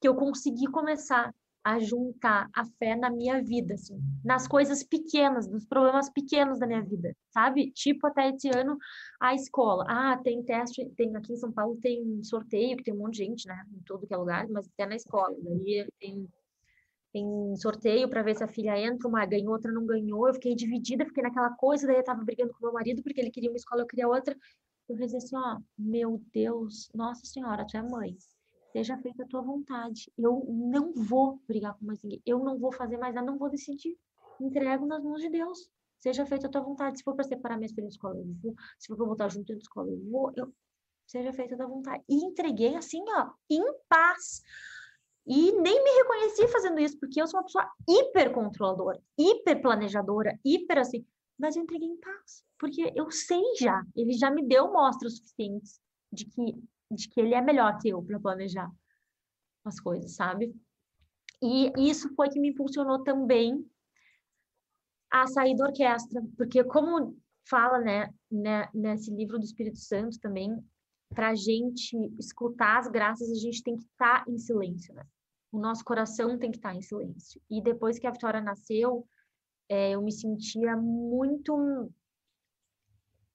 que 0.00 0.08
eu 0.08 0.14
consegui 0.14 0.66
começar 0.68 1.34
a 1.66 1.80
juntar 1.80 2.48
a 2.54 2.64
fé 2.64 2.94
na 2.94 3.10
minha 3.10 3.42
vida, 3.42 3.74
assim, 3.74 3.98
nas 4.24 4.46
coisas 4.46 4.84
pequenas, 4.84 5.48
nos 5.48 5.66
problemas 5.66 6.08
pequenos 6.08 6.60
da 6.60 6.66
minha 6.66 6.80
vida, 6.80 7.12
sabe? 7.30 7.72
Tipo, 7.72 8.06
até 8.06 8.28
esse 8.28 8.48
ano, 8.56 8.78
a 9.20 9.34
escola. 9.34 9.84
Ah, 9.88 10.16
tem 10.16 10.44
teste, 10.44 10.88
tem 10.96 11.16
aqui 11.16 11.32
em 11.32 11.36
São 11.36 11.50
Paulo 11.50 11.76
tem 11.82 12.22
sorteio, 12.22 12.76
que 12.76 12.84
tem 12.84 12.94
um 12.94 12.98
monte 12.98 13.14
de 13.14 13.24
gente, 13.24 13.48
né? 13.48 13.64
Em 13.74 13.80
todo 13.80 14.06
que 14.06 14.14
é 14.14 14.16
lugar, 14.16 14.46
mas 14.48 14.68
até 14.68 14.86
na 14.86 14.94
escola. 14.94 15.34
Daí 15.42 15.84
tem, 15.98 16.28
tem 17.12 17.56
sorteio 17.56 18.08
para 18.08 18.22
ver 18.22 18.36
se 18.36 18.44
a 18.44 18.48
filha 18.48 18.78
entra, 18.78 19.08
uma 19.08 19.26
ganhou, 19.26 19.50
outra 19.50 19.72
não 19.72 19.84
ganhou. 19.84 20.28
Eu 20.28 20.34
fiquei 20.34 20.54
dividida, 20.54 21.04
fiquei 21.04 21.24
naquela 21.24 21.50
coisa, 21.50 21.84
daí 21.84 21.96
eu 21.96 22.04
tava 22.04 22.22
brigando 22.22 22.54
com 22.54 22.64
meu 22.64 22.72
marido, 22.74 23.02
porque 23.02 23.20
ele 23.20 23.30
queria 23.32 23.50
uma 23.50 23.56
escola, 23.56 23.82
eu 23.82 23.86
queria 23.88 24.06
outra. 24.06 24.36
Eu 24.88 24.96
rezei 24.96 25.18
assim, 25.18 25.36
ó, 25.36 25.58
meu 25.76 26.22
Deus, 26.32 26.90
Nossa 26.94 27.26
Senhora, 27.26 27.66
tu 27.66 27.76
é 27.76 27.82
mãe 27.82 28.16
seja 28.76 28.98
feita 28.98 29.22
a 29.22 29.26
tua 29.26 29.40
vontade. 29.40 30.12
Eu 30.18 30.44
não 30.48 30.92
vou 30.92 31.40
brigar 31.48 31.74
com 31.78 31.86
mais 31.86 32.02
ninguém. 32.02 32.20
Eu 32.26 32.40
não 32.40 32.58
vou 32.58 32.70
fazer 32.70 32.98
mais 32.98 33.14
nada, 33.14 33.26
não 33.26 33.38
vou 33.38 33.48
decidir. 33.48 33.96
Entrego 34.38 34.84
nas 34.84 35.02
mãos 35.02 35.22
de 35.22 35.30
Deus. 35.30 35.70
Seja 35.98 36.26
feita 36.26 36.46
a 36.46 36.50
tua 36.50 36.60
vontade. 36.60 36.98
Se 36.98 37.02
for 37.02 37.14
para 37.14 37.24
separar 37.24 37.56
minhas 37.56 37.72
filhas 37.72 37.88
da 37.88 37.94
escola, 37.94 38.18
eu 38.18 38.26
vou. 38.42 38.54
Se 38.78 38.88
for 38.88 38.96
para 38.98 39.06
voltar 39.06 39.30
junto 39.30 39.50
da 39.50 39.58
escola, 39.58 39.90
eu 39.90 39.98
vou. 40.10 40.30
Eu... 40.36 40.52
Seja 41.06 41.32
feita 41.32 41.54
a 41.54 41.56
tua 41.56 41.68
vontade. 41.68 42.04
E 42.06 42.16
entreguei 42.16 42.76
assim, 42.76 43.02
ó, 43.08 43.30
em 43.48 43.64
paz. 43.88 44.42
E 45.26 45.52
nem 45.52 45.82
me 45.82 45.90
reconheci 45.90 46.46
fazendo 46.48 46.78
isso, 46.78 46.98
porque 47.00 47.20
eu 47.20 47.26
sou 47.26 47.40
uma 47.40 47.46
pessoa 47.46 47.68
hiper 47.88 48.32
controladora, 48.32 49.00
hiper 49.18 49.60
planejadora, 49.62 50.38
hiper 50.44 50.78
assim. 50.78 51.04
Mas 51.38 51.56
eu 51.56 51.62
entreguei 51.62 51.88
em 51.88 52.00
paz, 52.00 52.44
porque 52.58 52.92
eu 52.94 53.10
sei 53.10 53.42
já, 53.58 53.82
ele 53.94 54.12
já 54.12 54.30
me 54.30 54.46
deu 54.46 54.72
mostras 54.72 55.16
suficientes 55.16 55.80
de 56.12 56.24
que 56.26 56.54
de 56.90 57.08
que 57.08 57.20
ele 57.20 57.34
é 57.34 57.40
melhor 57.40 57.78
que 57.78 57.88
eu 57.88 58.02
para 58.02 58.20
planejar 58.20 58.70
as 59.64 59.80
coisas, 59.80 60.14
sabe? 60.14 60.54
E 61.42 61.72
isso 61.76 62.14
foi 62.14 62.28
que 62.28 62.38
me 62.38 62.50
impulsionou 62.50 63.02
também 63.02 63.68
a 65.10 65.26
sair 65.26 65.56
da 65.56 65.66
orquestra, 65.66 66.22
porque 66.36 66.62
como 66.64 67.16
fala, 67.48 67.78
né, 67.78 68.14
né 68.30 68.68
nesse 68.72 69.10
livro 69.10 69.38
do 69.38 69.44
Espírito 69.44 69.78
Santo 69.78 70.18
também, 70.20 70.56
para 71.14 71.30
a 71.30 71.34
gente 71.34 71.96
escutar 72.18 72.78
as 72.78 72.88
graças, 72.88 73.30
a 73.30 73.34
gente 73.34 73.62
tem 73.62 73.76
que 73.76 73.84
estar 73.84 74.24
tá 74.24 74.30
em 74.30 74.38
silêncio, 74.38 74.94
né? 74.94 75.04
O 75.52 75.58
nosso 75.58 75.84
coração 75.84 76.38
tem 76.38 76.50
que 76.50 76.58
estar 76.58 76.70
tá 76.70 76.74
em 76.74 76.82
silêncio. 76.82 77.40
E 77.48 77.62
depois 77.62 77.98
que 77.98 78.06
a 78.06 78.10
Vitória 78.10 78.40
nasceu, 78.40 79.06
é, 79.68 79.92
eu 79.92 80.02
me 80.02 80.12
sentia 80.12 80.76
muito 80.76 81.90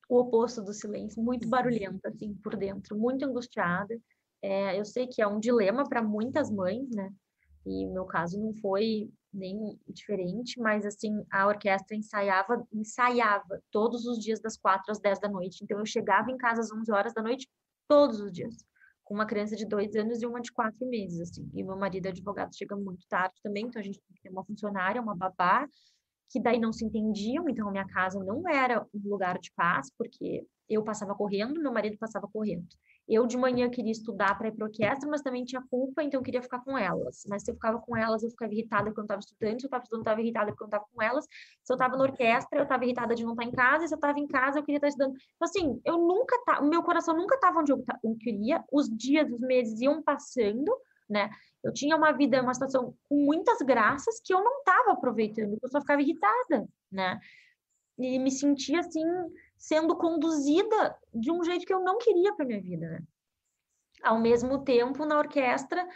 o 0.10 0.20
oposto 0.20 0.62
do 0.62 0.74
silêncio, 0.74 1.24
muito 1.24 1.48
barulhenta, 1.48 2.10
assim, 2.10 2.34
por 2.44 2.58
dentro, 2.58 2.98
muito 2.98 3.24
angustiada. 3.26 3.98
É, 4.42 4.78
eu 4.78 4.84
sei 4.84 5.08
que 5.08 5.22
é 5.22 5.28
um 5.28 5.40
dilema 5.40 5.88
para 5.88 6.02
muitas 6.04 6.52
mães, 6.52 6.90
né? 6.90 7.10
E 7.66 7.86
meu 7.88 8.06
caso 8.06 8.40
não 8.40 8.54
foi 8.56 9.10
nem 9.34 9.80
diferente, 9.88 10.60
mas 10.60 10.86
assim, 10.86 11.24
a 11.32 11.48
orquestra 11.48 11.96
ensaiava, 11.96 12.68
ensaiava 12.74 13.62
todos 13.72 14.06
os 14.06 14.20
dias 14.20 14.42
das 14.42 14.58
quatro 14.58 14.92
às 14.92 15.00
dez 15.00 15.20
da 15.20 15.30
noite. 15.30 15.64
Então 15.64 15.80
eu 15.80 15.86
chegava 15.86 16.30
em 16.30 16.38
casa 16.38 16.62
às 16.62 16.72
onze 16.72 16.92
horas 16.92 17.14
da 17.14 17.22
noite 17.22 17.48
todos 17.88 18.20
os 18.20 18.32
dias, 18.32 18.56
com 19.04 19.14
uma 19.14 19.26
criança 19.26 19.56
de 19.56 19.66
dois 19.66 19.96
anos 19.96 20.22
e 20.22 20.26
uma 20.26 20.42
de 20.42 20.52
quatro 20.52 20.86
meses, 20.88 21.22
assim. 21.22 21.50
E 21.54 21.64
meu 21.64 21.78
marido 21.78 22.08
é 22.08 22.10
advogado, 22.10 22.56
chega 22.56 22.76
muito 22.76 23.08
tarde 23.08 23.36
também, 23.42 23.66
então 23.68 23.80
a 23.80 23.84
gente 23.84 24.00
tem 24.00 24.16
que 24.16 24.22
ter 24.22 24.30
uma 24.30 24.44
funcionária, 24.44 25.02
uma 25.02 25.16
babá, 25.16 25.66
que 26.32 26.40
daí 26.40 26.60
não 26.60 26.72
se 26.72 26.86
entendiam, 26.86 27.50
então 27.50 27.68
a 27.68 27.72
minha 27.72 27.88
casa 27.88 28.24
não 28.24 28.48
era 28.48 28.88
um 28.94 29.10
lugar 29.10 29.38
de 29.38 29.52
paz, 29.54 29.92
porque 29.98 30.46
eu 30.70 30.82
passava 30.82 31.14
correndo, 31.14 31.62
meu 31.62 31.74
marido 31.74 31.98
passava 31.98 32.28
correndo. 32.32 32.66
Eu 33.08 33.28
de 33.28 33.36
manhã 33.36 33.70
queria 33.70 33.92
estudar 33.92 34.38
para 34.38 34.48
ir 34.48 34.54
para 34.54 34.66
orquestra, 34.66 35.10
mas 35.10 35.22
também 35.22 35.44
tinha 35.44 35.62
culpa, 35.70 36.02
então 36.02 36.22
eu 36.22 36.24
queria 36.24 36.42
ficar 36.42 36.60
com 36.60 36.78
elas. 36.78 37.26
Mas 37.28 37.44
se 37.44 37.52
eu 37.52 37.56
ficava 37.56 37.78
com 37.80 37.98
elas, 37.98 38.24
eu 38.24 38.30
ficava 38.30 38.54
irritada 38.54 38.86
porque 38.86 39.00
eu 39.00 39.02
não 39.02 39.06
estava 39.06 39.20
estudando, 39.20 39.60
se 39.60 39.66
eu 39.66 39.68
estava 39.68 39.84
estudando, 39.84 40.00
eu 40.00 40.04
estava 40.04 40.22
irritada 40.22 40.52
porque 40.52 40.64
eu 40.64 40.68
não 40.68 40.78
estava 40.78 40.86
com 40.94 41.02
elas. 41.02 41.26
Se 41.62 41.74
eu 41.74 41.76
estava 41.76 41.98
na 41.98 42.04
orquestra, 42.04 42.60
eu 42.60 42.64
estava 42.64 42.86
irritada 42.86 43.14
de 43.14 43.24
não 43.26 43.32
estar 43.34 43.44
em 43.44 43.52
casa, 43.52 43.84
e 43.84 43.88
se 43.90 43.94
eu 43.94 43.98
estava 43.98 44.20
em 44.20 44.28
casa, 44.28 44.60
eu 44.60 44.64
queria 44.64 44.78
estar 44.78 44.88
estudando. 44.88 45.14
Então, 45.36 45.46
assim, 45.46 45.82
eu 45.84 45.98
nunca, 45.98 46.62
o 46.62 46.70
meu 46.70 46.82
coração 46.84 47.18
nunca 47.18 47.36
estava 47.36 47.60
onde 47.60 47.74
eu, 47.74 47.84
eu 48.04 48.16
queria, 48.16 48.64
os 48.72 48.88
dias, 48.88 49.30
os 49.30 49.42
meses 49.42 49.82
iam 49.82 50.02
passando, 50.02 50.72
né? 51.10 51.30
Eu 51.64 51.72
tinha 51.72 51.95
uma 51.95 52.12
vida, 52.12 52.41
uma 52.41 52.53
situação 52.53 52.95
com 53.07 53.16
muitas 53.16 53.59
graças 53.59 54.20
que 54.20 54.34
eu 54.34 54.43
não 54.43 54.59
estava 54.59 54.91
aproveitando, 54.91 55.57
eu 55.62 55.70
só 55.70 55.80
ficava 55.80 56.01
irritada, 56.01 56.68
né? 56.91 57.20
E 57.97 58.18
me 58.18 58.32
sentia 58.32 58.80
assim 58.80 59.05
sendo 59.57 59.95
conduzida 59.95 60.97
de 61.14 61.32
um 61.32 61.43
jeito 61.43 61.66
que 61.66 61.74
eu 61.74 61.82
não 61.82 61.99
queria 61.99 62.34
para 62.34 62.45
minha 62.45 62.62
vida, 62.62 62.89
né? 62.89 63.03
Ao 64.01 64.20
mesmo 64.20 64.64
tempo, 64.64 65.05
na 65.05 65.20
orquestra, 65.20 65.88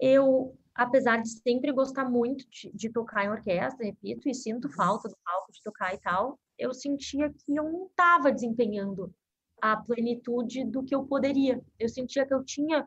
eu, 0.00 0.58
apesar 0.74 1.22
de 1.22 1.28
sempre 1.28 1.70
gostar 1.70 2.08
muito 2.08 2.44
de, 2.50 2.72
de 2.74 2.90
tocar 2.90 3.24
em 3.24 3.30
orquestra, 3.30 3.86
repito, 3.86 4.28
e 4.28 4.34
sinto 4.34 4.68
falta 4.70 5.08
do 5.08 5.16
palco 5.24 5.52
de 5.52 5.62
tocar 5.62 5.94
e 5.94 6.00
tal, 6.00 6.40
eu 6.58 6.74
sentia 6.74 7.30
que 7.30 7.54
eu 7.54 7.62
não 7.62 7.86
estava 7.86 8.32
desempenhando 8.32 9.14
a 9.62 9.76
plenitude 9.76 10.64
do 10.64 10.82
que 10.82 10.94
eu 10.94 11.04
poderia. 11.04 11.62
Eu 11.78 11.88
sentia 11.88 12.26
que 12.26 12.34
eu 12.34 12.42
tinha 12.42 12.86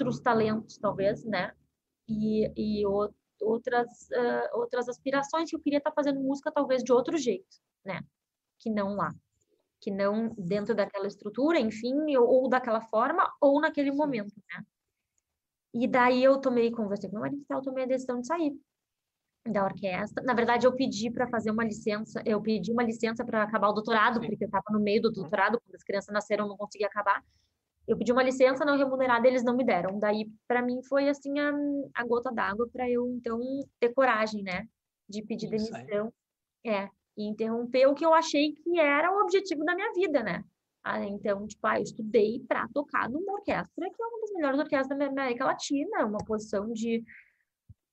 outros 0.00 0.20
talentos, 0.20 0.78
talvez, 0.78 1.24
né? 1.24 1.52
E, 2.08 2.80
e 2.80 2.86
outras, 3.40 3.88
uh, 4.10 4.58
outras 4.58 4.88
aspirações 4.88 5.50
que 5.50 5.56
eu 5.56 5.60
queria 5.60 5.78
estar 5.78 5.90
tá 5.90 5.94
fazendo 5.94 6.20
música, 6.20 6.50
talvez 6.52 6.82
de 6.82 6.92
outro 6.92 7.16
jeito, 7.16 7.56
né? 7.84 8.00
Que 8.58 8.70
não 8.70 8.94
lá. 8.94 9.14
Que 9.80 9.90
não 9.90 10.34
dentro 10.36 10.74
daquela 10.74 11.06
estrutura, 11.06 11.58
enfim, 11.58 12.16
ou, 12.16 12.26
ou 12.28 12.48
daquela 12.48 12.80
forma, 12.80 13.30
ou 13.40 13.60
naquele 13.60 13.90
momento, 13.92 14.34
né? 14.52 14.64
E 15.72 15.86
daí 15.86 16.22
eu 16.22 16.40
tomei, 16.40 16.70
conversei 16.70 17.08
com 17.08 17.16
meu 17.16 17.22
marido 17.22 17.42
e 17.42 17.44
tal, 17.44 17.62
tomei 17.62 17.84
a 17.84 17.86
decisão 17.86 18.20
de 18.20 18.26
sair 18.26 18.52
da 19.46 19.64
orquestra. 19.64 20.22
Na 20.24 20.34
verdade, 20.34 20.66
eu 20.66 20.74
pedi 20.74 21.10
para 21.10 21.28
fazer 21.28 21.50
uma 21.50 21.64
licença, 21.64 22.22
eu 22.26 22.40
pedi 22.42 22.72
uma 22.72 22.82
licença 22.82 23.24
para 23.24 23.42
acabar 23.42 23.68
o 23.68 23.72
doutorado, 23.72 24.20
Sim. 24.20 24.26
porque 24.26 24.44
eu 24.44 24.46
estava 24.46 24.64
no 24.70 24.80
meio 24.80 25.00
do 25.00 25.08
uhum. 25.08 25.14
doutorado, 25.14 25.60
quando 25.60 25.74
as 25.76 25.82
crianças 25.82 26.12
nasceram, 26.12 26.44
eu 26.44 26.48
não 26.48 26.56
conseguia 26.56 26.88
acabar. 26.88 27.22
Eu 27.90 27.98
pedi 27.98 28.12
uma 28.12 28.22
licença 28.22 28.64
não 28.64 28.78
remunerada, 28.78 29.26
eles 29.26 29.42
não 29.42 29.56
me 29.56 29.64
deram. 29.64 29.98
Daí, 29.98 30.30
para 30.46 30.62
mim, 30.62 30.80
foi 30.84 31.08
assim 31.08 31.40
a, 31.40 31.52
a 31.92 32.04
gota 32.04 32.30
d'água 32.30 32.68
para 32.72 32.88
eu, 32.88 33.04
então, 33.08 33.40
ter 33.80 33.92
coragem, 33.92 34.44
né? 34.44 34.68
De 35.08 35.20
pedir 35.22 35.52
Isso 35.52 35.72
demissão. 35.72 36.12
Aí. 36.64 36.72
É, 36.72 36.88
e 37.16 37.24
interromper 37.24 37.86
o 37.88 37.94
que 37.94 38.06
eu 38.06 38.14
achei 38.14 38.52
que 38.52 38.78
era 38.78 39.10
o 39.10 39.20
objetivo 39.24 39.64
da 39.64 39.74
minha 39.74 39.92
vida, 39.92 40.22
né? 40.22 40.44
Ah, 40.84 41.04
então, 41.04 41.44
tipo, 41.48 41.66
ah, 41.66 41.78
eu 41.78 41.82
estudei 41.82 42.38
para 42.46 42.68
tocar 42.68 43.10
numa 43.10 43.32
orquestra 43.32 43.90
que 43.90 44.00
é 44.02 44.06
uma 44.06 44.20
das 44.20 44.32
melhores 44.34 44.60
orquestras 44.60 44.96
da 44.96 45.06
América 45.06 45.44
Latina, 45.44 46.06
uma 46.06 46.24
posição 46.24 46.72
de 46.72 47.02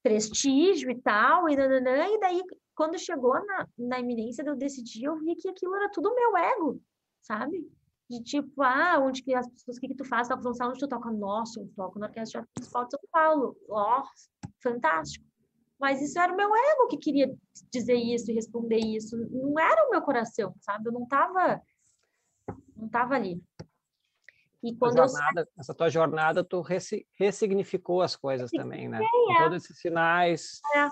prestígio 0.03 0.91
e 0.91 1.01
tal, 1.01 1.49
e, 1.49 1.55
nananã, 1.55 2.05
e 2.07 2.19
daí, 2.19 2.43
quando 2.75 2.99
chegou 2.99 3.33
na, 3.33 3.67
na 3.75 3.99
iminência 3.99 4.43
de 4.43 4.51
eu 4.51 4.55
decidir, 4.55 5.05
eu 5.05 5.17
vi 5.17 5.35
que 5.35 5.49
aquilo 5.49 5.75
era 5.75 5.89
tudo 5.89 6.13
meu 6.13 6.37
ego, 6.37 6.79
sabe? 7.19 7.67
De 8.09 8.23
tipo, 8.23 8.61
ah, 8.61 8.99
onde 8.99 9.21
que 9.21 9.33
as 9.33 9.47
pessoas, 9.49 9.77
o 9.77 9.81
que 9.81 9.89
que 9.89 9.95
tu 9.95 10.05
faz? 10.05 10.27
Tá 10.27 10.37
falando, 10.37 10.61
onde 10.61 10.79
tu 10.79 10.87
toca? 10.87 11.11
Nossa, 11.11 11.59
eu 11.59 11.69
toco 11.75 11.99
na 11.99 12.07
Orquestra 12.07 12.47
Municipal 12.55 12.85
de 12.85 12.91
São 12.91 12.99
Paulo. 13.11 13.57
Ó, 13.69 14.01
oh, 14.01 14.05
fantástico. 14.63 15.25
Mas 15.79 16.01
isso 16.01 16.17
era 16.17 16.33
o 16.33 16.35
meu 16.35 16.49
ego 16.55 16.87
que 16.87 16.97
queria 16.97 17.31
dizer 17.71 17.95
isso 17.95 18.31
e 18.31 18.33
responder 18.33 18.79
isso. 18.79 19.15
Não 19.29 19.59
era 19.59 19.87
o 19.87 19.91
meu 19.91 20.01
coração, 20.01 20.55
sabe? 20.61 20.87
Eu 20.87 20.93
não 20.93 21.05
tava, 21.05 21.61
não 22.75 22.89
tava 22.89 23.15
ali. 23.15 23.41
E 24.63 24.75
quando 24.75 24.97
jornada, 24.97 25.41
eu... 25.41 25.47
Essa 25.59 25.73
tua 25.73 25.89
jornada, 25.89 26.43
tu 26.43 26.61
ressignificou 27.19 28.01
as 28.01 28.15
coisas 28.15 28.49
também, 28.49 28.89
né? 28.89 28.99
É. 29.31 29.43
Todos 29.43 29.63
esses 29.63 29.79
sinais, 29.79 30.59
é. 30.75 30.89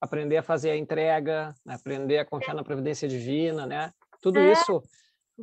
aprender 0.00 0.36
a 0.36 0.42
fazer 0.42 0.70
a 0.70 0.76
entrega, 0.76 1.52
né? 1.64 1.74
aprender 1.74 2.18
a 2.18 2.24
confiar 2.24 2.52
é. 2.52 2.56
na 2.56 2.64
providência 2.64 3.08
divina, 3.08 3.66
né? 3.66 3.92
Tudo 4.20 4.38
é. 4.38 4.52
isso 4.52 4.82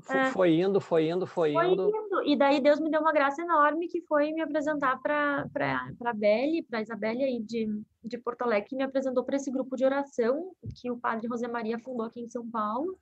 é. 0.09 0.31
foi 0.31 0.59
indo, 0.59 0.81
foi 0.81 1.09
indo, 1.09 1.25
foi, 1.25 1.53
foi 1.53 1.67
indo. 1.67 1.89
indo. 1.89 2.23
E 2.25 2.37
daí 2.37 2.59
Deus 2.59 2.79
me 2.79 2.89
deu 2.89 3.01
uma 3.01 3.13
graça 3.13 3.41
enorme 3.41 3.87
que 3.87 4.01
foi 4.01 4.31
me 4.31 4.41
apresentar 4.41 4.99
para 5.01 5.45
a 6.03 6.13
Belle, 6.13 6.63
para 6.63 6.79
a 6.79 6.81
Isabelle 6.81 7.23
aí 7.23 7.41
de, 7.41 7.67
de 8.03 8.17
Porto 8.17 8.41
Alegre, 8.41 8.69
que 8.69 8.75
me 8.75 8.83
apresentou 8.83 9.23
para 9.23 9.37
esse 9.37 9.51
grupo 9.51 9.75
de 9.75 9.85
oração 9.85 10.51
que 10.81 10.91
o 10.91 10.97
padre 10.97 11.27
José 11.27 11.47
Maria 11.47 11.79
fundou 11.79 12.05
aqui 12.05 12.21
em 12.21 12.29
São 12.29 12.49
Paulo 12.49 12.97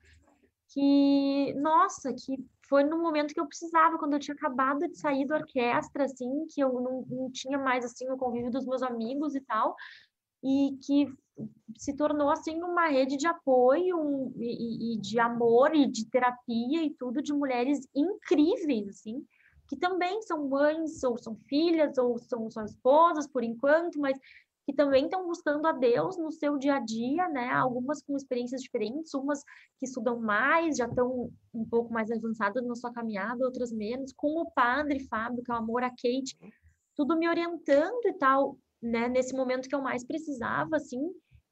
que, 0.74 1.54
nossa, 1.56 2.12
que 2.14 2.38
foi 2.68 2.84
no 2.84 2.98
momento 2.98 3.34
que 3.34 3.40
eu 3.40 3.46
precisava, 3.46 3.98
quando 3.98 4.14
eu 4.14 4.20
tinha 4.20 4.34
acabado 4.34 4.80
de 4.88 4.98
sair 4.98 5.28
da 5.28 5.36
orquestra, 5.36 6.06
assim, 6.06 6.48
que 6.48 6.62
eu 6.62 6.74
não, 6.74 7.06
não 7.08 7.32
tinha 7.32 7.58
mais, 7.58 7.86
assim, 7.86 8.10
o 8.10 8.18
convívio 8.18 8.52
dos 8.52 8.66
meus 8.66 8.82
amigos 8.82 9.36
e 9.36 9.42
tal, 9.42 9.76
e 10.44 10.78
que 10.86 11.08
se 11.78 11.96
tornou, 11.96 12.30
assim, 12.30 12.62
uma 12.62 12.88
rede 12.88 13.18
de 13.18 13.28
apoio 13.28 13.98
um, 14.00 14.34
e, 14.38 14.94
e, 14.94 15.00
de 15.00 15.20
amor 15.20 15.76
e 15.76 15.88
de 15.90 16.10
terapia 16.10 16.84
e 16.84 16.92
tudo, 16.92 17.22
de 17.22 17.34
mulheres 17.34 17.88
incríveis, 17.96 18.88
assim, 18.88 19.26
que 19.68 19.78
também 19.78 20.22
são 20.22 20.48
mães, 20.48 21.04
ou 21.04 21.18
são 21.18 21.36
filhas, 21.48 21.98
ou 21.98 22.18
são, 22.20 22.50
são 22.52 22.66
esposas, 22.66 23.28
por 23.28 23.44
enquanto, 23.44 24.00
mas 24.00 24.18
que 24.66 24.74
também 24.74 25.06
estão 25.06 25.26
buscando 25.26 25.68
a 25.68 25.74
Deus 25.74 26.18
no 26.18 26.32
seu 26.32 26.58
dia 26.58 26.76
a 26.76 26.80
dia, 26.80 27.28
né? 27.28 27.52
Algumas 27.52 28.02
com 28.02 28.16
experiências 28.16 28.62
diferentes, 28.62 29.14
umas 29.14 29.44
que 29.78 29.86
estudam 29.86 30.20
mais, 30.20 30.78
já 30.78 30.86
estão 30.86 31.30
um 31.54 31.66
pouco 31.66 31.94
mais 31.94 32.10
avançadas 32.10 32.66
na 32.66 32.76
sua 32.76 32.94
caminhada, 32.94 33.44
outras 33.46 33.74
menos, 33.74 34.14
com 34.14 34.42
o 34.42 34.50
padre 34.52 35.06
Fábio, 35.08 35.44
que 35.44 35.52
é 35.52 35.54
o 35.54 35.58
amor 35.58 35.84
a 35.84 35.90
Kate, 35.90 36.38
tudo 36.96 37.18
me 37.18 37.28
orientando 37.28 38.06
e 38.06 38.14
tal, 38.14 38.58
né? 38.84 39.08
Nesse 39.08 39.36
momento 39.36 39.68
que 39.68 39.76
eu 39.76 39.82
mais 39.82 40.06
precisava, 40.06 40.76
assim, 40.76 41.02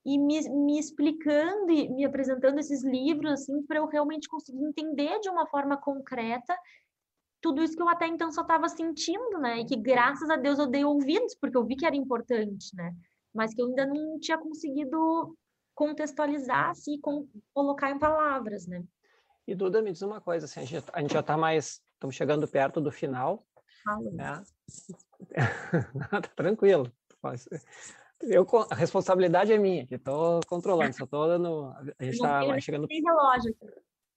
e 0.05 0.17
me, 0.17 0.39
me 0.49 0.79
explicando 0.79 1.71
e 1.71 1.89
me 1.89 2.05
apresentando 2.05 2.59
esses 2.59 2.83
livros, 2.83 3.31
assim, 3.31 3.61
para 3.63 3.79
eu 3.79 3.87
realmente 3.87 4.27
conseguir 4.27 4.63
entender 4.63 5.19
de 5.19 5.29
uma 5.29 5.47
forma 5.47 5.77
concreta 5.77 6.55
tudo 7.41 7.63
isso 7.63 7.75
que 7.75 7.81
eu 7.81 7.89
até 7.89 8.07
então 8.07 8.31
só 8.31 8.41
estava 8.41 8.69
sentindo, 8.69 9.39
né? 9.39 9.59
E 9.59 9.65
que 9.65 9.75
graças 9.75 10.29
a 10.29 10.35
Deus 10.35 10.59
eu 10.59 10.67
dei 10.67 10.85
ouvidos, 10.85 11.35
porque 11.35 11.57
eu 11.57 11.65
vi 11.65 11.75
que 11.75 11.85
era 11.85 11.95
importante, 11.95 12.75
né? 12.75 12.95
Mas 13.33 13.53
que 13.53 13.61
eu 13.61 13.67
ainda 13.67 13.85
não 13.85 14.19
tinha 14.19 14.37
conseguido 14.37 15.35
contextualizar, 15.73 16.69
assim, 16.69 16.99
com, 17.01 17.27
colocar 17.53 17.89
em 17.89 17.97
palavras, 17.97 18.67
né? 18.67 18.83
E 19.47 19.55
Duda, 19.55 19.81
me 19.81 19.91
diz 19.91 20.03
uma 20.03 20.21
coisa, 20.21 20.45
assim, 20.45 20.59
a 20.59 20.65
gente, 20.65 20.85
a 20.93 21.01
gente 21.01 21.13
já 21.13 21.21
está 21.21 21.35
mais, 21.35 21.81
estamos 21.93 22.15
chegando 22.15 22.47
perto 22.47 22.79
do 22.79 22.91
final, 22.91 23.43
Fala. 23.83 24.11
né? 24.11 24.43
tá 26.11 26.21
tranquilo. 26.35 26.91
Eu, 28.23 28.45
a 28.69 28.75
responsabilidade 28.75 29.51
é 29.51 29.57
minha, 29.57 29.85
que 29.87 29.95
estou 29.95 30.41
controlando, 30.47 30.95
só 30.95 31.05
estou 31.05 31.27
dando, 31.27 31.73
a 31.97 32.03
gente 32.03 32.13
está 32.13 32.59
chegando... 32.59 32.87
Tem 32.87 33.01
relógio. 33.01 33.55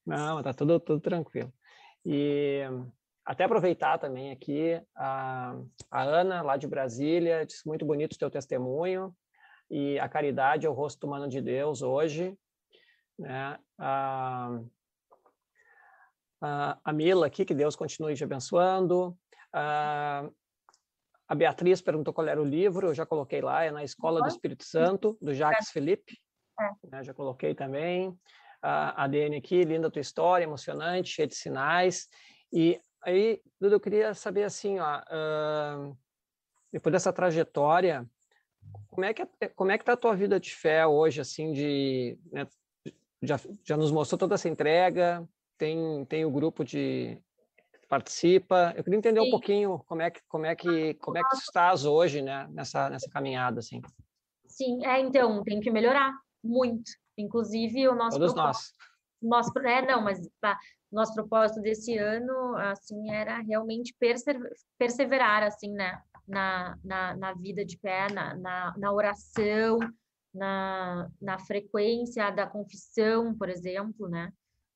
Não, 0.05 0.43
tá 0.43 0.53
tudo, 0.53 0.79
tudo 0.79 1.01
tranquilo. 1.01 1.51
E 2.05 2.61
até 3.25 3.45
aproveitar 3.45 3.97
também 3.99 4.31
aqui 4.31 4.79
a, 4.95 5.57
a 5.91 6.03
Ana, 6.03 6.43
lá 6.43 6.59
de 6.59 6.67
Brasília, 6.67 7.47
disse 7.47 7.67
muito 7.67 7.87
bonito 7.87 8.13
o 8.13 8.19
teu 8.19 8.31
testemunho, 8.31 9.17
e 9.71 9.99
a 9.99 10.09
caridade 10.09 10.67
é 10.67 10.69
o 10.69 10.75
rosto 10.75 11.07
humano 11.07 11.27
de 11.27 11.41
Deus 11.41 11.81
hoje. 11.81 12.37
Né? 13.19 13.59
A, 13.79 14.61
a, 16.43 16.79
a 16.85 16.93
Mila 16.93 17.27
aqui, 17.27 17.47
que 17.47 17.55
Deus 17.55 17.75
continue 17.75 18.15
te 18.15 18.25
abençoando. 18.25 19.17
A, 19.53 20.29
a 21.27 21.35
Beatriz 21.35 21.81
perguntou 21.81 22.13
qual 22.13 22.27
era 22.27 22.41
o 22.41 22.45
livro, 22.45 22.89
eu 22.89 22.95
já 22.95 23.07
coloquei 23.07 23.41
lá, 23.41 23.65
é 23.65 23.71
Na 23.71 23.83
Escola 23.83 24.21
do 24.21 24.29
Espírito 24.29 24.65
Santo, 24.65 25.17
do 25.21 25.33
Jacques 25.35 25.71
Felipe, 25.71 26.19
é. 26.61 26.89
né? 26.89 27.05
já 27.05 27.15
coloquei 27.15 27.55
também. 27.55 28.17
A 28.67 29.07
Dene 29.07 29.37
aqui, 29.37 29.63
linda 29.63 29.91
tua 29.91 30.01
história, 30.01 30.45
emocionante, 30.45 31.11
cheia 31.11 31.29
de 31.29 31.35
sinais. 31.35 32.09
E 32.51 32.81
Aí, 33.05 33.39
Duda, 33.61 33.75
eu 33.75 33.81
queria 33.81 34.15
saber 34.15 34.45
assim, 34.45 34.79
ó, 34.81 34.99
uh, 34.99 35.97
depois 36.73 36.91
dessa 36.91 37.13
trajetória, 37.13 38.09
como 38.89 39.05
é 39.05 39.13
que 39.13 39.23
é, 39.23 39.49
como 39.49 39.71
é 39.71 39.77
que 39.77 39.85
tá 39.85 39.93
a 39.93 39.97
tua 39.97 40.17
vida 40.17 40.41
de 40.41 40.55
fé 40.55 40.87
hoje, 40.87 41.21
assim, 41.21 41.53
de 41.53 42.19
né, 42.33 42.47
já, 43.23 43.39
já 43.63 43.77
nos 43.77 43.93
mostrou 43.93 44.19
toda 44.19 44.37
essa 44.37 44.49
entrega, 44.49 45.29
tem 45.59 46.05
tem 46.07 46.25
o 46.25 46.31
grupo 46.31 46.65
de 46.65 47.19
participa. 47.95 48.75
Eu 48.77 48.83
queria 48.83 48.99
entender 48.99 49.21
Sim. 49.21 49.29
um 49.29 49.31
pouquinho 49.31 49.79
como 49.87 50.03
é 50.03 50.11
que 50.11 50.21
como 50.29 50.47
é 50.47 50.57
que 50.57 50.95
como 50.95 51.17
é 51.17 51.23
que 51.23 51.37
estás 51.37 51.85
hoje, 51.85 52.21
né, 52.21 52.49
nessa 52.51 52.91
nessa 52.91 53.09
caminhada 53.11 53.61
assim. 53.61 53.81
Sim, 54.47 54.85
é 54.85 55.01
então 55.01 55.43
tem 55.45 55.61
que 55.61 55.71
melhorar 55.71 56.13
muito. 56.43 56.91
Inclusive 57.17 57.89
o 57.89 57.95
nosso 57.95 58.19
Todos 58.19 58.35
nós. 58.35 58.73
Nosso, 59.23 59.59
é, 59.61 59.81
não, 59.87 60.03
mas 60.03 60.21
tá, 60.41 60.59
nosso 60.93 61.15
propósito 61.15 61.63
desse 61.63 61.97
ano, 61.97 62.57
assim, 62.57 63.11
era 63.11 63.41
realmente 63.41 63.95
perseverar, 64.79 65.43
assim, 65.43 65.71
né? 65.71 66.03
Na, 66.27 66.77
na, 66.85 67.17
na 67.17 67.33
vida 67.35 67.65
de 67.65 67.79
pé, 67.79 68.11
na, 68.13 68.35
na, 68.35 68.75
na 68.77 68.93
oração, 68.93 69.79
na, 70.35 71.09
na 71.21 71.39
frequência 71.39 72.31
da 72.31 72.47
confissão, 72.47 73.35
por 73.35 73.49
exemplo, 73.49 74.09
né? 74.09 74.31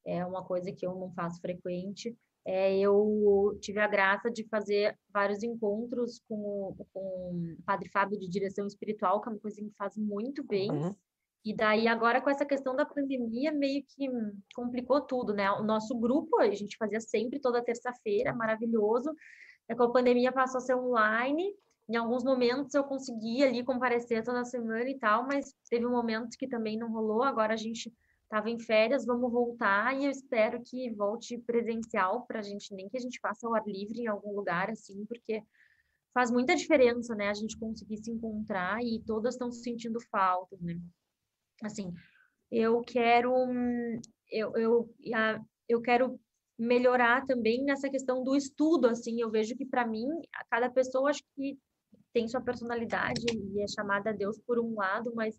É 0.07 0.25
uma 0.25 0.43
coisa 0.43 0.73
que 0.73 0.87
eu 0.87 0.95
não 0.95 1.13
faço 1.13 1.41
frequente. 1.41 2.17
É, 2.47 2.79
eu 2.79 3.59
tive 3.61 3.79
a 3.79 3.87
graça 3.87 4.31
de 4.31 4.47
fazer 4.49 4.99
vários 5.13 5.43
encontros 5.43 6.23
com, 6.29 6.75
com 6.93 7.57
o 7.59 7.63
Padre 7.65 7.89
Fábio 7.91 8.19
de 8.19 8.29
direção 8.29 8.67
espiritual, 8.67 9.21
que 9.21 9.29
é 9.29 9.33
uma 9.33 9.41
coisa 9.41 9.61
que 9.61 9.71
faz 9.77 9.97
muito 9.97 10.43
bem. 10.45 10.71
Uhum. 10.71 10.95
E 11.45 11.55
daí, 11.55 11.87
agora 11.87 12.21
com 12.21 12.31
essa 12.31 12.45
questão 12.45 12.75
da 12.75 12.85
pandemia, 12.85 13.53
meio 13.53 13.83
que 13.85 14.09
complicou 14.55 15.01
tudo, 15.01 15.33
né? 15.33 15.51
O 15.53 15.63
nosso 15.63 15.99
grupo, 15.99 16.41
a 16.41 16.51
gente 16.51 16.77
fazia 16.77 17.01
sempre 17.01 17.39
toda 17.39 17.63
terça-feira, 17.63 18.35
maravilhoso. 18.35 19.15
É, 19.69 19.75
com 19.75 19.85
a 19.85 19.93
pandemia 19.93 20.33
passou 20.33 20.59
a 20.59 20.63
ser 20.63 20.75
online, 20.75 21.55
em 21.89 21.97
alguns 21.97 22.23
momentos 22.23 22.75
eu 22.75 22.85
consegui 22.85 23.43
ali 23.43 23.65
comparecer 23.65 24.23
toda 24.23 24.45
semana 24.45 24.89
e 24.89 24.99
tal, 24.99 25.27
mas 25.27 25.55
teve 25.71 25.87
um 25.87 25.91
momento 25.91 26.37
que 26.39 26.47
também 26.47 26.77
não 26.77 26.93
rolou. 26.93 27.23
Agora 27.23 27.55
a 27.55 27.57
gente 27.57 27.93
estava 28.29 28.51
em 28.51 28.61
férias, 28.61 29.07
vamos 29.07 29.33
voltar 29.33 29.97
e 29.97 30.05
eu 30.05 30.11
espero 30.11 30.63
que 30.63 30.91
volte 30.91 31.39
presencial 31.39 32.27
para 32.27 32.41
a 32.41 32.43
gente, 32.43 32.75
nem 32.75 32.89
que 32.89 32.99
a 32.99 33.01
gente 33.01 33.19
faça 33.21 33.49
o 33.49 33.55
ar 33.55 33.67
livre 33.67 34.03
em 34.03 34.07
algum 34.07 34.35
lugar, 34.35 34.69
assim, 34.71 35.05
porque 35.07 35.43
faz 36.13 36.31
muita 36.31 36.55
diferença, 36.55 37.15
né? 37.15 37.31
A 37.31 37.35
gente 37.35 37.59
conseguir 37.59 37.97
se 37.97 38.11
encontrar 38.11 38.83
e 38.83 39.03
todas 39.07 39.35
estão 39.35 39.51
sentindo 39.51 39.99
falta, 40.11 40.57
né? 40.61 40.79
Assim, 41.65 41.91
eu 42.51 42.83
quero, 42.83 43.33
eu, 44.31 44.53
eu, 44.57 44.95
eu 45.67 45.81
quero 45.81 46.21
melhorar 46.59 47.25
também 47.25 47.65
nessa 47.65 47.89
questão 47.89 48.23
do 48.23 48.37
estudo, 48.37 48.89
assim, 48.89 49.21
eu 49.21 49.31
vejo 49.31 49.57
que 49.57 49.65
para 49.65 49.87
mim, 49.87 50.07
cada 50.51 50.69
pessoa 50.69 51.09
acho 51.09 51.23
que 51.35 51.59
tem 52.13 52.29
sua 52.29 52.41
personalidade 52.41 53.25
e 53.33 53.63
é 53.63 53.67
chamada 53.69 54.11
a 54.11 54.13
Deus 54.13 54.39
por 54.47 54.59
um 54.59 54.75
lado, 54.75 55.13
mas 55.15 55.39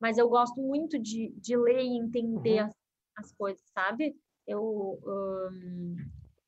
mas 0.00 0.18
eu 0.18 0.28
gosto 0.28 0.60
muito 0.60 0.98
de, 0.98 1.32
de 1.36 1.56
ler 1.56 1.82
e 1.82 1.98
entender 1.98 2.62
uhum. 2.62 2.66
as, 2.66 2.74
as, 3.16 3.32
coisas, 3.32 3.62
sabe? 3.72 4.16
Eu 4.46 4.98
um, 5.04 5.96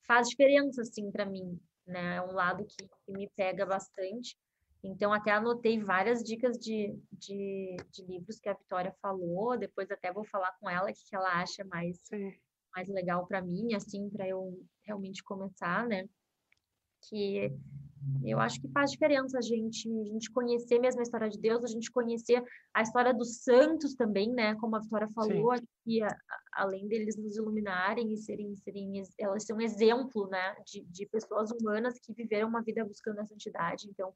faz 0.06 0.28
diferença 0.28 0.82
assim 0.82 1.10
para 1.10 1.26
mim, 1.26 1.58
né? 1.86 2.16
É 2.16 2.22
um 2.22 2.32
lado 2.32 2.64
que, 2.64 2.76
que, 2.76 3.12
me 3.12 3.28
pega 3.36 3.66
bastante. 3.66 4.36
Então 4.82 5.12
até 5.12 5.32
anotei 5.32 5.78
várias 5.78 6.22
dicas 6.22 6.58
de, 6.58 6.96
de, 7.12 7.76
de 7.92 8.04
livros 8.06 8.38
que 8.38 8.48
a 8.48 8.54
Vitória 8.54 8.94
falou. 9.02 9.58
Depois 9.58 9.90
até 9.90 10.12
vou 10.12 10.24
falar 10.24 10.52
com 10.58 10.70
ela 10.70 10.90
o 10.90 10.94
que, 10.94 11.14
ela 11.14 11.40
acha 11.40 11.64
mais 11.64 11.98
Sim. 12.04 12.32
mais 12.74 12.88
legal 12.88 13.26
para 13.26 13.42
mim, 13.42 13.74
assim, 13.74 14.08
para 14.08 14.28
eu 14.28 14.58
realmente 14.84 15.22
começar, 15.22 15.86
né? 15.86 16.08
Que 17.02 17.52
eu 18.24 18.38
acho 18.40 18.60
que 18.60 18.68
faz 18.68 18.90
diferença 18.90 19.38
a 19.38 19.42
gente, 19.42 19.88
a 19.88 20.04
gente 20.04 20.30
conhecer 20.30 20.78
mesmo 20.78 21.00
a 21.00 21.02
história 21.02 21.28
de 21.28 21.38
Deus, 21.38 21.64
a 21.64 21.68
gente 21.68 21.90
conhecer 21.90 22.42
a 22.72 22.82
história 22.82 23.12
dos 23.12 23.42
santos 23.42 23.94
também, 23.94 24.30
né? 24.32 24.54
Como 24.56 24.76
a 24.76 24.80
Vitória 24.80 25.08
falou, 25.08 25.52
que 25.84 26.00
além 26.52 26.88
deles 26.88 27.16
nos 27.16 27.36
iluminarem 27.36 28.12
e 28.12 28.16
serem, 28.16 28.56
serem 28.56 29.02
elas 29.18 29.44
são 29.44 29.58
um 29.58 29.60
exemplo, 29.60 30.28
né? 30.28 30.56
De, 30.66 30.82
de 30.84 31.06
pessoas 31.06 31.50
humanas 31.50 31.98
que 32.00 32.12
viveram 32.12 32.48
uma 32.48 32.62
vida 32.62 32.84
buscando 32.84 33.20
a 33.20 33.26
santidade. 33.26 33.86
Então, 33.88 34.14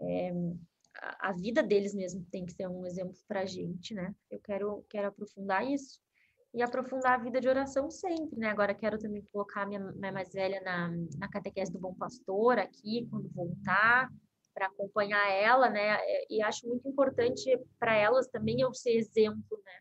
é, 0.00 0.32
a, 1.00 1.30
a 1.30 1.32
vida 1.32 1.62
deles 1.62 1.94
mesmo 1.94 2.26
tem 2.30 2.44
que 2.44 2.52
ser 2.52 2.68
um 2.68 2.84
exemplo 2.84 3.16
para 3.26 3.40
a 3.40 3.46
gente, 3.46 3.94
né? 3.94 4.14
Eu 4.30 4.40
quero, 4.40 4.84
quero 4.88 5.08
aprofundar 5.08 5.66
isso 5.66 5.98
e 6.58 6.62
aprofundar 6.62 7.12
a 7.12 7.22
vida 7.22 7.40
de 7.40 7.48
oração 7.48 7.88
sempre, 7.88 8.36
né? 8.36 8.48
Agora 8.48 8.74
quero 8.74 8.98
também 8.98 9.22
colocar 9.32 9.64
minha, 9.64 9.78
minha 9.78 10.10
mais 10.10 10.32
velha 10.32 10.60
na, 10.62 10.90
na 11.16 11.28
catequese 11.28 11.72
do 11.72 11.78
Bom 11.78 11.94
Pastor 11.94 12.58
aqui, 12.58 13.06
quando 13.08 13.28
voltar, 13.28 14.10
para 14.52 14.66
acompanhar 14.66 15.24
ela, 15.30 15.70
né? 15.70 15.98
E 16.28 16.42
acho 16.42 16.66
muito 16.66 16.88
importante 16.88 17.56
para 17.78 17.94
elas 17.94 18.26
também 18.26 18.60
eu 18.60 18.74
ser 18.74 18.90
exemplo, 18.90 19.62
né? 19.64 19.78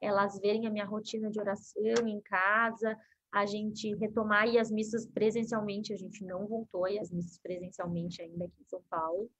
Elas 0.00 0.36
verem 0.40 0.66
a 0.66 0.70
minha 0.70 0.84
rotina 0.84 1.30
de 1.30 1.38
oração 1.38 2.08
em 2.08 2.20
casa, 2.22 2.98
a 3.32 3.46
gente 3.46 3.94
retomar 3.94 4.42
aí 4.42 4.58
as 4.58 4.68
missas 4.68 5.06
presencialmente, 5.06 5.92
a 5.92 5.96
gente 5.96 6.24
não 6.24 6.44
voltou 6.48 6.86
aí 6.86 6.98
as 6.98 7.12
missas 7.12 7.38
presencialmente 7.38 8.20
ainda 8.20 8.46
aqui 8.46 8.62
em 8.62 8.68
São 8.68 8.82
Paulo. 8.90 9.30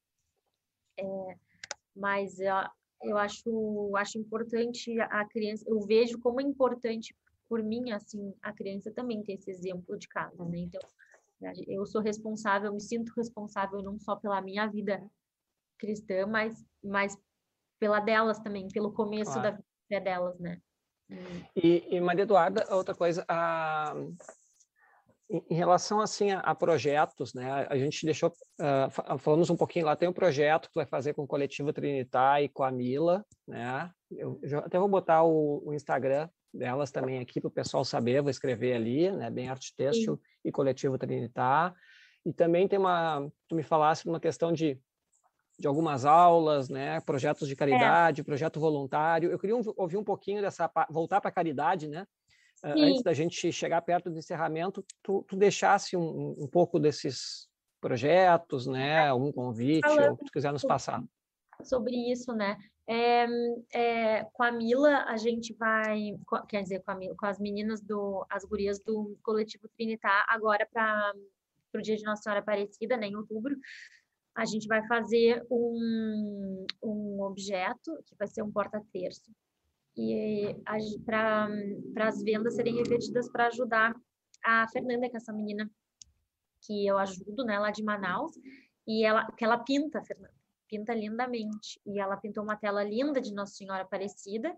É, 1.01 1.37
mas 1.97 2.39
eu 3.03 3.17
acho, 3.17 3.93
acho 3.97 4.19
importante 4.19 4.99
a 5.01 5.25
criança, 5.27 5.65
eu 5.69 5.81
vejo 5.81 6.19
como 6.19 6.41
é 6.41 6.45
importante 6.45 7.15
por 7.49 7.63
mim, 7.63 7.93
assim, 7.93 8.35
a 8.43 8.53
criança 8.53 8.91
também 8.91 9.23
ter 9.23 9.35
esse 9.35 9.51
exemplo 9.51 9.97
de 9.97 10.09
casa, 10.09 10.45
né? 10.45 10.59
Então, 10.59 10.81
eu 11.69 11.87
sou 11.87 12.01
responsável, 12.01 12.73
me 12.73 12.81
sinto 12.81 13.13
responsável 13.17 13.83
não 13.83 13.99
só 13.99 14.17
pela 14.17 14.41
minha 14.41 14.67
vida 14.67 15.05
cristã, 15.79 16.27
mas, 16.27 16.65
mas 16.83 17.17
pela 17.79 18.01
delas 18.01 18.39
também, 18.41 18.69
pelo 18.69 18.93
começo 18.93 19.33
claro. 19.33 19.53
da 19.53 19.63
vida 19.91 20.05
delas, 20.05 20.39
né? 20.41 20.61
E, 21.55 21.87
e 21.95 22.01
Maria 22.01 22.23
Eduarda, 22.23 22.67
outra 22.75 22.95
coisa, 22.95 23.25
a, 23.29 23.95
em 25.29 25.55
relação 25.55 26.01
assim 26.01 26.31
a, 26.31 26.41
a, 26.41 26.55
projetos, 26.55 27.35
né? 27.35 27.67
A 27.69 27.77
gente 27.77 28.05
deixou 28.05 28.31
uh, 28.31 29.19
falamos 29.19 29.51
um 29.51 29.57
pouquinho 29.57 29.87
lá 29.87 29.97
tem 29.97 30.09
um 30.09 30.13
projeto 30.13 30.69
que 30.69 30.77
vai 30.77 30.87
fazer 30.87 31.15
com 31.15 31.23
o 31.23 31.27
coletivo 31.27 31.73
Trinitar 31.73 32.43
e 32.43 32.49
com 32.49 32.63
a 32.63 32.71
Mila, 32.71 33.25
né? 33.47 33.91
Eu, 34.11 34.39
eu 34.43 34.61
até 34.61 34.79
vou 34.79 34.89
botar 34.89 35.25
o, 35.25 35.63
o, 35.67 35.75
Instagram 35.75 36.29
delas 36.55 36.93
também 36.93 37.19
aqui 37.19 37.41
para 37.41 37.49
o 37.49 37.51
pessoal 37.51 37.85
saber, 37.85 38.23
vou 38.23 38.31
escrever 38.31 38.75
ali, 38.75 39.11
né? 39.11 39.29
Bem 39.29 39.49
arte 39.49 39.75
têxtil 39.77 40.21
e 40.45 40.53
coletivo 40.53 40.97
Trinitar. 40.97 41.75
E 42.25 42.33
também 42.33 42.69
tem 42.69 42.79
uma, 42.79 43.29
tu 43.49 43.57
me 43.57 43.63
falasse 43.63 44.09
uma 44.09 44.21
questão 44.21 44.53
de 44.53 44.81
de 45.59 45.67
algumas 45.67 46.05
aulas, 46.05 46.69
né? 46.69 47.01
Projetos 47.01 47.49
de 47.49 47.55
é. 47.55 47.57
caridade, 47.57 48.21
é. 48.21 48.25
projeto 48.25 48.61
voluntário. 48.61 49.31
Eu 49.31 49.39
queria 49.39 49.57
ouvir 49.57 49.97
um 49.97 50.05
pouquinho 50.05 50.43
dessa 50.43 50.71
voltar 50.91 51.21
para 51.21 51.31
a 51.31 51.33
caridade, 51.33 51.89
né? 51.89 52.07
Sim. 52.57 52.91
antes 52.91 53.03
da 53.03 53.13
gente 53.13 53.53
chegar 53.53 53.83
perto 53.83 54.11
do 54.11 54.19
encerramento, 54.19 54.85
tu, 55.03 55.25
tu 55.29 55.37
deixasse 55.37 55.97
um, 55.97 56.35
um 56.39 56.49
pouco 56.49 56.79
desses 56.79 57.49
projetos, 57.81 58.67
né? 58.67 59.13
Um 59.13 59.31
convite, 59.31 59.87
Falando 59.87 60.11
ou 60.11 60.17
que 60.17 60.25
tu 60.25 60.33
quiser 60.33 60.53
nos 60.53 60.65
passar. 60.65 61.03
Sobre 61.63 61.95
isso, 62.11 62.33
né? 62.33 62.57
É, 62.89 63.27
é, 63.73 64.25
com 64.33 64.43
a 64.43 64.53
Mila, 64.53 65.05
a 65.09 65.17
gente 65.17 65.53
vai, 65.55 66.15
quer 66.49 66.63
dizer, 66.63 66.83
com, 66.85 66.95
Mila, 66.95 67.15
com 67.17 67.27
as 67.27 67.39
meninas 67.39 67.81
do, 67.81 68.25
as 68.31 68.45
gurias 68.45 68.79
do 68.79 69.19
coletivo 69.23 69.69
Trinitar, 69.77 70.25
agora 70.29 70.67
para 70.73 71.13
o 71.75 71.83
dia 71.83 71.97
de 71.97 72.05
Nossa 72.05 72.23
Senhora 72.23 72.41
Aparecida, 72.41 72.97
né, 72.97 73.09
em 73.09 73.17
outubro, 73.17 73.57
a 74.37 74.45
gente 74.45 74.69
vai 74.69 74.87
fazer 74.87 75.45
um, 75.51 76.67
um 76.83 77.23
objeto 77.23 77.99
que 78.07 78.15
vai 78.17 78.29
ser 78.29 78.43
um 78.43 78.53
porta-terço, 78.53 79.33
e 79.97 80.55
para 81.05 81.49
as 82.01 82.23
vendas 82.23 82.55
serem 82.55 82.77
revertidas 82.77 83.31
para 83.31 83.47
ajudar 83.47 83.95
a 84.45 84.69
Fernanda, 84.69 85.09
que 85.09 85.17
é 85.17 85.19
essa 85.19 85.33
menina 85.33 85.71
que 86.61 86.87
eu 86.87 86.99
ajudo, 86.99 87.45
né, 87.45 87.59
lá 87.59 87.71
de 87.71 87.83
Manaus, 87.83 88.33
e 88.87 89.05
ela 89.05 89.27
que 89.33 89.45
ela 89.45 89.59
pinta, 89.59 90.03
Fernanda, 90.03 90.35
pinta 90.69 90.95
lindamente. 90.95 91.81
E 91.87 91.99
ela 91.99 92.17
pintou 92.17 92.43
uma 92.43 92.57
tela 92.57 92.83
linda 92.83 93.21
de 93.21 93.33
Nossa 93.33 93.55
Senhora 93.55 93.83
Aparecida, 93.83 94.55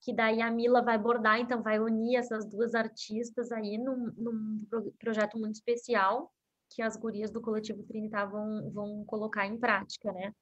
que 0.00 0.14
daí 0.14 0.40
a 0.40 0.50
Mila 0.50 0.82
vai 0.82 0.96
bordar, 0.96 1.38
então 1.38 1.62
vai 1.62 1.78
unir 1.78 2.16
essas 2.16 2.46
duas 2.46 2.74
artistas 2.74 3.52
aí 3.52 3.76
num, 3.76 4.12
num 4.16 4.66
projeto 4.98 5.38
muito 5.38 5.56
especial 5.56 6.32
que 6.70 6.80
as 6.80 6.96
gurias 6.96 7.30
do 7.30 7.40
coletivo 7.40 7.82
Trinitar 7.82 8.30
vão, 8.30 8.70
vão 8.70 9.04
colocar 9.04 9.46
em 9.46 9.58
prática, 9.58 10.12
né? 10.12 10.32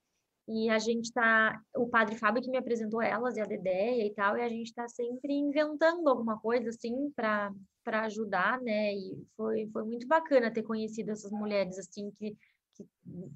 E 0.49 0.71
a 0.71 0.79
gente 0.79 1.13
tá, 1.13 1.61
o 1.77 1.89
padre 1.89 2.17
Fábio 2.17 2.43
que 2.43 2.51
me 2.51 2.57
apresentou 2.57 3.03
elas 3.03 3.37
e 3.37 3.41
a 3.41 3.45
Dedéia 3.45 4.07
e 4.07 4.15
tal, 4.15 4.37
e 4.37 4.41
a 4.41 4.49
gente 4.49 4.69
está 4.69 4.89
sempre 4.89 5.35
inventando 5.35 6.09
alguma 6.09 6.39
coisa 6.41 6.71
assim 6.71 7.11
para 7.15 7.53
para 7.85 8.03
ajudar, 8.03 8.61
né? 8.61 8.95
E 8.95 9.27
foi 9.37 9.69
foi 9.73 9.85
muito 9.85 10.07
bacana 10.07 10.51
ter 10.51 10.63
conhecido 10.63 11.11
essas 11.11 11.31
mulheres 11.31 11.79
assim 11.79 12.11
que 12.13 12.37
que 12.75 12.87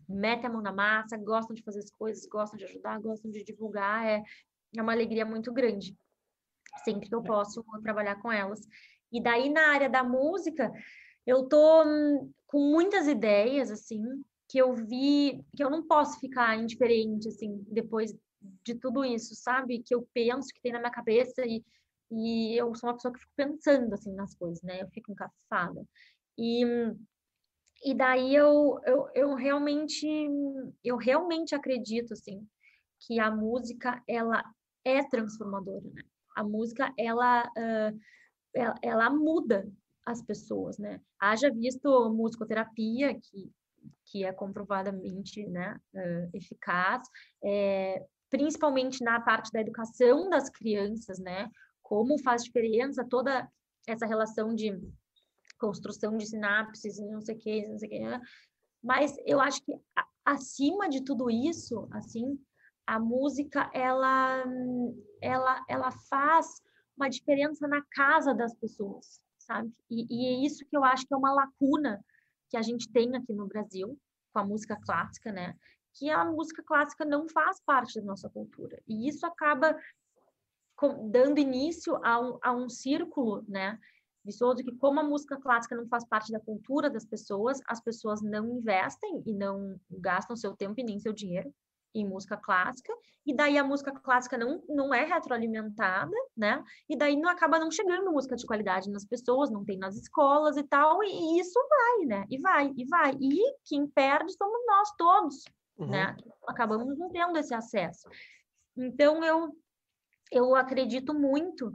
metem 0.09 0.47
a 0.47 0.53
mão 0.53 0.63
na 0.63 0.73
massa, 0.73 1.17
gostam 1.17 1.55
de 1.55 1.63
fazer 1.63 1.81
as 1.81 1.91
coisas, 1.91 2.27
gostam 2.27 2.57
de 2.57 2.65
ajudar, 2.65 3.01
gostam 3.01 3.31
de 3.31 3.43
divulgar, 3.43 4.07
é, 4.07 4.23
é 4.77 4.83
uma 4.83 4.93
alegria 4.93 5.27
muito 5.27 5.53
grande. 5.53 5.97
Sempre 6.85 7.09
que 7.09 7.15
eu 7.15 7.23
posso 7.23 7.65
trabalhar 7.83 8.17
com 8.23 8.31
elas. 8.31 8.61
E 9.11 9.21
daí 9.21 9.51
na 9.51 9.73
área 9.73 9.91
da 9.91 10.05
música, 10.05 10.73
eu 11.27 11.49
tô 11.49 11.85
hum, 11.85 12.33
com 12.47 12.59
muitas 12.59 13.09
ideias 13.09 13.71
assim, 13.71 14.03
que 14.53 14.59
eu 14.59 14.74
vi 14.74 15.43
que 15.57 15.65
eu 15.65 15.70
não 15.70 15.83
posso 15.83 16.20
ficar 16.20 16.55
indiferente 16.59 17.27
assim 17.27 17.65
depois 17.69 18.15
de 18.62 18.74
tudo 18.74 19.03
isso, 19.03 19.35
sabe? 19.35 19.83
Que 19.83 19.95
eu 19.95 20.07
penso 20.12 20.49
que 20.49 20.61
tem 20.61 20.73
na 20.73 20.79
minha 20.79 20.91
cabeça 20.91 21.43
e, 21.47 21.65
e 22.11 22.55
eu 22.55 22.74
sou 22.74 22.91
uma 22.91 22.95
pessoa 22.95 23.15
que 23.15 23.20
fico 23.20 23.33
pensando 23.35 23.95
assim 23.95 24.12
nas 24.15 24.35
coisas, 24.35 24.62
né? 24.62 24.83
Eu 24.83 24.89
fico 24.91 25.11
encafada. 25.11 25.83
E 26.39 26.65
e 27.85 27.95
daí 27.95 28.35
eu, 28.35 28.79
eu, 28.85 29.09
eu 29.15 29.35
realmente 29.35 30.07
eu 30.85 30.99
realmente 30.99 31.55
acredito 31.55 32.12
assim 32.12 32.47
que 33.01 33.19
a 33.19 33.31
música 33.31 34.03
ela 34.07 34.45
é 34.85 35.03
transformadora, 35.09 35.89
né? 35.95 36.03
A 36.37 36.45
música 36.45 36.93
ela 36.99 37.45
uh, 37.57 37.99
ela, 38.55 38.74
ela 38.83 39.11
muda 39.11 39.66
as 40.05 40.20
pessoas, 40.20 40.77
né? 40.77 41.01
Haja 41.19 41.51
visto 41.51 42.11
musicoterapia 42.11 43.19
que 43.19 43.51
que 44.07 44.25
é 44.25 44.33
comprovadamente 44.33 45.47
né, 45.47 45.81
eficaz, 46.35 47.07
é, 47.43 48.05
principalmente 48.31 49.03
na 49.03 49.21
parte 49.21 49.51
da 49.53 49.61
educação 49.61 50.29
das 50.29 50.49
crianças, 50.49 51.19
né? 51.19 51.49
Como 51.83 52.19
faz 52.23 52.45
diferença 52.45 53.05
toda 53.05 53.49
essa 53.87 54.07
relação 54.07 54.55
de 54.55 54.81
construção 55.59 56.17
de 56.17 56.27
sinapses 56.27 56.99
e 56.99 57.07
não 57.07 57.21
sei 57.21 57.37
o 57.37 57.39
que, 57.39 57.69
não 57.69 57.79
sei 57.79 57.89
o 57.89 57.91
que. 57.91 58.01
Né? 58.01 58.21
Mas 58.83 59.15
eu 59.27 59.41
acho 59.41 59.63
que 59.63 59.73
acima 60.25 60.89
de 60.89 61.03
tudo 61.03 61.31
isso, 61.31 61.89
assim, 61.93 62.39
a 62.87 62.99
música 62.99 63.71
ela 63.73 64.45
ela 65.21 65.65
ela 65.69 65.91
faz 66.09 66.61
uma 66.97 67.09
diferença 67.09 67.69
na 67.69 67.83
casa 67.91 68.35
das 68.35 68.55
pessoas, 68.55 69.23
sabe? 69.39 69.73
E, 69.91 70.07
e 70.11 70.27
é 70.27 70.47
isso 70.47 70.65
que 70.67 70.77
eu 70.77 70.85
acho 70.85 71.07
que 71.07 71.15
é 71.15 71.17
uma 71.17 71.33
lacuna 71.33 72.05
que 72.53 72.57
a 72.59 72.62
gente 72.62 72.93
tem 72.93 73.16
aqui 73.16 73.33
no 73.33 73.49
Brasil, 73.49 73.99
com 74.31 74.39
a 74.39 74.45
música 74.45 74.77
clássica, 74.77 75.33
né? 75.33 75.57
que 75.95 76.11
a 76.11 76.23
música 76.24 76.62
clássica 76.62 77.05
não 77.05 77.27
faz 77.29 77.61
parte 77.65 77.99
da 77.99 78.07
nossa 78.07 78.29
cultura. 78.29 78.81
E 78.87 79.09
isso 79.09 79.27
acaba 79.27 79.77
dando 81.11 81.39
início 81.39 81.97
a 82.05 82.20
um, 82.20 82.39
a 82.43 82.53
um 82.53 82.69
círculo, 82.69 83.45
né? 83.49 83.79
Vicioso 84.24 84.62
que 84.62 84.74
como 84.77 85.01
a 85.01 85.03
música 85.03 85.41
clássica 85.41 85.77
não 85.77 85.87
faz 85.87 86.05
parte 86.07 86.31
da 86.31 86.41
cultura 86.41 86.91
das 86.91 87.05
pessoas, 87.05 87.61
as 87.66 87.81
pessoas 87.81 88.23
não 88.23 88.59
investem 88.59 89.23
e 89.27 89.33
não 89.33 89.81
gastam 89.91 90.37
seu 90.37 90.55
tempo 90.55 90.81
e 90.81 90.85
nem 90.85 90.99
seu 90.99 91.12
dinheiro 91.12 91.53
em 91.94 92.06
música 92.06 92.36
clássica, 92.36 92.93
e 93.24 93.35
daí 93.35 93.56
a 93.56 93.64
música 93.64 93.93
clássica 93.93 94.36
não, 94.36 94.62
não 94.69 94.93
é 94.93 95.05
retroalimentada, 95.05 96.14
né? 96.36 96.62
E 96.89 96.97
daí 96.97 97.16
não 97.16 97.28
acaba 97.28 97.59
não 97.59 97.70
chegando 97.70 98.10
música 98.10 98.35
de 98.35 98.47
qualidade 98.47 98.90
nas 98.90 99.05
pessoas, 99.05 99.51
não 99.51 99.64
tem 99.64 99.78
nas 99.78 99.97
escolas 99.97 100.56
e 100.56 100.62
tal, 100.64 101.02
e, 101.05 101.09
e 101.09 101.40
isso 101.40 101.59
vai, 101.69 102.06
né? 102.06 102.27
E 102.28 102.39
vai, 102.40 102.73
e 102.77 102.85
vai. 102.86 103.16
E 103.20 103.40
quem 103.64 103.86
perde 103.86 104.32
somos 104.32 104.66
nós 104.66 104.90
todos, 104.97 105.44
uhum. 105.78 105.89
né? 105.89 106.16
Acabamos 106.48 106.98
não 106.98 107.10
tendo 107.10 107.39
esse 107.39 107.55
acesso. 107.55 108.09
Então 108.77 109.23
eu 109.23 109.55
eu 110.32 110.56
acredito 110.56 111.12
muito 111.12 111.70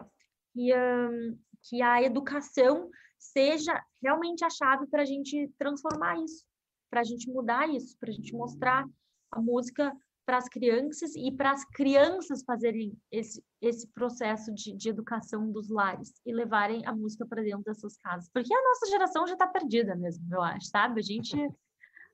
que, 0.51 0.75
um, 0.75 1.37
que 1.61 1.81
a 1.81 2.01
educação 2.01 2.89
seja 3.17 3.79
realmente 4.01 4.43
a 4.43 4.49
chave 4.49 4.87
para 4.87 5.03
a 5.03 5.05
gente 5.05 5.49
transformar 5.59 6.17
isso, 6.23 6.43
para 6.89 7.01
a 7.01 7.03
gente 7.03 7.29
mudar 7.29 7.69
isso, 7.69 7.95
para 7.99 8.09
a 8.09 8.13
gente 8.13 8.33
mostrar 8.33 8.83
a 9.31 9.39
música 9.39 9.95
para 10.27 10.39
as 10.39 10.49
crianças 10.49 11.15
e 11.15 11.31
para 11.31 11.51
as 11.51 11.63
crianças 11.63 12.43
fazerem 12.43 12.93
esse, 13.09 13.41
esse 13.61 13.87
processo 13.87 14.53
de, 14.53 14.75
de 14.75 14.89
educação 14.89 15.49
dos 15.49 15.69
lares 15.69 16.19
e 16.25 16.33
levarem 16.33 16.85
a 16.85 16.93
música 16.93 17.25
para 17.25 17.41
dentro 17.41 17.63
dessas 17.63 17.97
casas. 17.97 18.29
Porque 18.33 18.53
a 18.53 18.61
nossa 18.61 18.87
geração 18.87 19.25
já 19.25 19.33
está 19.33 19.47
perdida 19.47 19.95
mesmo, 19.95 20.27
eu 20.29 20.41
acho, 20.41 20.67
sabe? 20.67 20.99
A 20.99 21.03
gente, 21.03 21.33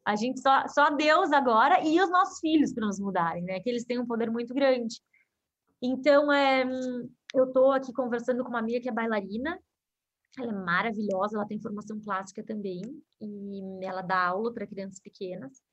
a 0.06 0.16
gente 0.16 0.40
só, 0.40 0.68
só 0.68 0.92
Deus 0.92 1.32
agora 1.32 1.84
e 1.84 2.00
os 2.00 2.10
nossos 2.12 2.40
filhos 2.40 2.72
para 2.72 2.86
nos 2.86 3.00
mudarem, 3.00 3.44
né? 3.46 3.60
Que 3.60 3.70
eles 3.72 3.84
têm 3.84 4.00
um 4.00 4.06
poder 4.06 4.30
muito 4.30 4.54
grande. 4.54 5.02
Então, 5.82 6.32
é, 6.32 6.64
eu 7.34 7.46
estou 7.46 7.72
aqui 7.72 7.92
conversando 7.92 8.44
com 8.44 8.50
uma 8.50 8.60
amiga 8.60 8.80
que 8.80 8.90
é 8.90 8.94
bailarina, 8.94 9.60
ela 10.38 10.52
é 10.52 10.56
maravilhosa, 10.56 11.36
ela 11.36 11.48
tem 11.48 11.60
formação 11.60 12.00
clássica 12.00 12.44
também, 12.44 12.84
e 13.20 13.84
ela 13.84 14.04
dá 14.04 14.28
aula 14.28 14.54
para 14.54 14.68
crianças 14.68 15.00
pequenas. 15.00 15.64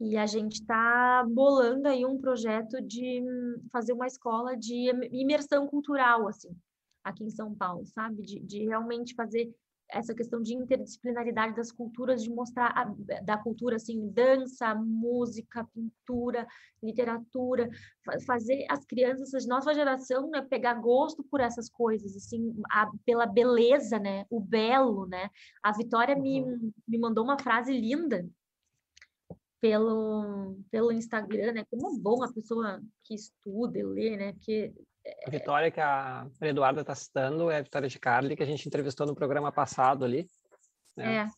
E 0.00 0.16
a 0.16 0.24
gente 0.24 0.54
está 0.54 1.24
bolando 1.28 1.86
aí 1.86 2.06
um 2.06 2.18
projeto 2.18 2.80
de 2.80 3.22
fazer 3.70 3.92
uma 3.92 4.06
escola 4.06 4.56
de 4.56 4.90
imersão 5.12 5.66
cultural, 5.66 6.26
assim, 6.26 6.56
aqui 7.04 7.22
em 7.22 7.30
São 7.30 7.54
Paulo, 7.54 7.84
sabe? 7.84 8.22
De, 8.22 8.40
de 8.40 8.64
realmente 8.64 9.14
fazer 9.14 9.54
essa 9.92 10.14
questão 10.14 10.40
de 10.40 10.54
interdisciplinaridade 10.54 11.54
das 11.54 11.70
culturas, 11.70 12.22
de 12.22 12.30
mostrar 12.30 12.72
a, 12.74 12.84
da 13.22 13.36
cultura, 13.36 13.76
assim, 13.76 14.08
dança, 14.10 14.74
música, 14.74 15.68
pintura, 15.74 16.46
literatura, 16.82 17.68
fazer 18.26 18.64
as 18.70 18.86
crianças, 18.86 19.34
a 19.34 19.48
nossa 19.48 19.74
geração, 19.74 20.30
né, 20.30 20.40
pegar 20.42 20.74
gosto 20.74 21.22
por 21.24 21.40
essas 21.40 21.68
coisas, 21.68 22.16
assim, 22.16 22.54
a, 22.70 22.88
pela 23.04 23.26
beleza, 23.26 23.98
né, 23.98 24.24
o 24.30 24.40
belo, 24.40 25.06
né. 25.06 25.28
A 25.62 25.72
Vitória 25.72 26.16
uhum. 26.16 26.22
me, 26.22 26.72
me 26.88 26.98
mandou 26.98 27.24
uma 27.24 27.38
frase 27.38 27.72
linda 27.72 28.26
pelo, 29.60 30.56
pelo 30.70 30.92
Instagram, 30.92 31.52
né? 31.52 31.64
Como 31.70 31.88
é 31.88 32.00
bom 32.00 32.22
a 32.22 32.32
pessoa 32.32 32.80
que 33.04 33.14
estuda 33.14 33.78
e 33.78 33.82
lê, 33.82 34.16
né? 34.16 34.32
Porque 34.32 34.72
a 35.06 35.28
é 35.28 35.30
Vitória 35.30 35.70
que 35.70 35.80
a 35.80 36.26
Eduarda 36.42 36.80
está 36.82 36.94
citando 36.94 37.50
é 37.50 37.58
a 37.58 37.62
Vitória 37.62 37.88
de 37.88 37.98
Carli, 37.98 38.36
que 38.36 38.42
a 38.42 38.46
gente 38.46 38.66
entrevistou 38.66 39.06
no 39.06 39.14
programa 39.14 39.50
passado 39.50 40.04
ali. 40.04 40.28
Né? 40.96 41.16
É. 41.16 41.28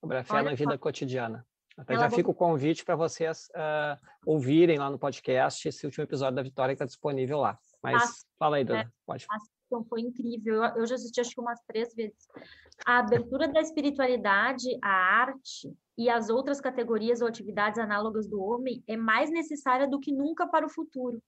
Sobre 0.00 0.18
a 0.18 0.24
fé 0.24 0.42
na 0.42 0.54
vida 0.54 0.72
só. 0.72 0.78
cotidiana. 0.78 1.46
Até 1.76 1.94
Ela 1.94 2.04
já 2.04 2.10
fica 2.10 2.30
o 2.30 2.34
convite 2.34 2.84
para 2.84 2.96
vocês 2.96 3.48
uh, 3.50 3.96
ouvirem 4.26 4.78
lá 4.78 4.90
no 4.90 4.98
podcast 4.98 5.68
esse 5.68 5.86
último 5.86 6.04
episódio 6.04 6.34
da 6.34 6.42
Vitória 6.42 6.74
que 6.74 6.82
está 6.82 6.86
disponível 6.86 7.38
lá. 7.38 7.58
Mas 7.82 8.26
fala 8.36 8.56
aí, 8.56 8.62
é, 8.64 8.88
pode. 9.06 9.26
A 9.30 9.38
sessão 9.38 9.84
foi 9.84 10.00
incrível. 10.00 10.64
Eu, 10.64 10.76
eu 10.78 10.86
já 10.86 10.96
assisti 10.96 11.20
acho 11.20 11.30
que 11.30 11.40
umas 11.40 11.60
três 11.66 11.94
vezes. 11.94 12.26
A 12.84 12.98
abertura 12.98 13.46
da 13.46 13.60
espiritualidade, 13.60 14.66
a 14.82 14.88
arte, 14.88 15.72
e 15.98 16.08
as 16.08 16.30
outras 16.30 16.60
categorias 16.60 17.20
ou 17.20 17.26
atividades 17.26 17.76
análogas 17.76 18.28
do 18.28 18.40
homem 18.40 18.84
é 18.86 18.96
mais 18.96 19.30
necessária 19.30 19.88
do 19.88 19.98
que 19.98 20.12
nunca 20.12 20.46
para 20.46 20.64
o 20.64 20.70
futuro. 20.70 21.20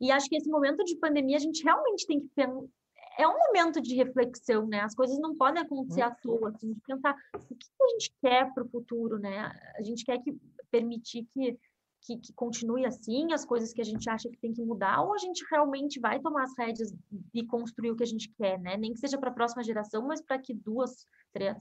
E 0.00 0.12
acho 0.12 0.28
que 0.28 0.36
esse 0.36 0.48
momento 0.48 0.84
de 0.84 0.96
pandemia 0.96 1.36
a 1.36 1.40
gente 1.40 1.64
realmente 1.64 2.06
tem 2.06 2.20
que 2.20 2.28
pensar. 2.28 2.62
É 3.18 3.26
um 3.26 3.36
momento 3.36 3.80
de 3.80 3.94
reflexão, 3.94 4.66
né? 4.66 4.80
As 4.80 4.94
coisas 4.94 5.18
não 5.18 5.36
podem 5.36 5.62
acontecer 5.62 6.02
à 6.02 6.10
toa, 6.10 6.50
assim, 6.50 6.72
de 6.72 6.80
pensar 6.80 7.16
o 7.34 7.54
que 7.54 7.66
a 7.80 7.88
gente 7.88 8.14
quer 8.20 8.52
para 8.52 8.64
o 8.64 8.68
futuro, 8.68 9.18
né? 9.18 9.52
A 9.76 9.82
gente 9.82 10.04
quer 10.04 10.18
que 10.18 10.36
permitir 10.70 11.24
que, 11.32 11.56
que, 12.02 12.16
que, 12.18 12.32
continue 12.34 12.84
assim, 12.84 13.32
as 13.32 13.44
coisas 13.44 13.72
que 13.72 13.80
a 13.80 13.84
gente 13.84 14.10
acha 14.10 14.28
que 14.28 14.38
tem 14.38 14.52
que 14.52 14.62
mudar, 14.62 15.00
ou 15.02 15.14
a 15.14 15.18
gente 15.18 15.44
realmente 15.48 16.00
vai 16.00 16.20
tomar 16.20 16.42
as 16.42 16.58
rédeas 16.58 16.92
e 17.32 17.46
construir 17.46 17.92
o 17.92 17.96
que 17.96 18.02
a 18.02 18.06
gente 18.06 18.32
quer, 18.36 18.58
né? 18.58 18.76
Nem 18.76 18.92
que 18.92 18.98
seja 18.98 19.18
para 19.18 19.30
a 19.30 19.34
próxima 19.34 19.62
geração, 19.62 20.06
mas 20.06 20.20
para 20.20 20.38
que 20.38 20.52
duas, 20.52 21.06
três 21.32 21.56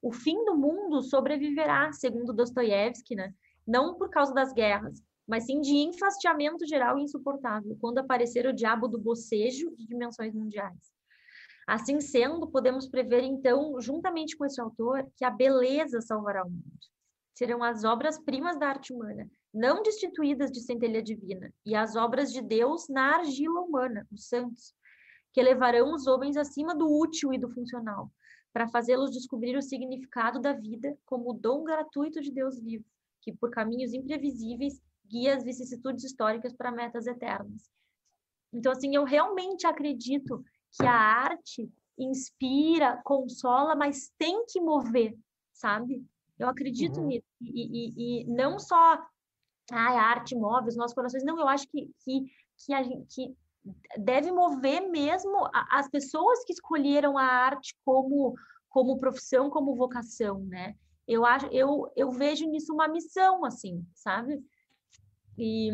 o 0.00 0.12
fim 0.12 0.44
do 0.44 0.56
mundo 0.56 1.02
sobreviverá, 1.02 1.92
segundo 1.92 2.32
Dostoiévski, 2.32 3.14
né? 3.14 3.34
não 3.68 3.94
por 3.94 4.08
causa 4.08 4.32
das 4.32 4.52
guerras, 4.52 5.02
mas 5.26 5.44
sim 5.44 5.60
de 5.60 5.76
enfastiamento 5.76 6.66
geral 6.66 6.98
e 6.98 7.02
insuportável, 7.02 7.76
quando 7.80 7.98
aparecer 7.98 8.46
o 8.46 8.52
diabo 8.52 8.88
do 8.88 8.98
bocejo 8.98 9.70
de 9.76 9.86
dimensões 9.86 10.34
mundiais. 10.34 10.90
Assim 11.66 12.00
sendo, 12.00 12.46
podemos 12.46 12.88
prever, 12.88 13.22
então, 13.22 13.78
juntamente 13.78 14.34
com 14.38 14.46
esse 14.46 14.58
autor, 14.58 15.06
que 15.18 15.24
a 15.24 15.30
beleza 15.30 16.00
salvará 16.00 16.42
o 16.42 16.48
mundo. 16.48 16.64
Serão 17.34 17.62
as 17.62 17.84
obras-primas 17.84 18.58
da 18.58 18.68
arte 18.68 18.90
humana, 18.90 19.30
não 19.52 19.82
destituídas 19.82 20.50
de 20.50 20.62
centelha 20.62 21.02
divina, 21.02 21.52
e 21.66 21.74
as 21.74 21.94
obras 21.94 22.32
de 22.32 22.40
Deus 22.40 22.88
na 22.88 23.16
argila 23.16 23.60
humana, 23.60 24.06
os 24.10 24.28
santos, 24.28 24.72
que 25.34 25.42
levarão 25.42 25.92
os 25.92 26.06
homens 26.06 26.38
acima 26.38 26.74
do 26.74 26.90
útil 26.90 27.34
e 27.34 27.38
do 27.38 27.50
funcional, 27.50 28.10
para 28.58 28.66
fazê-los 28.66 29.12
descobrir 29.12 29.56
o 29.56 29.62
significado 29.62 30.40
da 30.40 30.52
vida 30.52 30.98
como 31.06 31.30
o 31.30 31.32
dom 31.32 31.62
gratuito 31.62 32.20
de 32.20 32.32
Deus 32.32 32.58
vivo, 32.58 32.84
que 33.22 33.32
por 33.32 33.52
caminhos 33.52 33.94
imprevisíveis 33.94 34.82
guia 35.06 35.36
as 35.36 35.44
vicissitudes 35.44 36.02
históricas 36.02 36.52
para 36.52 36.72
metas 36.72 37.06
eternas. 37.06 37.70
Então, 38.52 38.72
assim, 38.72 38.96
eu 38.96 39.04
realmente 39.04 39.64
acredito 39.64 40.44
que 40.72 40.84
a 40.84 40.92
arte 40.92 41.72
inspira, 41.96 43.00
consola, 43.04 43.76
mas 43.76 44.12
tem 44.18 44.44
que 44.46 44.60
mover, 44.60 45.16
sabe? 45.52 46.04
Eu 46.36 46.48
acredito 46.48 46.98
uhum. 46.98 47.06
nisso. 47.06 47.26
E, 47.40 47.62
e, 47.62 48.22
e, 48.22 48.24
não 48.24 48.58
só 48.58 48.74
ah, 48.74 49.06
a 49.70 50.02
arte 50.02 50.34
move 50.34 50.66
os 50.66 50.76
nossos 50.76 50.96
corações, 50.96 51.22
não, 51.22 51.38
eu 51.38 51.46
acho 51.46 51.68
que, 51.68 51.88
que, 52.00 52.24
que, 52.56 52.74
a 52.74 52.82
que 52.82 53.36
deve 53.98 54.30
mover 54.32 54.88
mesmo 54.88 55.48
as 55.70 55.88
pessoas 55.88 56.44
que 56.44 56.52
escolheram 56.52 57.18
a 57.18 57.24
arte 57.24 57.76
como 57.84 58.34
como 58.68 58.98
profissão, 58.98 59.50
como 59.50 59.74
vocação, 59.74 60.40
né? 60.44 60.74
Eu 61.06 61.24
acho, 61.24 61.46
eu, 61.46 61.90
eu 61.96 62.10
vejo 62.10 62.46
nisso 62.46 62.72
uma 62.72 62.86
missão, 62.86 63.44
assim, 63.44 63.84
sabe? 63.94 64.38
E, 65.38 65.70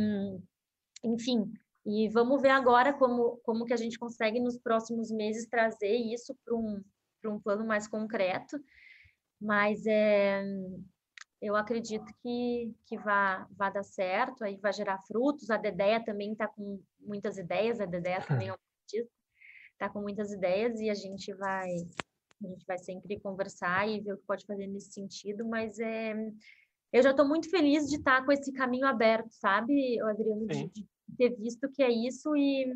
enfim, 1.03 1.53
e 1.85 2.09
vamos 2.09 2.41
ver 2.41 2.51
agora 2.51 2.93
como, 2.93 3.39
como 3.45 3.65
que 3.65 3.75
a 3.75 3.77
gente 3.77 3.99
consegue 3.99 4.41
nos 4.41 4.57
próximos 4.57 5.11
meses 5.11 5.49
trazer 5.49 5.97
isso 5.97 6.35
para 6.45 6.55
um, 6.55 6.83
um 7.27 7.41
plano 7.41 7.67
mais 7.67 7.89
concreto. 7.89 8.57
Mas 9.41 9.85
é, 9.87 10.45
eu 11.45 11.55
acredito 11.55 12.07
que, 12.23 12.75
que 12.87 12.97
vai, 12.97 13.45
vai 13.51 13.71
dar 13.71 13.83
certo, 13.83 14.43
aí 14.43 14.57
vai 14.57 14.73
gerar 14.73 14.99
frutos. 15.03 15.51
A 15.51 15.59
Dedéia 15.59 16.03
também 16.03 16.33
está 16.33 16.49
com 16.49 16.81
muitas 16.99 17.37
ideias, 17.37 17.81
a 17.81 17.85
Dedéia 17.85 18.23
também 18.23 18.49
é 18.49 18.53
um 18.53 18.57
artista, 18.57 19.13
está 19.73 19.91
com 19.91 20.01
muitas 20.01 20.33
ideias 20.33 20.81
e 20.81 20.89
a 20.89 20.95
gente 20.95 21.35
vai 21.35 21.69
a 22.43 22.49
gente 22.49 22.67
vai 22.67 22.79
sempre 22.79 23.21
conversar 23.21 23.89
e 23.89 24.01
ver 24.01 24.15
o 24.15 24.19
que 24.19 24.27
pode 24.27 24.45
fazer 24.45 24.67
nesse 24.67 24.93
sentido, 24.93 25.47
mas 25.47 25.79
é, 25.79 26.15
eu 26.93 27.03
já 27.03 27.11
estou 27.11 27.27
muito 27.27 27.49
feliz 27.49 27.89
de 27.89 27.97
estar 27.97 28.25
com 28.25 28.33
esse 28.33 28.53
caminho 28.53 28.87
aberto, 28.87 29.31
sabe, 29.31 29.99
Adriano, 30.01 30.47
de, 30.47 30.69
de, 30.69 30.87
ter 31.17 31.31
visto 31.37 31.71
que 31.71 31.83
é 31.83 31.91
isso 31.91 32.35
e, 32.37 32.67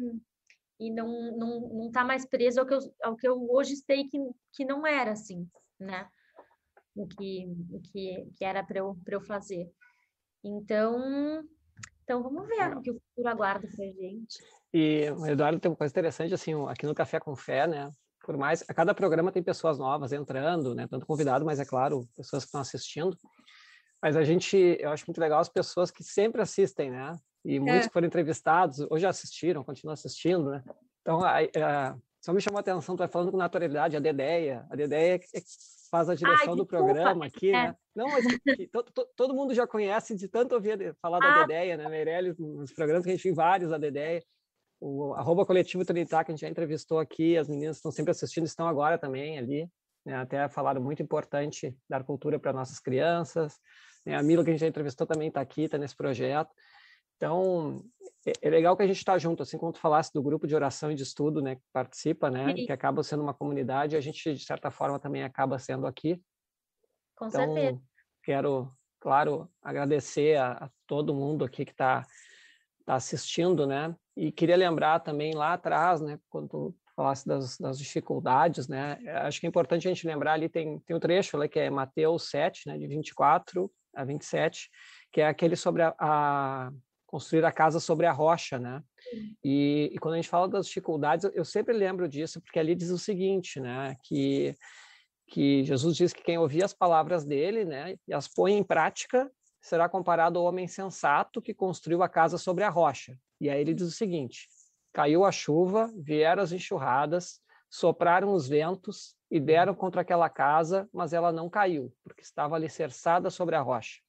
e 0.79 0.91
não 0.91 1.37
não 1.37 1.61
não 1.61 1.91
tá 1.91 2.05
mais 2.05 2.25
preso 2.25 2.61
ao 2.61 2.67
que 2.67 2.75
eu, 2.75 2.79
ao 3.03 3.17
que 3.17 3.29
eu 3.29 3.51
hoje 3.51 3.77
sei 3.77 4.05
que, 4.09 4.19
que 4.53 4.65
não 4.65 4.87
era 4.87 5.13
assim, 5.13 5.47
né? 5.79 6.09
O 6.99 7.07
que, 7.07 7.47
o 7.71 7.81
que, 7.81 8.27
que 8.37 8.45
era 8.45 8.63
para 8.63 8.79
eu, 8.81 8.97
eu 9.07 9.21
fazer. 9.21 9.71
Então, 10.45 11.45
então, 12.03 12.23
vamos 12.23 12.47
ver 12.47 12.77
o 12.77 12.81
que 12.81 12.91
o 12.91 12.95
futuro 12.95 13.29
aguarda 13.29 13.69
para 13.69 13.85
a 13.85 13.89
gente. 13.89 14.39
E, 14.73 15.05
Eduardo, 15.29 15.61
tem 15.61 15.71
uma 15.71 15.77
coisa 15.77 15.93
interessante, 15.93 16.33
assim, 16.33 16.53
aqui 16.67 16.87
no 16.87 16.95
Café 16.95 17.21
com 17.21 17.37
Fé, 17.37 17.67
né? 17.67 17.91
Por 18.25 18.37
mais, 18.37 18.65
a 18.69 18.75
cada 18.75 18.95
programa 18.95 19.31
tem 19.31 19.43
pessoas 19.43 19.79
novas 19.79 20.13
entrando, 20.13 20.75
né? 20.75 20.87
Tanto 20.89 21.07
convidado, 21.07 21.45
mas 21.45 21.61
é 21.61 21.65
claro, 21.65 22.09
pessoas 22.17 22.45
que 22.45 22.49
estão 22.49 22.61
assistindo. 22.61 23.17
Mas 24.03 24.17
a 24.17 24.25
gente, 24.25 24.57
eu 24.81 24.91
acho 24.91 25.05
muito 25.07 25.21
legal 25.21 25.41
as 25.41 25.49
pessoas 25.49 25.91
que 25.91 26.03
sempre 26.03 26.41
assistem, 26.41 26.91
né? 26.91 27.15
E 27.45 27.61
muitos 27.61 27.85
é. 27.85 27.89
que 27.89 27.93
foram 27.93 28.07
entrevistados, 28.07 28.81
ou 28.91 28.99
já 28.99 29.11
assistiram, 29.11 29.65
continuam 29.65 29.93
assistindo, 29.93 30.51
né? 30.51 30.63
Então, 31.03 31.23
a, 31.23 31.41
a, 31.41 31.97
só 32.21 32.33
me 32.33 32.41
chamou 32.41 32.59
a 32.59 32.61
atenção, 32.61 32.97
tu 32.97 32.99
vai 32.99 33.09
falando 33.09 33.31
com 33.31 33.37
naturalidade, 33.37 33.97
a 33.97 34.01
Dedéia, 34.01 34.67
a 34.71 34.77
Dedéia 34.77 35.17
é 35.35 35.41
faz 35.91 36.09
a 36.09 36.15
direção 36.15 36.51
Ai, 36.51 36.57
do 36.57 36.67
programa 36.67 37.27
aqui, 37.27 37.51
é. 37.51 37.53
né? 37.53 37.77
Não, 37.95 38.07
mas 38.07 38.25
que, 38.27 38.69
to, 38.69 38.83
to, 38.85 39.09
todo 39.17 39.35
mundo 39.35 39.55
já 39.55 39.67
conhece 39.67 40.15
de 40.15 40.29
tanto 40.29 40.55
ouvir 40.55 40.95
falar 41.01 41.19
ah. 41.19 41.21
da 41.21 41.41
Dedéia, 41.41 41.77
né, 41.77 41.89
Meirelles, 41.89 42.39
nos 42.39 42.73
programas 42.73 43.05
que 43.05 43.11
a 43.11 43.15
gente 43.15 43.23
tem 43.23 43.35
vários 43.35 43.71
da 43.71 43.79
Dedéia. 43.79 44.23
O 44.81 45.15
arroba 45.15 45.45
coletivo 45.45 45.85
Trinitar, 45.85 46.25
que 46.25 46.31
a 46.31 46.35
gente 46.35 46.43
já 46.43 46.49
entrevistou 46.49 46.99
aqui, 47.01 47.37
as 47.37 47.49
meninas 47.49 47.77
estão 47.77 47.91
sempre 47.91 48.13
assistindo, 48.13 48.45
estão 48.45 48.69
agora 48.69 48.97
também 48.97 49.39
ali, 49.39 49.69
né, 50.05 50.17
até 50.17 50.49
falaram 50.49 50.81
muito 50.81 51.03
importante 51.03 51.77
dar 51.89 52.05
cultura 52.05 52.39
para 52.39 52.53
nossas 52.53 52.79
crianças. 52.79 53.59
Né, 54.07 54.15
a 54.15 54.23
Mila, 54.23 54.45
que 54.45 54.51
a 54.51 54.53
gente 54.53 54.61
já 54.61 54.69
entrevistou, 54.69 55.07
também 55.07 55.29
está 55.29 55.41
aqui, 55.41 55.63
está 55.63 55.79
nesse 55.79 55.97
projeto. 55.97 56.51
Então, 57.19 57.85
é, 58.25 58.33
é, 58.43 58.51
legal 58.51 58.77
que 58.77 58.83
a 58.85 58.87
gente 58.87 58.99
está 58.99 59.19
junto, 59.19 59.43
assim 59.43 59.59
como 59.59 59.73
tu 59.73 59.81
falasse 59.81 60.13
do 60.15 60.23
grupo 60.23 60.47
de 60.47 60.55
oração 60.55 60.91
e 60.93 60.95
de 60.95 61.03
estudo, 61.03 61.43
né, 61.43 61.57
que 61.57 61.63
participa, 61.73 62.31
né, 62.31 62.55
Sim. 62.55 62.67
que 62.67 62.73
acaba 62.73 63.03
sendo 63.03 63.25
uma 63.25 63.35
comunidade, 63.35 63.97
a 63.97 64.01
gente, 64.01 64.35
de 64.35 64.45
certa 64.45 64.71
forma, 64.71 65.01
também 65.01 65.25
acaba 65.25 65.59
sendo 65.59 65.87
aqui. 65.87 66.23
Com 67.17 67.27
então, 67.27 67.55
certeza. 67.55 67.83
Quero, 68.23 68.73
claro, 69.01 69.51
agradecer 69.61 70.37
a, 70.37 70.53
a 70.53 70.71
todo 70.87 71.15
mundo 71.15 71.45
aqui 71.45 71.65
que 71.65 71.73
está 71.73 72.07
tá 72.87 72.95
assistindo, 72.95 73.67
né, 73.67 73.95
e 74.17 74.31
queria 74.31 74.57
lembrar 74.57 75.01
também 75.01 75.35
lá 75.35 75.55
atrás, 75.55 76.01
né, 76.01 76.21
quando 76.31 76.49
tu 76.49 76.77
falasse 76.95 77.27
das, 77.27 77.59
das 77.59 77.79
dificuldades, 77.79 78.69
né, 78.69 78.97
acho 79.25 79.41
que 79.41 79.47
é 79.47 79.49
importante 79.49 79.89
a 79.89 79.91
gente 79.93 80.07
lembrar 80.07 80.35
ali, 80.35 80.49
tem, 80.49 80.79
tem 80.81 80.95
um 80.95 81.01
trecho 81.01 81.37
ali 81.37 81.49
que 81.49 81.59
é 81.59 81.69
Mateus 81.69 82.31
7, 82.31 82.69
né, 82.69 82.79
de 82.79 82.87
24 82.87 83.69
a 83.97 84.05
27, 84.05 84.71
que 85.13 85.21
é 85.21 85.27
aquele 85.27 85.57
sobre 85.57 85.83
a, 85.83 85.95
a 85.99 86.71
construir 87.09 87.43
a 87.45 87.51
casa 87.51 87.81
sobre 87.81 88.05
a 88.05 88.13
rocha, 88.13 88.59
né? 88.59 88.83
E, 89.43 89.91
e, 89.95 89.99
quando 89.99 90.15
a 90.15 90.17
gente 90.19 90.29
fala 90.29 90.47
das 90.47 90.67
dificuldades, 90.67 91.29
eu 91.35 91.45
sempre 91.45 91.75
lembro 91.75 92.07
disso, 92.07 92.41
porque 92.41 92.59
ali 92.59 92.75
diz 92.75 92.91
o 92.91 92.99
seguinte, 92.99 93.59
né? 93.59 93.97
Que, 94.05 94.55
que 95.27 95.65
Jesus 95.65 95.97
diz 95.97 96.13
que 96.13 96.23
quem 96.23 96.37
ouvir 96.37 96.63
as 96.63 96.75
palavras 96.75 97.25
dele, 97.25 97.65
né, 97.65 97.97
e 98.07 98.13
as 98.13 98.29
põe 98.29 98.53
em 98.53 98.63
prática, 98.63 99.31
será 99.61 99.89
comparado 99.89 100.39
ao 100.39 100.45
homem 100.45 100.69
sensato 100.69 101.41
que 101.41 101.55
construiu 101.55 102.03
a 102.03 102.09
casa 102.09 102.37
sobre 102.37 102.63
a 102.63 102.69
rocha. 102.69 103.19
E 103.41 103.49
aí 103.49 103.59
ele 103.59 103.73
diz 103.73 103.89
o 103.89 103.91
seguinte: 103.91 104.47
caiu 104.93 105.25
a 105.25 105.33
chuva, 105.33 105.91
vieram 105.97 106.43
as 106.43 106.53
enxurradas, 106.53 107.41
sopraram 107.71 108.35
os 108.35 108.47
ventos 108.47 109.17
e 109.31 109.41
deram 109.41 109.75
contra 109.75 110.03
aquela 110.03 110.29
casa, 110.29 110.87
mas 110.93 111.15
ela 111.15 111.33
não 111.33 111.49
caiu, 111.49 111.91
porque 112.05 112.23
estava 112.23 112.55
alicerçada 112.55 113.31
sobre 113.31 113.57
a 113.57 113.63
rocha. 113.63 114.01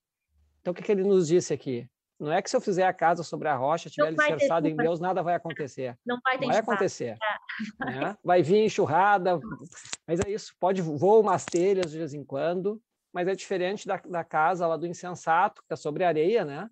Então, 0.59 0.71
o 0.73 0.75
que, 0.75 0.83
que 0.83 0.91
ele 0.91 1.03
nos 1.03 1.29
disse 1.29 1.53
aqui? 1.53 1.89
Não 2.19 2.33
é 2.33 2.41
que 2.41 2.49
se 2.49 2.55
eu 2.55 2.59
fizer 2.59 2.83
a 2.83 2.93
casa 2.93 3.23
sobre 3.23 3.47
a 3.47 3.55
rocha, 3.55 3.87
estiver 3.87 4.07
alicerçado 4.07 4.67
em 4.67 4.75
Deus, 4.75 4.99
nada 4.99 5.23
vai 5.23 5.35
acontecer. 5.35 5.97
Não 6.05 6.19
vai, 6.21 6.37
não 6.37 6.47
vai 6.47 6.57
acontecer. 6.57 7.17
É. 7.81 7.85
Né? 7.85 8.17
Vai 8.21 8.43
vir 8.43 8.65
enxurrada, 8.65 9.39
mas 10.05 10.19
é 10.19 10.29
isso. 10.29 10.53
Pode 10.59 10.81
voar 10.81 11.21
umas 11.21 11.45
telhas 11.45 11.91
de 11.91 11.97
vez 11.97 12.13
em 12.13 12.23
quando, 12.23 12.81
mas 13.13 13.27
é 13.27 13.35
diferente 13.35 13.87
da, 13.87 13.95
da 13.97 14.23
casa 14.23 14.67
lá 14.67 14.75
do 14.75 14.85
insensato, 14.85 15.61
que 15.61 15.65
está 15.65 15.77
sobre 15.77 16.03
areia, 16.03 16.43
né? 16.43 16.69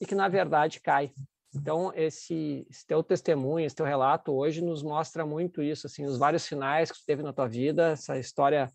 E 0.00 0.06
que, 0.06 0.14
na 0.14 0.28
verdade, 0.28 0.80
cai. 0.80 1.10
Então, 1.52 1.92
esse, 1.94 2.66
esse, 2.70 2.86
teu 2.86 3.02
testemunho, 3.02 3.66
esse 3.66 3.76
teu 3.76 3.86
relato 3.86 4.32
hoje 4.32 4.62
nos 4.62 4.82
mostra 4.82 5.26
muito 5.26 5.62
isso, 5.62 5.86
assim, 5.86 6.04
os 6.04 6.18
vários 6.18 6.42
sinais 6.42 6.90
que 6.90 6.98
tu 6.98 7.04
teve 7.06 7.22
na 7.22 7.32
tua 7.32 7.48
vida, 7.48 7.90
essa 7.90 8.18
história 8.18 8.70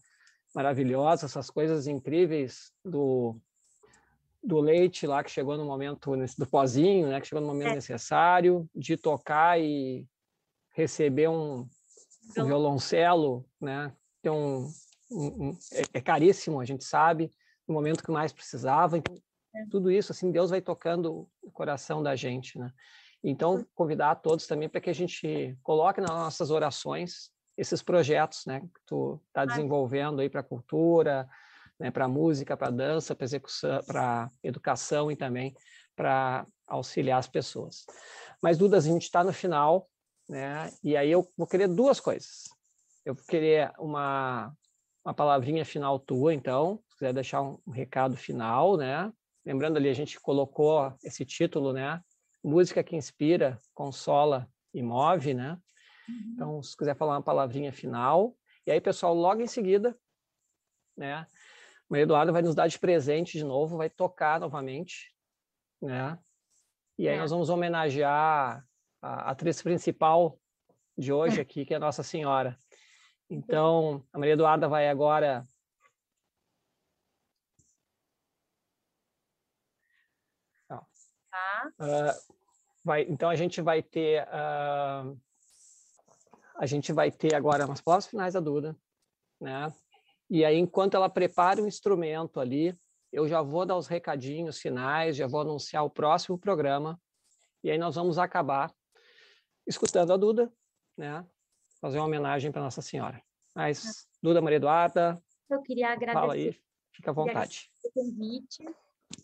maravilhosa, 0.55 1.25
essas 1.25 1.49
coisas 1.49 1.87
incríveis 1.87 2.71
do, 2.83 3.37
do 4.43 4.59
leite 4.59 5.05
lá 5.05 5.23
que 5.23 5.31
chegou 5.31 5.57
no 5.57 5.65
momento 5.65 6.15
do 6.37 6.47
pozinho, 6.47 7.07
né, 7.07 7.19
que 7.19 7.27
chegou 7.27 7.41
no 7.41 7.47
momento 7.47 7.71
é. 7.71 7.75
necessário, 7.75 8.69
de 8.73 8.95
tocar 8.97 9.59
e 9.59 10.07
receber 10.73 11.27
um, 11.27 11.67
um 12.37 12.45
violoncelo, 12.45 13.45
né, 13.59 13.93
tem 14.21 14.31
um, 14.31 14.69
um, 15.11 15.49
um 15.49 15.57
é, 15.73 15.97
é, 15.97 16.01
caríssimo, 16.01 16.59
a 16.59 16.65
gente 16.65 16.83
sabe, 16.83 17.33
no 17.67 17.73
momento 17.73 18.03
que 18.03 18.11
mais 18.11 18.31
precisava. 18.31 18.97
Então, 18.97 19.15
é. 19.55 19.65
tudo 19.69 19.91
isso, 19.91 20.11
assim, 20.11 20.31
Deus 20.31 20.49
vai 20.49 20.61
tocando 20.61 21.27
o 21.41 21.51
coração 21.51 22.01
da 22.01 22.15
gente, 22.15 22.57
né? 22.57 22.71
Então, 23.21 23.65
convidar 23.75 24.11
a 24.11 24.15
todos 24.15 24.47
também 24.47 24.69
para 24.69 24.79
que 24.79 24.89
a 24.89 24.93
gente 24.93 25.57
coloque 25.61 25.99
nas 25.99 26.09
nossas 26.09 26.51
orações 26.51 27.31
esses 27.57 27.83
projetos, 27.83 28.45
né, 28.45 28.61
que 28.61 28.81
tu 28.85 29.21
está 29.27 29.43
desenvolvendo 29.43 30.21
aí 30.21 30.29
para 30.29 30.39
a 30.39 30.43
cultura, 30.43 31.27
né, 31.79 31.89
para 31.89 32.07
música, 32.07 32.57
para 32.57 32.69
dança, 32.69 33.15
para 33.15 33.25
execução, 33.25 33.81
para 33.85 34.29
educação 34.43 35.11
e 35.11 35.15
também 35.15 35.55
para 35.95 36.45
auxiliar 36.67 37.19
as 37.19 37.27
pessoas. 37.27 37.85
Mas, 38.41 38.57
Duda, 38.57 38.77
a 38.77 38.81
gente 38.81 39.03
está 39.03 39.23
no 39.23 39.33
final, 39.33 39.89
né? 40.27 40.71
E 40.83 40.95
aí 40.95 41.11
eu 41.11 41.27
vou 41.37 41.47
querer 41.47 41.67
duas 41.67 41.99
coisas. 41.99 42.43
Eu 43.05 43.15
vou 43.15 43.25
querer 43.25 43.71
uma, 43.79 44.53
uma 45.03 45.13
palavrinha 45.13 45.65
final 45.65 45.99
tua, 45.99 46.33
então, 46.33 46.79
se 46.89 46.97
quiser 46.97 47.13
deixar 47.13 47.41
um, 47.41 47.57
um 47.65 47.71
recado 47.71 48.15
final, 48.15 48.77
né? 48.77 49.11
Lembrando 49.45 49.77
ali, 49.77 49.89
a 49.89 49.93
gente 49.93 50.19
colocou 50.19 50.93
esse 51.03 51.25
título, 51.25 51.73
né? 51.73 52.01
Música 52.43 52.83
que 52.83 52.95
inspira, 52.95 53.59
consola 53.73 54.47
e 54.73 54.81
move, 54.81 55.33
né? 55.33 55.57
Uhum. 56.07 56.31
Então, 56.33 56.63
se 56.63 56.77
quiser 56.77 56.95
falar 56.95 57.15
uma 57.15 57.23
palavrinha 57.23 57.73
final. 57.73 58.35
E 58.65 58.71
aí, 58.71 58.79
pessoal, 58.79 59.13
logo 59.13 59.41
em 59.41 59.47
seguida, 59.47 59.97
né? 60.95 61.25
O 61.89 61.95
Eduardo 61.95 62.31
vai 62.31 62.41
nos 62.41 62.53
dar 62.53 62.67
de 62.67 62.77
presente 62.77 63.37
de 63.37 63.43
novo, 63.43 63.77
vai 63.77 63.89
tocar 63.89 64.39
novamente, 64.39 65.13
né? 65.81 66.17
E 66.97 67.07
aí 67.07 67.15
é. 67.15 67.19
nós 67.19 67.31
vamos 67.31 67.49
homenagear 67.49 68.63
a 69.01 69.31
atriz 69.31 69.61
principal 69.61 70.39
de 70.97 71.11
hoje 71.11 71.39
aqui, 71.41 71.65
que 71.65 71.73
é 71.73 71.79
Nossa 71.79 72.03
Senhora. 72.03 72.57
Então, 73.29 74.05
a 74.13 74.19
Maria 74.19 74.33
Eduarda 74.33 74.67
vai 74.67 74.87
agora 74.87 75.47
Tá. 81.29 81.71
Uh, 81.79 82.33
vai, 82.83 83.03
então 83.03 83.29
a 83.29 83.35
gente 83.35 83.61
vai 83.61 83.83
ter 83.83 84.27
uh, 84.27 85.19
a 86.55 86.65
gente 86.65 86.91
vai 86.91 87.11
ter 87.11 87.35
agora 87.35 87.65
umas 87.65 87.81
palavras 87.81 88.07
finais 88.07 88.33
da 88.33 88.39
Duda, 88.39 88.75
né? 89.39 89.71
E 90.29 90.45
aí, 90.45 90.57
enquanto 90.57 90.95
ela 90.95 91.09
prepara 91.09 91.61
o 91.61 91.67
instrumento 91.67 92.39
ali, 92.39 92.77
eu 93.11 93.27
já 93.27 93.41
vou 93.41 93.65
dar 93.65 93.75
os 93.75 93.87
recadinhos 93.87 94.59
finais, 94.59 95.15
já 95.15 95.25
vou 95.25 95.41
anunciar 95.41 95.83
o 95.83 95.89
próximo 95.89 96.37
programa. 96.37 97.01
E 97.63 97.71
aí 97.71 97.77
nós 97.77 97.95
vamos 97.95 98.19
acabar 98.19 98.73
escutando 99.65 100.13
a 100.13 100.17
Duda, 100.17 100.51
né? 100.95 101.25
Fazer 101.81 101.97
uma 101.97 102.05
homenagem 102.05 102.51
para 102.51 102.61
Nossa 102.61 102.81
Senhora. 102.81 103.21
Mas, 103.55 104.07
Duda 104.21 104.41
Maria 104.41 104.57
Eduarda. 104.57 105.21
Eu 105.49 105.61
queria 105.63 105.89
agradecer. 105.89 106.19
Fala 106.19 106.33
aí, 106.33 106.55
fica 106.93 107.09
à 107.09 107.13
vontade. 107.13 107.71
o 107.83 107.91
convite. 107.91 108.63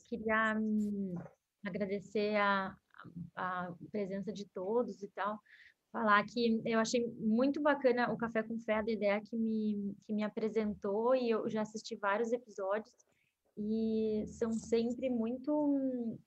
Queria 0.09 0.57
hum, 0.57 1.13
agradecer 1.63 2.35
a, 2.37 2.75
a 3.35 3.71
presença 3.91 4.33
de 4.33 4.45
todos 4.45 5.03
e 5.03 5.07
tal 5.09 5.39
falar 5.95 6.25
que 6.25 6.61
eu 6.65 6.77
achei 6.77 7.07
muito 7.17 7.61
bacana 7.61 8.11
o 8.11 8.17
Café 8.17 8.43
com 8.43 8.59
Fé, 8.59 8.75
a 8.75 8.83
ideia 8.91 9.21
que 9.21 9.37
me, 9.37 9.95
que 10.05 10.13
me 10.13 10.23
apresentou, 10.23 11.15
e 11.15 11.29
eu 11.29 11.49
já 11.49 11.61
assisti 11.61 11.95
vários 11.95 12.33
episódios, 12.33 12.93
e 13.57 14.25
são 14.27 14.51
sempre 14.51 15.09
muito 15.09 16.19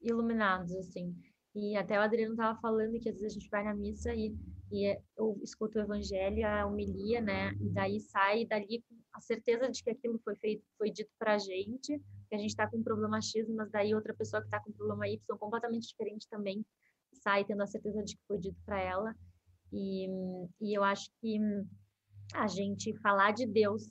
iluminados, 0.00 0.72
assim. 0.76 1.12
E 1.52 1.76
até 1.76 1.98
o 1.98 2.02
Adriano 2.02 2.34
estava 2.34 2.56
falando 2.60 3.00
que 3.00 3.08
às 3.08 3.16
vezes 3.16 3.36
a 3.36 3.40
gente 3.40 3.50
vai 3.50 3.64
na 3.64 3.74
missa 3.74 4.14
e, 4.14 4.32
e 4.70 4.96
eu 5.16 5.36
escuto 5.42 5.80
o 5.80 5.82
evangelho, 5.82 6.46
a 6.46 6.64
homilia, 6.64 7.20
né? 7.20 7.50
E 7.60 7.68
daí 7.70 7.98
sai 7.98 8.46
dali 8.46 8.84
com 8.88 8.94
a 9.14 9.20
certeza 9.20 9.68
de 9.68 9.82
que 9.82 9.90
aquilo 9.90 10.20
foi 10.20 10.36
feito, 10.36 10.62
foi 10.78 10.92
dito 10.92 11.10
para 11.18 11.34
a 11.34 11.38
gente, 11.38 12.00
que 12.28 12.36
a 12.36 12.38
gente 12.38 12.50
está 12.50 12.70
com 12.70 12.76
um 12.76 12.84
problema 12.84 13.20
X, 13.20 13.48
mas 13.48 13.68
daí 13.72 13.92
outra 13.96 14.14
pessoa 14.14 14.40
que 14.40 14.46
está 14.46 14.60
com 14.60 14.70
um 14.70 14.74
problema 14.74 15.08
Y 15.08 15.18
completamente 15.36 15.88
diferente 15.88 16.28
também 16.28 16.64
sai 17.12 17.44
tendo 17.44 17.62
a 17.62 17.66
certeza 17.66 18.02
de 18.02 18.16
que 18.16 18.22
foi 18.26 18.38
dito 18.38 18.58
para 18.64 18.80
ela. 18.80 19.14
E, 19.72 20.08
e 20.60 20.76
eu 20.76 20.82
acho 20.82 21.10
que 21.20 21.38
a 22.34 22.46
gente 22.46 22.96
falar 23.00 23.32
de 23.32 23.46
Deus 23.46 23.88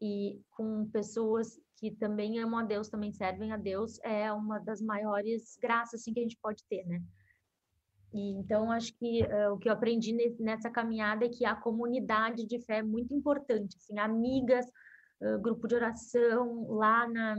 e 0.00 0.40
com 0.50 0.88
pessoas 0.90 1.58
que 1.76 1.90
também 1.90 2.38
amam 2.38 2.60
a 2.60 2.64
Deus, 2.64 2.88
também 2.88 3.12
servem 3.12 3.52
a 3.52 3.56
Deus, 3.56 3.98
é 4.02 4.32
uma 4.32 4.58
das 4.58 4.80
maiores 4.80 5.58
graças 5.60 6.00
assim, 6.00 6.12
que 6.12 6.20
a 6.20 6.22
gente 6.22 6.38
pode 6.40 6.64
ter, 6.68 6.86
né? 6.86 7.02
E, 8.14 8.30
então, 8.38 8.70
acho 8.70 8.94
que 8.94 9.22
uh, 9.24 9.52
o 9.52 9.58
que 9.58 9.68
eu 9.68 9.72
aprendi 9.72 10.16
nessa 10.40 10.70
caminhada 10.70 11.26
é 11.26 11.28
que 11.28 11.44
a 11.44 11.54
comunidade 11.54 12.46
de 12.46 12.58
fé 12.60 12.78
é 12.78 12.82
muito 12.82 13.12
importante, 13.12 13.76
assim, 13.76 13.98
amigas, 13.98 14.66
uh, 15.20 15.38
grupo 15.38 15.68
de 15.68 15.74
oração, 15.74 16.66
lá 16.70 17.06
na, 17.08 17.34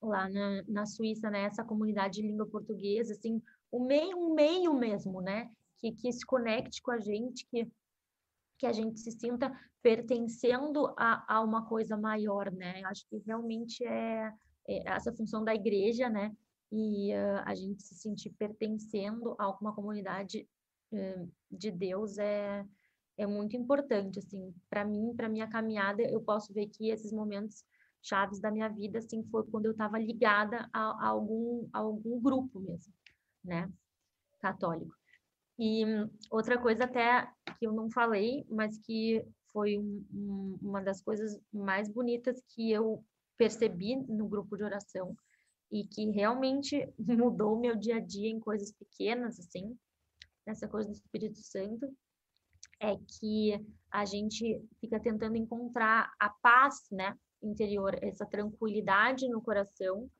lá 0.00 0.28
na, 0.30 0.62
na 0.66 0.86
Suíça, 0.86 1.28
né, 1.30 1.42
essa 1.42 1.62
comunidade 1.62 2.20
de 2.20 2.26
língua 2.26 2.46
portuguesa, 2.46 3.12
assim, 3.12 3.42
o 3.72 3.80
meio, 3.80 4.16
um 4.16 4.34
meio 4.34 4.74
mesmo, 4.74 5.20
né? 5.20 5.50
Que, 5.78 5.90
que 5.90 6.12
se 6.12 6.24
conecte 6.24 6.80
com 6.82 6.92
a 6.92 7.00
gente, 7.00 7.46
que, 7.46 7.66
que 8.58 8.66
a 8.66 8.72
gente 8.72 9.00
se 9.00 9.10
sinta 9.10 9.50
pertencendo 9.82 10.94
a, 10.96 11.36
a 11.36 11.40
uma 11.40 11.66
coisa 11.66 11.96
maior, 11.96 12.52
né? 12.52 12.82
Acho 12.84 13.04
que 13.08 13.18
realmente 13.26 13.84
é, 13.84 14.32
é 14.68 14.88
essa 14.88 15.12
função 15.12 15.42
da 15.42 15.54
igreja, 15.54 16.08
né? 16.08 16.36
E 16.70 17.12
uh, 17.12 17.42
a 17.44 17.54
gente 17.54 17.82
se 17.82 17.94
sentir 17.94 18.30
pertencendo 18.30 19.34
a 19.38 19.44
alguma 19.44 19.74
comunidade 19.74 20.48
uh, 20.92 21.32
de 21.50 21.70
Deus 21.70 22.16
é, 22.18 22.64
é 23.18 23.26
muito 23.26 23.56
importante, 23.56 24.18
assim, 24.18 24.54
para 24.70 24.84
mim, 24.84 25.14
para 25.16 25.28
minha 25.28 25.48
caminhada, 25.48 26.02
eu 26.02 26.20
posso 26.20 26.52
ver 26.52 26.66
que 26.68 26.90
esses 26.90 27.12
momentos 27.12 27.64
chaves 28.00 28.40
da 28.40 28.50
minha 28.50 28.68
vida, 28.68 28.98
assim, 28.98 29.22
foi 29.24 29.44
quando 29.44 29.66
eu 29.66 29.72
estava 29.72 29.98
ligada 29.98 30.68
a, 30.72 30.80
a, 30.80 31.08
algum, 31.08 31.68
a 31.72 31.78
algum 31.78 32.20
grupo 32.20 32.58
mesmo, 32.58 32.92
né, 33.44 33.70
católico. 34.40 34.94
E 35.58 35.84
outra 36.30 36.58
coisa 36.60 36.84
até 36.84 37.28
que 37.58 37.66
eu 37.66 37.72
não 37.72 37.90
falei, 37.90 38.44
mas 38.48 38.78
que 38.78 39.24
foi 39.52 39.78
um, 39.78 40.04
um, 40.12 40.58
uma 40.62 40.82
das 40.82 41.02
coisas 41.02 41.38
mais 41.52 41.88
bonitas 41.88 42.42
que 42.48 42.72
eu 42.72 43.04
percebi 43.36 43.96
no 43.96 44.26
grupo 44.26 44.56
de 44.56 44.64
oração 44.64 45.16
e 45.70 45.86
que 45.86 46.10
realmente 46.10 46.88
mudou 46.98 47.58
meu 47.58 47.76
dia 47.76 47.96
a 47.96 48.00
dia 48.00 48.28
em 48.28 48.40
coisas 48.40 48.72
pequenas, 48.72 49.38
assim, 49.38 49.76
nessa 50.46 50.68
coisa 50.68 50.88
do 50.88 50.94
Espírito 50.94 51.38
Santo, 51.38 51.86
é 52.80 52.96
que 52.96 53.64
a 53.90 54.04
gente 54.04 54.60
fica 54.80 54.98
tentando 54.98 55.36
encontrar 55.36 56.12
a 56.18 56.28
paz, 56.28 56.88
né, 56.90 57.16
interior, 57.42 57.96
essa 58.02 58.26
tranquilidade 58.26 59.28
no 59.28 59.40
coração, 59.40 60.10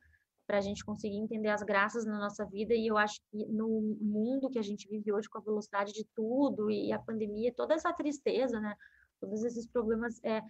para 0.52 0.58
a 0.58 0.62
gente 0.62 0.84
conseguir 0.84 1.16
entender 1.16 1.48
as 1.48 1.62
graças 1.62 2.04
na 2.04 2.18
nossa 2.18 2.44
vida. 2.44 2.74
E 2.74 2.86
eu 2.86 2.98
acho 2.98 3.18
que 3.30 3.46
no 3.46 3.96
mundo 3.98 4.50
que 4.50 4.58
a 4.58 4.62
gente 4.62 4.86
vive 4.86 5.10
hoje, 5.10 5.26
com 5.26 5.38
a 5.38 5.40
velocidade 5.40 5.94
de 5.94 6.04
tudo 6.14 6.70
e 6.70 6.92
a 6.92 6.98
pandemia, 6.98 7.54
toda 7.56 7.72
essa 7.72 7.90
tristeza, 7.90 8.60
né, 8.60 8.76
todos 9.18 9.42
esses 9.44 9.66
problemas, 9.66 10.22
é, 10.22 10.42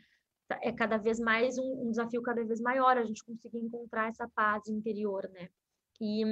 é 0.60 0.72
cada 0.72 0.96
vez 0.96 1.20
mais 1.20 1.56
um, 1.56 1.86
um 1.86 1.90
desafio 1.90 2.20
cada 2.20 2.44
vez 2.44 2.60
maior 2.60 2.98
a 2.98 3.04
gente 3.04 3.24
conseguir 3.24 3.58
encontrar 3.58 4.08
essa 4.08 4.28
paz 4.34 4.66
interior, 4.66 5.30
né? 5.32 5.48
E, 6.00 6.24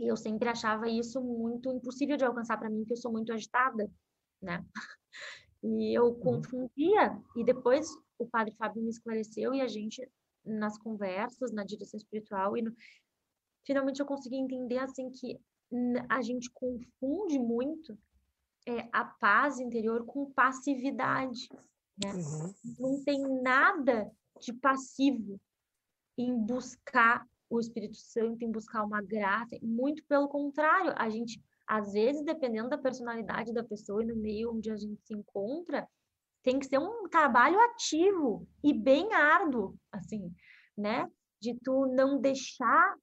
e 0.00 0.10
eu 0.10 0.16
sempre 0.16 0.48
achava 0.48 0.88
isso 0.88 1.22
muito 1.22 1.70
impossível 1.70 2.16
de 2.16 2.24
alcançar 2.24 2.58
para 2.58 2.68
mim, 2.68 2.78
porque 2.80 2.94
eu 2.94 2.96
sou 2.96 3.12
muito 3.12 3.32
agitada, 3.32 3.88
né? 4.42 4.64
E 5.66 5.96
eu 5.96 6.08
uhum. 6.08 6.20
confundia, 6.20 7.18
e 7.34 7.42
depois 7.42 7.88
o 8.18 8.26
padre 8.26 8.54
Fábio 8.56 8.82
me 8.82 8.90
esclareceu 8.90 9.54
e 9.54 9.62
a 9.62 9.66
gente, 9.66 10.06
nas 10.44 10.78
conversas, 10.78 11.52
na 11.52 11.64
direção 11.64 11.98
espiritual, 11.98 12.56
e 12.56 12.62
no... 12.62 12.74
finalmente 13.64 14.00
eu 14.00 14.06
consegui 14.06 14.36
entender, 14.36 14.78
assim, 14.78 15.10
que 15.10 15.38
a 16.08 16.22
gente 16.22 16.50
confunde 16.50 17.38
muito 17.38 17.98
é, 18.66 18.88
a 18.92 19.04
paz 19.04 19.58
interior 19.58 20.04
com 20.06 20.30
passividade, 20.30 21.48
né? 22.02 22.12
Uhum. 22.12 22.54
Não 22.78 23.04
tem 23.04 23.20
nada 23.42 24.10
de 24.40 24.52
passivo 24.52 25.40
em 26.16 26.36
buscar 26.38 27.26
o 27.48 27.60
Espírito 27.60 27.96
Santo, 27.96 28.42
em 28.42 28.50
buscar 28.50 28.84
uma 28.84 29.02
graça, 29.02 29.56
muito 29.62 30.02
pelo 30.04 30.28
contrário, 30.28 30.92
a 30.96 31.08
gente, 31.08 31.42
às 31.66 31.92
vezes, 31.92 32.24
dependendo 32.24 32.68
da 32.68 32.78
personalidade 32.78 33.52
da 33.52 33.62
pessoa 33.62 34.02
e 34.02 34.06
no 34.06 34.16
meio 34.16 34.52
onde 34.52 34.70
a 34.70 34.76
gente 34.76 35.00
se 35.02 35.14
encontra, 35.14 35.88
tem 36.44 36.58
que 36.58 36.66
ser 36.66 36.78
um 36.78 37.08
trabalho 37.08 37.58
ativo 37.58 38.46
e 38.62 38.72
bem 38.72 39.12
árduo, 39.14 39.74
assim, 39.90 40.32
né? 40.76 41.10
De 41.40 41.58
tu 41.64 41.86
não 41.86 42.20
deixar 42.20 42.94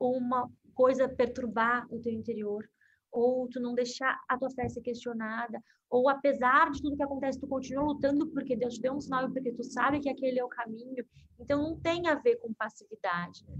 uma 0.00 0.48
coisa 0.74 1.08
perturbar 1.08 1.86
o 1.92 2.00
teu 2.00 2.12
interior, 2.12 2.64
ou 3.10 3.48
tu 3.48 3.60
não 3.60 3.74
deixar 3.74 4.18
a 4.28 4.38
tua 4.38 4.50
fé 4.50 4.68
ser 4.68 4.82
questionada, 4.82 5.60
ou 5.90 6.08
apesar 6.08 6.70
de 6.70 6.80
tudo 6.80 6.96
que 6.96 7.02
acontece, 7.02 7.40
tu 7.40 7.46
continua 7.46 7.84
lutando 7.84 8.28
porque 8.28 8.56
Deus 8.56 8.74
te 8.74 8.82
deu 8.82 8.94
um 8.94 9.00
sinal 9.00 9.28
e 9.28 9.32
porque 9.32 9.52
tu 9.52 9.64
sabe 9.64 10.00
que 10.00 10.08
aquele 10.08 10.38
é 10.38 10.44
o 10.44 10.48
caminho. 10.48 11.04
Então, 11.38 11.62
não 11.62 11.80
tem 11.80 12.08
a 12.08 12.14
ver 12.14 12.36
com 12.36 12.52
passividade. 12.54 13.44
Né? 13.48 13.56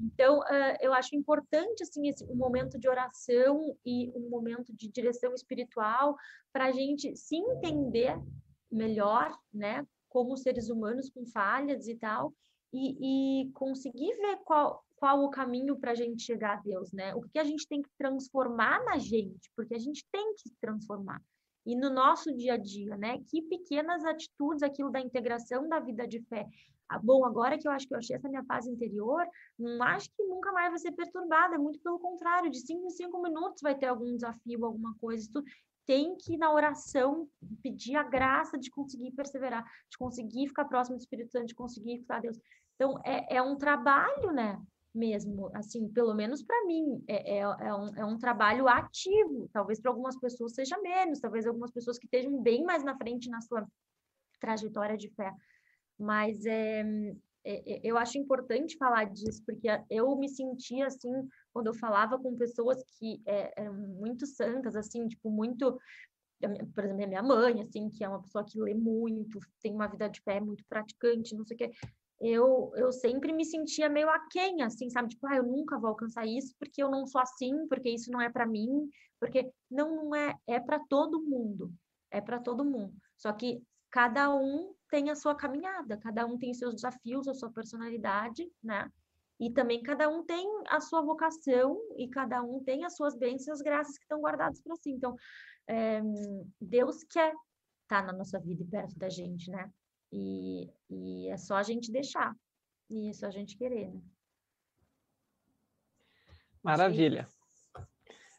Então, 0.00 0.40
eu 0.80 0.92
acho 0.92 1.16
importante, 1.16 1.82
assim, 1.82 2.08
esse, 2.08 2.24
um 2.24 2.36
momento 2.36 2.78
de 2.78 2.88
oração 2.88 3.76
e 3.84 4.10
um 4.16 4.28
momento 4.28 4.72
de 4.74 4.88
direção 4.88 5.34
espiritual 5.34 6.16
para 6.52 6.66
a 6.66 6.72
gente 6.72 7.16
se 7.16 7.36
entender 7.36 8.16
melhor, 8.74 9.36
né, 9.52 9.86
como 10.08 10.36
seres 10.36 10.68
humanos 10.68 11.10
com 11.10 11.26
falhas 11.26 11.88
e 11.88 11.96
tal, 11.96 12.32
e, 12.72 13.44
e 13.46 13.50
conseguir 13.52 14.14
ver 14.16 14.36
qual, 14.44 14.84
qual 14.96 15.24
o 15.24 15.30
caminho 15.30 15.78
para 15.78 15.92
a 15.92 15.94
gente 15.94 16.22
chegar 16.22 16.58
a 16.58 16.60
Deus, 16.60 16.92
né? 16.92 17.14
O 17.14 17.22
que 17.22 17.38
a 17.38 17.44
gente 17.44 17.68
tem 17.68 17.82
que 17.82 17.90
transformar 17.96 18.84
na 18.84 18.98
gente, 18.98 19.50
porque 19.56 19.74
a 19.74 19.78
gente 19.78 20.04
tem 20.10 20.34
que 20.34 20.48
se 20.48 20.56
transformar. 20.60 21.22
E 21.66 21.76
no 21.76 21.88
nosso 21.88 22.34
dia 22.34 22.54
a 22.54 22.56
dia, 22.56 22.96
né? 22.96 23.18
Que 23.28 23.42
pequenas 23.42 24.04
atitudes, 24.04 24.62
aquilo 24.62 24.90
da 24.90 25.00
integração 25.00 25.68
da 25.68 25.78
vida 25.78 26.06
de 26.06 26.20
fé. 26.22 26.46
Ah, 26.88 26.98
bom, 26.98 27.24
agora 27.24 27.58
que 27.58 27.66
eu 27.66 27.72
acho 27.72 27.86
que 27.86 27.94
eu 27.94 27.98
achei 27.98 28.16
essa 28.16 28.28
minha 28.28 28.44
paz 28.44 28.66
interior, 28.66 29.26
não 29.58 29.82
acho 29.84 30.10
que 30.10 30.22
nunca 30.24 30.52
mais 30.52 30.70
vai 30.70 30.78
ser 30.78 30.92
perturbada, 30.92 31.58
muito 31.58 31.80
pelo 31.80 31.98
contrário, 31.98 32.50
de 32.50 32.60
cinco 32.60 32.86
em 32.86 32.90
cinco 32.90 33.22
minutos 33.22 33.62
vai 33.62 33.74
ter 33.76 33.86
algum 33.86 34.14
desafio, 34.14 34.64
alguma 34.64 34.94
coisa. 35.00 35.24
Isso 35.24 35.42
tem 35.86 36.16
que, 36.16 36.36
na 36.36 36.52
oração, 36.52 37.28
pedir 37.62 37.96
a 37.96 38.02
graça 38.02 38.58
de 38.58 38.70
conseguir 38.70 39.12
perseverar, 39.12 39.64
de 39.90 39.98
conseguir 39.98 40.48
ficar 40.48 40.64
próximo 40.64 40.96
do 40.96 41.00
Espírito 41.00 41.32
Santo, 41.32 41.46
de 41.46 41.54
conseguir 41.54 41.94
escutar 41.94 42.20
Deus. 42.20 42.38
Então, 42.74 42.98
é, 43.04 43.36
é 43.36 43.42
um 43.42 43.56
trabalho, 43.56 44.32
né? 44.32 44.60
mesmo, 44.94 45.50
assim, 45.54 45.88
pelo 45.88 46.14
menos 46.14 46.42
para 46.42 46.64
mim, 46.66 47.02
é, 47.08 47.38
é, 47.38 47.40
é, 47.40 47.74
um, 47.74 47.96
é 47.96 48.04
um 48.04 48.16
trabalho 48.16 48.68
ativo. 48.68 49.48
Talvez 49.52 49.80
para 49.80 49.90
algumas 49.90 50.16
pessoas 50.16 50.54
seja 50.54 50.78
menos, 50.78 51.18
talvez 51.18 51.46
algumas 51.46 51.72
pessoas 51.72 51.98
que 51.98 52.06
estejam 52.06 52.40
bem 52.40 52.62
mais 52.62 52.84
na 52.84 52.96
frente 52.96 53.28
na 53.28 53.40
sua 53.40 53.66
trajetória 54.40 54.96
de 54.96 55.10
fé. 55.10 55.32
Mas 55.98 56.46
é, 56.46 56.84
eu 57.82 57.98
acho 57.98 58.18
importante 58.18 58.76
falar 58.76 59.04
disso, 59.04 59.42
porque 59.44 59.68
eu 59.90 60.16
me 60.16 60.28
sentia 60.28 60.86
assim, 60.86 61.12
quando 61.54 61.68
eu 61.68 61.74
falava 61.74 62.18
com 62.18 62.36
pessoas 62.36 62.84
que 62.98 63.22
é, 63.24 63.54
eram 63.56 63.72
muito 63.74 64.26
santas, 64.26 64.76
assim, 64.76 65.08
tipo, 65.08 65.30
muito 65.30 65.78
por 66.74 66.84
exemplo, 66.84 67.04
a 67.04 67.06
minha 67.06 67.22
mãe, 67.22 67.62
assim, 67.62 67.88
que 67.88 68.04
é 68.04 68.08
uma 68.08 68.20
pessoa 68.20 68.44
que 68.44 68.60
lê 68.60 68.74
muito, 68.74 69.38
tem 69.62 69.72
uma 69.72 69.86
vida 69.86 70.10
de 70.10 70.20
fé 70.20 70.40
muito 70.40 70.62
praticante, 70.68 71.34
não 71.34 71.46
sei 71.46 71.54
o 71.54 71.58
quê 71.58 71.70
eu, 72.20 72.72
eu 72.76 72.92
sempre 72.92 73.32
me 73.32 73.44
sentia 73.44 73.88
meio 73.88 74.08
aquém, 74.08 74.62
assim, 74.62 74.88
sabe? 74.88 75.08
Tipo, 75.10 75.26
ah, 75.26 75.36
eu 75.36 75.42
nunca 75.42 75.78
vou 75.78 75.90
alcançar 75.90 76.26
isso 76.26 76.54
porque 76.58 76.82
eu 76.82 76.90
não 76.90 77.06
sou 77.06 77.20
assim, 77.20 77.66
porque 77.68 77.90
isso 77.90 78.10
não 78.10 78.20
é 78.20 78.30
para 78.30 78.46
mim, 78.46 78.88
porque 79.20 79.50
não, 79.70 79.96
não 79.96 80.14
é, 80.14 80.34
é 80.46 80.60
para 80.60 80.78
todo 80.88 81.22
mundo, 81.22 81.72
é 82.10 82.20
para 82.20 82.38
todo 82.38 82.64
mundo. 82.64 82.94
Só 83.16 83.32
que 83.32 83.62
cada 83.90 84.34
um 84.34 84.74
tem 84.90 85.10
a 85.10 85.16
sua 85.16 85.34
caminhada, 85.34 85.96
cada 85.98 86.24
um 86.24 86.38
tem 86.38 86.54
seus 86.54 86.74
desafios, 86.74 87.28
a 87.28 87.34
sua 87.34 87.50
personalidade, 87.50 88.50
né? 88.62 88.88
E 89.40 89.50
também 89.50 89.82
cada 89.82 90.08
um 90.08 90.24
tem 90.24 90.46
a 90.68 90.80
sua 90.80 91.02
vocação 91.02 91.78
e 91.96 92.08
cada 92.08 92.42
um 92.42 92.62
tem 92.62 92.84
as 92.84 92.94
suas 92.96 93.16
bênçãos 93.16 93.46
e 93.46 93.50
as 93.50 93.62
graças 93.62 93.98
que 93.98 94.04
estão 94.04 94.20
guardadas 94.20 94.60
para 94.60 94.76
si. 94.76 94.90
Então, 94.90 95.16
é, 95.68 96.00
Deus 96.60 97.02
quer 97.04 97.32
estar 97.82 98.02
tá 98.02 98.02
na 98.02 98.12
nossa 98.12 98.38
vida 98.38 98.62
e 98.62 98.66
perto 98.66 98.96
da 98.98 99.08
gente, 99.08 99.50
né? 99.50 99.70
E, 100.12 100.70
e 100.88 101.28
é 101.28 101.36
só 101.36 101.56
a 101.56 101.62
gente 101.62 101.90
deixar. 101.90 102.34
E 102.88 103.10
é 103.10 103.12
só 103.12 103.26
a 103.26 103.30
gente 103.30 103.56
querer, 103.56 103.92
né? 103.92 104.00
Maravilha. 106.62 107.28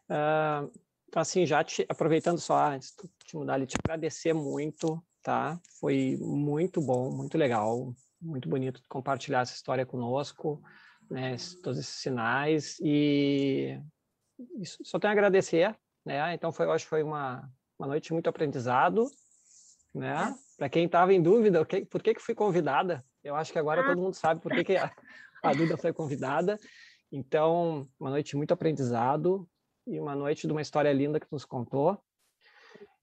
Uh, 0.09 0.71
então, 1.07 1.21
assim, 1.21 1.45
já 1.45 1.63
te, 1.63 1.85
aproveitando 1.87 2.39
só, 2.39 2.71
antes 2.71 2.95
de 2.95 3.09
te 3.25 3.35
mudar 3.35 3.53
ali, 3.53 3.67
te 3.67 3.77
agradecer 3.83 4.33
muito, 4.33 5.03
tá? 5.21 5.59
Foi 5.79 6.17
muito 6.19 6.81
bom, 6.81 7.11
muito 7.11 7.37
legal, 7.37 7.93
muito 8.21 8.49
bonito 8.49 8.81
compartilhar 8.89 9.41
essa 9.41 9.53
história 9.53 9.85
conosco, 9.85 10.61
né? 11.09 11.35
Todos 11.63 11.79
esses 11.79 11.95
sinais 11.95 12.77
e 12.81 13.79
isso, 14.59 14.79
só 14.83 14.99
tenho 14.99 15.11
a 15.11 15.13
agradecer, 15.13 15.75
né? 16.05 16.33
Então, 16.33 16.51
foi, 16.51 16.65
eu 16.65 16.71
acho 16.71 16.85
que 16.85 16.89
foi 16.89 17.03
uma, 17.03 17.49
uma 17.79 17.87
noite 17.87 18.11
muito 18.13 18.29
aprendizado, 18.29 19.09
né? 19.93 20.35
É. 20.35 20.45
Para 20.57 20.69
quem 20.69 20.85
estava 20.85 21.13
em 21.13 21.21
dúvida, 21.21 21.65
que, 21.65 21.85
por 21.85 22.01
que, 22.01 22.13
que 22.13 22.21
fui 22.21 22.33
convidada, 22.33 23.03
eu 23.23 23.35
acho 23.35 23.51
que 23.51 23.59
agora 23.59 23.81
ah. 23.81 23.85
todo 23.85 24.01
mundo 24.01 24.13
sabe 24.13 24.41
por 24.41 24.51
que, 24.53 24.63
que 24.63 24.77
a, 24.77 24.91
a 25.43 25.53
Duda 25.53 25.77
foi 25.77 25.91
convidada. 25.91 26.57
Então, 27.11 27.87
uma 27.99 28.09
noite 28.09 28.35
muito 28.35 28.53
aprendizado 28.53 29.47
e 29.87 29.99
uma 29.99 30.15
noite 30.15 30.47
de 30.47 30.51
uma 30.51 30.61
história 30.61 30.91
linda 30.91 31.19
que 31.19 31.27
nos 31.31 31.45
contou. 31.45 32.01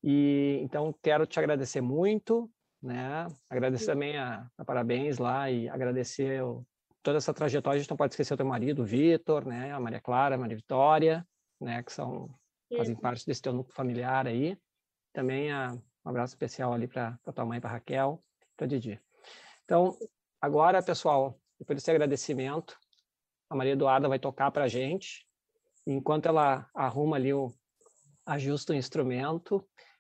E 0.03 0.59
então 0.63 0.93
quero 1.01 1.27
te 1.27 1.39
agradecer 1.39 1.81
muito, 1.81 2.51
né? 2.83 3.27
Agradecer 3.49 3.87
também 3.87 4.17
a, 4.17 4.47
a 4.59 4.65
parabéns 4.65 5.19
lá 5.19 5.51
e 5.51 5.69
agradecer 5.69 6.43
o, 6.43 6.67
toda 7.03 7.19
essa 7.19 7.35
trajetória. 7.35 7.79
A 7.79 7.81
gente 7.81 7.91
não 7.91 7.97
pode 7.97 8.13
esquecer 8.13 8.35
o 8.35 8.37
teu 8.37 8.47
marido, 8.47 8.83
o 8.83 8.87
Vitor, 8.87 9.47
né? 9.47 9.73
A 9.73 9.81
Maria 9.81 10.01
Clara, 10.01 10.35
a 10.35 10.39
Maria 10.39 10.57
Vitória, 10.57 11.27
né? 11.61 11.83
Que 11.83 11.93
são 11.93 12.31
fazem 12.77 12.97
parte 12.97 13.27
desse 13.27 13.43
teu 13.43 13.53
núcleo 13.53 13.75
familiar 13.75 14.27
aí. 14.27 14.59
Também 15.13 15.53
a 15.53 15.77
um 16.05 16.11
abraço 16.11 16.35
especial 16.35 16.73
ali 16.73 16.89
para 16.89 17.17
tua 17.33 17.45
mãe, 17.45 17.61
para 17.61 17.71
Raquel, 17.71 18.23
para 18.57 18.67
Didi. 18.67 19.01
Então, 19.65 19.97
agora, 20.41 20.83
pessoal, 20.83 21.39
depois 21.59 21.77
desse 21.77 21.91
agradecimento, 21.91 22.77
a 23.49 23.55
Maria 23.55 23.75
Eduarda 23.75 24.09
vai 24.09 24.19
tocar 24.19 24.51
para 24.51 24.65
a 24.65 24.69
gente. 24.69 25.27
Enquanto 25.87 26.27
ela 26.27 26.69
arruma 26.75 27.17
ali 27.17 27.33
o 27.33 27.53
ajusta 28.27 28.73
o 28.73 28.77
instrumento, 28.77 29.57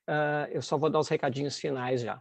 uh, 0.09 0.51
eu 0.51 0.61
só 0.61 0.77
vou 0.77 0.91
dar 0.91 0.99
os 0.99 1.09
recadinhos 1.09 1.57
finais 1.59 2.01
já. 2.01 2.21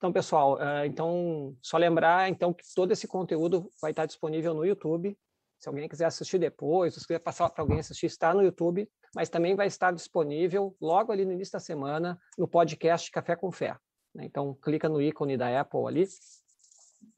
Então, 0.00 0.10
pessoal, 0.10 0.54
uh, 0.54 0.86
então 0.86 1.54
só 1.60 1.76
lembrar 1.76 2.30
então 2.30 2.54
que 2.54 2.64
todo 2.74 2.90
esse 2.90 3.06
conteúdo 3.06 3.70
vai 3.82 3.90
estar 3.90 4.06
disponível 4.06 4.54
no 4.54 4.64
YouTube. 4.64 5.14
Se 5.58 5.68
alguém 5.68 5.86
quiser 5.86 6.06
assistir 6.06 6.38
depois, 6.38 6.94
se 6.94 7.06
quiser 7.06 7.18
passar 7.18 7.50
para 7.50 7.62
alguém 7.62 7.80
assistir, 7.80 8.06
está 8.06 8.32
no 8.32 8.42
YouTube. 8.42 8.90
mas 9.14 9.28
também 9.28 9.54
vai 9.54 9.66
estar 9.66 9.92
disponível 9.92 10.74
logo 10.80 11.12
ali 11.12 11.26
no 11.26 11.32
início 11.32 11.52
da 11.52 11.60
semana 11.60 12.18
no 12.38 12.48
podcast 12.48 13.10
Café 13.10 13.36
com 13.36 13.52
Fé. 13.52 13.76
Né? 14.14 14.24
Então, 14.24 14.54
clica 14.54 14.88
no 14.88 15.02
ícone 15.02 15.36
da 15.36 15.60
Apple 15.60 15.86
ali, 15.86 16.08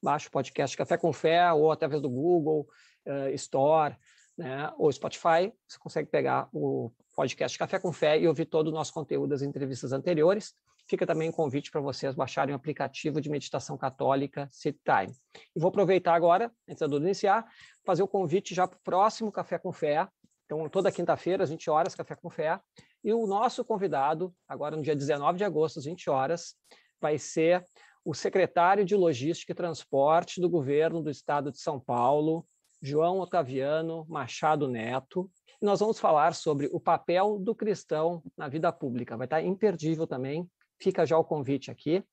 baixa 0.02 0.26
o 0.26 0.32
podcast 0.32 0.76
Café 0.76 0.98
com 0.98 1.12
Fé, 1.12 1.52
ou 1.52 1.70
através 1.70 2.02
do 2.02 2.10
Google 2.10 2.66
uh, 3.06 3.28
Store, 3.34 3.96
né? 4.36 4.72
ou 4.76 4.90
Spotify, 4.90 5.52
você 5.68 5.78
consegue 5.78 6.10
pegar 6.10 6.48
o 6.52 6.90
podcast 7.14 7.56
Café 7.56 7.78
com 7.78 7.92
Fé 7.92 8.18
e 8.18 8.26
ouvir 8.26 8.46
todo 8.46 8.66
o 8.66 8.72
nosso 8.72 8.92
conteúdo 8.92 9.30
das 9.30 9.42
entrevistas 9.42 9.92
anteriores. 9.92 10.52
Fica 10.93 11.06
também 11.06 11.31
um 11.31 11.32
convite 11.32 11.70
para 11.70 11.81
vocês 11.81 12.14
baixarem 12.14 12.52
o 12.52 12.56
aplicativo 12.56 13.19
de 13.19 13.31
meditação 13.31 13.78
católica 13.78 14.47
Sit 14.51 14.77
Time. 14.85 15.16
E 15.56 15.59
vou 15.59 15.70
aproveitar 15.70 16.12
agora, 16.12 16.52
antes 16.69 16.81
da 16.81 16.86
Duda 16.86 17.06
iniciar, 17.06 17.47
fazer 17.82 18.02
o 18.02 18.06
convite 18.06 18.55
já 18.55 18.69
para 18.69 18.77
o 18.77 18.81
próximo 18.82 19.32
Café 19.32 19.59
com 19.59 19.73
Fé. 19.73 20.06
Então, 20.44 20.69
toda 20.69 20.93
quinta-feira, 20.93 21.44
às 21.44 21.48
20 21.48 21.70
horas, 21.70 21.94
Café 21.94 22.14
com 22.14 22.28
Fé. 22.28 22.60
E 23.02 23.10
o 23.10 23.27
nosso 23.27 23.64
convidado, 23.64 24.35
agora 24.47 24.77
no 24.77 24.82
dia 24.82 24.94
19 24.94 25.39
de 25.39 25.44
agosto, 25.44 25.78
às 25.78 25.86
20 25.86 26.10
horas, 26.10 26.56
vai 27.01 27.16
ser 27.16 27.66
o 28.05 28.12
secretário 28.12 28.85
de 28.85 28.94
Logística 28.94 29.52
e 29.52 29.56
Transporte 29.56 30.43
do 30.43 30.51
governo 30.51 31.01
do 31.01 31.09
estado 31.09 31.51
de 31.51 31.59
São 31.59 31.81
Paulo, 31.81 32.47
João 32.82 33.19
Otaviano 33.19 34.05
Machado 34.10 34.69
Neto. 34.69 35.31
E 35.59 35.64
nós 35.64 35.81
vamos 35.81 35.98
falar 35.98 36.35
sobre 36.35 36.69
o 36.70 36.78
papel 36.78 37.39
do 37.39 37.55
cristão 37.55 38.23
na 38.36 38.47
vida 38.47 38.70
pública. 38.70 39.16
Vai 39.16 39.24
estar 39.24 39.40
imperdível 39.40 40.06
também. 40.06 40.47
Fica 40.82 41.06
já 41.06 41.16
o 41.16 41.24
convite 41.24 41.70
aqui. 41.70 42.04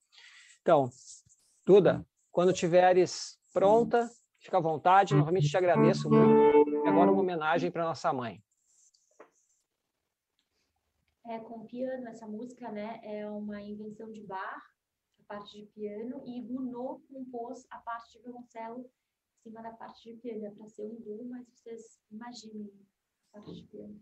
Então, 0.61 0.89
Duda, 1.65 2.05
quando 2.31 2.53
tiveres 2.53 3.39
pronta, 3.51 4.09
fica 4.39 4.57
à 4.57 4.61
vontade. 4.61 5.15
Novamente 5.15 5.49
te 5.49 5.57
agradeço 5.57 6.09
muito. 6.09 6.85
E 6.85 6.87
agora 6.87 7.11
uma 7.11 7.21
homenagem 7.21 7.71
para 7.71 7.83
nossa 7.83 8.13
mãe. 8.13 8.43
É, 11.25 11.39
com 11.39 11.65
piano, 11.65 12.07
essa 12.07 12.27
música, 12.27 12.71
né, 12.71 12.99
é 13.03 13.29
uma 13.29 13.61
invenção 13.61 14.11
de 14.11 14.23
Bach, 14.25 14.63
a 15.19 15.23
parte 15.27 15.59
de 15.59 15.65
piano, 15.67 16.23
e 16.25 16.41
Gounod 16.41 17.03
compôs 17.07 17.67
a 17.69 17.77
parte 17.79 18.13
de 18.13 18.23
violoncelo 18.23 18.89
cima 19.43 19.61
da 19.61 19.71
parte 19.71 20.11
de 20.11 20.19
piano. 20.19 20.45
É 20.45 20.51
para 20.51 20.67
ser 20.69 20.83
um 20.83 20.95
duo, 21.01 21.27
mas 21.29 21.47
vocês 21.47 22.01
imaginem 22.11 22.71
a 23.31 23.39
parte 23.39 23.55
de 23.55 23.67
piano. 23.67 24.01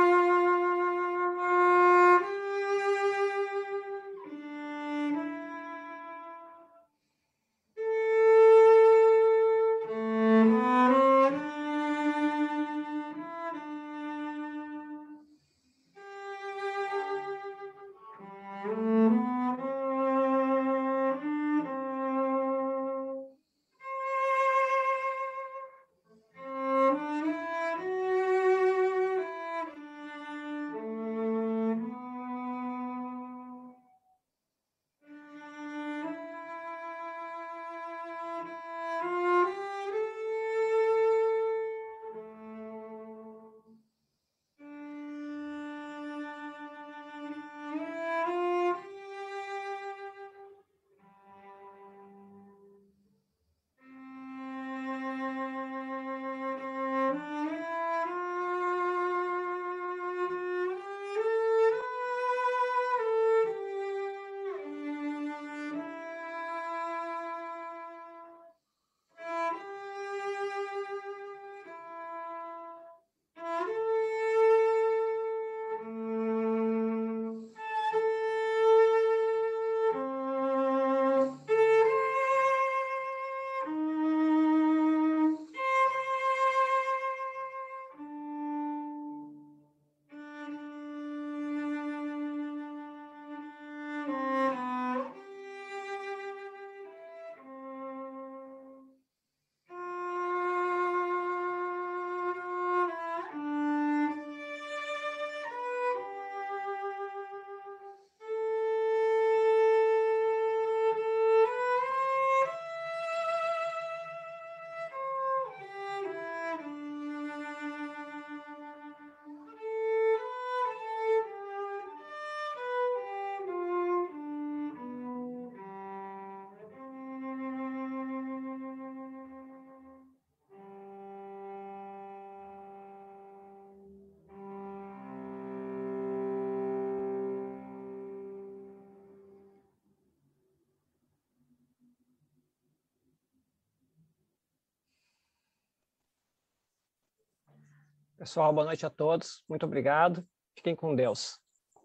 Pessoal, 148.21 148.53
boa 148.53 148.67
noite 148.67 148.85
a 148.85 148.89
todos. 148.91 149.41
Muito 149.49 149.65
obrigado. 149.65 150.23
Fiquem 150.55 150.75
com 150.75 150.93
Deus. 150.93 151.39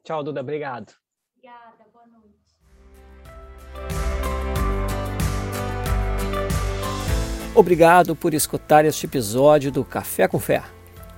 Tchau, 0.05 0.23
Duda. 0.23 0.43
Obrigado. 0.43 0.93
Obrigada. 1.35 1.87
Boa 1.91 2.07
noite. 2.09 2.37
Obrigado 7.55 8.15
por 8.15 8.35
escutar 8.35 8.85
este 8.85 9.07
episódio 9.07 9.73
do 9.73 9.83
Café 9.83 10.29
com 10.29 10.39
Fé, 10.39 10.63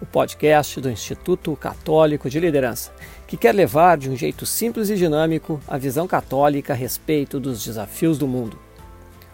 o 0.00 0.06
podcast 0.06 0.80
do 0.80 0.88
Instituto 0.88 1.56
Católico 1.56 2.30
de 2.30 2.38
Liderança, 2.38 2.94
que 3.26 3.36
quer 3.36 3.52
levar 3.52 3.98
de 3.98 4.08
um 4.08 4.14
jeito 4.14 4.46
simples 4.46 4.88
e 4.88 4.94
dinâmico 4.94 5.60
a 5.66 5.76
visão 5.76 6.06
católica 6.06 6.74
a 6.74 6.76
respeito 6.76 7.40
dos 7.40 7.64
desafios 7.64 8.18
do 8.18 8.28
mundo. 8.28 8.56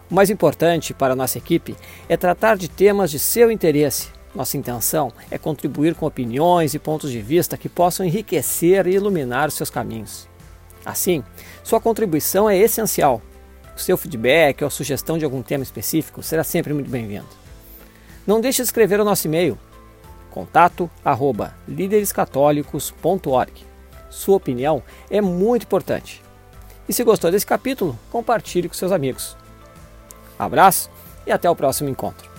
O 0.09 0.15
mais 0.15 0.31
importante 0.31 0.95
para 0.95 1.13
a 1.13 1.15
nossa 1.15 1.37
equipe 1.37 1.75
é 2.09 2.17
tratar 2.17 2.57
de 2.57 2.67
temas 2.67 3.11
de 3.11 3.19
seu 3.19 3.51
interesse 3.51 4.14
nossa 4.35 4.57
intenção 4.57 5.11
é 5.31 5.37
contribuir 5.37 5.95
com 5.95 6.05
opiniões 6.05 6.73
e 6.73 6.79
pontos 6.79 7.11
de 7.11 7.21
vista 7.21 7.57
que 7.57 7.69
possam 7.69 8.05
enriquecer 8.05 8.85
e 8.87 8.93
iluminar 8.95 9.49
seus 9.49 9.69
caminhos. 9.69 10.27
Assim, 10.85 11.23
sua 11.63 11.79
contribuição 11.79 12.49
é 12.49 12.57
essencial. 12.57 13.21
O 13.75 13.79
seu 13.79 13.97
feedback 13.97 14.63
ou 14.63 14.69
sugestão 14.69 15.17
de 15.17 15.25
algum 15.25 15.41
tema 15.41 15.63
específico 15.63 16.21
será 16.21 16.43
sempre 16.43 16.73
muito 16.73 16.89
bem-vindo. 16.89 17.27
Não 18.27 18.41
deixe 18.41 18.61
de 18.61 18.67
escrever 18.67 18.99
o 18.99 19.05
nosso 19.05 19.27
e-mail 19.27 19.57
contato 20.35 20.89
arroba. 21.03 21.55
Sua 24.09 24.35
opinião 24.35 24.83
é 25.09 25.21
muito 25.21 25.63
importante. 25.63 26.21
E 26.89 26.93
se 26.93 27.05
gostou 27.05 27.31
desse 27.31 27.45
capítulo, 27.45 27.97
compartilhe 28.11 28.67
com 28.67 28.75
seus 28.75 28.91
amigos. 28.91 29.37
Abraço 30.37 30.89
e 31.25 31.31
até 31.31 31.49
o 31.49 31.55
próximo 31.55 31.89
encontro. 31.89 32.34